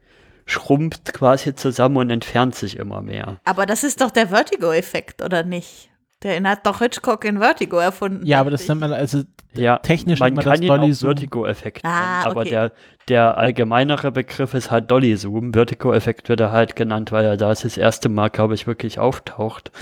schrumpft 0.46 1.12
quasi 1.12 1.54
zusammen 1.54 1.98
und 1.98 2.08
entfernt 2.10 2.54
sich 2.54 2.78
immer 2.78 3.02
mehr. 3.02 3.38
Aber 3.44 3.66
das 3.66 3.84
ist 3.84 4.00
doch 4.00 4.10
der 4.10 4.28
Vertigo-Effekt, 4.28 5.22
oder 5.22 5.44
nicht? 5.44 5.91
Der 6.22 6.42
hat 6.42 6.66
doch 6.66 6.78
Hitchcock 6.78 7.24
in 7.24 7.38
Vertigo 7.38 7.78
erfunden. 7.78 8.24
Ja, 8.24 8.40
aber 8.40 8.50
das 8.50 8.66
nennt 8.68 8.80
man 8.80 8.92
also 8.92 9.22
Ja, 9.54 9.78
technisch 9.78 10.20
man 10.20 10.34
nennt 10.34 10.36
man 10.36 10.44
kann 10.44 10.52
das 10.52 10.60
ihn 10.60 10.70
auch 10.70 10.76
Dolly 10.76 10.92
Zoom. 10.92 11.08
Vertigo-Effekt 11.08 11.84
Ah, 11.84 12.20
nennen, 12.20 12.30
aber 12.30 12.40
okay. 12.42 12.50
der, 12.50 12.72
der 13.08 13.38
allgemeinere 13.38 14.12
Begriff 14.12 14.54
ist 14.54 14.70
halt 14.70 14.90
Dolly 14.90 15.16
Zoom. 15.16 15.52
Vertigo-Effekt 15.52 16.28
wird 16.28 16.40
er 16.40 16.52
halt 16.52 16.76
genannt, 16.76 17.10
weil 17.12 17.24
er 17.24 17.36
da 17.36 17.48
das 17.48 17.76
erste 17.76 18.08
Mal, 18.08 18.28
glaube 18.30 18.54
ich, 18.54 18.66
wirklich 18.66 18.98
auftaucht. 18.98 19.72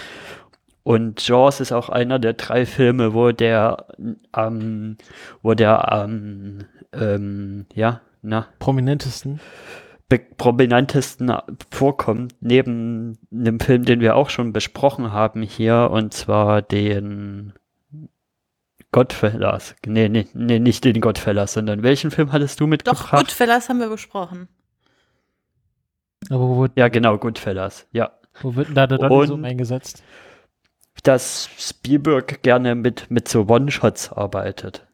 Und 0.83 1.27
Jaws 1.27 1.61
ist 1.61 1.73
auch 1.73 1.91
einer 1.91 2.19
der 2.19 2.33
drei 2.33 2.65
Filme, 2.65 3.13
wo 3.13 3.33
der, 3.33 3.87
ähm, 4.35 4.97
wo 5.43 5.53
der, 5.55 5.89
ähm, 6.05 6.65
ähm, 6.95 7.67
ja, 7.75 8.01
na, 8.23 8.47
prominentesten. 8.59 9.41
Prominentesten 10.19 11.33
vorkommt, 11.71 12.35
neben 12.41 13.19
einem 13.33 13.61
Film, 13.61 13.85
den 13.85 14.01
wir 14.01 14.17
auch 14.17 14.31
schon 14.31 14.53
besprochen 14.53 15.13
haben 15.13 15.43
hier, 15.43 15.89
und 15.93 16.13
zwar 16.13 16.63
den 16.63 17.53
Godfellas. 18.93 19.77
Nee, 19.87 20.09
nee, 20.09 20.27
nee, 20.35 20.59
nicht 20.59 20.85
den 20.85 21.01
Godfellas, 21.01 21.53
sondern 21.53 21.83
welchen 21.83 22.11
Film 22.11 22.33
hattest 22.33 22.59
du 22.61 22.65
Doch, 22.65 22.71
mitgebracht? 22.71 23.11
Goodfellas 23.17 23.69
haben 23.69 23.79
wir 23.79 23.89
besprochen. 23.89 24.49
Aber 26.29 26.49
wo, 26.49 26.61
wird- 26.63 26.73
Ja, 26.77 26.89
genau, 26.89 27.17
Goodfellas. 27.19 27.87
Ja. 27.93 28.11
wo 28.43 28.55
wird 28.57 28.69
denn 28.69 28.75
da 28.75 28.87
der 28.87 29.01
Und- 29.11 29.45
eingesetzt? 29.45 30.03
Dass 31.05 31.49
Spielberg 31.57 32.43
gerne 32.43 32.75
mit, 32.75 33.11
mit 33.11 33.29
so 33.29 33.47
One-Shots 33.49 34.13
arbeitet. 34.13 34.87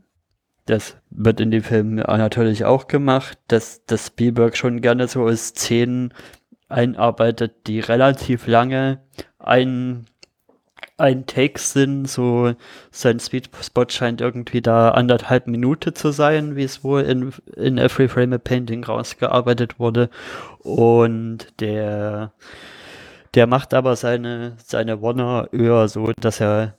Das 0.66 0.96
wird 1.10 1.40
in 1.40 1.50
dem 1.50 1.62
Film 1.62 1.94
natürlich 1.94 2.64
auch 2.64 2.88
gemacht, 2.88 3.38
dass, 3.48 3.84
dass 3.86 4.08
Spielberg 4.08 4.56
schon 4.56 4.80
gerne 4.80 5.08
so 5.08 5.30
Szenen 5.34 6.12
einarbeitet, 6.68 7.68
die 7.68 7.80
relativ 7.80 8.48
lange 8.48 9.00
ein, 9.38 10.06
ein 10.98 11.26
Take 11.26 11.60
sind. 11.60 12.06
So 12.06 12.54
sein 12.90 13.20
Sweet 13.20 13.50
Spot 13.62 13.86
scheint 13.88 14.20
irgendwie 14.20 14.60
da 14.60 14.90
anderthalb 14.90 15.46
Minute 15.46 15.94
zu 15.94 16.10
sein, 16.10 16.56
wie 16.56 16.64
es 16.64 16.82
wohl 16.82 17.02
in, 17.02 17.32
in 17.56 17.78
Every 17.78 18.08
Frame 18.08 18.34
a 18.34 18.38
Painting 18.38 18.82
rausgearbeitet 18.82 19.78
wurde. 19.78 20.10
Und 20.64 21.60
der 21.60 22.32
der 23.36 23.46
macht 23.46 23.74
aber 23.74 23.96
seine, 23.96 24.56
seine 24.64 25.02
Warner 25.02 25.50
eher 25.52 25.88
so, 25.88 26.10
dass 26.18 26.40
er, 26.40 26.74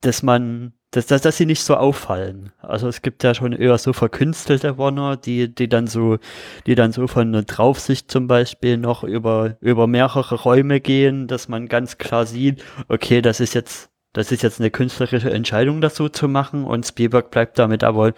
dass 0.00 0.22
man, 0.22 0.72
dass, 0.90 1.06
dass, 1.06 1.22
dass 1.22 1.36
sie 1.36 1.46
nicht 1.46 1.62
so 1.62 1.76
auffallen. 1.76 2.52
Also 2.60 2.88
es 2.88 3.02
gibt 3.02 3.22
ja 3.22 3.34
schon 3.34 3.52
eher 3.52 3.76
so 3.78 3.92
verkünstelte 3.92 4.78
Warner, 4.78 5.16
die, 5.16 5.54
die 5.54 5.68
dann 5.68 5.86
so, 5.86 6.18
die 6.66 6.74
dann 6.74 6.92
so 6.92 7.06
von 7.06 7.28
einer 7.28 7.42
Draufsicht 7.42 8.10
zum 8.10 8.26
Beispiel 8.26 8.78
noch 8.78 9.04
über, 9.04 9.56
über 9.60 9.86
mehrere 9.86 10.34
Räume 10.34 10.80
gehen, 10.80 11.26
dass 11.26 11.48
man 11.48 11.68
ganz 11.68 11.98
klar 11.98 12.24
sieht, 12.24 12.64
okay, 12.88 13.20
das 13.20 13.40
ist 13.40 13.54
jetzt, 13.54 13.90
das 14.14 14.32
ist 14.32 14.42
jetzt 14.42 14.60
eine 14.60 14.70
künstlerische 14.70 15.30
Entscheidung, 15.30 15.82
das 15.82 15.94
so 15.94 16.08
zu 16.08 16.26
machen 16.26 16.64
und 16.64 16.86
Spielberg 16.86 17.30
bleibt 17.30 17.58
damit 17.58 17.84
aber 17.84 18.14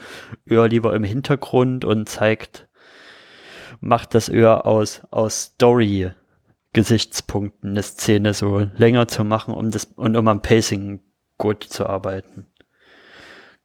eher 0.46 0.68
lieber 0.68 0.94
im 0.94 1.04
Hintergrund 1.04 1.84
und 1.84 2.08
zeigt, 2.08 2.68
macht 3.80 4.14
das 4.14 4.28
eher 4.28 4.66
aus, 4.66 5.02
aus 5.10 5.42
Story 5.54 6.12
Gesichtspunkten 6.72 7.70
eine 7.70 7.82
Szene 7.82 8.32
so 8.32 8.68
länger 8.76 9.08
zu 9.08 9.24
machen, 9.24 9.54
um 9.54 9.72
das 9.72 9.86
und 9.96 10.16
um 10.16 10.28
am 10.28 10.40
Pacing 10.40 11.00
gut 11.36 11.64
zu 11.64 11.86
arbeiten. 11.86 12.46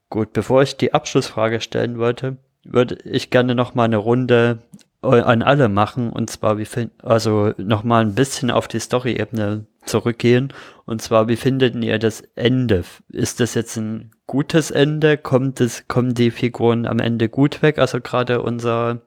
Gut, 0.09 0.33
bevor 0.33 0.61
ich 0.61 0.77
die 0.77 0.93
Abschlussfrage 0.93 1.61
stellen 1.61 1.97
wollte, 1.97 2.37
würde 2.63 2.97
ich 3.03 3.29
gerne 3.29 3.55
noch 3.55 3.75
mal 3.75 3.85
eine 3.85 3.97
Runde 3.97 4.59
an 5.01 5.41
alle 5.41 5.69
machen. 5.69 6.09
Und 6.09 6.29
zwar, 6.29 6.57
wie 6.57 6.65
find, 6.65 6.91
also 7.03 7.53
nochmal 7.57 8.03
ein 8.03 8.15
bisschen 8.15 8.51
auf 8.51 8.67
die 8.67 8.79
Story-Ebene 8.79 9.65
zurückgehen. 9.85 10.53
Und 10.85 11.01
zwar, 11.01 11.27
wie 11.27 11.35
findet 11.35 11.75
ihr 11.75 11.99
das 11.99 12.23
Ende? 12.35 12.83
Ist 13.09 13.39
das 13.39 13.53
jetzt 13.53 13.77
ein 13.77 14.11
gutes 14.27 14.71
Ende? 14.71 15.17
Kommt 15.17 15.61
es, 15.61 15.87
kommen 15.87 16.13
die 16.13 16.31
Figuren 16.31 16.85
am 16.85 16.99
Ende 16.99 17.29
gut 17.29 17.61
weg? 17.61 17.77
Also 17.79 18.01
gerade 18.01 18.41
unser, 18.41 19.01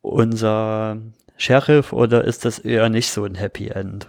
unser 0.00 0.98
Sheriff 1.36 1.92
oder 1.92 2.24
ist 2.24 2.44
das 2.44 2.58
eher 2.58 2.88
nicht 2.88 3.10
so 3.10 3.24
ein 3.24 3.36
Happy 3.36 3.68
End? 3.68 4.08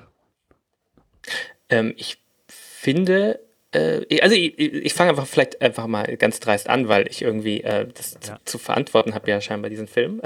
Ähm, 1.70 1.93
ich 1.95 2.18
finde, 2.47 3.39
äh, 3.72 4.22
also 4.22 4.36
ich, 4.36 4.58
ich 4.58 4.94
fange 4.94 5.12
einfach 5.12 5.28
vielleicht 5.28 5.62
einfach 5.62 5.88
mal 5.88 6.18
ganz 6.18 6.40
dreist 6.40 6.70
an, 6.70 6.88
weil 6.88 7.08
ich 7.08 7.22
irgendwie 7.22 7.62
äh, 7.62 7.88
das 7.94 8.14
ja. 8.14 8.20
zu, 8.20 8.34
zu, 8.46 8.58
verantworten 8.58 9.14
habe 9.14 9.30
ja 9.30 9.42
scheinbar 9.42 9.70
diesen 9.70 9.88
Film. 9.88 10.22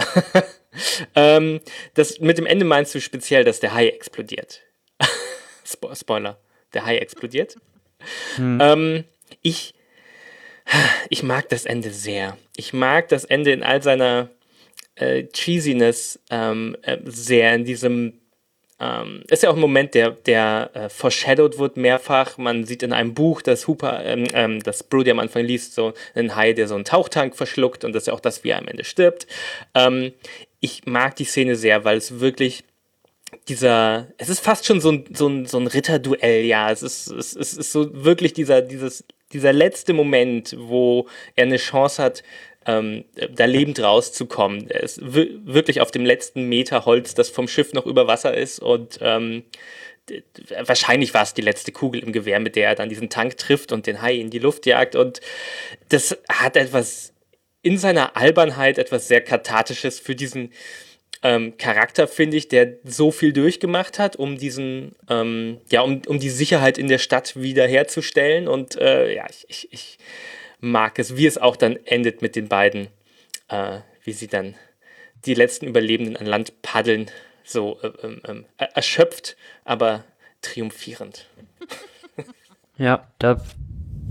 ähm, 1.16 1.60
das 1.94 2.20
mit 2.20 2.38
dem 2.38 2.46
Ende 2.46 2.66
meinst 2.66 2.96
du 2.96 3.02
speziell, 3.02 3.44
dass 3.44 3.60
der 3.60 3.74
Hai 3.74 3.90
explodiert. 3.90 4.62
Spo 5.66 5.94
Spoiler, 5.94 6.40
der 6.74 6.86
Hai 6.86 6.98
explodiert. 6.98 7.58
Hm. 8.36 8.60
Ähm, 8.62 9.04
ich 9.42 9.74
ich 11.10 11.24
mag 11.24 11.50
das 11.50 11.66
Ende 11.66 11.92
sehr. 11.92 12.38
Ich 12.56 12.74
mag 12.74 13.10
das 13.10 13.26
Ende 13.26 13.52
in 13.52 13.64
all 13.64 13.82
seiner 13.82 14.30
äh, 14.96 15.24
Cheesiness 15.26 16.20
ähm, 16.30 16.78
äh, 16.84 17.00
sehr, 17.06 17.54
in 17.56 17.66
diesem 17.66 18.22
ähm, 18.80 19.24
ist 19.30 19.44
ja 19.44 19.50
auch 19.50 19.56
ein 19.56 19.62
Moment, 19.62 19.94
der, 19.94 20.12
der 20.12 20.72
äh, 20.74 20.90
foreshadowed 20.90 21.60
wird 21.60 21.78
mehrfach. 21.78 22.38
Man 22.38 22.66
sieht 22.66 22.84
in 22.84 22.94
einem 22.94 23.14
Buch, 23.14 23.42
das 23.42 23.68
Hooper, 23.68 24.04
ähm, 24.04 24.26
ähm, 24.34 24.64
das 24.64 24.84
Brody 24.84 25.12
am 25.12 25.20
Anfang 25.20 25.46
liest, 25.46 25.76
so 25.76 25.94
einen 26.16 26.36
Hai, 26.36 26.54
der 26.54 26.68
so 26.68 26.76
einen 26.76 26.86
Tauchtank 26.86 27.36
verschluckt 27.36 27.84
und 27.84 27.94
das 27.94 28.04
ist 28.04 28.08
ja 28.08 28.14
auch 28.14 28.20
das, 28.20 28.44
wie 28.44 28.50
er 28.50 28.60
am 28.60 28.68
Ende 28.68 28.84
stirbt. 28.84 29.28
Ähm, 29.74 30.14
ich 30.60 30.86
mag 30.86 31.16
die 31.16 31.26
Szene 31.26 31.56
sehr, 31.56 31.84
weil 31.86 31.98
es 31.98 32.20
wirklich 32.20 32.64
dieser, 33.48 34.08
es 34.18 34.30
ist 34.30 34.40
fast 34.40 34.66
schon 34.66 34.80
so 34.80 34.92
ein, 34.92 35.06
so 35.14 35.28
ein, 35.28 35.46
so 35.46 35.58
ein 35.58 35.68
Ritterduell, 35.68 36.46
ja. 36.46 36.72
Es 36.72 36.84
ist, 36.84 37.08
es, 37.08 37.36
es 37.36 37.54
ist 37.54 37.72
so 37.72 38.04
wirklich 38.04 38.34
dieser, 38.34 38.62
dieses, 38.62 39.04
dieser 39.34 39.54
letzte 39.54 39.94
Moment, 39.94 40.56
wo 40.58 41.08
er 41.36 41.46
eine 41.46 41.58
Chance 41.58 42.02
hat, 42.02 42.24
ähm, 42.66 43.06
da 43.32 43.46
lebend 43.46 43.80
rauszukommen. 43.82 44.70
Er 44.70 44.84
ist 44.84 45.00
wirklich 45.02 45.82
auf 45.82 45.92
dem 45.92 46.06
letzten 46.06 46.48
Meter 46.50 46.86
Holz, 46.86 47.14
das 47.14 47.30
vom 47.30 47.48
Schiff 47.48 47.74
noch 47.74 47.86
über 47.86 48.08
Wasser 48.08 48.36
ist 48.36 48.60
und 48.60 49.00
ähm, 49.02 49.44
wahrscheinlich 50.66 51.14
war 51.14 51.24
es 51.24 51.34
die 51.34 51.42
letzte 51.42 51.72
Kugel 51.72 52.04
im 52.04 52.12
Gewehr, 52.12 52.40
mit 52.40 52.56
der 52.56 52.70
er 52.70 52.76
dann 52.76 52.90
diesen 52.90 53.10
Tank 53.10 53.38
trifft 53.38 53.72
und 53.72 53.88
den 53.88 54.02
Hai 54.02 54.16
in 54.16 54.30
die 54.30 54.40
Luft 54.40 54.66
jagt 54.66 54.96
und 54.96 55.22
das 55.90 56.18
hat 56.30 56.58
etwas 56.58 57.14
in 57.62 57.78
seiner 57.78 58.18
Albernheit 58.18 58.78
etwas 58.78 59.08
sehr 59.08 59.22
kathartisches 59.22 60.00
für 60.00 60.16
diesen 60.16 60.52
ähm, 61.24 61.58
Charakter, 61.58 62.08
finde 62.08 62.36
ich, 62.36 62.50
der 62.50 62.74
so 62.84 63.10
viel 63.10 63.32
durchgemacht 63.32 63.98
hat, 63.98 64.18
um 64.18 64.38
diesen, 64.38 64.94
ähm, 65.10 65.62
ja, 65.72 65.82
um, 65.82 66.02
um 66.08 66.20
die 66.20 66.30
Sicherheit 66.30 66.78
in 66.78 66.90
der 66.90 66.98
Stadt 66.98 67.42
wiederherzustellen 67.42 68.50
und 68.50 68.76
äh, 68.76 69.16
ja, 69.16 69.26
ich, 69.30 69.46
ich, 69.48 69.68
ich 69.72 69.98
mag 70.64 70.98
es, 70.98 71.18
wie 71.18 71.28
es 71.28 71.38
auch 71.38 71.58
dann 71.58 71.76
endet 71.86 72.22
mit 72.22 72.36
den 72.36 72.48
beiden, 72.48 72.88
äh, 73.50 73.80
wie 74.04 74.14
sie 74.14 74.28
dann 74.28 74.56
die 75.26 75.34
letzten 75.34 75.68
Überlebenden 75.68 76.18
an 76.18 76.26
Land 76.26 76.62
paddeln, 76.62 77.12
so 77.44 77.80
äh, 77.82 77.92
ähm, 78.02 78.22
ähm 78.26 78.46
erschöpft, 78.58 79.36
aber 79.64 80.04
triumphierend. 80.42 81.28
Ja, 82.76 83.08
da 83.20 83.40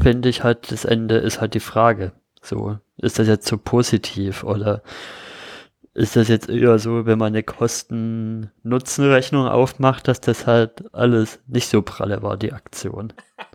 finde 0.00 0.28
ich 0.28 0.44
halt, 0.44 0.70
das 0.70 0.84
Ende 0.84 1.16
ist 1.16 1.40
halt 1.40 1.54
die 1.54 1.60
Frage. 1.60 2.12
So, 2.40 2.78
ist 2.96 3.18
das 3.18 3.26
jetzt 3.26 3.48
so 3.48 3.58
positiv 3.58 4.44
oder 4.44 4.84
ist 5.94 6.14
das 6.14 6.28
jetzt 6.28 6.48
eher 6.48 6.78
so, 6.78 7.04
wenn 7.04 7.18
man 7.18 7.32
eine 7.32 7.42
Kosten-Nutzen-Rechnung 7.42 9.48
aufmacht, 9.48 10.06
dass 10.06 10.20
das 10.20 10.46
halt 10.46 10.94
alles 10.94 11.40
nicht 11.48 11.68
so 11.68 11.82
pralle 11.82 12.22
war, 12.22 12.36
die 12.36 12.52
Aktion? 12.52 13.12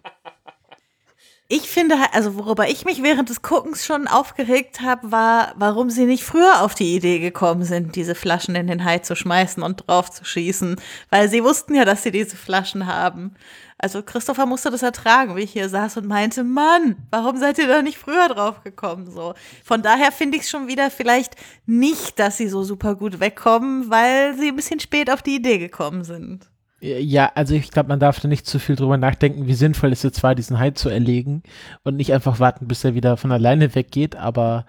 Ich 1.50 1.70
finde, 1.70 1.96
also 2.12 2.36
worüber 2.36 2.68
ich 2.68 2.84
mich 2.84 3.02
während 3.04 3.30
des 3.30 3.42
Guckens 3.42 3.86
schon 3.86 4.10
aufgeregt 4.10 4.82
habe, 4.82 5.14
war, 5.14 5.54
warum 5.56 5.90
sie 5.90 6.06
nicht 6.06 6.26
früher 6.26 6.62
auf 6.62 6.76
die 6.76 6.94
Idee 6.94 7.20
gekommen 7.20 7.64
sind, 7.64 7.96
diese 7.96 8.16
Flaschen 8.16 8.54
in 8.56 8.68
den 8.68 8.84
Hai 8.84 9.00
zu 9.00 9.16
schmeißen 9.16 9.64
und 9.64 9.88
drauf 9.88 10.12
zu 10.12 10.26
schießen, 10.26 10.76
weil 11.10 11.30
sie 11.30 11.46
wussten 11.46 11.74
ja, 11.74 11.86
dass 11.86 12.04
sie 12.04 12.12
diese 12.12 12.36
Flaschen 12.36 12.86
haben. 12.86 13.34
Also 13.78 14.04
Christopher 14.04 14.46
musste 14.46 14.72
das 14.72 14.84
ertragen, 14.84 15.38
wie 15.38 15.44
ich 15.44 15.54
hier 15.54 15.70
saß 15.70 15.96
und 15.96 16.08
meinte, 16.08 16.44
Mann, 16.44 16.98
warum 17.12 17.38
seid 17.38 17.60
ihr 17.60 17.68
da 17.68 17.82
nicht 17.82 17.98
früher 17.98 18.28
drauf 18.28 18.62
gekommen? 18.66 19.10
So. 19.10 19.34
Von 19.64 19.82
daher 19.82 20.12
finde 20.12 20.36
ich 20.36 20.44
es 20.44 20.50
schon 20.50 20.68
wieder 20.68 20.92
vielleicht 20.92 21.36
nicht, 21.66 22.20
dass 22.20 22.36
sie 22.36 22.50
so 22.50 22.64
super 22.64 22.96
gut 22.96 23.22
wegkommen, 23.22 23.90
weil 23.90 24.36
sie 24.38 24.50
ein 24.50 24.56
bisschen 24.58 24.82
spät 24.82 25.10
auf 25.10 25.22
die 25.22 25.36
Idee 25.36 25.60
gekommen 25.60 26.04
sind. 26.04 26.50
Ja, 26.80 27.32
also 27.34 27.56
ich 27.56 27.72
glaube, 27.72 27.90
man 27.90 28.00
darf 28.00 28.20
da 28.20 28.28
nicht 28.28 28.46
zu 28.46 28.60
viel 28.60 28.76
drüber 28.76 28.98
nachdenken, 28.98 29.48
wie 29.48 29.56
sinnvoll 29.56 29.92
es 29.92 30.04
jetzt 30.04 30.22
war, 30.22 30.36
diesen 30.36 30.60
Hai 30.60 30.72
zu 30.72 30.90
erlegen 30.90 31.42
und 31.84 31.96
nicht 31.96 32.14
einfach 32.14 32.40
warten, 32.40 32.68
bis 32.68 32.84
er 32.84 32.94
wieder 32.94 33.18
von 33.18 33.32
alleine 33.32 33.74
weggeht, 33.74 34.16
aber 34.16 34.66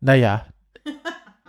naja. 0.00 0.46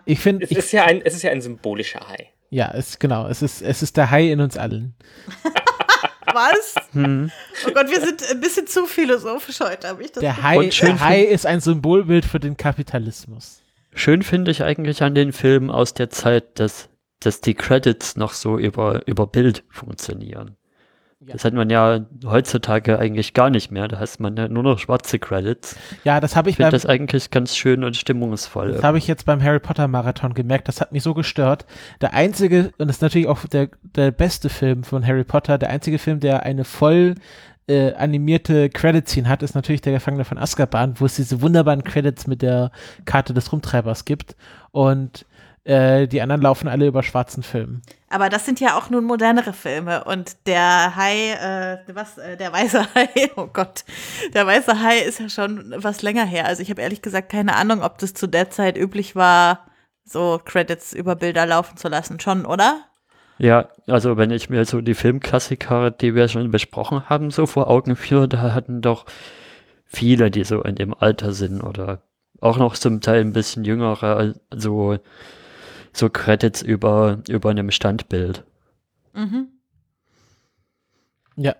Ich 0.05 0.21
finde. 0.21 0.43
Es, 0.43 0.51
ist 0.51 0.71
ja 0.71 0.85
ein, 0.85 1.03
es 1.03 1.13
ist 1.13 1.21
ja 1.21 1.29
ein 1.29 1.41
symbolischer 1.41 1.99
Hai. 1.99 2.29
Ja, 2.49 2.71
es, 2.73 2.97
genau. 2.97 3.27
Es 3.27 3.43
ist, 3.43 3.61
es 3.61 3.83
ist 3.83 3.95
der 3.95 4.09
Hai 4.09 4.31
in 4.31 4.41
uns 4.41 4.57
allen. 4.57 4.95
Was? 6.33 6.75
Hm. 6.93 7.31
Oh 7.67 7.71
Gott, 7.71 7.91
wir 7.91 8.01
sind 8.01 8.23
ein 8.31 8.39
bisschen 8.39 8.65
zu 8.65 8.87
philosophisch 8.87 9.59
heute, 9.59 9.87
habe 9.87 10.01
ich 10.01 10.11
das 10.11 10.21
Der 10.21 10.41
Hai, 10.41 10.67
der 10.67 10.99
Hai 10.99 11.21
ist 11.21 11.45
ein 11.45 11.59
Symbolbild 11.59 12.25
für 12.25 12.39
den 12.39 12.57
Kapitalismus. 12.57 13.61
Schön 13.93 14.23
finde 14.23 14.49
ich 14.49 14.63
eigentlich 14.63 15.03
an 15.03 15.13
den 15.13 15.31
Filmen 15.31 15.69
aus 15.69 15.93
der 15.93 16.09
Zeit, 16.09 16.59
dass 16.59 16.89
dass 17.19 17.41
die 17.41 17.53
Credits 17.53 18.15
noch 18.15 18.33
so 18.33 18.57
über, 18.57 19.07
über 19.07 19.27
Bild 19.27 19.63
funktionieren. 19.69 20.55
Ja. 21.21 21.33
Das 21.33 21.43
hat 21.43 21.53
man 21.53 21.69
ja 21.69 22.05
heutzutage 22.23 22.97
eigentlich 22.97 23.33
gar 23.33 23.49
nicht 23.49 23.71
mehr. 23.71 23.89
Da 23.89 23.99
heißt 23.99 24.21
man 24.21 24.37
ja 24.37 24.47
nur 24.47 24.63
noch 24.63 24.79
schwarze 24.79 25.19
Credits. 25.19 25.75
Ja, 26.05 26.21
das 26.21 26.37
habe 26.37 26.49
ich. 26.49 26.53
Ich 26.53 26.57
finde 26.57 26.71
das 26.71 26.85
eigentlich 26.85 27.29
ganz 27.29 27.57
schön 27.57 27.83
und 27.83 27.97
stimmungsvoll. 27.97 28.71
Das 28.71 28.83
habe 28.83 28.97
ich 28.97 29.07
jetzt 29.07 29.25
beim 29.25 29.43
Harry 29.43 29.59
Potter 29.59 29.89
Marathon 29.89 30.33
gemerkt. 30.33 30.69
Das 30.69 30.79
hat 30.79 30.93
mich 30.93 31.03
so 31.03 31.13
gestört. 31.13 31.65
Der 31.99 32.13
einzige, 32.13 32.71
und 32.77 32.87
das 32.87 32.97
ist 32.97 33.01
natürlich 33.01 33.27
auch 33.27 33.45
der, 33.47 33.67
der 33.83 34.11
beste 34.11 34.47
Film 34.47 34.85
von 34.85 35.05
Harry 35.05 35.25
Potter, 35.25 35.57
der 35.57 35.71
einzige 35.71 35.99
Film, 35.99 36.21
der 36.21 36.43
eine 36.43 36.63
voll 36.63 37.15
äh, 37.67 37.93
animierte 37.95 38.69
Credit-Scene 38.69 39.27
hat, 39.27 39.43
ist 39.43 39.55
natürlich 39.55 39.81
der 39.81 39.93
Gefangene 39.93 40.23
von 40.23 40.37
Azkaban, 40.37 41.01
wo 41.01 41.05
es 41.05 41.17
diese 41.17 41.41
wunderbaren 41.41 41.83
Credits 41.83 42.27
mit 42.27 42.41
der 42.41 42.71
Karte 43.03 43.33
des 43.33 43.51
Rumtreibers 43.51 44.05
gibt. 44.05 44.37
Und 44.71 45.25
äh, 45.69 46.07
die 46.07 46.21
anderen 46.21 46.41
laufen 46.41 46.67
alle 46.67 46.87
über 46.87 47.03
schwarzen 47.03 47.43
Filmen. 47.43 47.83
Aber 48.09 48.29
das 48.29 48.43
sind 48.45 48.59
ja 48.59 48.75
auch 48.75 48.89
nun 48.89 49.05
modernere 49.05 49.53
Filme 49.53 50.03
und 50.03 50.47
der 50.47 50.95
Hai, 50.95 51.33
äh, 51.33 51.77
was, 51.93 52.17
äh, 52.17 52.35
der 52.37 52.51
weiße 52.51 52.95
Hai, 52.95 53.07
oh 53.35 53.47
Gott, 53.53 53.85
der 54.33 54.47
weiße 54.47 54.81
Hai 54.81 54.97
ist 54.97 55.19
ja 55.19 55.29
schon 55.29 55.75
was 55.77 56.01
länger 56.01 56.25
her. 56.25 56.47
Also 56.47 56.63
ich 56.63 56.71
habe 56.71 56.81
ehrlich 56.81 57.03
gesagt 57.03 57.31
keine 57.31 57.55
Ahnung, 57.55 57.83
ob 57.83 57.99
das 57.99 58.15
zu 58.15 58.25
der 58.25 58.49
Zeit 58.49 58.77
üblich 58.77 59.15
war, 59.15 59.67
so 60.03 60.41
Credits 60.43 60.91
über 60.91 61.15
Bilder 61.15 61.45
laufen 61.45 61.77
zu 61.77 61.87
lassen. 61.87 62.19
Schon, 62.19 62.47
oder? 62.47 62.81
Ja, 63.37 63.69
also 63.85 64.17
wenn 64.17 64.31
ich 64.31 64.49
mir 64.49 64.65
so 64.65 64.81
die 64.81 64.95
Filmklassiker, 64.95 65.91
die 65.91 66.15
wir 66.15 66.27
schon 66.29 66.49
besprochen 66.49 67.07
haben, 67.09 67.29
so 67.29 67.45
vor 67.45 67.69
Augen 67.69 67.95
führe, 67.95 68.27
da 68.27 68.53
hatten 68.53 68.81
doch 68.81 69.05
viele, 69.85 70.31
die 70.31 70.43
so 70.43 70.63
in 70.63 70.75
dem 70.75 70.95
Alter 70.95 71.31
sind 71.31 71.61
oder 71.61 72.01
auch 72.41 72.57
noch 72.57 72.75
zum 72.75 73.01
Teil 73.01 73.21
ein 73.21 73.33
bisschen 73.33 73.65
jüngere, 73.65 74.33
so 74.49 74.97
so 75.93 76.09
Credits 76.09 76.61
über, 76.61 77.19
über 77.27 77.49
einem 77.49 77.71
Standbild. 77.71 78.43
Mhm. 79.13 79.47
Ja. 81.35 81.55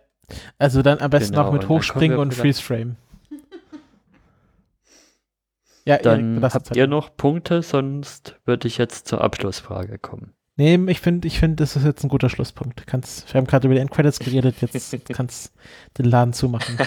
Also 0.58 0.82
dann 0.82 1.00
am 1.00 1.10
besten 1.10 1.34
genau, 1.34 1.46
noch 1.46 1.54
mit 1.54 1.70
Hochspringen 1.70 2.18
und 2.18 2.34
Freeze 2.34 2.62
Frame. 2.62 2.96
ja, 5.86 5.98
dann 5.98 6.42
Erik, 6.42 6.54
habt 6.54 6.76
ihr 6.76 6.88
noch 6.88 7.16
Punkte, 7.16 7.64
sonst 7.64 8.36
würde 8.46 8.68
ich 8.68 8.78
jetzt 8.78 9.08
zur 9.08 9.22
Abschlussfrage 9.22 9.98
kommen. 9.98 10.34
Nee, 10.60 10.78
ich 10.88 11.00
finde, 11.00 11.26
ich 11.26 11.40
finde, 11.40 11.56
das 11.64 11.78
ist 11.78 11.86
jetzt 11.86 12.04
ein 12.04 12.10
guter 12.10 12.30
Schlusspunkt. 12.30 12.86
Kannst, 12.86 13.34
wir 13.34 13.40
haben 13.40 13.48
gerade 13.48 13.68
über 13.68 13.76
die 13.76 13.80
Endcredits 13.80 14.20
geredet, 14.20 14.56
jetzt 14.60 14.94
kannst 15.14 15.54
den 15.98 16.04
Laden 16.04 16.34
zumachen. 16.34 16.78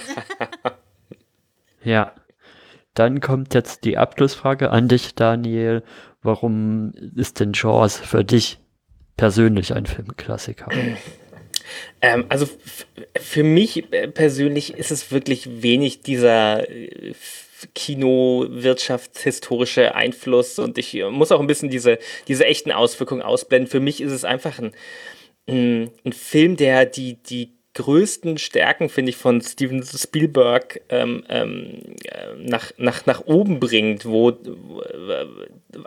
ja. 1.82 2.12
Dann 2.92 3.20
kommt 3.20 3.54
jetzt 3.54 3.84
die 3.84 3.96
Abschlussfrage 3.96 4.70
an 4.70 4.88
dich, 4.88 5.14
Daniel. 5.14 5.82
Warum 6.22 6.92
ist 7.16 7.40
denn 7.40 7.52
Jaws 7.52 7.98
für 7.98 8.24
dich 8.24 8.58
persönlich 9.16 9.74
ein 9.74 9.86
Filmklassiker? 9.86 10.68
Ähm, 12.00 12.26
also 12.28 12.46
für 13.18 13.44
mich 13.44 13.84
persönlich 14.14 14.74
ist 14.74 14.90
es 14.90 15.10
wirklich 15.10 15.62
wenig 15.62 16.02
dieser 16.02 16.68
äh, 16.70 17.14
Kinowirtschaftshistorische 17.74 19.94
Einfluss 19.94 20.58
und 20.58 20.78
ich 20.78 21.00
muss 21.10 21.30
auch 21.30 21.40
ein 21.40 21.46
bisschen 21.46 21.70
diese, 21.70 21.98
diese 22.26 22.44
echten 22.44 22.72
Auswirkungen 22.72 23.22
ausblenden. 23.22 23.70
Für 23.70 23.80
mich 23.80 24.00
ist 24.00 24.12
es 24.12 24.24
einfach 24.24 24.58
ein, 24.58 24.72
ein, 25.48 25.90
ein 26.04 26.12
Film, 26.12 26.56
der 26.56 26.86
die, 26.86 27.22
die 27.22 27.52
größten 27.74 28.38
Stärken, 28.38 28.88
finde 28.88 29.10
ich, 29.10 29.16
von 29.16 29.40
Steven 29.40 29.82
Spielberg 29.82 30.80
ähm, 30.90 31.24
ähm, 31.28 31.80
äh, 32.04 32.34
nach, 32.36 32.72
nach, 32.76 33.06
nach 33.06 33.24
oben 33.26 33.60
bringt, 33.60 34.04
wo, 34.04 34.32
wo 34.42 34.82
äh, 34.82 35.26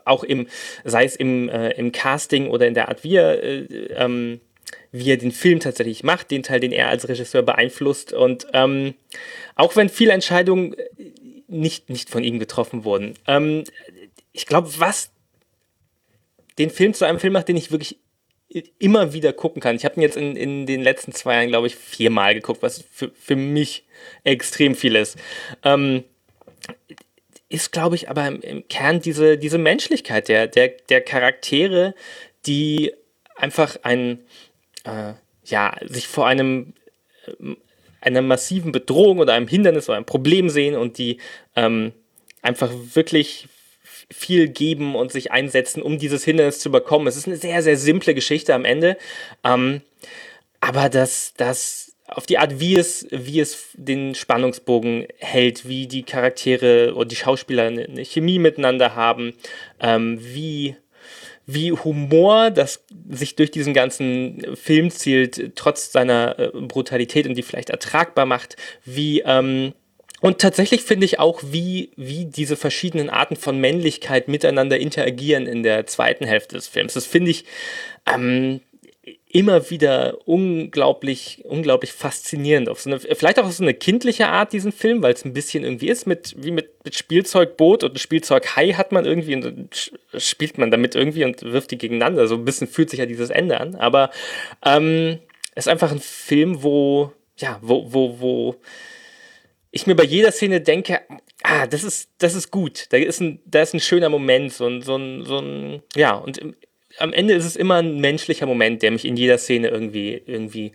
auch 0.03 0.24
im, 0.24 0.48
sei 0.84 1.06
es 1.06 1.16
im, 1.16 1.48
äh, 1.49 1.72
im 1.72 1.91
Casting 1.91 2.48
oder 2.49 2.68
in 2.68 2.74
der 2.74 2.90
Art, 2.90 3.03
wie 3.03 3.16
er, 3.16 3.44
äh, 3.44 3.60
ähm, 3.95 4.41
wie 4.91 5.12
er 5.12 5.18
den 5.18 5.32
Film 5.32 5.60
tatsächlich 5.60 6.03
macht, 6.03 6.32
den 6.32 6.41
Teil, 6.41 6.60
den 6.60 6.72
er 6.72 6.90
als 6.90 7.07
Regisseur 7.07 7.44
beeinflusst. 7.44 8.14
Und 8.14 8.48
ähm, 8.53 8.95
auch 9.56 9.76
wenn 9.76 9.90
viele 9.90 10.14
Entscheidungen 10.14 10.76
nicht, 11.48 11.90
nicht 11.90 12.10
von 12.10 12.24
ihm 12.24 12.40
getroffen 12.40 12.84
wurden, 12.84 13.14
ähm, 13.28 13.64
ich 14.32 14.48
glaube, 14.48 14.70
was 14.80 15.12
den 16.57 16.70
Film 16.70 16.94
zu 16.94 17.06
einem 17.06 17.20
Film 17.20 17.34
macht, 17.34 17.48
den 17.48 17.57
ich 17.57 17.72
wirklich 17.72 17.99
immer 18.80 19.14
wieder 19.14 19.34
gucken 19.34 19.62
kann. 19.62 19.76
Ich 19.76 19.86
habe 19.86 19.96
ihn 19.96 20.02
jetzt 20.02 20.18
in, 20.18 20.36
in 20.36 20.66
den 20.66 20.82
letzten 20.82 21.12
zwei 21.12 21.36
Jahren, 21.36 21.50
glaube 21.50 21.68
ich, 21.68 21.76
viermal 21.76 22.34
geguckt, 22.36 22.62
was 22.62 22.84
für, 22.92 23.12
für 23.12 23.36
mich 23.36 23.86
extrem 24.24 24.76
viel 24.76 24.96
ist. 24.96 25.18
Ähm, 25.64 26.04
ist, 27.50 27.72
glaube 27.72 27.96
ich, 27.96 28.10
aber 28.10 28.28
im, 28.28 28.42
im, 28.42 28.68
Kern 28.68 29.02
diese, 29.02 29.38
diese 29.38 29.58
Menschlichkeit 29.58 30.30
der, 30.30 30.48
der, 30.48 30.70
der 30.90 31.02
Charaktere, 31.02 31.96
die 32.46 32.94
einfach 33.36 33.78
ein, 33.84 34.20
äh, 34.84 35.14
ja, 35.46 35.76
sich 35.82 36.08
vor 36.08 36.28
einem, 36.28 36.74
äh, 37.28 37.56
einer 38.02 38.22
massiven 38.22 38.72
Bedrohung 38.72 39.20
oder 39.20 39.34
einem 39.34 39.48
Hindernis 39.48 39.90
oder 39.90 39.98
einem 39.98 40.06
Problem 40.06 40.50
sehen 40.50 40.76
und 40.76 40.98
die 40.98 41.18
ähm, 41.56 41.92
einfach 42.42 42.72
wirklich 42.94 43.48
viel 44.11 44.48
geben 44.48 44.95
und 44.95 45.11
sich 45.11 45.32
einsetzen, 45.32 45.82
um 45.82 45.98
dieses 45.98 46.23
Hindernis 46.23 46.60
zu 46.60 46.69
überkommen. 46.69 47.07
Es 47.07 47.18
ist 47.18 47.27
eine 47.27 47.38
sehr, 47.38 47.61
sehr 47.64 47.77
simple 47.77 48.14
Geschichte 48.14 48.53
am 48.53 48.65
Ende. 48.65 48.98
Ähm, 49.44 49.82
aber 50.60 50.90
das, 50.90 51.34
das 51.38 51.95
auf 52.07 52.26
die 52.26 52.38
Art, 52.38 52.60
wie 52.60 52.76
es, 52.76 53.07
wie 53.11 53.40
es 53.40 53.69
den 53.73 54.15
Spannungsbogen 54.15 55.07
hält, 55.18 55.68
wie 55.68 55.88
die 55.88 56.03
Charaktere 56.03 56.94
und 56.94 57.11
die 57.11 57.15
Schauspieler 57.15 57.64
eine, 57.64 58.06
Chemie 58.06 58.40
miteinander 58.40 58.95
haben, 58.95 59.34
ähm, 59.80 60.19
wie, 60.22 60.76
wie 61.48 61.72
Humor, 61.72 62.52
das 62.52 62.86
sich 63.10 63.36
durch 63.36 63.52
diesen 63.52 63.73
ganzen 63.73 64.56
Film 64.56 64.91
zielt, 64.91 65.56
trotz 65.56 65.91
seiner 65.91 66.38
äh, 66.38 66.52
Brutalität 66.53 67.27
und 67.27 67.36
die 67.36 67.44
vielleicht 67.44 67.72
ertragbar 67.72 68.26
macht, 68.26 68.56
wie 68.86 69.22
ähm, 69.22 69.73
und 70.22 70.40
tatsächlich 70.40 70.82
finde 70.82 71.06
ich 71.06 71.20
auch, 71.20 71.42
wie, 71.44 71.92
wie 71.96 72.26
diese 72.26 72.56
verschiedenen 72.56 73.10
Arten 73.10 73.36
von 73.36 73.60
Männlichkeit 73.60 74.28
miteinander 74.28 74.80
interagieren 74.80 75.46
in 75.46 75.64
der 75.64 75.86
zweiten 75.88 76.26
Hälfte 76.26 76.56
des 76.56 76.68
Films. 76.68 76.94
Das 76.94 77.06
finde 77.06 77.32
ich 77.32 77.46
ähm, 78.06 78.62
immer 79.36 79.70
wieder 79.70 80.18
unglaublich, 80.26 81.44
unglaublich 81.44 81.92
faszinierend. 81.92 82.70
Auf 82.70 82.82
so 82.82 82.90
eine, 82.90 83.00
vielleicht 83.00 83.38
auch 83.38 83.46
auf 83.46 83.52
so 83.52 83.64
eine 83.64 83.74
kindliche 83.74 84.30
Art, 84.30 84.54
diesen 84.54 84.72
Film, 84.72 85.04
weil 85.04 85.14
es 85.14 85.26
ein 85.26 85.34
bisschen 85.34 85.66
irgendwie 85.66 85.90
ist, 85.90 86.08
mit, 86.08 86.34
wie 86.38 86.52
mit, 86.52 86.70
mit 86.86 86.96
Spielzeugboot 86.96 87.84
und 87.84 88.00
Spielzeughai 88.00 88.72
hat 88.74 88.94
man 88.94 89.06
irgendwie 89.06 89.36
und 89.36 89.92
spielt 90.18 90.58
man 90.58 90.72
damit 90.72 90.96
irgendwie 90.96 91.26
und 91.26 91.44
wirft 91.44 91.72
die 91.72 91.78
gegeneinander. 91.78 92.28
So 92.28 92.36
ein 92.36 92.46
bisschen 92.46 92.68
fühlt 92.68 92.90
sich 92.90 93.00
ja 93.00 93.06
dieses 93.06 93.30
Ende 93.30 93.60
an. 93.60 93.76
Aber 93.76 94.10
ähm, 94.66 95.20
es 95.54 95.66
ist 95.66 95.72
einfach 95.72 95.92
ein 95.92 96.00
Film, 96.00 96.64
wo, 96.64 97.12
ja, 97.38 97.60
wo, 97.62 97.92
wo, 97.92 98.22
wo 98.22 98.56
ich 99.76 99.88
mir 99.88 99.95
bei 99.95 100.06
jeder 100.06 100.31
Szene 100.31 100.61
denke, 100.61 101.02
ah, 101.43 101.68
das 101.68 101.84
ist, 101.84 102.10
das 102.19 102.34
ist 102.34 102.49
gut. 102.49 102.85
Da 102.91 102.97
ist 102.97 103.19
ein, 103.19 103.41
da 103.45 103.61
ist 103.61 103.73
ein 103.73 103.81
schöner 103.81 104.07
Moment, 104.07 104.53
so 104.53 104.65
ein, 104.68 104.81
so 104.81 104.95
ein, 104.95 105.26
so 105.26 105.39
ein 105.39 105.84
ja, 105.97 106.14
und 106.14 106.39
am 106.97 107.11
Ende 107.11 107.34
ist 107.34 107.43
es 107.43 107.57
immer 107.57 107.76
ein 107.76 107.99
menschlicher 107.99 108.45
Moment, 108.45 108.81
der 108.84 108.91
mich 108.91 109.03
in 109.03 109.18
jeder 109.18 109.38
Szene 109.38 109.68
irgendwie, 109.68 110.23
irgendwie 110.26 110.72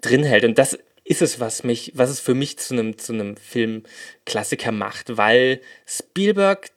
drin 0.00 0.22
hält. 0.22 0.44
Und 0.44 0.58
das 0.58 0.78
ist 1.02 1.22
es, 1.22 1.40
was 1.40 1.64
mich, 1.64 1.90
was 1.96 2.08
es 2.08 2.20
für 2.20 2.34
mich 2.34 2.56
zu 2.56 2.74
einem, 2.74 2.96
zu 2.98 3.14
einem 3.14 3.36
Filmklassiker 3.36 4.70
macht, 4.70 5.16
weil 5.16 5.60
Spielberg 5.84 6.70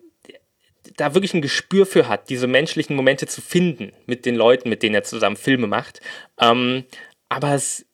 da 0.98 1.14
wirklich 1.14 1.36
ein 1.36 1.44
Gespür 1.44 1.86
für 1.86 2.08
hat, 2.08 2.32
diese 2.32 2.48
menschlichen 2.48 2.96
Momente 2.96 3.28
zu 3.28 3.42
finden 3.42 3.94
mit 4.08 4.26
den 4.26 4.36
Leuten, 4.36 4.70
mit 4.70 4.82
denen 4.82 4.96
er 4.96 5.04
zusammen 5.04 5.38
Filme 5.38 5.68
macht. 5.68 6.02
Ähm, 6.42 6.86
aber 7.30 7.54
es 7.54 7.86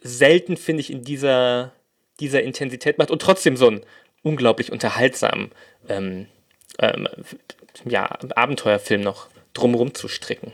selten, 0.00 0.56
finde 0.56 0.80
ich, 0.80 0.90
in 0.90 1.04
dieser, 1.04 1.72
dieser 2.20 2.42
Intensität 2.42 2.98
macht 2.98 3.10
und 3.10 3.22
trotzdem 3.22 3.56
so 3.56 3.68
einen 3.68 3.84
unglaublich 4.22 4.70
unterhaltsamen 4.70 5.50
ähm, 5.88 6.26
ähm, 6.78 7.08
ja, 7.84 8.06
Abenteuerfilm 8.34 9.02
noch 9.02 9.28
drumherum 9.54 9.94
zu 9.94 10.08
stricken. 10.08 10.52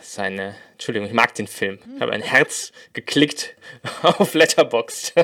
Seine, 0.00 0.56
Entschuldigung, 0.72 1.06
ich 1.06 1.14
mag 1.14 1.34
den 1.34 1.46
Film. 1.46 1.78
Ich 1.94 2.02
habe 2.02 2.12
ein 2.12 2.22
Herz 2.22 2.72
geklickt 2.92 3.54
auf 4.02 4.34
Letterboxd. 4.34 5.14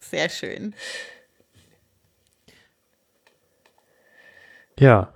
Sehr 0.00 0.28
schön. 0.28 0.74
Ja, 4.78 5.12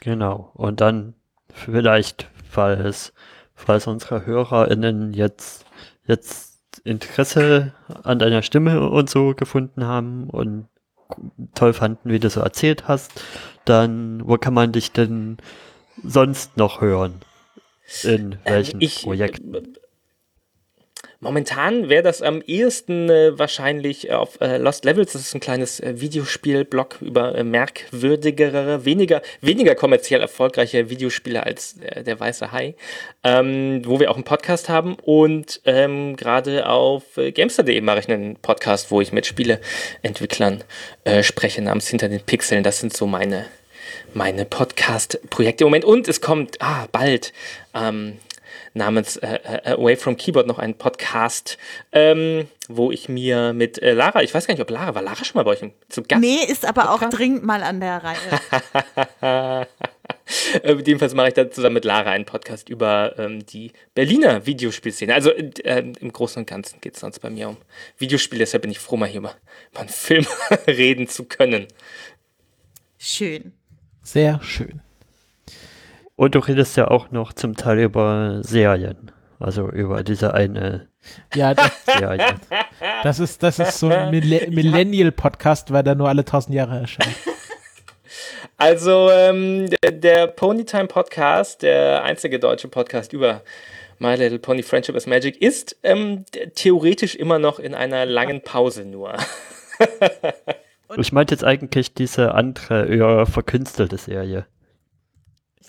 genau. 0.00 0.50
Und 0.54 0.80
dann 0.80 1.14
vielleicht, 1.54 2.28
falls, 2.50 3.12
falls 3.54 3.86
unsere 3.86 4.26
HörerInnen 4.26 5.14
jetzt, 5.14 5.66
jetzt 6.04 6.47
Interesse 6.88 7.72
an 8.02 8.18
deiner 8.18 8.42
Stimme 8.42 8.88
und 8.88 9.10
so 9.10 9.34
gefunden 9.34 9.84
haben 9.84 10.28
und 10.30 10.68
toll 11.54 11.72
fanden, 11.72 12.10
wie 12.10 12.18
du 12.18 12.30
so 12.30 12.40
erzählt 12.40 12.88
hast, 12.88 13.22
dann 13.64 14.26
wo 14.26 14.36
kann 14.36 14.54
man 14.54 14.72
dich 14.72 14.92
denn 14.92 15.38
sonst 16.02 16.56
noch 16.56 16.80
hören? 16.80 17.20
In 18.02 18.32
ähm, 18.32 18.38
welchen 18.44 18.80
ich, 18.80 19.02
Projekten? 19.02 19.76
Momentan 21.20 21.88
wäre 21.88 22.04
das 22.04 22.22
am 22.22 22.42
ehesten 22.42 23.10
äh, 23.10 23.36
wahrscheinlich 23.36 24.12
auf 24.12 24.40
äh, 24.40 24.56
Lost 24.56 24.84
Levels. 24.84 25.14
Das 25.14 25.22
ist 25.22 25.34
ein 25.34 25.40
kleines 25.40 25.80
äh, 25.80 26.00
Videospiel-Blog 26.00 26.98
über 27.00 27.34
äh, 27.34 27.42
merkwürdigere, 27.42 28.84
weniger, 28.84 29.20
weniger 29.40 29.74
kommerziell 29.74 30.20
erfolgreiche 30.20 30.90
Videospiele 30.90 31.42
als 31.42 31.76
äh, 31.78 32.04
der 32.04 32.20
Weiße 32.20 32.52
Hai, 32.52 32.76
ähm, 33.24 33.82
wo 33.84 33.98
wir 33.98 34.12
auch 34.12 34.14
einen 34.14 34.22
Podcast 34.22 34.68
haben. 34.68 34.94
Und 34.94 35.60
ähm, 35.64 36.14
gerade 36.14 36.68
auf 36.68 37.16
äh, 37.16 37.32
Gamester.de 37.32 37.80
mache 37.80 37.98
ich 37.98 38.08
einen 38.08 38.36
Podcast, 38.36 38.92
wo 38.92 39.00
ich 39.00 39.10
mit 39.12 39.26
Spieleentwicklern 39.26 40.62
äh, 41.02 41.24
spreche, 41.24 41.62
namens 41.62 41.88
Hinter 41.88 42.08
den 42.08 42.20
Pixeln. 42.20 42.62
Das 42.62 42.78
sind 42.78 42.96
so 42.96 43.08
meine, 43.08 43.46
meine 44.14 44.44
Podcast-Projekte 44.44 45.64
im 45.64 45.70
Moment. 45.70 45.84
Und 45.84 46.06
es 46.06 46.20
kommt 46.20 46.58
ah, 46.60 46.86
bald 46.92 47.32
ähm, 47.74 48.18
namens 48.78 49.16
äh, 49.18 49.38
äh, 49.44 49.72
Away 49.72 49.96
from 49.96 50.16
Keyboard 50.16 50.46
noch 50.46 50.58
einen 50.58 50.74
Podcast, 50.74 51.58
ähm, 51.92 52.48
wo 52.68 52.90
ich 52.90 53.10
mir 53.10 53.52
mit 53.52 53.82
äh, 53.82 53.92
Lara, 53.92 54.22
ich 54.22 54.32
weiß 54.32 54.46
gar 54.46 54.54
nicht, 54.54 54.62
ob 54.62 54.70
Lara, 54.70 54.94
war 54.94 55.02
Lara 55.02 55.22
schon 55.24 55.36
mal 55.38 55.42
bei 55.42 55.50
euch 55.50 55.70
zu 55.90 56.02
Gast? 56.02 56.20
Nee, 56.22 56.38
ist 56.48 56.64
aber 56.64 56.82
Podcast? 56.82 57.04
auch 57.04 57.10
dringend 57.10 57.44
mal 57.44 57.62
an 57.62 57.80
der 57.80 58.02
Reihe. 58.02 59.66
äh, 60.62 60.74
jedenfalls 60.82 61.14
mache 61.14 61.28
ich 61.28 61.34
da 61.34 61.50
zusammen 61.50 61.74
mit 61.74 61.84
Lara 61.84 62.10
einen 62.10 62.24
Podcast 62.24 62.70
über 62.70 63.18
ähm, 63.18 63.44
die 63.44 63.72
Berliner 63.94 64.46
Videospielszene. 64.46 65.12
Also 65.12 65.30
äh, 65.30 65.92
im 66.00 66.12
Großen 66.12 66.40
und 66.40 66.48
Ganzen 66.48 66.80
geht 66.80 66.94
es 66.94 67.00
sonst 67.00 67.18
bei 67.18 67.28
mir 67.28 67.50
um 67.50 67.58
Videospiele, 67.98 68.40
deshalb 68.40 68.62
bin 68.62 68.70
ich 68.70 68.78
froh, 68.78 68.96
mal 68.96 69.08
hier 69.08 69.20
über, 69.20 69.34
über 69.72 69.80
einen 69.80 69.90
Film 69.90 70.26
reden 70.66 71.08
zu 71.08 71.24
können. 71.24 71.66
Schön. 72.98 73.52
Sehr 74.02 74.40
schön. 74.42 74.80
Und 76.18 76.34
du 76.34 76.40
redest 76.40 76.76
ja 76.76 76.88
auch 76.88 77.12
noch 77.12 77.32
zum 77.32 77.54
Teil 77.54 77.78
über 77.78 78.40
Serien. 78.42 79.12
Also 79.38 79.68
über 79.68 80.02
diese 80.02 80.34
eine 80.34 80.88
ja, 81.32 81.54
das, 81.54 81.70
Serie. 81.84 82.34
Das 83.04 83.20
ist, 83.20 83.40
das 83.44 83.60
ist 83.60 83.78
so 83.78 83.88
ein 83.88 84.10
Millennial-Podcast, 84.10 85.72
weil 85.72 85.84
der 85.84 85.94
nur 85.94 86.08
alle 86.08 86.24
tausend 86.24 86.56
Jahre 86.56 86.80
erscheint. 86.80 87.14
Also 88.56 89.08
ähm, 89.12 89.70
der, 89.70 89.92
der 89.92 90.26
Ponytime 90.26 90.88
Podcast, 90.88 91.62
der 91.62 92.02
einzige 92.02 92.40
deutsche 92.40 92.66
Podcast 92.66 93.12
über 93.12 93.42
My 94.00 94.16
Little 94.16 94.40
Pony 94.40 94.64
Friendship 94.64 94.96
is 94.96 95.06
Magic, 95.06 95.40
ist 95.40 95.76
ähm, 95.84 96.24
theoretisch 96.56 97.14
immer 97.14 97.38
noch 97.38 97.60
in 97.60 97.76
einer 97.76 98.04
langen 98.06 98.42
Pause 98.42 98.84
nur. 98.84 99.14
ich 100.96 101.12
meinte 101.12 101.34
jetzt 101.34 101.44
eigentlich 101.44 101.94
diese 101.94 102.34
andere, 102.34 102.88
eher 102.88 103.26
verkünstelte 103.26 103.98
Serie. 103.98 104.46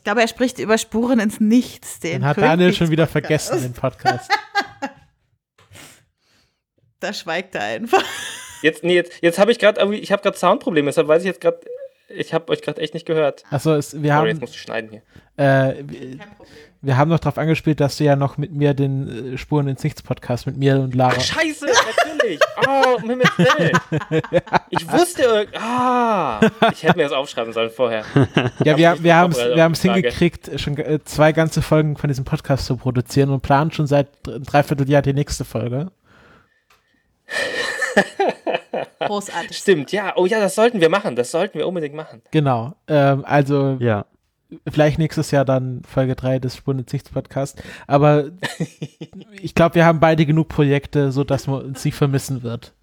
Glaube, 0.09 0.21
er 0.21 0.27
spricht 0.27 0.57
über 0.57 0.79
Spuren 0.79 1.19
ins 1.19 1.39
Nichts. 1.39 1.99
Den, 1.99 2.13
den 2.13 2.25
hat 2.25 2.39
Daniel 2.39 2.73
schon 2.73 2.89
wieder 2.89 3.05
vergessen, 3.05 3.61
den 3.61 3.73
Podcast. 3.73 4.31
da 6.99 7.13
schweigt 7.13 7.53
er 7.53 7.61
einfach. 7.61 8.03
Jetzt, 8.63 8.83
nee, 8.83 8.95
jetzt, 8.95 9.21
jetzt 9.21 9.37
habe 9.37 9.51
ich 9.51 9.59
gerade, 9.59 9.95
ich 9.95 10.11
habe 10.11 10.23
gerade 10.23 10.35
Soundprobleme, 10.35 10.87
deshalb 10.87 11.07
weiß 11.07 11.21
ich 11.21 11.27
jetzt 11.27 11.41
gerade 11.41 11.59
Ich 12.09 12.33
habe 12.33 12.51
euch 12.51 12.61
gerade 12.61 12.81
echt 12.81 12.93
nicht 12.93 13.05
gehört. 13.05 13.43
Achso, 13.51 13.73
es, 13.75 14.01
wir 14.01 14.13
Sorry, 14.13 14.27
jetzt 14.29 14.35
haben, 14.35 14.39
musst 14.41 14.53
du 14.55 14.57
schneiden 14.57 14.89
hier. 14.89 15.01
äh, 15.37 15.75
wir, 15.85 16.19
wir 16.81 16.97
haben 16.97 17.09
noch 17.09 17.19
darauf 17.19 17.37
angespielt, 17.37 17.79
dass 17.81 17.97
du 17.97 18.05
ja 18.05 18.15
noch 18.15 18.37
mit 18.37 18.51
mir 18.53 18.73
den 18.73 19.33
äh, 19.33 19.37
Spuren 19.37 19.67
ins 19.67 19.83
Nichts 19.83 20.01
Podcast 20.01 20.47
mit 20.47 20.57
mir 20.57 20.79
und 20.79 20.95
Lara. 20.95 21.15
Ach, 21.17 21.21
scheiße, 21.21 21.65
natürlich. 21.65 22.39
Oh, 22.67 22.97
um 23.01 23.09
Himmels 23.09 23.31
Willen. 23.37 23.71
Ich 24.69 24.91
wusste, 24.91 25.47
ah, 25.57 26.39
ich 26.71 26.83
hätte 26.83 26.97
mir 26.97 27.03
das 27.03 27.13
aufschreiben 27.13 27.53
sollen 27.53 27.71
vorher. 27.71 28.03
Ja, 28.63 28.77
wir, 28.77 29.01
wir 29.03 29.15
haben 29.15 29.71
es 29.71 29.81
hingekriegt, 29.81 30.59
schon 30.59 30.77
äh, 30.77 30.99
zwei 31.05 31.31
ganze 31.31 31.61
Folgen 31.61 31.95
von 31.97 32.09
diesem 32.09 32.25
Podcast 32.25 32.65
zu 32.65 32.75
produzieren 32.77 33.29
und 33.29 33.41
planen 33.41 33.71
schon 33.71 33.87
seit 33.87 34.07
dr- 34.23 34.39
dreiviertel 34.39 34.89
Jahr 34.89 35.01
die 35.01 35.13
nächste 35.13 35.45
Folge. 35.45 35.91
Großartig. 38.99 39.57
Stimmt, 39.57 39.91
ja. 39.91 40.13
Oh 40.15 40.25
ja, 40.25 40.39
das 40.39 40.55
sollten 40.55 40.81
wir 40.81 40.89
machen. 40.89 41.15
Das 41.15 41.31
sollten 41.31 41.57
wir 41.57 41.67
unbedingt 41.67 41.95
machen. 41.95 42.21
Genau. 42.31 42.73
Ähm, 42.87 43.23
also 43.25 43.77
Ja. 43.79 44.05
vielleicht 44.69 44.99
nächstes 44.99 45.31
Jahr 45.31 45.45
dann 45.45 45.81
Folge 45.87 46.15
3 46.15 46.39
des 46.39 46.55
Spuren 46.57 46.79
ins 46.79 46.91
Nichts 46.93 47.09
Podcast. 47.09 47.61
Aber 47.87 48.25
ich 49.41 49.55
glaube, 49.55 49.75
wir 49.75 49.85
haben 49.85 49.99
beide 49.99 50.25
genug 50.25 50.47
Projekte, 50.49 51.11
sodass 51.11 51.47
man 51.47 51.61
uns 51.63 51.83
nicht 51.85 51.95
vermissen 51.95 52.43
wird. 52.43 52.73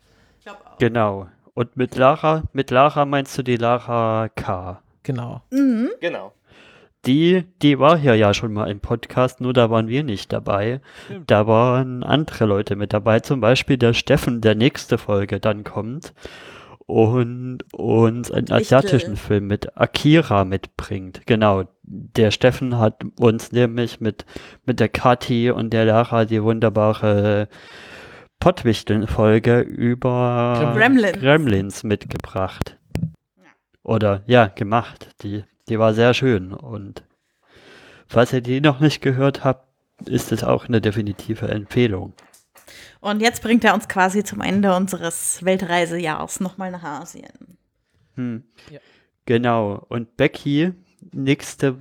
Genau. 0.79 1.27
Und 1.55 1.77
mit 1.77 1.97
Lara, 1.97 2.43
mit 2.53 2.71
Lara 2.71 3.05
meinst 3.07 3.37
du 3.39 3.43
die 3.43 3.57
Lara 3.57 4.29
K. 4.35 4.83
Genau. 5.03 5.41
Genau. 6.01 6.33
Die, 7.07 7.45
die 7.63 7.79
war 7.79 7.97
hier 7.97 8.17
ja 8.17 8.35
schon 8.35 8.53
mal 8.53 8.69
im 8.69 8.81
Podcast, 8.81 9.41
nur 9.41 9.53
da 9.53 9.71
waren 9.71 9.89
wir 9.89 10.03
nicht 10.03 10.33
dabei. 10.33 10.81
Da 11.27 11.47
waren 11.47 12.03
andere 12.03 12.47
Leute 12.47 12.75
mit 12.75 12.93
dabei, 12.93 13.21
zum 13.21 13.41
Beispiel 13.41 13.77
der 13.77 13.95
Steffen, 13.95 14.41
der 14.41 14.57
nächste 14.57 14.99
Folge 14.99 15.39
dann 15.39 15.63
kommt 15.63 16.13
und 16.87 17.59
uns 17.73 18.31
einen 18.31 18.51
asiatischen 18.51 19.17
Film 19.17 19.49
mit 19.49 19.77
Akira 19.77 20.45
mitbringt. 20.45 21.23
Genau. 21.27 21.65
Der 21.83 22.31
Steffen 22.31 22.79
hat 22.79 23.03
uns 23.19 23.53
nämlich 23.53 24.01
mit, 24.01 24.25
mit 24.65 24.81
der 24.81 24.89
Kathi 24.89 25.51
und 25.51 25.73
der 25.73 25.85
Lara 25.85 26.25
die 26.25 26.43
wunderbare 26.43 27.49
Pottwichteln-Folge 28.41 29.61
über 29.61 30.73
Gremlins. 30.75 31.19
Gremlins 31.19 31.85
mitgebracht. 31.85 32.79
Oder 33.83 34.23
ja, 34.27 34.47
gemacht. 34.49 35.11
Die, 35.23 35.45
die 35.69 35.79
war 35.79 35.95
sehr 35.95 36.15
schön. 36.15 36.53
Und 36.53 37.05
falls 38.07 38.33
ihr 38.33 38.41
die 38.41 38.61
noch 38.61 38.81
nicht 38.81 39.01
gehört 39.01 39.45
habt, 39.45 39.67
ist 40.07 40.33
es 40.33 40.45
auch 40.45 40.67
eine 40.67 40.81
definitive 40.81 41.49
Empfehlung. 41.49 42.13
Und 43.01 43.21
jetzt 43.21 43.43
bringt 43.43 43.65
er 43.65 43.75
uns 43.75 43.89
quasi 43.89 44.25
zum 44.25 44.41
Ende 44.41 44.75
unseres 44.75 45.45
Weltreisejahrs 45.45 46.41
nochmal 46.41 46.71
nach 46.71 46.83
Asien. 46.83 47.59
Hm. 48.15 48.45
Ja. 48.71 48.81
Genau. 49.27 49.85
Und 49.89 50.17
Becky, 50.17 50.73
nächste, 51.13 51.77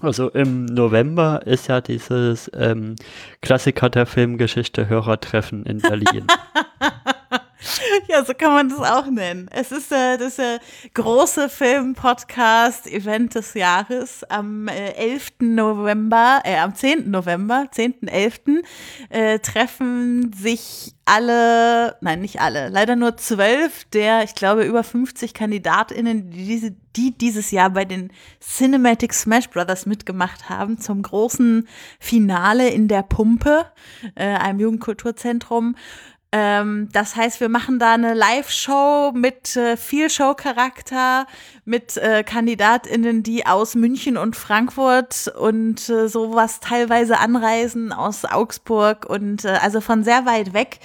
also 0.00 0.28
im 0.30 0.66
November 0.66 1.46
ist 1.46 1.68
ja 1.68 1.80
dieses 1.80 2.50
ähm, 2.54 2.96
Klassiker 3.40 3.90
der 3.90 4.06
Filmgeschichte 4.06 4.88
Hörertreffen 4.88 5.64
in 5.66 5.78
Berlin. 5.78 6.26
Ja, 8.08 8.24
so 8.24 8.34
kann 8.34 8.52
man 8.52 8.68
das 8.68 8.80
auch 8.80 9.06
nennen. 9.06 9.48
Es 9.50 9.72
ist 9.72 9.92
äh, 9.92 10.16
das 10.18 10.38
äh, 10.38 10.58
große 10.94 11.48
Film-Podcast-Event 11.48 13.34
des 13.34 13.54
Jahres 13.54 14.24
am 14.24 14.68
äh, 14.68 14.92
11. 14.92 15.32
November, 15.40 16.42
äh, 16.44 16.58
am 16.58 16.74
10. 16.74 17.10
November, 17.10 17.66
10.11. 17.74 18.62
Äh, 19.08 19.38
treffen 19.38 20.32
sich 20.32 20.94
alle, 21.06 21.96
nein, 22.00 22.20
nicht 22.20 22.40
alle, 22.40 22.70
leider 22.70 22.96
nur 22.96 23.16
zwölf 23.16 23.84
der, 23.92 24.24
ich 24.24 24.34
glaube, 24.34 24.64
über 24.64 24.82
50 24.82 25.34
KandidatInnen, 25.34 26.30
die, 26.30 26.46
diese, 26.46 26.74
die 26.96 27.10
dieses 27.10 27.50
Jahr 27.50 27.70
bei 27.70 27.84
den 27.84 28.10
Cinematic 28.40 29.12
Smash 29.12 29.50
Brothers 29.50 29.84
mitgemacht 29.84 30.48
haben, 30.48 30.78
zum 30.78 31.02
großen 31.02 31.68
Finale 31.98 32.68
in 32.70 32.88
der 32.88 33.02
Pumpe, 33.02 33.66
äh, 34.14 34.24
einem 34.24 34.60
Jugendkulturzentrum. 34.60 35.76
Ähm, 36.36 36.88
das 36.90 37.14
heißt, 37.14 37.38
wir 37.38 37.48
machen 37.48 37.78
da 37.78 37.94
eine 37.94 38.12
Live-Show 38.12 39.12
mit 39.14 39.54
äh, 39.54 39.76
viel 39.76 40.10
Show-Charakter, 40.10 41.28
mit 41.64 41.96
äh, 41.96 42.24
KandidatInnen, 42.24 43.22
die 43.22 43.46
aus 43.46 43.76
München 43.76 44.16
und 44.16 44.34
Frankfurt 44.34 45.28
und 45.38 45.88
äh, 45.88 46.08
sowas 46.08 46.58
teilweise 46.58 47.20
anreisen, 47.20 47.92
aus 47.92 48.24
Augsburg 48.24 49.06
und 49.08 49.44
äh, 49.44 49.58
also 49.62 49.80
von 49.80 50.02
sehr 50.02 50.26
weit 50.26 50.54
weg. 50.54 50.80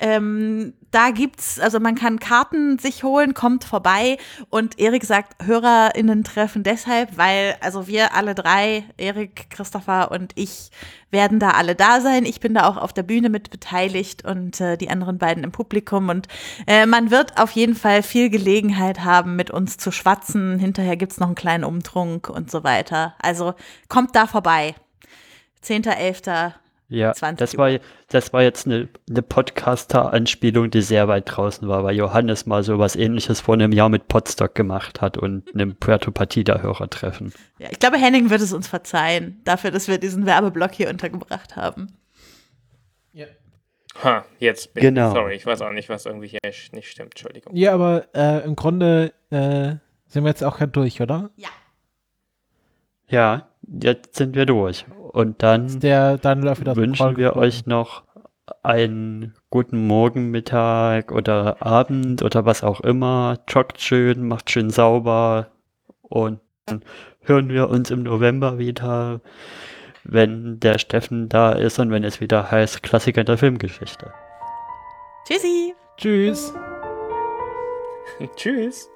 Ähm, 0.00 0.74
da 0.90 1.10
gibt's, 1.10 1.60
also 1.60 1.78
man 1.78 1.94
kann 1.94 2.18
Karten 2.18 2.78
sich 2.78 3.02
holen, 3.04 3.34
kommt 3.34 3.64
vorbei 3.64 4.18
und 4.48 4.78
Erik 4.78 5.04
sagt 5.04 5.44
HörerInnen 5.44 6.24
treffen 6.24 6.62
deshalb, 6.62 7.16
weil 7.16 7.56
also 7.60 7.86
wir 7.86 8.14
alle 8.14 8.34
drei, 8.34 8.84
Erik, 8.96 9.50
Christopher 9.50 10.10
und 10.10 10.32
ich, 10.34 10.70
werden 11.10 11.38
da 11.38 11.50
alle 11.50 11.74
da 11.74 12.00
sein. 12.00 12.24
Ich 12.24 12.40
bin 12.40 12.54
da 12.54 12.68
auch 12.68 12.76
auf 12.76 12.92
der 12.92 13.02
Bühne 13.02 13.28
mit 13.28 13.50
beteiligt 13.50 14.24
und 14.24 14.60
äh, 14.60 14.76
die 14.76 14.90
anderen 14.90 15.18
beiden 15.18 15.44
im 15.44 15.52
Publikum 15.52 16.08
und 16.08 16.28
äh, 16.66 16.86
man 16.86 17.10
wird 17.10 17.38
auf 17.38 17.50
jeden 17.52 17.74
Fall 17.74 18.02
viel 18.02 18.30
Gelegenheit 18.30 19.04
haben, 19.04 19.36
mit 19.36 19.50
uns 19.50 19.76
zu 19.76 19.90
schwatzen. 19.90 20.58
Hinterher 20.58 20.96
gibt's 20.96 21.18
noch 21.18 21.26
einen 21.28 21.34
kleinen 21.34 21.64
Umtrunk 21.64 22.28
und 22.28 22.50
so 22.50 22.64
weiter. 22.64 23.14
Also 23.20 23.54
kommt 23.88 24.14
da 24.14 24.26
vorbei. 24.26 24.74
10.11. 25.64 26.54
Ja, 26.90 27.14
20 27.14 27.38
das 27.38 27.56
war, 27.56 27.70
das 28.08 28.32
war 28.32 28.42
jetzt 28.42 28.66
eine, 28.66 28.88
eine 29.08 29.22
Podcaster-Anspielung, 29.22 30.70
die 30.70 30.82
sehr 30.82 31.08
weit 31.08 31.24
draußen 31.26 31.66
war, 31.66 31.84
weil 31.84 31.96
Johannes 31.96 32.46
mal 32.46 32.62
so 32.62 32.78
was 32.78 32.96
ähnliches 32.96 33.40
vor 33.40 33.54
einem 33.54 33.72
Jahr 33.72 33.88
mit 33.88 34.08
Podstock 34.08 34.54
gemacht 34.54 35.00
hat 35.00 35.16
und 35.16 35.54
einem 35.54 35.76
Puerto 35.76 36.10
Partida-Hörertreffen. 36.10 37.32
Ja, 37.58 37.68
ich 37.70 37.78
glaube, 37.78 37.96
Henning 37.96 38.28
wird 38.28 38.42
es 38.42 38.52
uns 38.52 38.68
verzeihen, 38.68 39.40
dafür, 39.44 39.70
dass 39.70 39.88
wir 39.88 39.98
diesen 39.98 40.26
Werbeblock 40.26 40.72
hier 40.72 40.90
untergebracht 40.90 41.56
haben. 41.56 41.96
Ha, 44.02 44.24
jetzt 44.38 44.72
bin 44.74 44.82
Genau. 44.82 45.12
Sorry, 45.12 45.34
ich 45.34 45.44
weiß 45.44 45.62
auch 45.62 45.72
nicht, 45.72 45.88
was 45.88 46.06
irgendwie 46.06 46.28
hier 46.28 46.40
nicht 46.44 46.90
stimmt. 46.90 47.12
Entschuldigung. 47.12 47.54
Ja, 47.54 47.74
aber 47.74 48.06
äh, 48.14 48.44
im 48.44 48.56
Grunde 48.56 49.12
äh, 49.30 49.76
sind 50.06 50.24
wir 50.24 50.28
jetzt 50.28 50.44
auch 50.44 50.58
gerade 50.58 50.72
durch, 50.72 51.00
oder? 51.00 51.30
Ja. 51.36 51.48
Ja, 53.08 53.49
jetzt 53.70 54.16
sind 54.16 54.34
wir 54.34 54.46
durch. 54.46 54.84
Und 55.12 55.42
dann 55.42 55.80
der 55.80 56.18
dem 56.18 56.42
wünschen 56.76 57.16
wir 57.16 57.36
euch 57.36 57.66
noch 57.66 58.04
einen 58.62 59.34
guten 59.48 59.86
Morgen, 59.86 60.30
Mittag 60.30 61.12
oder 61.12 61.64
Abend 61.64 62.22
oder 62.22 62.44
was 62.44 62.62
auch 62.62 62.80
immer. 62.80 63.38
Joggt 63.48 63.80
schön, 63.80 64.26
macht 64.26 64.50
schön 64.50 64.70
sauber 64.70 65.48
und 66.02 66.40
dann 66.66 66.82
hören 67.20 67.48
wir 67.48 67.68
uns 67.70 67.90
im 67.90 68.02
November 68.02 68.58
wieder, 68.58 69.20
wenn 70.04 70.60
der 70.60 70.78
Steffen 70.78 71.28
da 71.28 71.52
ist 71.52 71.78
und 71.78 71.90
wenn 71.90 72.04
es 72.04 72.20
wieder 72.20 72.50
heißt 72.50 72.82
Klassiker 72.82 73.24
der 73.24 73.38
Filmgeschichte. 73.38 74.12
Tschüssi. 75.26 75.74
Tschüss. 75.96 76.54
Tschüss. 78.36 78.90